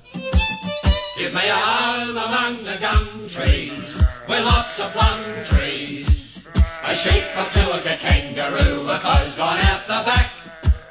Give 1.17 1.33
me 1.33 1.49
a 1.49 1.53
home 1.53 2.17
among 2.17 2.63
the 2.63 2.77
gum 2.79 3.07
trees 3.27 4.03
with 4.27 4.45
lots 4.45 4.79
of 4.79 4.91
plum 4.93 5.21
trees. 5.45 6.08
A 6.89 6.95
sheep, 6.95 7.23
a 7.37 7.45
two, 7.51 7.69
a 7.69 7.95
kangaroo, 7.97 8.89
a 8.89 8.97
clothesline 8.97 9.59
out 9.59 9.85
the 9.85 10.01
back, 10.09 10.31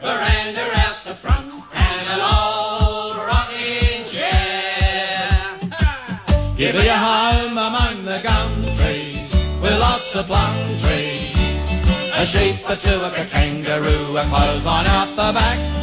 veranda 0.00 0.70
out 0.86 1.04
the 1.04 1.12
front, 1.12 1.52
and 1.74 2.08
an 2.14 2.20
old 2.20 3.16
rocking 3.16 4.04
chair. 4.06 5.58
Give 6.56 6.76
me 6.76 6.86
a 6.86 6.96
home 6.96 7.58
among 7.58 8.04
the 8.04 8.20
gum 8.22 8.62
trees 8.78 9.34
with 9.60 9.76
lots 9.80 10.14
of 10.14 10.26
plum 10.26 10.54
trees. 10.78 11.34
A 12.14 12.24
sheep, 12.24 12.60
a 12.68 12.76
two, 12.76 13.02
a 13.02 13.10
kangaroo, 13.26 14.16
a 14.16 14.24
clothesline 14.26 14.86
out 14.86 15.10
the 15.16 15.32
back, 15.34 15.77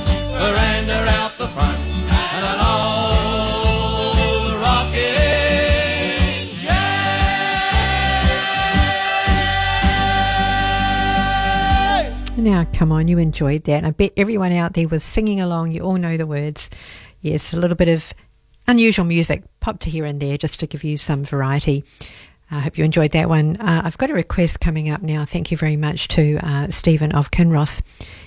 Now, 12.46 12.64
come 12.64 12.92
on, 12.92 13.08
you 13.08 13.18
enjoyed 13.18 13.64
that. 13.64 13.84
I 13.84 13.90
bet 13.90 14.14
everyone 14.16 14.52
out 14.52 14.76
there 14.76 14.88
was 14.88 15.04
singing 15.04 15.42
along. 15.42 15.72
You 15.72 15.82
all 15.82 15.96
know 15.96 16.16
the 16.16 16.28
words. 16.28 16.70
Yes, 17.22 17.56
a 17.56 17.58
little 17.58 17.76
bit 17.76 17.88
of 17.88 18.14
unusual 18.68 19.04
music 19.04 19.42
popped 19.62 19.84
here 19.86 20.06
and 20.06 20.20
there 20.20 20.38
just 20.38 20.60
to 20.60 20.68
give 20.68 20.84
you 20.84 20.96
some 20.96 21.24
variety. 21.24 21.84
I 22.52 22.60
hope 22.60 22.78
you 22.78 22.86
enjoyed 22.86 23.14
that 23.14 23.30
one. 23.30 23.58
Uh, 23.58 23.82
I've 23.84 23.98
got 23.98 24.12
a 24.12 24.14
request 24.14 24.60
coming 24.60 24.92
up 24.92 25.02
now. 25.02 25.26
Thank 25.26 25.50
you 25.50 25.58
very 25.58 25.76
much 25.76 26.08
to 26.10 26.38
uh, 26.44 26.68
Stephen 26.70 27.14
of 27.14 27.32
Kinross. 27.32 27.82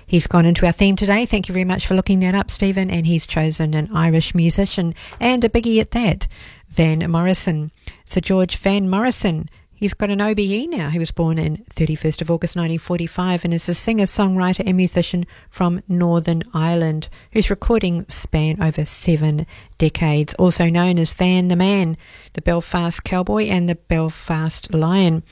He's 0.04 0.26
gone 0.26 0.46
into 0.46 0.66
our 0.66 0.72
theme 0.72 0.96
today. 0.96 1.24
Thank 1.24 1.48
you 1.48 1.52
very 1.52 1.64
much 1.64 1.86
for 1.86 1.94
looking 1.94 2.18
that 2.18 2.34
up, 2.34 2.50
Stephen. 2.50 2.90
And 2.90 3.06
he's 3.06 3.24
chosen 3.24 3.72
an 3.72 3.88
Irish 3.94 4.34
musician 4.34 4.96
and 5.20 5.44
a 5.44 5.48
biggie 5.48 5.80
at 5.80 5.92
that, 5.92 6.26
Van 6.70 7.08
Morrison. 7.08 7.70
Sir 8.04 8.20
George 8.20 8.56
Van 8.56 8.90
Morrison. 8.90 9.48
He's 9.78 9.94
got 9.94 10.10
an 10.10 10.20
OBE 10.20 10.68
now. 10.70 10.90
He 10.90 10.98
was 10.98 11.12
born 11.12 11.38
in 11.38 11.58
31st 11.72 12.20
of 12.20 12.32
August 12.32 12.56
1945 12.56 13.44
and 13.44 13.54
is 13.54 13.68
a 13.68 13.74
singer, 13.74 14.06
songwriter, 14.06 14.64
and 14.66 14.76
musician 14.76 15.24
from 15.50 15.84
Northern 15.86 16.42
Ireland 16.52 17.06
whose 17.32 17.48
recordings 17.48 18.12
span 18.12 18.60
over 18.60 18.84
seven 18.84 19.46
decades. 19.78 20.34
Also 20.34 20.68
known 20.68 20.98
as 20.98 21.14
Van 21.14 21.46
the 21.46 21.54
Man, 21.54 21.96
the 22.32 22.42
Belfast 22.42 23.04
Cowboy, 23.04 23.44
and 23.44 23.68
the 23.68 23.76
Belfast 23.76 24.74
Lion. 24.74 25.22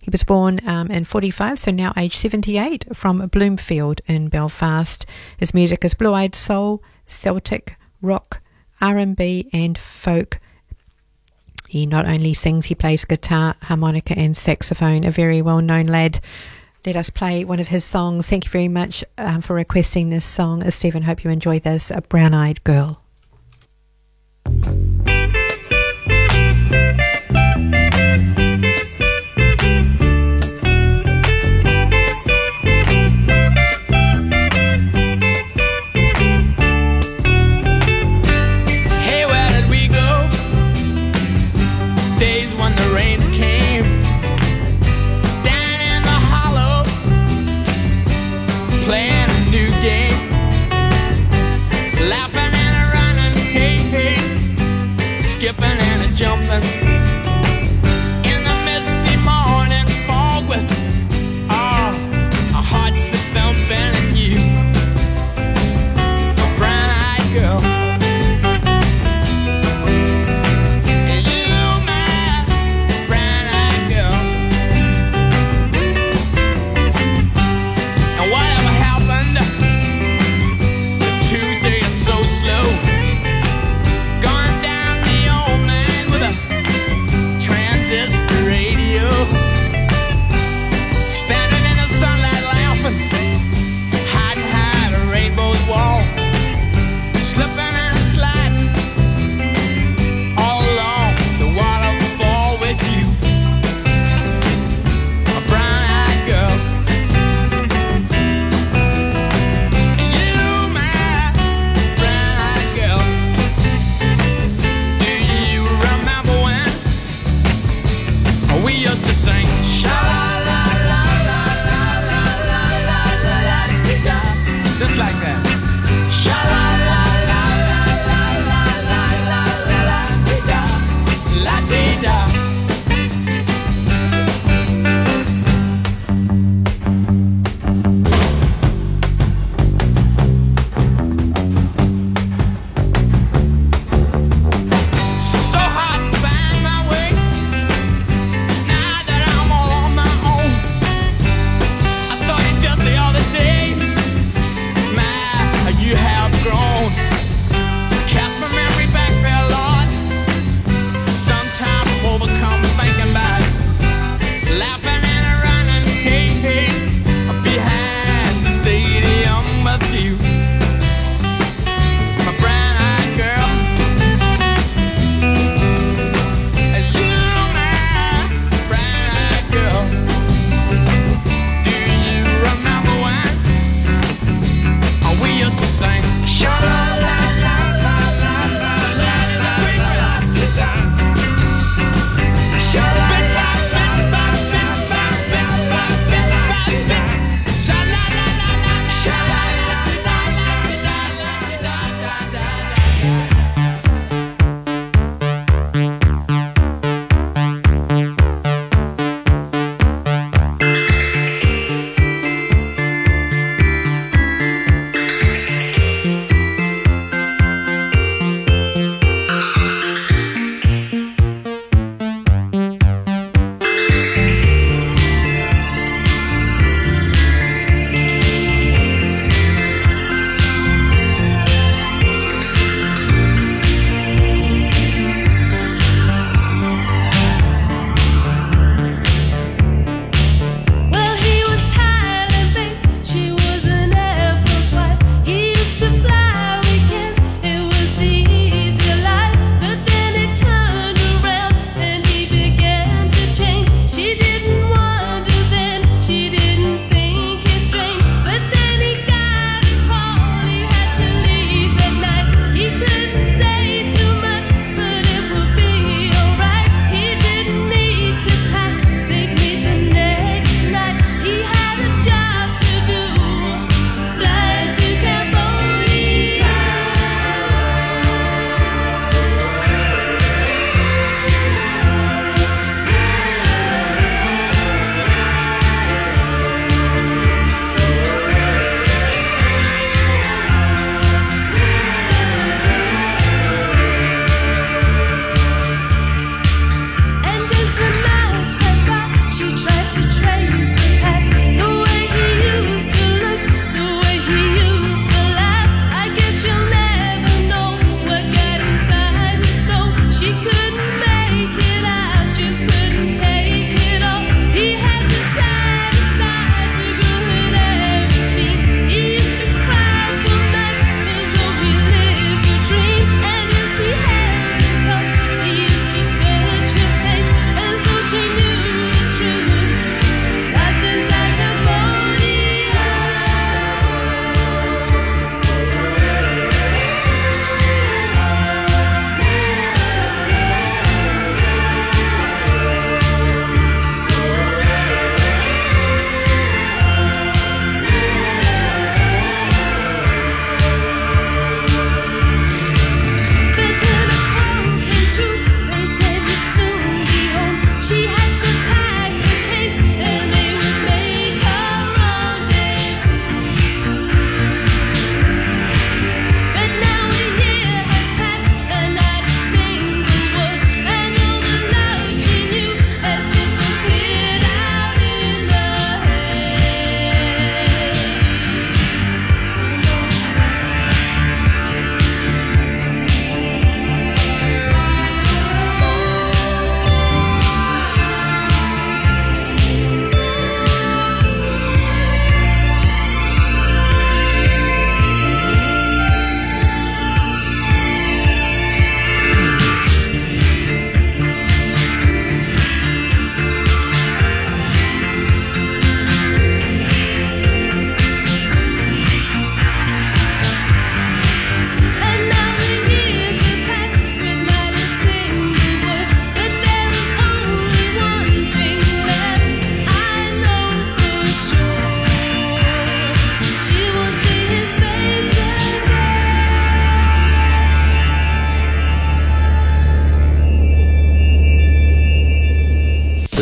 He 0.00 0.10
was 0.10 0.22
born 0.22 0.60
um, 0.68 0.88
in 0.88 1.02
45, 1.02 1.58
so 1.58 1.72
now 1.72 1.92
age 1.96 2.16
78, 2.16 2.94
from 2.94 3.26
Bloomfield 3.26 4.02
in 4.06 4.28
Belfast. 4.28 5.04
His 5.36 5.52
music 5.52 5.84
is 5.84 5.94
blue-eyed 5.94 6.36
soul, 6.36 6.80
Celtic, 7.06 7.74
rock, 8.00 8.40
R&B, 8.80 9.50
and 9.52 9.76
folk. 9.76 10.38
He 11.70 11.86
not 11.86 12.04
only 12.04 12.34
sings, 12.34 12.66
he 12.66 12.74
plays 12.74 13.04
guitar, 13.04 13.54
harmonica, 13.62 14.18
and 14.18 14.36
saxophone. 14.36 15.04
A 15.04 15.12
very 15.12 15.40
well 15.40 15.60
known 15.60 15.86
lad. 15.86 16.18
Let 16.84 16.96
us 16.96 17.10
play 17.10 17.44
one 17.44 17.60
of 17.60 17.68
his 17.68 17.84
songs. 17.84 18.28
Thank 18.28 18.46
you 18.46 18.50
very 18.50 18.66
much 18.66 19.04
um, 19.16 19.40
for 19.40 19.54
requesting 19.54 20.08
this 20.08 20.24
song, 20.24 20.64
uh, 20.64 20.70
Stephen. 20.70 21.04
Hope 21.04 21.22
you 21.22 21.30
enjoy 21.30 21.60
this. 21.60 21.92
A 21.92 22.00
Brown 22.00 22.34
Eyed 22.34 22.64
Girl. 22.64 23.00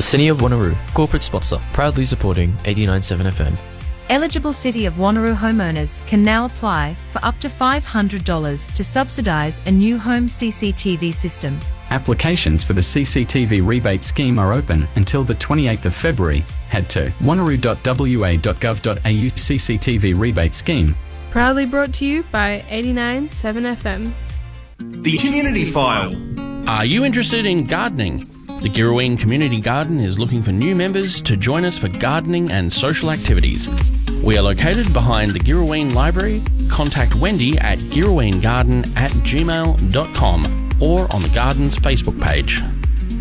City 0.09 0.29
of 0.29 0.39
Wanneroo, 0.39 0.75
corporate 0.95 1.23
sponsor, 1.23 1.61
proudly 1.75 2.07
supporting 2.07 2.55
89.7 2.65 3.31
FM. 3.31 3.55
Eligible 4.09 4.55
City 4.55 4.87
of 4.87 4.95
Wanneroo 4.95 5.37
homeowners 5.37 6.01
can 6.07 6.23
now 6.23 6.47
apply 6.47 6.97
for 7.13 7.23
up 7.23 7.39
to 7.41 7.49
$500 7.51 8.73
to 8.73 8.83
subsidise 8.83 9.61
a 9.67 9.71
new 9.71 9.99
home 9.99 10.27
CCTV 10.27 11.13
system. 11.13 11.61
Applications 11.91 12.65
for 12.65 12.73
the 12.73 12.81
CCTV 12.81 13.67
rebate 13.67 14.03
scheme 14.03 14.39
are 14.39 14.55
open 14.55 14.89
until 14.97 15.25
the 15.25 15.35
28th 15.35 15.85
of 15.85 15.95
February. 15.95 16.43
Head 16.71 16.89
to 16.89 17.13
wanneroo.wa.gov.au 17.21 19.37
CCTV 19.37 20.19
rebate 20.19 20.55
scheme. 20.55 20.97
Proudly 21.29 21.67
brought 21.67 21.93
to 21.93 22.07
you 22.07 22.23
by 22.33 22.65
89.7 22.71 23.77
FM. 23.77 24.13
The 25.03 25.19
Community 25.19 25.67
File. 25.67 26.15
Are 26.67 26.87
you 26.87 27.05
interested 27.05 27.45
in 27.45 27.65
gardening? 27.65 28.25
The 28.61 28.69
Girrawheen 28.69 29.17
Community 29.17 29.61
Garden 29.61 30.01
is 30.01 30.19
looking 30.19 30.43
for 30.43 30.51
new 30.51 30.75
members 30.75 31.21
to 31.23 31.37
join 31.37 31.65
us 31.65 31.79
for 31.79 31.87
gardening 31.89 32.51
and 32.51 32.73
social 32.73 33.13
activities. 33.13 33.69
We 34.21 34.37
are 34.37 34.43
located 34.43 34.93
behind 34.93 35.31
the 35.31 35.39
Girrawheen 35.39 35.95
Library. 35.95 36.43
Contact 36.69 37.15
Wendy 37.15 37.57
at 37.59 37.79
girrawheengarden 37.79 38.97
at 38.97 39.13
gmail.com 39.13 40.69
or 40.81 41.15
on 41.15 41.23
the 41.23 41.31
garden's 41.33 41.77
Facebook 41.77 42.21
page. 42.21 42.61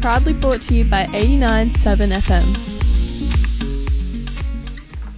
Proudly 0.02 0.34
brought 0.34 0.64
to 0.64 0.74
you 0.74 0.86
by 0.86 1.06
89.7 1.06 2.14
FM. 2.14 2.77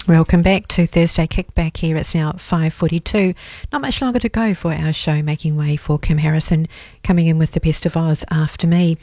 Welcome 0.09 0.41
back 0.41 0.67
to 0.69 0.87
Thursday 0.87 1.27
Kickback 1.27 1.77
here. 1.77 1.95
It's 1.95 2.15
now 2.15 2.31
5.42. 2.31 3.35
Not 3.71 3.81
much 3.81 4.01
longer 4.01 4.17
to 4.17 4.27
go 4.27 4.55
for 4.55 4.73
our 4.73 4.91
show, 4.91 5.21
making 5.21 5.55
way 5.55 5.75
for 5.75 5.99
Kim 5.99 6.17
Harrison, 6.17 6.65
coming 7.03 7.27
in 7.27 7.37
with 7.37 7.51
the 7.51 7.59
best 7.59 7.85
of 7.85 7.95
Oz 7.95 8.25
after 8.31 8.65
me. 8.65 8.97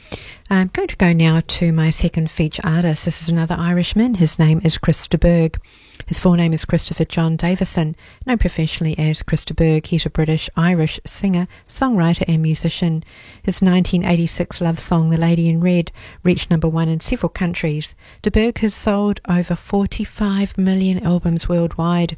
I'm 0.49 0.67
going 0.73 0.89
to 0.89 0.97
go 0.97 1.13
now 1.13 1.41
to 1.47 1.71
my 1.71 1.91
second 1.91 2.29
feature 2.29 2.61
artist. 2.65 3.05
This 3.05 3.21
is 3.21 3.29
another 3.29 3.55
Irishman. 3.57 4.15
His 4.15 4.37
name 4.37 4.59
is 4.65 4.77
Chris 4.77 5.07
de 5.07 5.17
Burgh. 5.17 5.57
His 6.07 6.19
full 6.19 6.35
name 6.35 6.53
is 6.53 6.63
Christopher 6.63 7.03
John 7.03 7.35
Davison, 7.35 7.93
known 8.25 8.37
professionally 8.37 8.97
as 8.97 9.21
Chris 9.21 9.43
de 9.43 9.53
Burgh. 9.53 9.85
He's 9.85 10.05
a 10.05 10.09
British-Irish 10.09 11.01
singer, 11.03 11.49
songwriter 11.67 12.23
and 12.29 12.41
musician. 12.41 13.03
His 13.43 13.61
1986 13.61 14.61
love 14.61 14.79
song, 14.79 15.09
The 15.09 15.17
Lady 15.17 15.49
in 15.49 15.59
Red, 15.59 15.91
reached 16.23 16.49
number 16.49 16.69
one 16.69 16.87
in 16.87 17.01
several 17.01 17.27
countries. 17.27 17.93
De 18.21 18.31
Burgh 18.31 18.57
has 18.59 18.73
sold 18.73 19.19
over 19.27 19.53
45 19.53 20.57
million 20.57 21.03
albums 21.03 21.49
worldwide. 21.49 22.15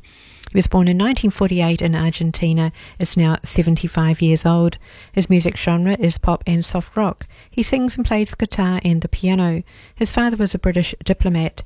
He 0.51 0.57
was 0.57 0.65
born 0.65 0.87
in 0.87 0.97
1948 0.97 1.79
in 1.79 1.95
Argentina, 1.95 2.71
is 2.97 3.15
now 3.15 3.37
75 3.43 4.19
years 4.19 4.47
old. 4.47 4.79
His 5.13 5.29
music 5.29 5.55
genre 5.55 5.95
is 5.99 6.17
pop 6.17 6.43
and 6.47 6.65
soft 6.65 6.97
rock. 6.97 7.27
He 7.51 7.61
sings 7.61 7.97
and 7.97 8.05
plays 8.05 8.33
guitar 8.33 8.81
and 8.83 9.01
the 9.01 9.07
piano. 9.07 9.61
His 9.93 10.11
father 10.11 10.37
was 10.37 10.55
a 10.55 10.59
British 10.59 10.95
diplomat. 11.03 11.61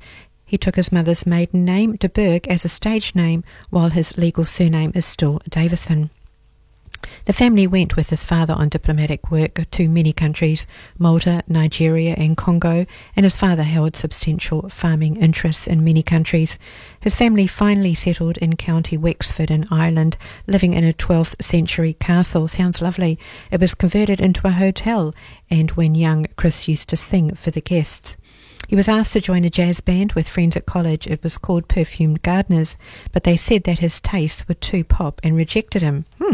He 0.46 0.58
took 0.58 0.76
his 0.76 0.92
mother's 0.92 1.26
maiden 1.26 1.66
name, 1.66 1.96
de 1.96 2.10
Burgh, 2.10 2.48
as 2.48 2.66
a 2.66 2.70
stage 2.70 3.16
name, 3.16 3.44
while 3.70 3.90
his 3.90 4.18
legal 4.18 4.46
surname 4.46 4.92
is 4.94 5.06
still 5.06 5.42
Davison. 5.50 6.10
The 7.26 7.34
family 7.34 7.68
went 7.68 7.96
with 7.96 8.10
his 8.10 8.24
father 8.24 8.54
on 8.54 8.70
diplomatic 8.70 9.30
work 9.30 9.70
to 9.72 9.90
many 9.90 10.14
countries, 10.14 10.66
Malta, 10.98 11.44
Nigeria, 11.48 12.16
and 12.18 12.38
Congo, 12.38 12.86
and 13.16 13.26
his 13.26 13.36
father 13.36 13.64
held 13.64 13.96
substantial 13.96 14.70
farming 14.70 15.18
interests 15.18 15.68
in 15.68 15.84
many 15.84 16.02
countries. 16.02 16.58
His 17.02 17.16
family 17.16 17.48
finally 17.48 17.94
settled 17.94 18.38
in 18.38 18.56
County 18.56 18.98
Wexford 18.98 19.52
in 19.52 19.68
Ireland, 19.70 20.16
living 20.48 20.74
in 20.74 20.86
a 20.86 20.94
12th 20.94 21.42
century 21.42 21.94
castle. 21.94 22.48
Sounds 22.48 22.82
lovely. 22.82 23.20
It 23.52 23.60
was 23.60 23.74
converted 23.74 24.22
into 24.22 24.48
a 24.48 24.52
hotel, 24.52 25.14
and 25.50 25.72
when 25.72 25.96
young, 25.96 26.28
Chris 26.38 26.68
used 26.68 26.90
to 26.90 26.96
sing 26.96 27.36
for 27.36 27.52
the 27.52 27.62
guests. 27.62 28.16
He 28.68 28.76
was 28.76 28.88
asked 28.88 29.14
to 29.14 29.22
join 29.22 29.44
a 29.44 29.50
jazz 29.50 29.82
band 29.82 30.14
with 30.14 30.28
friends 30.28 30.56
at 30.56 30.66
college. 30.66 31.08
It 31.08 31.24
was 31.24 31.38
called 31.38 31.68
Perfumed 31.68 32.24
Gardeners, 32.24 32.78
but 33.12 33.24
they 33.24 33.36
said 33.36 33.64
that 33.64 33.80
his 33.80 34.02
tastes 34.02 34.48
were 34.48 34.56
too 34.56 34.84
pop 34.84 35.20
and 35.24 35.36
rejected 35.36 35.82
him. 35.82 36.06
Hmm. 36.22 36.34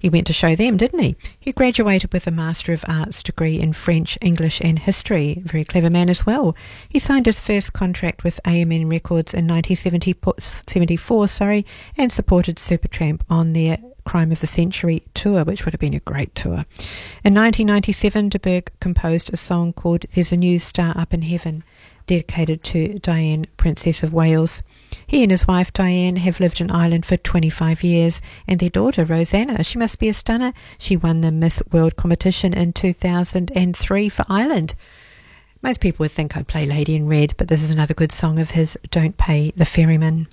He 0.00 0.08
went 0.08 0.26
to 0.28 0.32
show 0.32 0.56
them, 0.56 0.78
didn't 0.78 1.00
he? 1.00 1.16
He 1.38 1.52
graduated 1.52 2.10
with 2.10 2.26
a 2.26 2.30
Master 2.30 2.72
of 2.72 2.86
Arts 2.88 3.22
degree 3.22 3.60
in 3.60 3.74
French, 3.74 4.16
English, 4.22 4.58
and 4.62 4.78
History. 4.78 5.42
Very 5.44 5.62
clever 5.62 5.90
man 5.90 6.08
as 6.08 6.24
well. 6.24 6.56
He 6.88 6.98
signed 6.98 7.26
his 7.26 7.38
first 7.38 7.74
contract 7.74 8.24
with 8.24 8.40
A&M 8.46 8.88
Records 8.88 9.34
in 9.34 9.46
1974, 9.46 11.28
sorry, 11.28 11.66
and 11.98 12.10
supported 12.10 12.56
Supertramp 12.56 13.20
on 13.28 13.52
their 13.52 13.76
Crime 14.04 14.32
of 14.32 14.40
the 14.40 14.46
Century 14.46 15.02
tour, 15.14 15.44
which 15.44 15.64
would 15.64 15.74
have 15.74 15.80
been 15.80 15.94
a 15.94 16.00
great 16.00 16.34
tour. 16.34 16.64
In 17.24 17.34
1997, 17.34 18.28
de 18.28 18.38
Burgh 18.38 18.70
composed 18.80 19.32
a 19.32 19.36
song 19.36 19.72
called 19.72 20.06
There's 20.14 20.32
a 20.32 20.36
New 20.36 20.58
Star 20.58 20.96
Up 20.96 21.14
in 21.14 21.22
Heaven, 21.22 21.62
dedicated 22.06 22.64
to 22.64 22.98
Diane, 22.98 23.46
Princess 23.56 24.02
of 24.02 24.12
Wales. 24.12 24.62
He 25.06 25.22
and 25.22 25.30
his 25.30 25.46
wife 25.46 25.72
Diane 25.72 26.16
have 26.16 26.40
lived 26.40 26.60
in 26.60 26.70
Ireland 26.70 27.06
for 27.06 27.16
25 27.16 27.82
years, 27.82 28.20
and 28.46 28.60
their 28.60 28.70
daughter 28.70 29.04
Rosanna, 29.04 29.64
she 29.64 29.78
must 29.78 29.98
be 29.98 30.08
a 30.08 30.14
stunner. 30.14 30.52
She 30.78 30.96
won 30.96 31.20
the 31.20 31.30
Miss 31.30 31.62
World 31.72 31.96
competition 31.96 32.52
in 32.54 32.72
2003 32.72 34.08
for 34.08 34.24
Ireland. 34.28 34.74
Most 35.62 35.80
people 35.80 36.04
would 36.04 36.12
think 36.12 36.36
I 36.36 36.42
play 36.42 36.64
Lady 36.64 36.96
in 36.96 37.06
Red, 37.06 37.34
but 37.36 37.48
this 37.48 37.62
is 37.62 37.70
another 37.70 37.92
good 37.92 38.12
song 38.12 38.38
of 38.38 38.52
his, 38.52 38.78
Don't 38.90 39.16
Pay 39.18 39.52
the 39.56 39.66
Ferryman. 39.66 40.26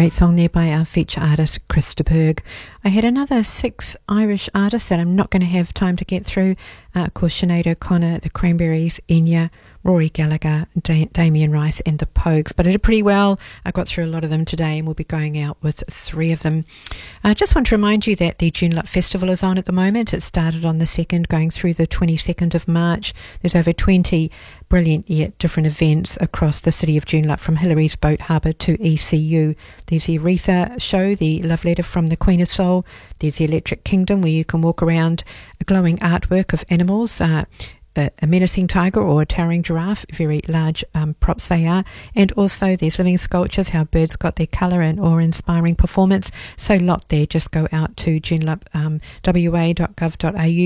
Great 0.00 0.12
song 0.12 0.36
there 0.36 0.48
by 0.48 0.70
our 0.70 0.86
feature 0.86 1.20
artist, 1.20 1.68
Chris 1.68 1.94
de 1.94 2.02
Burgh. 2.02 2.42
I 2.82 2.88
had 2.88 3.04
another 3.04 3.42
six 3.42 3.98
Irish 4.08 4.48
artists 4.54 4.88
that 4.88 4.98
I'm 4.98 5.14
not 5.14 5.28
going 5.28 5.42
to 5.42 5.46
have 5.48 5.74
time 5.74 5.96
to 5.96 6.06
get 6.06 6.24
through. 6.24 6.56
Uh, 6.96 7.00
of 7.00 7.12
course, 7.12 7.38
Sinead 7.38 7.66
O'Connor, 7.66 8.20
the 8.20 8.30
Cranberries, 8.30 8.98
Enya, 9.10 9.50
Rory 9.84 10.08
Gallagher, 10.08 10.66
da- 10.80 11.04
Damien 11.12 11.52
Rice, 11.52 11.80
and 11.80 11.98
the 11.98 12.06
Pogues. 12.06 12.56
But 12.56 12.66
I 12.66 12.72
did 12.72 12.82
pretty 12.82 13.02
well. 13.02 13.38
I 13.66 13.72
got 13.72 13.88
through 13.88 14.04
a 14.04 14.06
lot 14.06 14.24
of 14.24 14.30
them 14.30 14.46
today, 14.46 14.78
and 14.78 14.86
we'll 14.86 14.94
be 14.94 15.04
going 15.04 15.38
out 15.38 15.58
with 15.62 15.84
three 15.90 16.32
of 16.32 16.40
them. 16.40 16.64
I 17.22 17.34
just 17.34 17.54
want 17.54 17.66
to 17.66 17.76
remind 17.76 18.06
you 18.06 18.16
that 18.16 18.38
the 18.38 18.50
June 18.50 18.72
Joondalup 18.72 18.88
Festival 18.88 19.28
is 19.28 19.42
on 19.42 19.58
at 19.58 19.66
the 19.66 19.72
moment. 19.72 20.14
It 20.14 20.22
started 20.22 20.64
on 20.64 20.78
the 20.78 20.86
2nd, 20.86 21.28
going 21.28 21.50
through 21.50 21.74
the 21.74 21.86
22nd 21.86 22.54
of 22.54 22.66
March. 22.66 23.12
There's 23.42 23.54
over 23.54 23.74
20 23.74 24.30
brilliant 24.70 25.10
yet 25.10 25.36
different 25.36 25.66
events 25.66 26.16
across 26.20 26.60
the 26.60 26.72
city 26.72 26.96
of 26.96 27.04
Joondalup 27.04 27.40
from 27.40 27.56
Hillary's 27.56 27.96
Boat 27.96 28.22
Harbour 28.22 28.52
to 28.54 28.80
ECU. 28.80 29.54
There's 29.86 30.06
the 30.06 30.18
Aretha 30.18 30.80
show, 30.80 31.14
the 31.16 31.42
love 31.42 31.64
letter 31.64 31.82
from 31.82 32.06
the 32.06 32.16
Queen 32.16 32.40
of 32.40 32.48
Soul. 32.48 32.86
There's 33.18 33.36
the 33.36 33.44
Electric 33.44 33.84
Kingdom 33.84 34.22
where 34.22 34.30
you 34.30 34.44
can 34.44 34.62
walk 34.62 34.80
around 34.80 35.24
a 35.60 35.64
glowing 35.64 35.98
artwork 35.98 36.52
of 36.52 36.64
animals. 36.70 37.20
Uh, 37.20 37.44
a, 37.96 38.26
menacing 38.26 38.68
tiger 38.68 39.00
or 39.00 39.20
a 39.20 39.26
towering 39.26 39.62
giraffe, 39.62 40.06
very 40.12 40.40
large 40.48 40.84
um, 40.94 41.14
props 41.14 41.48
they 41.48 41.66
are. 41.66 41.84
And 42.14 42.32
also 42.32 42.76
there's 42.76 42.98
living 42.98 43.18
sculptures, 43.18 43.70
how 43.70 43.84
birds 43.84 44.16
got 44.16 44.36
their 44.36 44.46
colour 44.46 44.80
and 44.80 45.00
awe-inspiring 45.00 45.74
performance. 45.74 46.30
So 46.56 46.76
lot 46.76 47.08
there. 47.08 47.26
Just 47.26 47.50
go 47.50 47.68
out 47.72 47.96
to 47.98 48.20
joondalup, 48.20 48.62
um, 48.72 49.00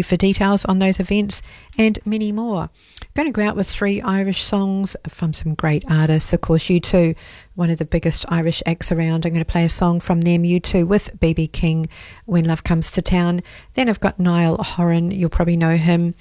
for 0.04 0.16
details 0.16 0.64
on 0.66 0.78
those 0.78 1.00
events 1.00 1.42
and 1.78 1.98
many 2.04 2.30
more. 2.30 2.70
Going 3.16 3.28
to 3.28 3.32
go 3.32 3.46
out 3.46 3.54
with 3.54 3.68
three 3.68 4.00
Irish 4.00 4.42
songs 4.42 4.96
from 5.06 5.32
some 5.32 5.54
great 5.54 5.84
artists. 5.88 6.32
Of 6.32 6.40
course, 6.40 6.64
U2, 6.64 7.14
one 7.54 7.70
of 7.70 7.78
the 7.78 7.84
biggest 7.84 8.24
Irish 8.28 8.60
acts 8.66 8.90
around. 8.90 9.24
I'm 9.24 9.32
going 9.32 9.44
to 9.44 9.48
play 9.48 9.64
a 9.64 9.68
song 9.68 10.00
from 10.00 10.22
them, 10.22 10.42
U2 10.42 10.84
with 10.84 11.16
BB 11.20 11.52
King, 11.52 11.88
When 12.24 12.44
Love 12.44 12.64
Comes 12.64 12.90
to 12.90 13.02
Town. 13.02 13.40
Then 13.74 13.88
I've 13.88 14.00
got 14.00 14.18
Niall 14.18 14.56
Horan, 14.56 15.12
you'll 15.12 15.30
probably 15.30 15.56
know 15.56 15.76
him. 15.76 16.14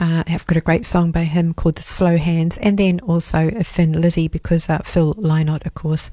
Uh, 0.00 0.24
I've 0.26 0.46
got 0.46 0.56
a 0.56 0.62
great 0.62 0.86
song 0.86 1.12
by 1.12 1.24
him 1.24 1.52
called 1.52 1.74
The 1.74 1.82
Slow 1.82 2.16
Hands. 2.16 2.56
And 2.56 2.78
then 2.78 3.00
also 3.00 3.48
a 3.48 3.62
Thin 3.62 4.00
Lizzy, 4.00 4.26
because 4.26 4.70
uh, 4.70 4.78
Phil 4.78 5.12
Lynott, 5.16 5.66
of 5.66 5.74
course, 5.74 6.10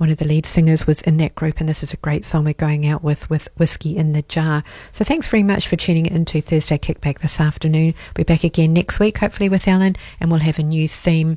one 0.00 0.08
of 0.08 0.16
the 0.16 0.26
lead 0.26 0.46
singers 0.46 0.86
was 0.86 1.02
in 1.02 1.18
that 1.18 1.34
group, 1.34 1.60
and 1.60 1.68
this 1.68 1.82
is 1.82 1.92
a 1.92 1.98
great 1.98 2.24
song 2.24 2.46
we're 2.46 2.54
going 2.54 2.86
out 2.86 3.04
with 3.04 3.28
with 3.28 3.48
Whiskey 3.58 3.98
in 3.98 4.14
the 4.14 4.22
Jar. 4.22 4.64
So 4.92 5.04
thanks 5.04 5.28
very 5.28 5.42
much 5.42 5.68
for 5.68 5.76
tuning 5.76 6.06
into 6.06 6.40
Thursday 6.40 6.78
Kickback 6.78 7.18
this 7.18 7.38
afternoon. 7.38 7.92
We're 8.16 8.24
back 8.24 8.42
again 8.42 8.72
next 8.72 8.98
week, 8.98 9.18
hopefully 9.18 9.50
with 9.50 9.68
Alan, 9.68 9.96
and 10.18 10.30
we'll 10.30 10.40
have 10.40 10.58
a 10.58 10.62
new 10.62 10.88
theme. 10.88 11.36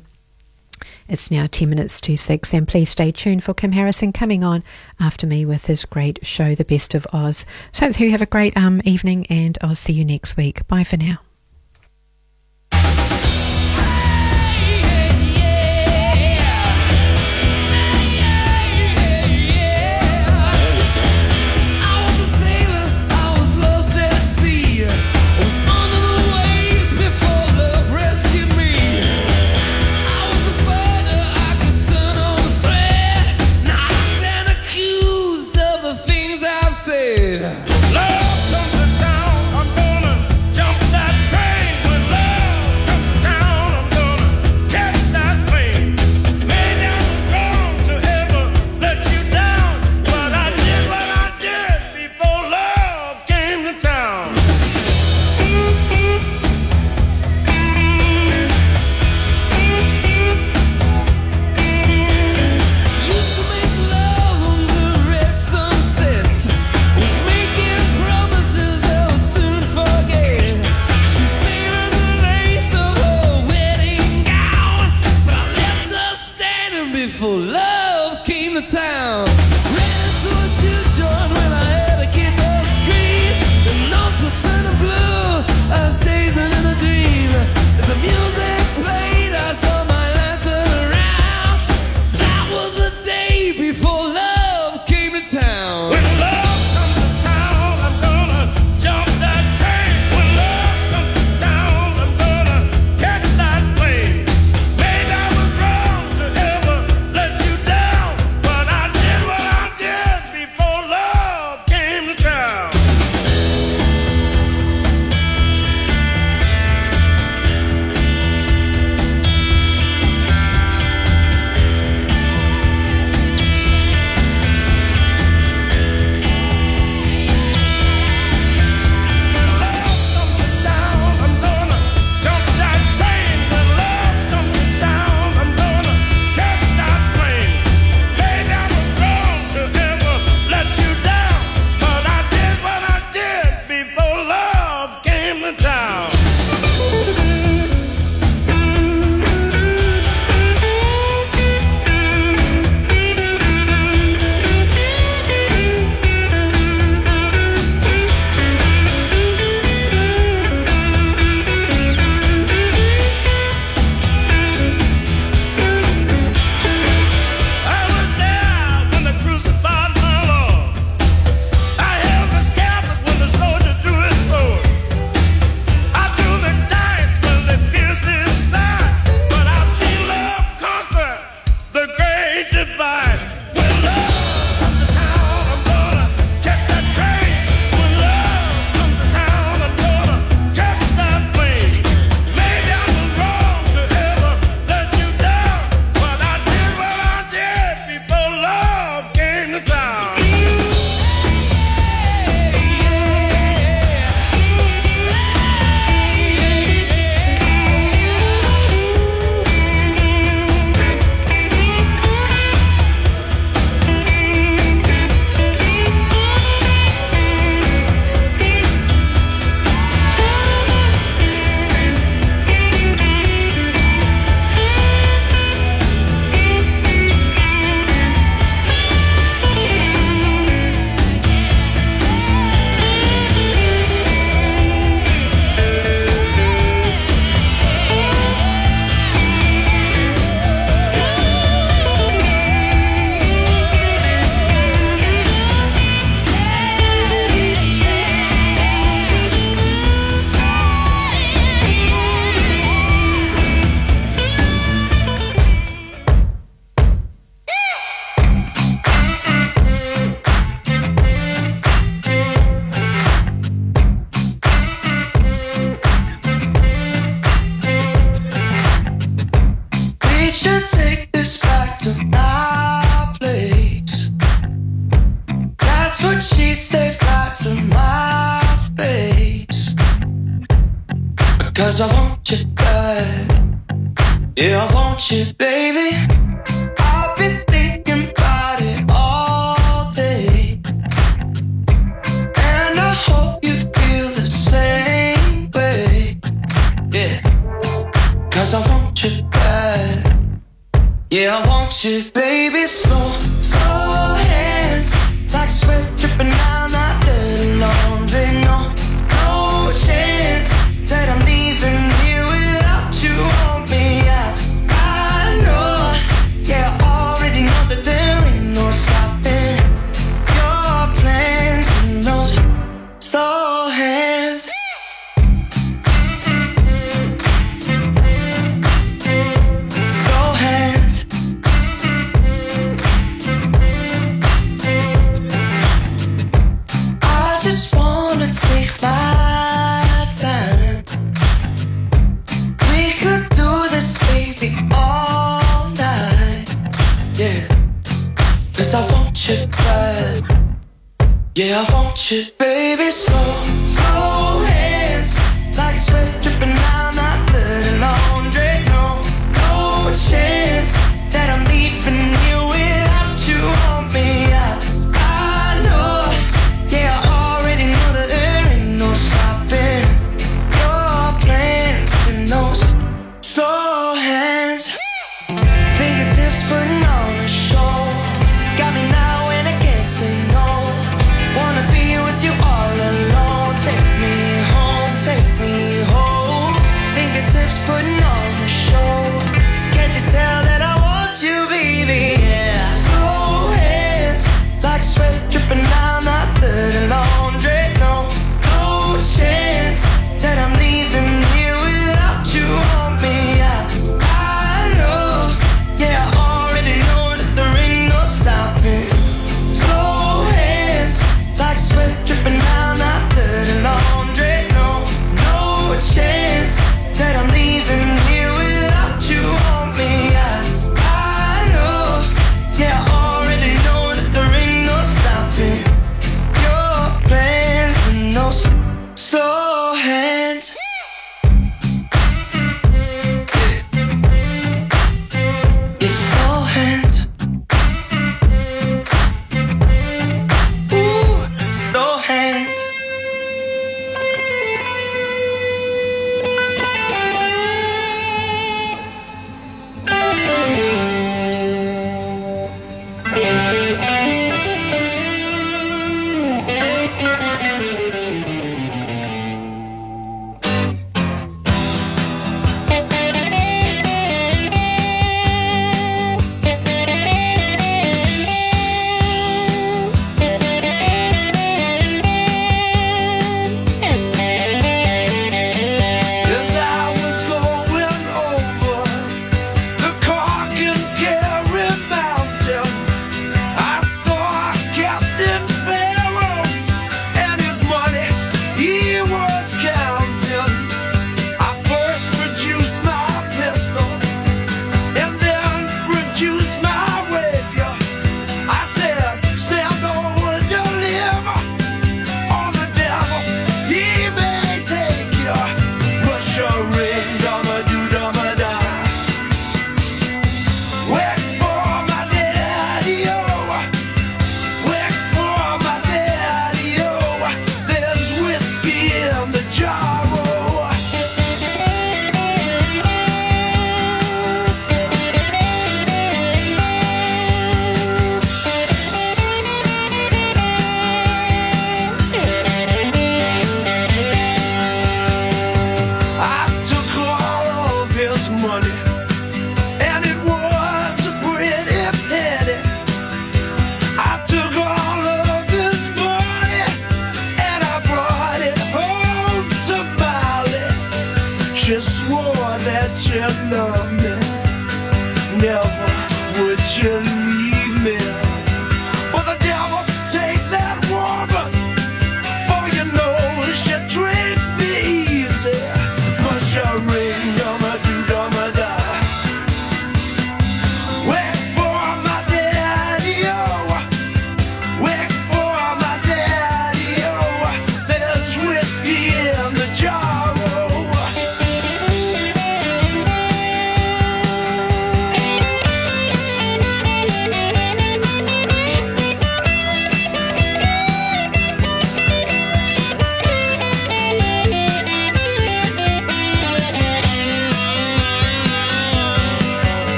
It's 1.10 1.30
now 1.30 1.46
10 1.46 1.68
minutes 1.68 2.00
to 2.00 2.16
6, 2.16 2.54
and 2.54 2.66
please 2.66 2.88
stay 2.88 3.12
tuned 3.12 3.44
for 3.44 3.52
Kim 3.52 3.72
Harrison 3.72 4.14
coming 4.14 4.42
on 4.42 4.62
after 4.98 5.26
me 5.26 5.44
with 5.44 5.66
his 5.66 5.84
great 5.84 6.24
show, 6.24 6.54
The 6.54 6.64
Best 6.64 6.94
of 6.94 7.06
Oz. 7.12 7.44
So, 7.70 7.84
hope 7.84 8.00
you 8.00 8.12
have 8.12 8.22
a 8.22 8.26
great 8.26 8.56
um, 8.56 8.80
evening, 8.86 9.26
and 9.28 9.58
I'll 9.60 9.74
see 9.74 9.92
you 9.92 10.06
next 10.06 10.38
week. 10.38 10.66
Bye 10.68 10.84
for 10.84 10.96
now. 10.96 11.18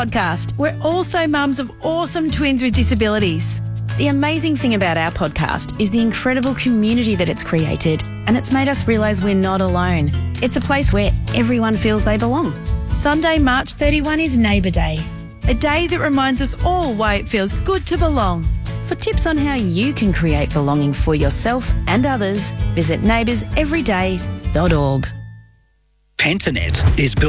Podcast. 0.00 0.56
We're 0.56 0.78
also 0.80 1.26
mums 1.26 1.60
of 1.60 1.70
awesome 1.84 2.30
twins 2.30 2.62
with 2.62 2.74
disabilities. 2.74 3.60
The 3.98 4.06
amazing 4.06 4.56
thing 4.56 4.74
about 4.74 4.96
our 4.96 5.10
podcast 5.10 5.78
is 5.78 5.90
the 5.90 6.00
incredible 6.00 6.54
community 6.54 7.14
that 7.16 7.28
it's 7.28 7.44
created, 7.44 8.02
and 8.26 8.34
it's 8.34 8.50
made 8.50 8.68
us 8.68 8.88
realise 8.88 9.20
we're 9.20 9.34
not 9.34 9.60
alone. 9.60 10.10
It's 10.42 10.56
a 10.56 10.60
place 10.60 10.90
where 10.90 11.12
everyone 11.34 11.76
feels 11.76 12.02
they 12.02 12.16
belong. 12.16 12.54
Sunday, 12.94 13.38
March 13.38 13.74
31 13.74 14.20
is 14.20 14.38
Neighbour 14.38 14.70
Day, 14.70 15.00
a 15.48 15.54
day 15.54 15.86
that 15.88 16.00
reminds 16.00 16.40
us 16.40 16.56
all 16.64 16.94
why 16.94 17.16
it 17.16 17.28
feels 17.28 17.52
good 17.52 17.86
to 17.88 17.98
belong. 17.98 18.46
For 18.86 18.94
tips 18.94 19.26
on 19.26 19.36
how 19.36 19.56
you 19.56 19.92
can 19.92 20.14
create 20.14 20.50
belonging 20.54 20.94
for 20.94 21.14
yourself 21.14 21.70
and 21.88 22.06
others, 22.06 22.52
visit 22.74 23.02
neighbourseveryday.org. 23.02 25.08
Pentanet 26.16 26.98
is 26.98 27.14
built 27.14 27.18